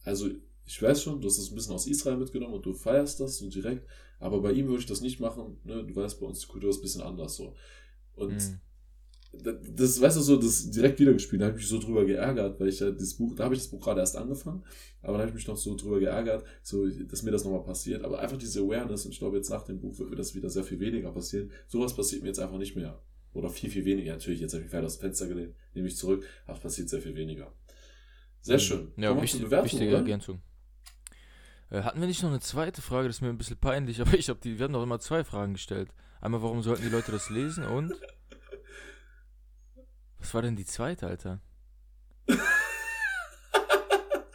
also 0.04 0.28
ich 0.64 0.82
weiß 0.82 1.02
schon, 1.02 1.20
du 1.20 1.28
hast 1.28 1.38
das 1.38 1.50
ein 1.50 1.54
bisschen 1.54 1.74
aus 1.74 1.86
Israel 1.86 2.18
mitgenommen 2.18 2.54
und 2.54 2.66
du 2.66 2.74
feierst 2.74 3.20
das 3.20 3.38
so 3.38 3.48
direkt, 3.48 3.86
aber 4.20 4.40
bei 4.42 4.52
ihm 4.52 4.66
würde 4.66 4.80
ich 4.80 4.86
das 4.86 5.00
nicht 5.00 5.18
machen, 5.18 5.58
ne? 5.64 5.82
du 5.84 5.96
weißt, 5.96 6.20
bei 6.20 6.26
uns 6.26 6.40
die 6.40 6.46
Kultur 6.46 6.70
ist 6.70 6.78
ein 6.78 6.82
bisschen 6.82 7.02
anders 7.02 7.36
so. 7.36 7.54
Und 8.14 8.34
mhm. 8.34 8.60
Das, 9.32 10.00
weißt 10.00 10.16
du 10.16 10.20
so, 10.20 10.36
das 10.36 10.70
direkt 10.70 10.98
wiedergespielt, 11.00 11.42
da 11.42 11.46
habe 11.46 11.56
ich 11.56 11.62
mich 11.62 11.68
so 11.68 11.78
drüber 11.78 12.04
geärgert, 12.04 12.58
weil 12.58 12.68
ich 12.68 12.80
ja 12.80 12.90
das 12.90 13.14
Buch, 13.14 13.34
da 13.34 13.44
habe 13.44 13.54
ich 13.54 13.60
das 13.60 13.68
Buch 13.68 13.80
gerade 13.80 14.00
erst 14.00 14.16
angefangen, 14.16 14.64
aber 15.02 15.14
da 15.14 15.18
habe 15.20 15.28
ich 15.28 15.34
mich 15.34 15.46
noch 15.46 15.56
so 15.56 15.76
drüber 15.76 16.00
geärgert, 16.00 16.44
so, 16.62 16.86
dass 16.86 17.22
mir 17.22 17.30
das 17.30 17.44
nochmal 17.44 17.62
passiert, 17.62 18.02
aber 18.02 18.20
einfach 18.20 18.38
diese 18.38 18.60
Awareness 18.60 19.04
und 19.04 19.12
ich 19.12 19.18
glaube 19.18 19.36
jetzt 19.36 19.50
nach 19.50 19.62
dem 19.62 19.80
Buch 19.80 19.98
wird 19.98 20.10
mir 20.10 20.16
das 20.16 20.34
wieder 20.34 20.48
sehr 20.48 20.64
viel 20.64 20.80
weniger 20.80 21.12
passieren. 21.12 21.50
Sowas 21.66 21.94
passiert 21.94 22.22
mir 22.22 22.28
jetzt 22.28 22.40
einfach 22.40 22.58
nicht 22.58 22.74
mehr. 22.74 23.02
Oder 23.34 23.50
viel, 23.50 23.70
viel 23.70 23.84
weniger. 23.84 24.12
Natürlich, 24.12 24.40
jetzt 24.40 24.54
habe 24.54 24.64
ich 24.64 24.72
mich 24.72 24.82
aus 24.82 24.96
dem 24.96 25.02
Fenster 25.02 25.28
gelehnt, 25.28 25.54
nehme 25.74 25.88
ich 25.88 25.96
zurück, 25.96 26.24
aber 26.46 26.56
es 26.56 26.62
passiert 26.62 26.88
sehr 26.88 27.02
viel 27.02 27.14
weniger. 27.14 27.52
Sehr 28.40 28.56
mhm. 28.56 28.60
schön. 28.60 28.92
Ja, 28.96 29.20
wichtig, 29.20 29.50
wichtige 29.50 29.88
oder? 29.90 29.98
Ergänzung. 29.98 30.40
Äh, 31.70 31.82
hatten 31.82 32.00
wir 32.00 32.06
nicht 32.06 32.22
noch 32.22 32.30
eine 32.30 32.40
zweite 32.40 32.80
Frage? 32.80 33.08
Das 33.08 33.16
ist 33.16 33.22
mir 33.22 33.28
ein 33.28 33.38
bisschen 33.38 33.58
peinlich, 33.58 34.00
aber 34.00 34.14
ich 34.14 34.28
habe 34.28 34.40
die, 34.42 34.58
wir 34.58 34.64
haben 34.64 34.72
doch 34.72 34.82
immer 34.82 35.00
zwei 35.00 35.22
Fragen 35.22 35.52
gestellt. 35.52 35.90
Einmal, 36.20 36.42
warum 36.42 36.62
sollten 36.62 36.82
die 36.82 36.88
Leute 36.88 37.12
das 37.12 37.30
lesen 37.30 37.64
und 37.64 37.92
was 40.18 40.34
war 40.34 40.42
denn 40.42 40.56
die 40.56 40.64
zweite, 40.64 41.06
Alter? 41.06 41.40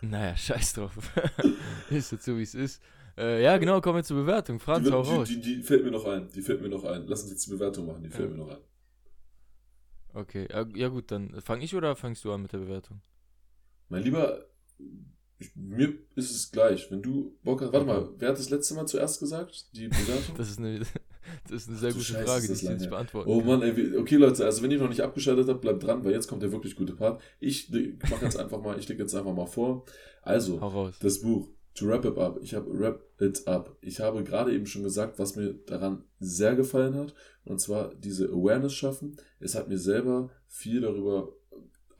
naja, 0.02 0.36
scheiß 0.36 0.74
drauf. 0.74 0.98
ist 1.90 2.12
jetzt 2.12 2.26
so, 2.26 2.38
wie 2.38 2.44
es 2.44 2.56
ist. 2.56 2.82
Äh, 3.18 3.44
ja, 3.44 3.58
genau, 3.58 3.80
kommen 3.82 3.98
wir 3.98 4.04
zur 4.04 4.18
Bewertung. 4.18 4.60
Franz, 4.60 4.90
hau 4.90 5.02
raus. 5.02 5.28
Die, 5.28 5.40
die, 5.40 5.58
die, 5.58 5.64
fällt 5.64 5.84
mir 5.84 5.92
noch 5.92 6.06
ein. 6.06 6.30
Die 6.30 6.42
fällt 6.42 6.62
mir 6.62 6.70
noch 6.70 6.84
ein. 6.84 7.06
Lass 7.06 7.22
uns 7.22 7.32
jetzt 7.32 7.46
die 7.46 7.52
Bewertung 7.52 7.86
machen. 7.86 8.04
Die 8.04 8.10
fällt 8.10 8.30
ja. 8.30 8.36
mir 8.36 8.44
noch 8.44 8.50
ein. 8.50 8.62
Okay, 10.16 10.48
ja 10.76 10.88
gut, 10.90 11.10
dann 11.12 11.42
fange 11.42 11.66
ich 11.66 11.76
oder 11.76 11.96
fangst 11.96 12.24
du 12.24 12.32
an 12.32 12.44
mit 12.44 12.54
der 12.54 12.60
Bewertung? 12.60 13.02
Mein 13.90 14.04
Lieber, 14.04 14.46
ich, 15.40 15.56
mir 15.56 15.94
ist 16.16 16.32
es 16.32 16.52
gleich. 16.52 16.90
Wenn 16.92 17.02
du 17.02 17.36
Bock 17.44 17.62
hast, 17.62 17.74
warte 17.74 17.86
mal, 17.86 18.10
wer 18.18 18.30
hat 18.30 18.38
das 18.38 18.50
letzte 18.50 18.76
Mal 18.76 18.88
zuerst 18.88 19.20
gesagt? 19.20 19.76
Die 19.76 19.88
Bewertung? 19.90 20.36
das, 20.38 20.50
ist 20.50 20.60
eine, 20.60 20.86
das 21.50 21.64
ist 21.64 21.70
eine 21.70 21.78
sehr 21.78 21.90
Ach, 21.90 21.94
gute 21.94 22.06
Scheiße, 22.06 22.26
Frage, 22.26 22.48
die 22.48 22.54
ich 22.54 22.70
nicht 22.70 22.90
beantworten 22.90 23.30
Oh 23.30 23.42
Mann, 23.42 23.62
ey, 23.62 23.98
okay 23.98 24.16
Leute, 24.16 24.46
also 24.46 24.62
wenn 24.64 24.72
ihr 24.72 24.80
noch 24.80 24.90
nicht 24.90 25.02
abgeschaltet 25.02 25.48
habt, 25.48 25.62
bleibt 25.62 25.84
dran, 25.84 26.04
weil 26.04 26.12
jetzt 26.12 26.28
kommt 26.28 26.44
der 26.44 26.52
wirklich 26.52 26.76
gute 26.76 26.94
Part. 26.94 27.22
Ich 27.40 27.70
mache 28.10 28.26
jetzt 28.26 28.38
einfach 28.38 28.62
mal, 28.62 28.78
ich 28.78 28.88
lege 28.88 29.04
jetzt 29.04 29.16
einfach 29.16 29.34
mal 29.34 29.46
vor. 29.46 29.86
Also, 30.22 30.94
das 31.02 31.22
Buch 31.22 31.50
To 31.76 31.88
Wrap 31.88 32.06
It 32.06 32.18
Up. 32.18 32.40
Ich 32.42 32.54
habe 32.54 32.68
Wrap 32.78 33.02
It 33.20 33.48
Up. 33.48 33.78
Ich 33.82 34.00
habe 34.00 34.24
gerade 34.24 34.54
eben 34.54 34.68
schon 34.68 34.84
gesagt, 34.84 35.18
was 35.18 35.36
mir 35.36 35.54
daran 35.54 36.04
sehr 36.20 36.56
gefallen 36.56 36.96
hat. 36.96 37.14
Und 37.46 37.60
zwar 37.60 37.94
diese 37.96 38.30
Awareness 38.30 38.74
schaffen. 38.74 39.18
Es 39.40 39.56
hat 39.56 39.68
mir 39.70 39.80
selber 39.80 40.30
viel 40.48 40.82
darüber 40.82 41.34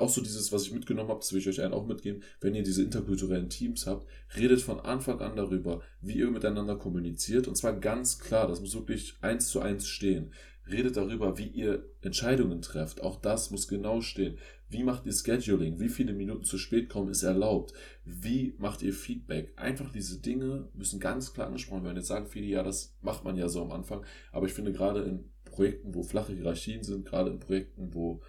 auch 0.04 0.10
so 0.10 0.22
dieses, 0.22 0.52
was 0.52 0.64
ich 0.64 0.74
mitgenommen 0.74 1.10
habe, 1.10 1.20
das 1.20 1.32
will 1.34 1.40
ich 1.40 1.48
euch 1.48 1.62
einen 1.62 1.74
auch 1.74 1.86
mitgeben, 1.86 2.24
wenn 2.42 2.56
ihr 2.56 2.64
diese 2.64 2.84
interkulturellen 2.84 3.50
Teams 3.50 3.88
habt, 3.88 4.08
redet 4.38 4.62
von 4.62 4.80
Anfang 4.80 5.20
an 5.22 5.36
darüber, 5.36 5.82
wie 6.02 6.18
ihr 6.18 6.30
miteinander 6.30 6.76
kommuniziert 6.76 7.48
und 7.48 7.56
zwar 7.56 7.74
ganz 7.74 8.20
klar, 8.20 8.48
das 8.48 8.62
muss 8.62 8.76
wirklich 8.76 9.16
eins 9.22 9.48
zu 9.48 9.62
eins 9.62 9.88
stehen. 9.88 10.32
Redet 10.70 10.96
darüber, 10.96 11.38
wie 11.38 11.48
ihr 11.48 11.86
Entscheidungen 12.02 12.62
trefft. 12.62 13.04
Auch 13.04 13.20
das 13.20 13.52
muss 13.52 13.68
genau 13.68 14.00
stehen. 14.00 14.38
Wie 14.70 14.84
macht 14.84 15.06
ihr 15.06 15.12
Scheduling? 15.12 15.80
Wie 15.80 15.90
viele 15.90 16.14
Minuten 16.14 16.46
zu 16.46 16.58
spät 16.58 16.90
kommen 16.90 17.10
ist 17.10 17.24
erlaubt? 17.24 17.74
Wie 18.06 18.56
macht 18.58 18.82
ihr 18.82 18.94
Feedback? 18.94 19.54
Einfach 19.58 19.92
diese 19.92 20.22
Dinge 20.22 20.70
müssen 20.74 21.02
ganz 21.02 21.34
klar 21.34 21.48
angesprochen 21.48 21.84
werden. 21.84 21.98
Jetzt 21.98 22.08
sagen 22.08 22.28
viele, 22.28 22.48
ja, 22.48 22.64
das 22.64 22.96
macht 23.02 23.26
man 23.26 23.36
ja 23.36 23.50
so 23.50 23.62
am 23.62 23.72
Anfang. 23.72 24.06
Aber 24.32 24.46
ich 24.46 24.54
finde 24.54 24.72
gerade 24.72 25.02
in 25.02 25.26
Projekten, 25.44 25.94
wo 25.94 26.02
flache 26.02 26.34
Hierarchien 26.34 26.82
sind, 26.82 27.06
gerade 27.06 27.30
in 27.30 27.40
Projekten, 27.40 27.94
wo 27.94 28.22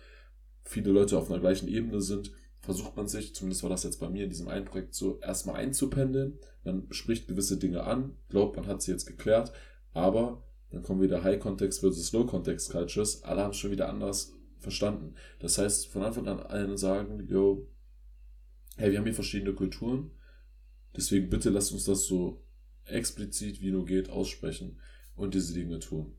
viele 0.65 0.91
Leute 0.91 1.19
auf 1.19 1.31
einer 1.31 1.41
gleichen 1.41 1.69
Ebene 1.69 2.01
sind, 2.01 2.33
versucht 2.61 2.97
man 2.97 3.07
sich, 3.07 3.35
zumindest 3.35 3.63
war 3.63 3.71
das 3.71 3.85
jetzt 3.85 4.01
bei 4.01 4.09
mir 4.09 4.25
in 4.25 4.31
diesem 4.31 4.49
einen 4.49 4.65
Projekt 4.65 4.95
so, 4.95 5.21
erstmal 5.21 5.57
einzupendeln. 5.57 6.39
Man 6.65 6.87
spricht 6.91 7.29
gewisse 7.29 7.59
Dinge 7.59 7.85
an, 7.85 8.17
glaubt, 8.29 8.57
man 8.57 8.67
hat 8.67 8.83
sie 8.83 8.91
jetzt 8.91 9.07
geklärt, 9.07 9.53
aber 9.93 10.43
dann 10.71 10.83
kommen 10.83 11.03
wieder 11.03 11.23
High-Context 11.23 11.81
versus 11.81 12.13
Low-Context-Cultures. 12.13 13.23
Alle 13.23 13.43
haben 13.43 13.51
es 13.51 13.59
schon 13.59 13.71
wieder 13.71 13.89
anders 13.89 14.33
verstanden. 14.59 15.15
Das 15.39 15.59
heißt, 15.59 15.89
von 15.89 16.03
Anfang 16.03 16.27
an 16.27 16.41
allen 16.41 16.77
sagen, 16.77 17.27
yo, 17.29 17.69
hey, 18.77 18.91
wir 18.91 18.99
haben 18.99 19.05
hier 19.05 19.15
verschiedene 19.15 19.55
Kulturen, 19.55 20.11
deswegen 20.97 21.29
bitte 21.29 21.51
lasst 21.51 21.73
uns 21.73 21.85
das 21.85 22.07
so 22.07 22.45
explizit 22.87 23.61
wie 23.61 23.71
nur 23.71 23.85
geht 23.85 24.11
aussprechen 24.11 24.81
und 25.17 25.35
diese 25.35 25.55
Dinge 25.55 25.79
tun. 25.79 26.17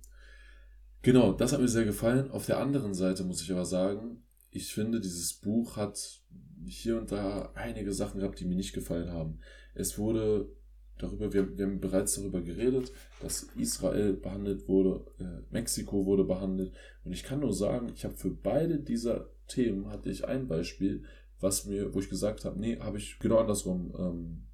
Genau, 1.01 1.33
das 1.33 1.53
hat 1.53 1.61
mir 1.61 1.67
sehr 1.67 1.85
gefallen. 1.85 2.31
Auf 2.31 2.45
der 2.45 2.59
anderen 2.59 2.93
Seite 2.93 3.23
muss 3.23 3.41
ich 3.41 3.51
aber 3.51 3.65
sagen, 3.65 4.23
ich 4.55 4.73
finde, 4.73 5.01
dieses 5.01 5.33
Buch 5.33 5.75
hat 5.75 6.21
hier 6.65 6.97
und 6.97 7.11
da 7.11 7.51
einige 7.55 7.91
Sachen 7.91 8.21
gehabt, 8.21 8.39
die 8.39 8.45
mir 8.45 8.55
nicht 8.55 8.73
gefallen 8.73 9.11
haben. 9.11 9.39
Es 9.73 9.97
wurde 9.97 10.49
darüber, 10.97 11.33
wir, 11.33 11.57
wir 11.57 11.65
haben 11.65 11.81
bereits 11.81 12.15
darüber 12.15 12.39
geredet, 12.39 12.93
dass 13.21 13.49
Israel 13.57 14.13
behandelt 14.13 14.69
wurde, 14.69 15.05
äh, 15.19 15.53
Mexiko 15.53 16.05
wurde 16.05 16.23
behandelt. 16.23 16.71
Und 17.03 17.11
ich 17.11 17.23
kann 17.23 17.41
nur 17.41 17.53
sagen, 17.53 17.91
ich 17.93 18.05
habe 18.05 18.15
für 18.15 18.31
beide 18.31 18.79
dieser 18.79 19.29
Themen 19.49 19.89
hatte 19.89 20.09
ich 20.09 20.25
ein 20.25 20.47
Beispiel, 20.47 21.03
was 21.41 21.65
mir, 21.65 21.93
wo 21.93 21.99
ich 21.99 22.09
gesagt 22.09 22.45
habe, 22.45 22.57
nee, 22.57 22.79
habe 22.79 22.97
ich 22.97 23.19
genau 23.19 23.39
andersrum 23.39 23.93
ähm, 23.99 24.45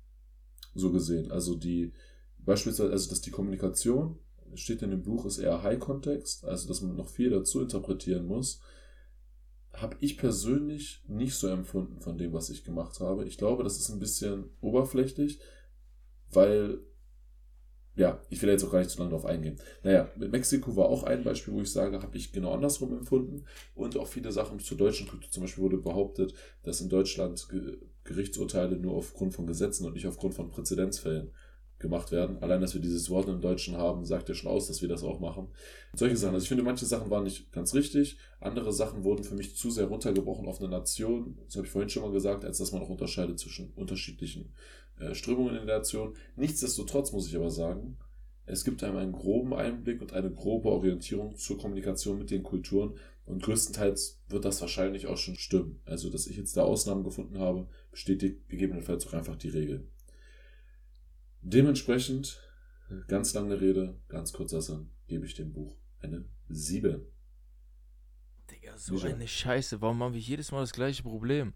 so 0.74 0.92
gesehen. 0.92 1.32
Also 1.32 1.56
die 1.56 1.94
beispielsweise, 2.40 2.92
also 2.92 3.08
dass 3.08 3.22
die 3.22 3.32
Kommunikation 3.32 4.18
steht 4.56 4.82
in 4.82 4.90
dem 4.90 5.04
Buch 5.04 5.28
ist 5.28 5.38
eher 5.38 5.62
High-Kontext, 5.62 6.44
also 6.44 6.68
dass 6.68 6.82
man 6.82 6.96
noch 6.96 7.08
viel 7.08 7.30
dazu 7.30 7.62
interpretieren 7.62 8.26
muss 8.26 8.62
habe 9.74 9.96
ich 10.00 10.18
persönlich 10.18 11.04
nicht 11.08 11.36
so 11.36 11.48
empfunden 11.48 12.02
von 12.02 12.18
dem, 12.18 12.34
was 12.34 12.50
ich 12.50 12.64
gemacht 12.64 13.00
habe. 13.00 13.26
Ich 13.26 13.38
glaube, 13.38 13.64
das 13.64 13.78
ist 13.78 13.90
ein 13.90 14.00
bisschen 14.00 14.50
oberflächlich, 14.60 15.40
weil 16.32 16.80
ja, 17.96 18.22
ich 18.30 18.42
will 18.42 18.50
jetzt 18.50 18.64
auch 18.64 18.72
gar 18.72 18.80
nicht 18.80 18.90
zu 18.90 19.00
lange 19.00 19.12
darauf 19.12 19.26
eingehen. 19.26 19.60
Naja, 19.84 20.10
mit 20.16 20.32
Mexiko 20.32 20.76
war 20.78 20.86
auch 20.86 21.04
ein 21.04 21.24
Beispiel, 21.24 21.54
wo 21.54 21.62
ich 21.62 21.72
sage, 21.72 22.02
habe 22.02 22.18
ich 22.18 22.32
genau 22.32 22.54
andersrum 22.54 22.98
empfunden. 22.98 23.46
Und 23.76 23.98
auch 23.98 24.08
viele 24.08 24.32
Sachen 24.32 24.60
zur 24.60 24.78
deutschen 24.78 25.08
Kultur. 25.08 25.30
Zum 25.30 25.44
Beispiel 25.44 25.64
wurde 25.64 25.78
behauptet, 25.78 26.34
dass 26.64 26.80
in 26.80 26.90
Deutschland 26.90 27.48
Gerichtsurteile 28.06 28.78
nur 28.78 28.94
aufgrund 28.94 29.34
von 29.34 29.46
Gesetzen 29.46 29.86
und 29.86 29.94
nicht 29.94 30.08
aufgrund 30.08 30.34
von 30.34 30.50
Präzedenzfällen 30.50 31.32
gemacht 31.82 32.12
werden. 32.12 32.38
Allein, 32.42 32.62
dass 32.62 32.74
wir 32.74 32.82
dieses 32.82 33.10
Wort 33.10 33.28
im 33.28 33.42
Deutschen 33.42 33.78
haben, 33.78 34.06
sagt 34.06 34.30
ja 34.30 34.36
schon 34.36 34.50
aus, 34.50 34.68
dass 34.68 34.82
wir 34.82 34.90
das 34.90 35.04
auch 35.04 35.20
machen. 35.20 35.48
solche 35.94 36.18
Sachen. 36.18 36.34
Also 36.34 36.44
ich 36.44 36.50
finde, 36.50 36.64
manche 36.64 36.86
Sachen 36.86 37.10
waren 37.10 37.24
nicht 37.24 37.52
ganz 37.52 37.74
richtig. 37.74 38.18
Andere 38.40 38.72
Sachen 38.72 39.04
wurden 39.04 39.24
für 39.24 39.36
mich 39.36 39.56
zu 39.56 39.70
sehr 39.70 39.86
runtergebrochen 39.86 40.48
auf 40.48 40.60
eine 40.60 40.70
Nation. 40.70 41.38
Das 41.46 41.56
habe 41.56 41.66
ich 41.66 41.72
vorhin 41.72 41.90
schon 41.90 42.04
mal 42.04 42.12
gesagt, 42.12 42.46
als 42.46 42.60
dass 42.60 42.72
man 42.72 42.82
auch 42.82 42.90
unterscheidet 42.90 43.40
zwischen 43.40 43.72
unterschiedlichen 43.76 44.54
äh, 45.00 45.14
Strömungen 45.14 45.56
in 45.56 45.68
der 45.68 45.78
Nation. 45.78 46.16
Nichtsdestotrotz 46.36 47.12
muss 47.12 47.28
ich 47.28 47.36
aber 47.36 47.50
sagen, 47.50 47.98
es 48.46 48.64
gibt 48.66 48.84
einem 48.84 48.98
einen 48.98 49.12
groben 49.12 49.54
Einblick 49.54 50.02
und 50.02 50.14
eine 50.14 50.32
grobe 50.32 50.70
Orientierung 50.70 51.36
zur 51.36 51.58
Kommunikation 51.58 52.18
mit 52.18 52.32
den 52.32 52.44
Kulturen. 52.44 52.96
Und 53.26 53.44
größtenteils 53.44 54.20
wird 54.28 54.46
das 54.46 54.60
wahrscheinlich 54.62 55.08
auch 55.08 55.18
schon 55.18 55.36
stimmen. 55.36 55.80
Also, 55.86 56.10
dass 56.10 56.28
ich 56.28 56.38
jetzt 56.38 56.58
da 56.58 56.64
Ausnahmen 56.64 57.04
gefunden 57.04 57.40
habe, 57.40 57.68
bestätigt 57.92 58.50
gegebenenfalls 58.50 59.08
auch 59.08 59.14
einfach 59.14 59.38
die 59.38 59.50
Regel. 59.50 59.88
Dementsprechend, 61.42 62.40
ganz 63.08 63.34
lange 63.34 63.60
Rede, 63.60 64.00
ganz 64.08 64.32
kurzer 64.32 64.62
Sinn, 64.62 64.92
gebe 65.08 65.26
ich 65.26 65.34
dem 65.34 65.54
Buch 65.54 65.76
eine 66.02 66.26
7. 66.50 67.02
Digga, 68.50 68.78
so 68.78 68.98
Sicher. 68.98 69.14
eine 69.14 69.28
Scheiße. 69.28 69.82
Warum 69.82 70.04
haben 70.04 70.14
wir 70.14 70.22
jedes 70.22 70.52
Mal 70.52 70.62
das 70.62 70.74
gleiche 70.74 71.04
Problem? 71.04 71.54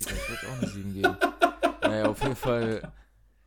Digga, 0.00 0.12
ich 0.12 0.28
würde 0.28 0.48
auch 0.48 0.62
eine 0.62 0.70
7 0.70 0.94
geben. 0.94 1.16
naja, 1.82 2.08
auf 2.08 2.22
jeden 2.22 2.36
Fall. 2.36 2.92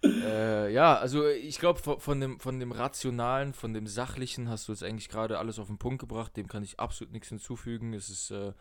Äh, 0.04 0.72
ja, 0.72 0.98
also 0.98 1.28
ich 1.28 1.60
glaube, 1.60 1.80
von, 1.80 2.00
von, 2.00 2.22
dem, 2.22 2.40
von 2.40 2.60
dem 2.60 2.72
Rationalen, 2.72 3.54
von 3.54 3.74
dem 3.74 3.88
Sachlichen 3.88 4.48
hast 4.48 4.68
du 4.68 4.72
jetzt 4.72 4.84
eigentlich 4.84 5.10
gerade 5.10 5.40
alles 5.40 5.60
auf 5.60 5.68
den 5.68 5.80
Punkt 5.80 6.00
gebracht. 6.00 6.38
Dem 6.38 6.48
kann 6.48 6.64
ich 6.64 6.80
absolut 6.80 7.12
nichts 7.12 7.30
hinzufügen. 7.30 7.94
Es 7.94 8.10
ist 8.10 8.32
äh, 8.32 8.54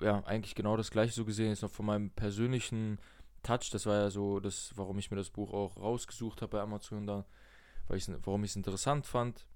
ja 0.00 0.22
eigentlich 0.24 0.54
genau 0.54 0.76
das 0.76 0.90
gleiche 0.90 1.12
so 1.12 1.24
gesehen. 1.24 1.50
Jetzt 1.50 1.62
noch 1.62 1.70
von 1.70 1.86
meinem 1.86 2.10
persönlichen 2.10 2.98
Touch, 3.42 3.70
das 3.70 3.86
war 3.86 3.96
ja 3.96 4.10
so 4.10 4.40
das, 4.40 4.72
warum 4.76 4.98
ich 4.98 5.10
mir 5.10 5.16
das 5.16 5.30
Buch 5.30 5.52
auch 5.52 5.76
rausgesucht 5.76 6.42
habe 6.42 6.56
bei 6.56 6.60
Amazon 6.60 7.06
da, 7.06 7.24
weil 7.88 7.98
ich 7.98 8.08
warum 8.22 8.44
ich 8.44 8.50
es 8.50 8.56
interessant 8.56 9.06
fand. 9.06 9.46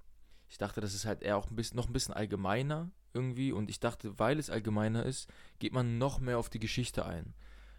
Ich 0.48 0.58
dachte, 0.58 0.80
das 0.80 0.94
ist 0.94 1.04
halt 1.04 1.22
eher 1.22 1.36
auch 1.36 1.50
ein 1.50 1.56
bisschen, 1.56 1.76
noch 1.76 1.88
ein 1.88 1.92
bisschen 1.92 2.14
allgemeiner 2.14 2.90
irgendwie 3.12 3.52
und 3.52 3.70
ich 3.70 3.80
dachte, 3.80 4.18
weil 4.18 4.38
es 4.38 4.50
allgemeiner 4.50 5.04
ist, 5.04 5.28
geht 5.58 5.72
man 5.72 5.98
noch 5.98 6.18
mehr 6.18 6.38
auf 6.38 6.50
die 6.50 6.58
Geschichte 6.58 7.06
ein. 7.06 7.34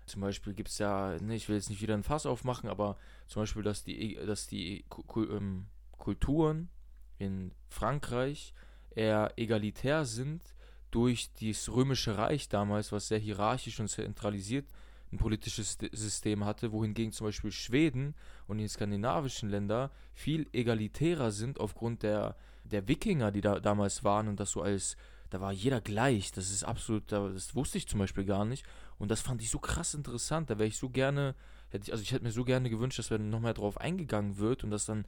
Zum 0.05 0.21
Beispiel 0.21 0.53
gibt 0.53 0.69
es 0.69 0.77
ja, 0.77 1.17
ne, 1.19 1.35
ich 1.35 1.49
will 1.49 1.55
jetzt 1.55 1.69
nicht 1.69 1.81
wieder 1.81 1.95
ein 1.95 2.03
Fass 2.03 2.25
aufmachen, 2.25 2.69
aber 2.69 2.97
zum 3.27 3.41
Beispiel, 3.41 3.63
dass 3.63 3.83
die, 3.83 4.15
dass 4.15 4.47
die 4.47 4.85
ähm, 5.15 5.67
Kulturen 5.97 6.69
in 7.17 7.53
Frankreich 7.69 8.53
eher 8.91 9.33
egalitär 9.35 10.05
sind 10.05 10.55
durch 10.91 11.31
das 11.41 11.69
römische 11.69 12.17
Reich 12.17 12.47
damals, 12.49 12.91
was 12.91 13.07
sehr 13.07 13.19
hierarchisch 13.19 13.79
und 13.79 13.89
zentralisiert 13.89 14.67
ein 15.11 15.17
politisches 15.17 15.77
System 15.91 16.45
hatte, 16.45 16.71
wohingegen 16.71 17.11
zum 17.11 17.27
Beispiel 17.27 17.51
Schweden 17.51 18.15
und 18.47 18.57
die 18.57 18.67
skandinavischen 18.67 19.49
Länder 19.49 19.91
viel 20.13 20.47
egalitärer 20.51 21.31
sind 21.31 21.59
aufgrund 21.59 22.03
der, 22.03 22.35
der 22.63 22.87
Wikinger, 22.87 23.31
die 23.31 23.41
da 23.41 23.59
damals 23.59 24.03
waren 24.03 24.27
und 24.27 24.39
das 24.39 24.51
so 24.51 24.61
als, 24.61 24.97
da 25.29 25.41
war 25.41 25.51
jeder 25.51 25.81
gleich. 25.81 26.31
Das 26.31 26.49
ist 26.49 26.63
absolut, 26.63 27.11
das 27.11 27.55
wusste 27.55 27.77
ich 27.77 27.87
zum 27.87 27.99
Beispiel 27.99 28.25
gar 28.25 28.45
nicht. 28.45 28.65
Und 28.97 29.11
das 29.11 29.21
fand 29.21 29.41
ich 29.41 29.49
so 29.49 29.59
krass 29.59 29.93
interessant. 29.93 30.49
Da 30.49 30.57
wäre 30.57 30.67
ich 30.67 30.77
so 30.77 30.89
gerne, 30.89 31.35
hätte 31.69 31.85
ich, 31.85 31.91
also 31.91 32.01
ich 32.01 32.11
hätte 32.11 32.23
mir 32.23 32.31
so 32.31 32.43
gerne 32.43 32.69
gewünscht, 32.69 32.99
dass 32.99 33.11
wenn 33.11 33.29
noch 33.29 33.39
mehr 33.39 33.53
drauf 33.53 33.79
eingegangen 33.79 34.37
wird 34.37 34.63
und 34.63 34.71
dass 34.71 34.85
dann 34.85 35.05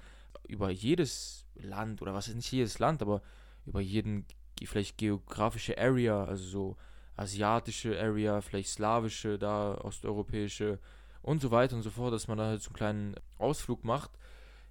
über 0.47 0.69
jedes 0.69 1.45
Land, 1.55 2.01
oder 2.01 2.13
was 2.13 2.27
ist 2.27 2.35
nicht 2.35 2.51
jedes 2.51 2.79
Land, 2.79 3.01
aber 3.01 3.21
über 3.65 3.81
jeden 3.81 4.25
vielleicht 4.63 4.97
geografische 4.97 5.77
Area, 5.77 6.23
also 6.25 6.43
so 6.45 6.77
asiatische 7.17 7.99
Area, 7.99 8.41
vielleicht 8.41 8.69
slawische, 8.69 9.37
da 9.37 9.75
osteuropäische 9.75 10.79
und 11.21 11.41
so 11.41 11.51
weiter 11.51 11.75
und 11.75 11.81
so 11.81 11.89
fort, 11.89 12.13
dass 12.13 12.27
man 12.27 12.37
da 12.37 12.45
halt 12.45 12.61
so 12.61 12.69
einen 12.69 12.75
kleinen 12.75 13.15
Ausflug 13.37 13.83
macht. 13.83 14.11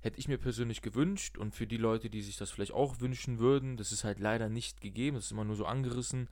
Hätte 0.00 0.18
ich 0.18 0.28
mir 0.28 0.38
persönlich 0.38 0.80
gewünscht 0.80 1.36
und 1.36 1.54
für 1.54 1.66
die 1.66 1.76
Leute, 1.76 2.08
die 2.08 2.22
sich 2.22 2.36
das 2.36 2.50
vielleicht 2.50 2.72
auch 2.72 3.00
wünschen 3.00 3.38
würden, 3.38 3.76
das 3.76 3.92
ist 3.92 4.04
halt 4.04 4.20
leider 4.20 4.48
nicht 4.48 4.80
gegeben, 4.80 5.16
das 5.16 5.26
ist 5.26 5.32
immer 5.32 5.44
nur 5.44 5.56
so 5.56 5.66
angerissen. 5.66 6.28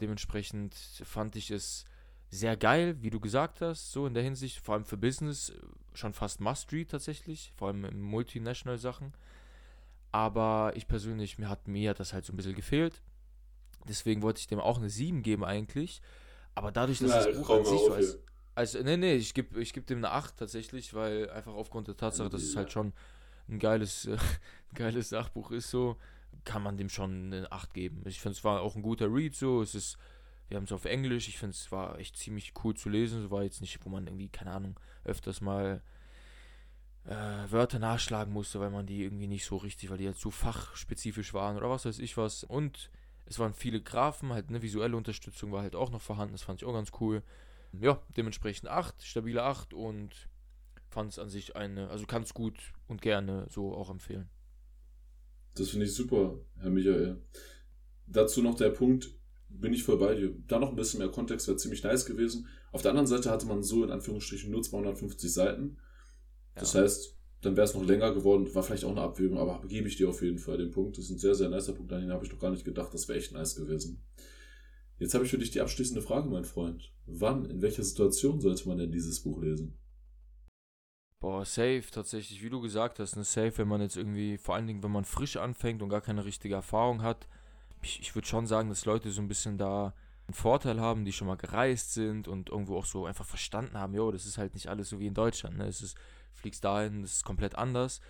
Dementsprechend 0.00 0.74
fand 1.04 1.36
ich 1.36 1.50
es 1.50 1.84
sehr 2.30 2.56
geil, 2.56 2.96
wie 3.02 3.10
du 3.10 3.20
gesagt 3.20 3.60
hast, 3.60 3.92
so 3.92 4.06
in 4.06 4.14
der 4.14 4.22
Hinsicht, 4.22 4.60
vor 4.60 4.74
allem 4.74 4.84
für 4.84 4.96
Business, 4.96 5.52
schon 5.92 6.14
fast 6.14 6.40
Must-Read 6.40 6.90
tatsächlich, 6.90 7.52
vor 7.56 7.68
allem 7.68 7.84
in 7.84 8.00
Multinational-Sachen. 8.00 9.12
Aber 10.12 10.72
ich 10.74 10.88
persönlich, 10.88 11.38
mir 11.38 11.48
hat, 11.48 11.68
mir 11.68 11.90
hat 11.90 12.00
das 12.00 12.12
halt 12.12 12.24
so 12.24 12.32
ein 12.32 12.36
bisschen 12.36 12.54
gefehlt. 12.54 13.02
Deswegen 13.88 14.22
wollte 14.22 14.40
ich 14.40 14.46
dem 14.46 14.60
auch 14.60 14.78
eine 14.78 14.90
7 14.90 15.22
geben 15.22 15.44
eigentlich. 15.44 16.00
Aber 16.54 16.72
dadurch, 16.72 16.98
dass 16.98 17.10
Na, 17.10 17.24
das 17.24 17.36
Buch 17.36 17.50
an 17.50 17.64
sich 17.64 17.80
so 17.80 17.92
als, 17.92 18.18
als. 18.54 18.74
Nee, 18.74 18.96
nee, 18.96 19.14
ich 19.14 19.34
gebe 19.34 19.60
ich 19.60 19.72
geb 19.72 19.86
dem 19.86 19.98
eine 19.98 20.10
8 20.10 20.36
tatsächlich, 20.36 20.94
weil 20.94 21.30
einfach 21.30 21.54
aufgrund 21.54 21.88
der 21.88 21.96
Tatsache, 21.96 22.28
dass 22.28 22.42
es 22.42 22.56
halt 22.56 22.72
schon 22.72 22.92
ein 23.48 23.58
geiles, 23.58 24.06
äh, 24.06 24.12
ein 24.70 24.74
geiles 24.74 25.10
Sachbuch 25.10 25.50
ist, 25.50 25.70
so, 25.70 25.96
kann 26.44 26.62
man 26.62 26.76
dem 26.76 26.88
schon 26.88 27.32
eine 27.32 27.50
8 27.50 27.74
geben. 27.74 28.02
Ich 28.06 28.20
finde, 28.20 28.36
es 28.36 28.44
war 28.44 28.60
auch 28.60 28.76
ein 28.76 28.82
guter 28.82 29.12
Read, 29.12 29.34
so. 29.34 29.62
Es 29.62 29.74
ist. 29.74 29.96
Wir 30.48 30.56
haben 30.56 30.64
es 30.64 30.72
auf 30.72 30.84
Englisch, 30.84 31.28
ich 31.28 31.38
finde 31.38 31.54
es 31.54 31.70
war 31.70 31.96
echt 32.00 32.16
ziemlich 32.16 32.54
cool 32.64 32.74
zu 32.74 32.88
lesen. 32.88 33.24
Es 33.24 33.30
war 33.30 33.44
jetzt 33.44 33.60
nicht, 33.60 33.78
wo 33.84 33.88
man 33.88 34.08
irgendwie, 34.08 34.28
keine 34.28 34.50
Ahnung, 34.50 34.80
öfters 35.04 35.40
mal 35.40 35.80
äh, 37.04 37.50
Wörter 37.50 37.78
nachschlagen 37.78 38.32
musste, 38.32 38.58
weil 38.58 38.70
man 38.70 38.84
die 38.84 39.04
irgendwie 39.04 39.28
nicht 39.28 39.44
so 39.44 39.56
richtig, 39.56 39.90
weil 39.90 39.98
die 39.98 40.06
halt 40.06 40.18
zu 40.18 40.30
fachspezifisch 40.32 41.34
waren 41.34 41.56
oder 41.56 41.70
was 41.70 41.84
weiß 41.84 41.98
ich 42.00 42.16
was. 42.16 42.44
Und 42.44 42.90
es 43.30 43.38
waren 43.38 43.54
viele 43.54 43.80
Graphen, 43.80 44.32
halt 44.32 44.48
eine 44.48 44.60
visuelle 44.60 44.96
Unterstützung 44.96 45.52
war 45.52 45.62
halt 45.62 45.76
auch 45.76 45.90
noch 45.90 46.02
vorhanden, 46.02 46.34
das 46.34 46.42
fand 46.42 46.60
ich 46.60 46.66
auch 46.66 46.72
ganz 46.72 46.90
cool. 47.00 47.22
Ja, 47.80 48.02
dementsprechend 48.16 48.68
8, 48.68 49.02
stabile 49.02 49.44
8 49.44 49.72
und 49.72 50.28
fand 50.88 51.12
es 51.12 51.18
an 51.20 51.28
sich 51.28 51.54
eine, 51.54 51.88
also 51.90 52.06
kann 52.06 52.24
es 52.24 52.34
gut 52.34 52.58
und 52.88 53.00
gerne 53.00 53.46
so 53.48 53.72
auch 53.72 53.88
empfehlen. 53.88 54.28
Das 55.54 55.70
finde 55.70 55.86
ich 55.86 55.94
super, 55.94 56.40
Herr 56.58 56.70
Michael. 56.70 57.22
Dazu 58.08 58.42
noch 58.42 58.56
der 58.56 58.70
Punkt, 58.70 59.14
bin 59.48 59.72
ich 59.72 59.84
voll 59.84 59.98
bei 59.98 60.16
dir. 60.16 60.34
Da 60.48 60.58
noch 60.58 60.70
ein 60.70 60.76
bisschen 60.76 60.98
mehr 60.98 61.10
Kontext 61.10 61.46
wäre 61.46 61.56
ziemlich 61.56 61.84
nice 61.84 62.06
gewesen. 62.06 62.48
Auf 62.72 62.82
der 62.82 62.90
anderen 62.90 63.06
Seite 63.06 63.30
hatte 63.30 63.46
man 63.46 63.62
so 63.62 63.84
in 63.84 63.92
Anführungsstrichen 63.92 64.50
nur 64.50 64.62
250 64.62 65.32
Seiten. 65.32 65.78
Das 66.56 66.72
ja. 66.72 66.82
heißt, 66.82 67.16
dann 67.40 67.56
wäre 67.56 67.64
es 67.64 67.74
noch 67.74 67.84
länger 67.84 68.12
geworden. 68.12 68.54
War 68.54 68.62
vielleicht 68.62 68.84
auch 68.84 68.90
eine 68.90 69.00
Abwägung, 69.00 69.38
aber 69.38 69.62
gebe 69.66 69.88
ich 69.88 69.96
dir 69.96 70.08
auf 70.08 70.22
jeden 70.22 70.38
Fall 70.38 70.58
den 70.58 70.70
Punkt. 70.70 70.98
Das 70.98 71.06
ist 71.06 71.10
ein 71.10 71.18
sehr, 71.18 71.34
sehr 71.34 71.48
nicer 71.48 71.72
Punkt. 71.72 71.92
An 71.92 72.00
den 72.00 72.12
habe 72.12 72.24
ich 72.24 72.30
doch 72.30 72.38
gar 72.38 72.50
nicht 72.50 72.64
gedacht. 72.64 72.92
Das 72.92 73.08
wäre 73.08 73.18
echt 73.18 73.32
nice 73.32 73.56
gewesen. 73.56 74.02
Jetzt 74.98 75.14
habe 75.14 75.24
ich 75.24 75.30
für 75.30 75.38
dich 75.38 75.50
die 75.50 75.62
abschließende 75.62 76.02
Frage, 76.02 76.28
mein 76.28 76.44
Freund. 76.44 76.92
Wann, 77.06 77.46
in 77.46 77.62
welcher 77.62 77.82
Situation 77.82 78.40
sollte 78.40 78.68
man 78.68 78.76
denn 78.76 78.92
dieses 78.92 79.22
Buch 79.22 79.40
lesen? 79.40 79.78
Boah, 81.20 81.44
safe, 81.44 81.84
tatsächlich, 81.90 82.42
wie 82.42 82.50
du 82.50 82.60
gesagt 82.60 82.98
hast, 82.98 83.16
ne, 83.16 83.24
safe, 83.24 83.58
wenn 83.58 83.68
man 83.68 83.80
jetzt 83.80 83.96
irgendwie, 83.96 84.38
vor 84.38 84.54
allen 84.54 84.66
Dingen, 84.66 84.82
wenn 84.82 84.90
man 84.90 85.04
frisch 85.04 85.36
anfängt 85.36 85.82
und 85.82 85.88
gar 85.88 86.00
keine 86.00 86.24
richtige 86.24 86.54
Erfahrung 86.54 87.02
hat. 87.02 87.28
Ich, 87.82 88.00
ich 88.00 88.14
würde 88.14 88.28
schon 88.28 88.46
sagen, 88.46 88.68
dass 88.68 88.84
Leute 88.84 89.10
so 89.10 89.22
ein 89.22 89.28
bisschen 89.28 89.56
da 89.56 89.94
einen 90.26 90.34
Vorteil 90.34 90.80
haben, 90.80 91.04
die 91.04 91.12
schon 91.12 91.26
mal 91.26 91.36
gereist 91.36 91.92
sind 91.92 92.28
und 92.28 92.50
irgendwo 92.50 92.76
auch 92.76 92.86
so 92.86 93.06
einfach 93.06 93.26
verstanden 93.26 93.78
haben, 93.78 93.94
jo, 93.94 94.10
das 94.10 94.26
ist 94.26 94.38
halt 94.38 94.54
nicht 94.54 94.68
alles 94.68 94.90
so 94.90 95.00
wie 95.00 95.06
in 95.06 95.14
Deutschland, 95.14 95.58
ne? 95.58 95.66
Es 95.66 95.82
ist 95.82 95.96
fliegst 96.34 96.64
dahin, 96.64 97.02
das 97.02 97.12
ist 97.12 97.24
komplett 97.24 97.56
anders. 97.56 98.00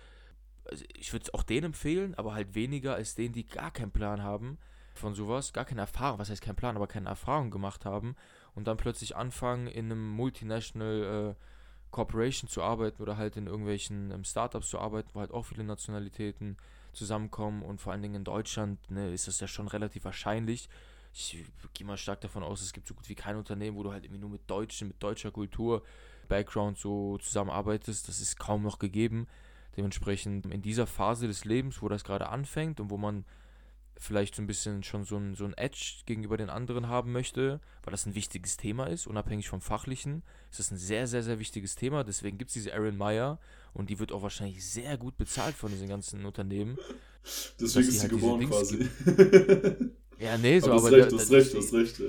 Also 0.65 0.85
ich 0.93 1.11
würde 1.11 1.23
es 1.23 1.33
auch 1.33 1.43
denen 1.43 1.67
empfehlen, 1.67 2.15
aber 2.15 2.33
halt 2.33 2.55
weniger 2.55 2.95
als 2.95 3.15
denen, 3.15 3.33
die 3.33 3.47
gar 3.47 3.71
keinen 3.71 3.91
Plan 3.91 4.23
haben 4.23 4.57
von 4.93 5.13
sowas, 5.13 5.53
gar 5.53 5.65
keine 5.65 5.81
Erfahrung, 5.81 6.19
was 6.19 6.29
heißt 6.29 6.41
kein 6.41 6.55
Plan, 6.55 6.75
aber 6.75 6.87
keine 6.87 7.09
Erfahrung 7.09 7.49
gemacht 7.49 7.85
haben 7.85 8.15
und 8.55 8.67
dann 8.67 8.77
plötzlich 8.77 9.15
anfangen, 9.15 9.67
in 9.67 9.85
einem 9.85 10.09
Multinational 10.09 11.35
äh, 11.35 11.43
Corporation 11.91 12.49
zu 12.49 12.63
arbeiten 12.63 13.01
oder 13.01 13.17
halt 13.17 13.35
in 13.37 13.47
irgendwelchen 13.47 14.11
ähm, 14.11 14.23
Startups 14.23 14.69
zu 14.69 14.79
arbeiten, 14.79 15.09
wo 15.13 15.19
halt 15.19 15.31
auch 15.31 15.43
viele 15.43 15.63
Nationalitäten 15.63 16.57
zusammenkommen 16.93 17.61
und 17.63 17.79
vor 17.79 17.93
allen 17.93 18.01
Dingen 18.01 18.15
in 18.15 18.23
Deutschland 18.23 18.89
ne, 18.89 19.13
ist 19.13 19.27
das 19.27 19.39
ja 19.39 19.47
schon 19.47 19.67
relativ 19.67 20.05
wahrscheinlich. 20.05 20.69
Ich 21.13 21.45
gehe 21.73 21.85
mal 21.85 21.97
stark 21.97 22.21
davon 22.21 22.43
aus, 22.43 22.61
es 22.61 22.71
gibt 22.71 22.87
so 22.87 22.93
gut 22.93 23.07
wie 23.09 23.15
kein 23.15 23.35
Unternehmen, 23.35 23.75
wo 23.75 23.83
du 23.83 23.91
halt 23.91 24.05
irgendwie 24.05 24.21
nur 24.21 24.29
mit 24.29 24.49
Deutschen, 24.49 24.87
mit 24.87 25.03
deutscher 25.03 25.31
Kultur 25.31 25.83
Background 26.31 26.77
so 26.77 27.17
zusammenarbeitest, 27.17 28.07
das 28.07 28.21
ist 28.21 28.39
kaum 28.39 28.63
noch 28.63 28.79
gegeben. 28.79 29.27
Dementsprechend 29.75 30.45
in 30.45 30.61
dieser 30.61 30.87
Phase 30.87 31.27
des 31.27 31.43
Lebens, 31.43 31.81
wo 31.81 31.89
das 31.89 32.05
gerade 32.05 32.29
anfängt 32.29 32.79
und 32.79 32.89
wo 32.89 32.97
man 32.97 33.25
vielleicht 33.97 34.35
so 34.35 34.41
ein 34.41 34.47
bisschen 34.47 34.81
schon 34.81 35.03
so 35.03 35.17
ein, 35.17 35.35
so 35.35 35.43
ein 35.43 35.53
Edge 35.55 36.03
gegenüber 36.05 36.37
den 36.37 36.49
anderen 36.49 36.87
haben 36.87 37.11
möchte, 37.11 37.59
weil 37.83 37.91
das 37.91 38.05
ein 38.05 38.15
wichtiges 38.15 38.55
Thema 38.55 38.87
ist, 38.87 39.07
unabhängig 39.07 39.49
vom 39.49 39.59
Fachlichen, 39.59 40.23
ist 40.49 40.59
das 40.59 40.71
ein 40.71 40.77
sehr, 40.77 41.05
sehr, 41.05 41.21
sehr 41.21 41.37
wichtiges 41.37 41.75
Thema. 41.75 42.05
Deswegen 42.05 42.37
gibt 42.37 42.49
es 42.49 42.53
diese 42.53 42.71
Erin 42.71 42.97
Meyer 42.97 43.37
und 43.73 43.89
die 43.89 43.99
wird 43.99 44.13
auch 44.13 44.21
wahrscheinlich 44.21 44.65
sehr 44.65 44.97
gut 44.97 45.17
bezahlt 45.17 45.55
von 45.55 45.69
diesen 45.69 45.89
ganzen 45.89 46.25
Unternehmen. 46.25 46.77
Deswegen 47.59 47.89
ist 47.89 47.95
sie 47.95 47.99
halt 47.99 48.11
geboren 48.11 48.49
quasi. 48.49 48.87
ja, 50.17 50.37
nee, 50.37 50.59
so, 50.59 50.71
aber. 50.71 50.89
Du 50.89 50.95
hast 50.95 51.11
recht, 51.11 51.11
du 51.11 51.19
hast 51.19 51.31
recht, 51.31 51.53
du 51.53 51.57
hast 51.57 51.73
recht. 51.73 52.01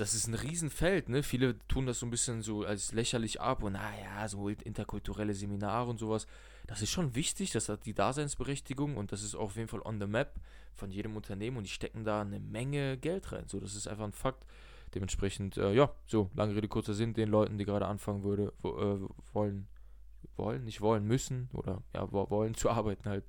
Das 0.00 0.14
ist 0.14 0.28
ein 0.28 0.34
Riesenfeld, 0.34 1.10
ne? 1.10 1.22
Viele 1.22 1.58
tun 1.68 1.84
das 1.84 1.98
so 1.98 2.06
ein 2.06 2.10
bisschen 2.10 2.40
so 2.40 2.64
als 2.64 2.94
lächerlich 2.94 3.42
ab 3.42 3.62
und 3.62 3.74
naja, 3.74 4.26
so 4.28 4.48
interkulturelle 4.48 5.34
Seminare 5.34 5.90
und 5.90 5.98
sowas. 5.98 6.26
das 6.66 6.80
ist 6.80 6.88
schon 6.88 7.14
wichtig, 7.14 7.50
das 7.50 7.68
hat 7.68 7.84
die 7.84 7.92
Daseinsberechtigung 7.92 8.96
und 8.96 9.12
das 9.12 9.22
ist 9.22 9.34
auf 9.34 9.56
jeden 9.56 9.68
Fall 9.68 9.82
on 9.84 10.00
the 10.00 10.06
map 10.06 10.40
von 10.74 10.90
jedem 10.90 11.16
Unternehmen 11.16 11.58
und 11.58 11.64
die 11.64 11.70
stecken 11.70 12.02
da 12.02 12.22
eine 12.22 12.40
Menge 12.40 12.96
Geld 12.96 13.30
rein. 13.30 13.44
So, 13.46 13.60
das 13.60 13.74
ist 13.74 13.88
einfach 13.88 14.04
ein 14.04 14.14
Fakt. 14.14 14.46
Dementsprechend, 14.94 15.58
äh, 15.58 15.74
ja, 15.74 15.92
so, 16.06 16.30
lange 16.34 16.56
Rede, 16.56 16.68
kurzer 16.68 16.94
Sinn, 16.94 17.12
den 17.12 17.28
Leuten, 17.28 17.58
die 17.58 17.66
gerade 17.66 17.84
anfangen 17.84 18.24
würde, 18.24 18.54
wo, 18.62 18.70
äh, 18.70 19.00
wollen, 19.34 19.68
wollen, 20.36 20.64
nicht 20.64 20.80
wollen, 20.80 21.04
müssen 21.04 21.50
oder 21.52 21.82
ja, 21.94 22.10
wollen 22.10 22.54
zu 22.54 22.70
arbeiten 22.70 23.06
halt. 23.06 23.26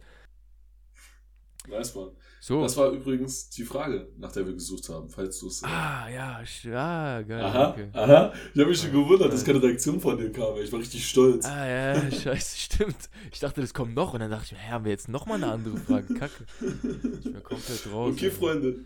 Nice, 1.68 1.94
Mann. 1.96 2.10
So. 2.40 2.64
Das 2.64 2.76
war 2.76 2.90
übrigens 2.90 3.50
die 3.50 3.64
Frage, 3.64 4.08
nach 4.18 4.32
der 4.32 4.48
wir 4.48 4.54
gesucht 4.54 4.90
haben, 4.90 5.08
falls 5.10 5.40
du 5.40 5.48
es. 5.48 5.62
Äh 5.62 5.68
ah, 5.68 6.10
ja, 6.10 6.42
ja, 6.64 7.22
geil. 7.22 7.44
Aha, 7.44 7.70
okay. 7.70 7.88
aha. 7.94 8.34
Ich 8.54 8.60
habe 8.60 8.70
mich 8.70 8.82
schon 8.82 8.92
gewundert, 8.92 9.32
dass 9.32 9.46
keine 9.46 9.62
Reaktion 9.62 10.00
von 10.00 10.18
dir 10.18 10.32
kam. 10.32 10.58
Ich 10.58 10.72
war 10.72 10.80
richtig 10.80 11.08
stolz. 11.08 11.46
Ah, 11.46 11.68
ja, 11.68 12.12
scheiße, 12.12 12.58
stimmt. 12.58 13.10
Ich 13.32 13.40
dachte, 13.40 13.62
das 13.62 13.76
kommt 13.76 13.94
noch 13.94 14.16
und 14.16 14.22
dann 14.22 14.32
dachte 14.32 14.56
ich, 14.56 14.58
hä, 14.60 14.72
haben 14.72 14.86
wir 14.86 14.92
jetzt 14.92 15.08
nochmal 15.08 15.38
eine 15.38 15.52
andere 15.52 15.78
Frage? 15.78 16.14
Kacke. 16.16 16.46
Ich 16.62 17.24
bin 17.32 17.44
komplett 17.44 17.88
raus. 17.94 18.14
Okay, 18.14 18.32
Freunde. 18.32 18.80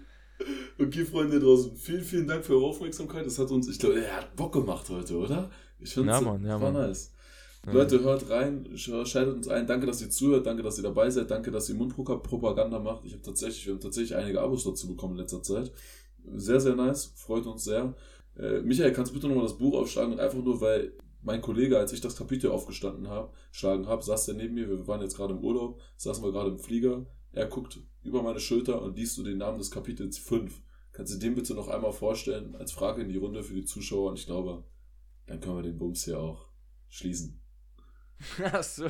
Okay, 0.77 1.05
Freunde 1.05 1.39
draußen, 1.39 1.77
vielen, 1.77 2.03
vielen 2.03 2.27
Dank 2.27 2.43
für 2.43 2.55
eure 2.55 2.65
Aufmerksamkeit. 2.65 3.25
Das 3.25 3.39
hat 3.39 3.51
uns, 3.51 3.69
ich 3.69 3.79
glaube, 3.79 4.03
er 4.03 4.17
hat 4.17 4.35
Bock 4.35 4.51
gemacht 4.51 4.89
heute, 4.89 5.15
oder? 5.17 5.49
Ich 5.79 5.93
finde 5.93 6.11
ja, 6.11 6.19
Mann, 6.19 6.43
ja, 6.43 6.59
war 6.59 6.71
Mann. 6.73 6.89
nice. 6.89 7.14
Leute, 7.71 8.03
hört 8.03 8.29
rein, 8.29 8.69
schaltet 8.75 9.35
uns 9.35 9.47
ein. 9.47 9.65
Danke, 9.65 9.87
dass 9.87 10.01
ihr 10.01 10.09
zuhört, 10.09 10.45
danke, 10.45 10.61
dass 10.61 10.77
ihr 10.77 10.83
dabei 10.83 11.09
seid, 11.09 11.31
danke, 11.31 11.51
dass 11.51 11.69
ihr 11.69 11.75
Mundpropaganda 11.75 12.79
macht. 12.79 13.05
Ich 13.05 13.13
habe 13.13 13.23
tatsächlich, 13.23 13.65
wir 13.65 13.73
haben 13.73 13.81
tatsächlich 13.81 14.15
einige 14.15 14.41
Abos 14.41 14.63
dazu 14.63 14.87
bekommen 14.87 15.13
in 15.13 15.21
letzter 15.21 15.41
Zeit. 15.41 15.71
Sehr, 16.35 16.59
sehr 16.59 16.75
nice, 16.75 17.13
freut 17.15 17.45
uns 17.45 17.63
sehr. 17.63 17.95
Äh, 18.37 18.61
Michael, 18.61 18.93
kannst 18.93 19.11
du 19.11 19.15
bitte 19.15 19.27
nochmal 19.27 19.45
das 19.45 19.57
Buch 19.57 19.75
aufschlagen 19.75 20.13
und 20.13 20.19
einfach 20.19 20.37
nur, 20.37 20.61
weil 20.61 20.93
mein 21.21 21.41
Kollege, 21.41 21.77
als 21.77 21.91
ich 21.91 22.01
das 22.01 22.15
Kapitel 22.15 22.51
aufgestanden 22.51 23.07
habe, 23.07 23.31
schlagen 23.51 23.87
habe, 23.87 24.03
saß 24.03 24.25
der 24.25 24.35
neben 24.35 24.53
mir, 24.53 24.69
wir 24.69 24.87
waren 24.87 25.01
jetzt 25.01 25.17
gerade 25.17 25.33
im 25.33 25.43
Urlaub, 25.43 25.81
saßen 25.97 26.23
wir 26.23 26.31
gerade 26.31 26.51
im 26.51 26.59
Flieger, 26.59 27.05
er 27.31 27.47
guckt 27.47 27.79
über 28.03 28.21
meine 28.21 28.39
Schulter 28.39 28.81
und 28.81 28.95
liest 28.95 29.17
du 29.17 29.23
den 29.23 29.39
Namen 29.39 29.57
des 29.57 29.71
Kapitels 29.71 30.17
5. 30.19 30.61
Kannst 30.91 31.13
du 31.13 31.17
den 31.17 31.35
bitte 31.35 31.55
noch 31.55 31.67
einmal 31.67 31.91
vorstellen, 31.91 32.55
als 32.55 32.71
Frage 32.71 33.01
in 33.01 33.09
die 33.09 33.17
Runde 33.17 33.43
für 33.43 33.55
die 33.55 33.65
Zuschauer 33.65 34.11
und 34.11 34.19
ich 34.19 34.27
glaube, 34.27 34.63
dann 35.25 35.41
können 35.41 35.57
wir 35.57 35.63
den 35.63 35.77
Bums 35.77 36.05
hier 36.05 36.19
auch 36.19 36.47
schließen. 36.87 37.41
Ach 38.43 38.63
so. 38.63 38.85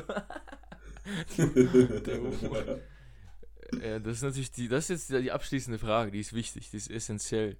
ja, 3.82 3.98
das 3.98 4.16
ist 4.16 4.22
natürlich 4.22 4.52
die, 4.52 4.68
das 4.68 4.90
ist 4.90 5.10
jetzt 5.10 5.24
die 5.24 5.32
abschließende 5.32 5.78
Frage, 5.78 6.10
die 6.10 6.20
ist 6.20 6.32
wichtig, 6.32 6.70
die 6.70 6.76
ist 6.76 6.90
essentiell. 6.90 7.56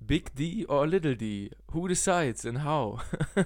Big 0.00 0.34
D 0.34 0.66
or 0.66 0.86
Little 0.86 1.16
D? 1.16 1.50
Who 1.72 1.86
decides 1.86 2.44
and 2.44 2.64
how? 2.64 3.00
ja, 3.36 3.44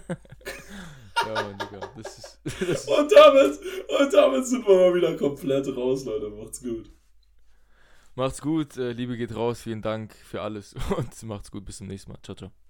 Mann, 1.35 1.59
Digga, 1.59 1.81
das 1.97 2.18
ist, 2.18 2.40
das 2.44 2.60
ist 2.62 2.89
und, 2.89 3.12
damit, 3.12 3.60
und 4.01 4.12
damit 4.12 4.47
sind 4.47 4.66
wir 4.66 4.74
mal 4.74 4.94
wieder 4.94 5.16
komplett 5.16 5.68
raus, 5.77 6.05
Leute. 6.05 6.31
Macht's 6.31 6.62
gut. 6.62 6.90
Macht's 8.14 8.40
gut, 8.40 8.77
äh, 8.78 8.93
Liebe 8.93 9.16
geht 9.18 9.35
raus, 9.35 9.60
vielen 9.60 9.82
Dank 9.82 10.14
für 10.14 10.40
alles 10.40 10.74
und 10.97 11.23
macht's 11.24 11.51
gut, 11.51 11.66
bis 11.66 11.78
zum 11.78 11.89
nächsten 11.89 12.10
Mal. 12.10 12.18
Ciao, 12.23 12.35
ciao. 12.35 12.66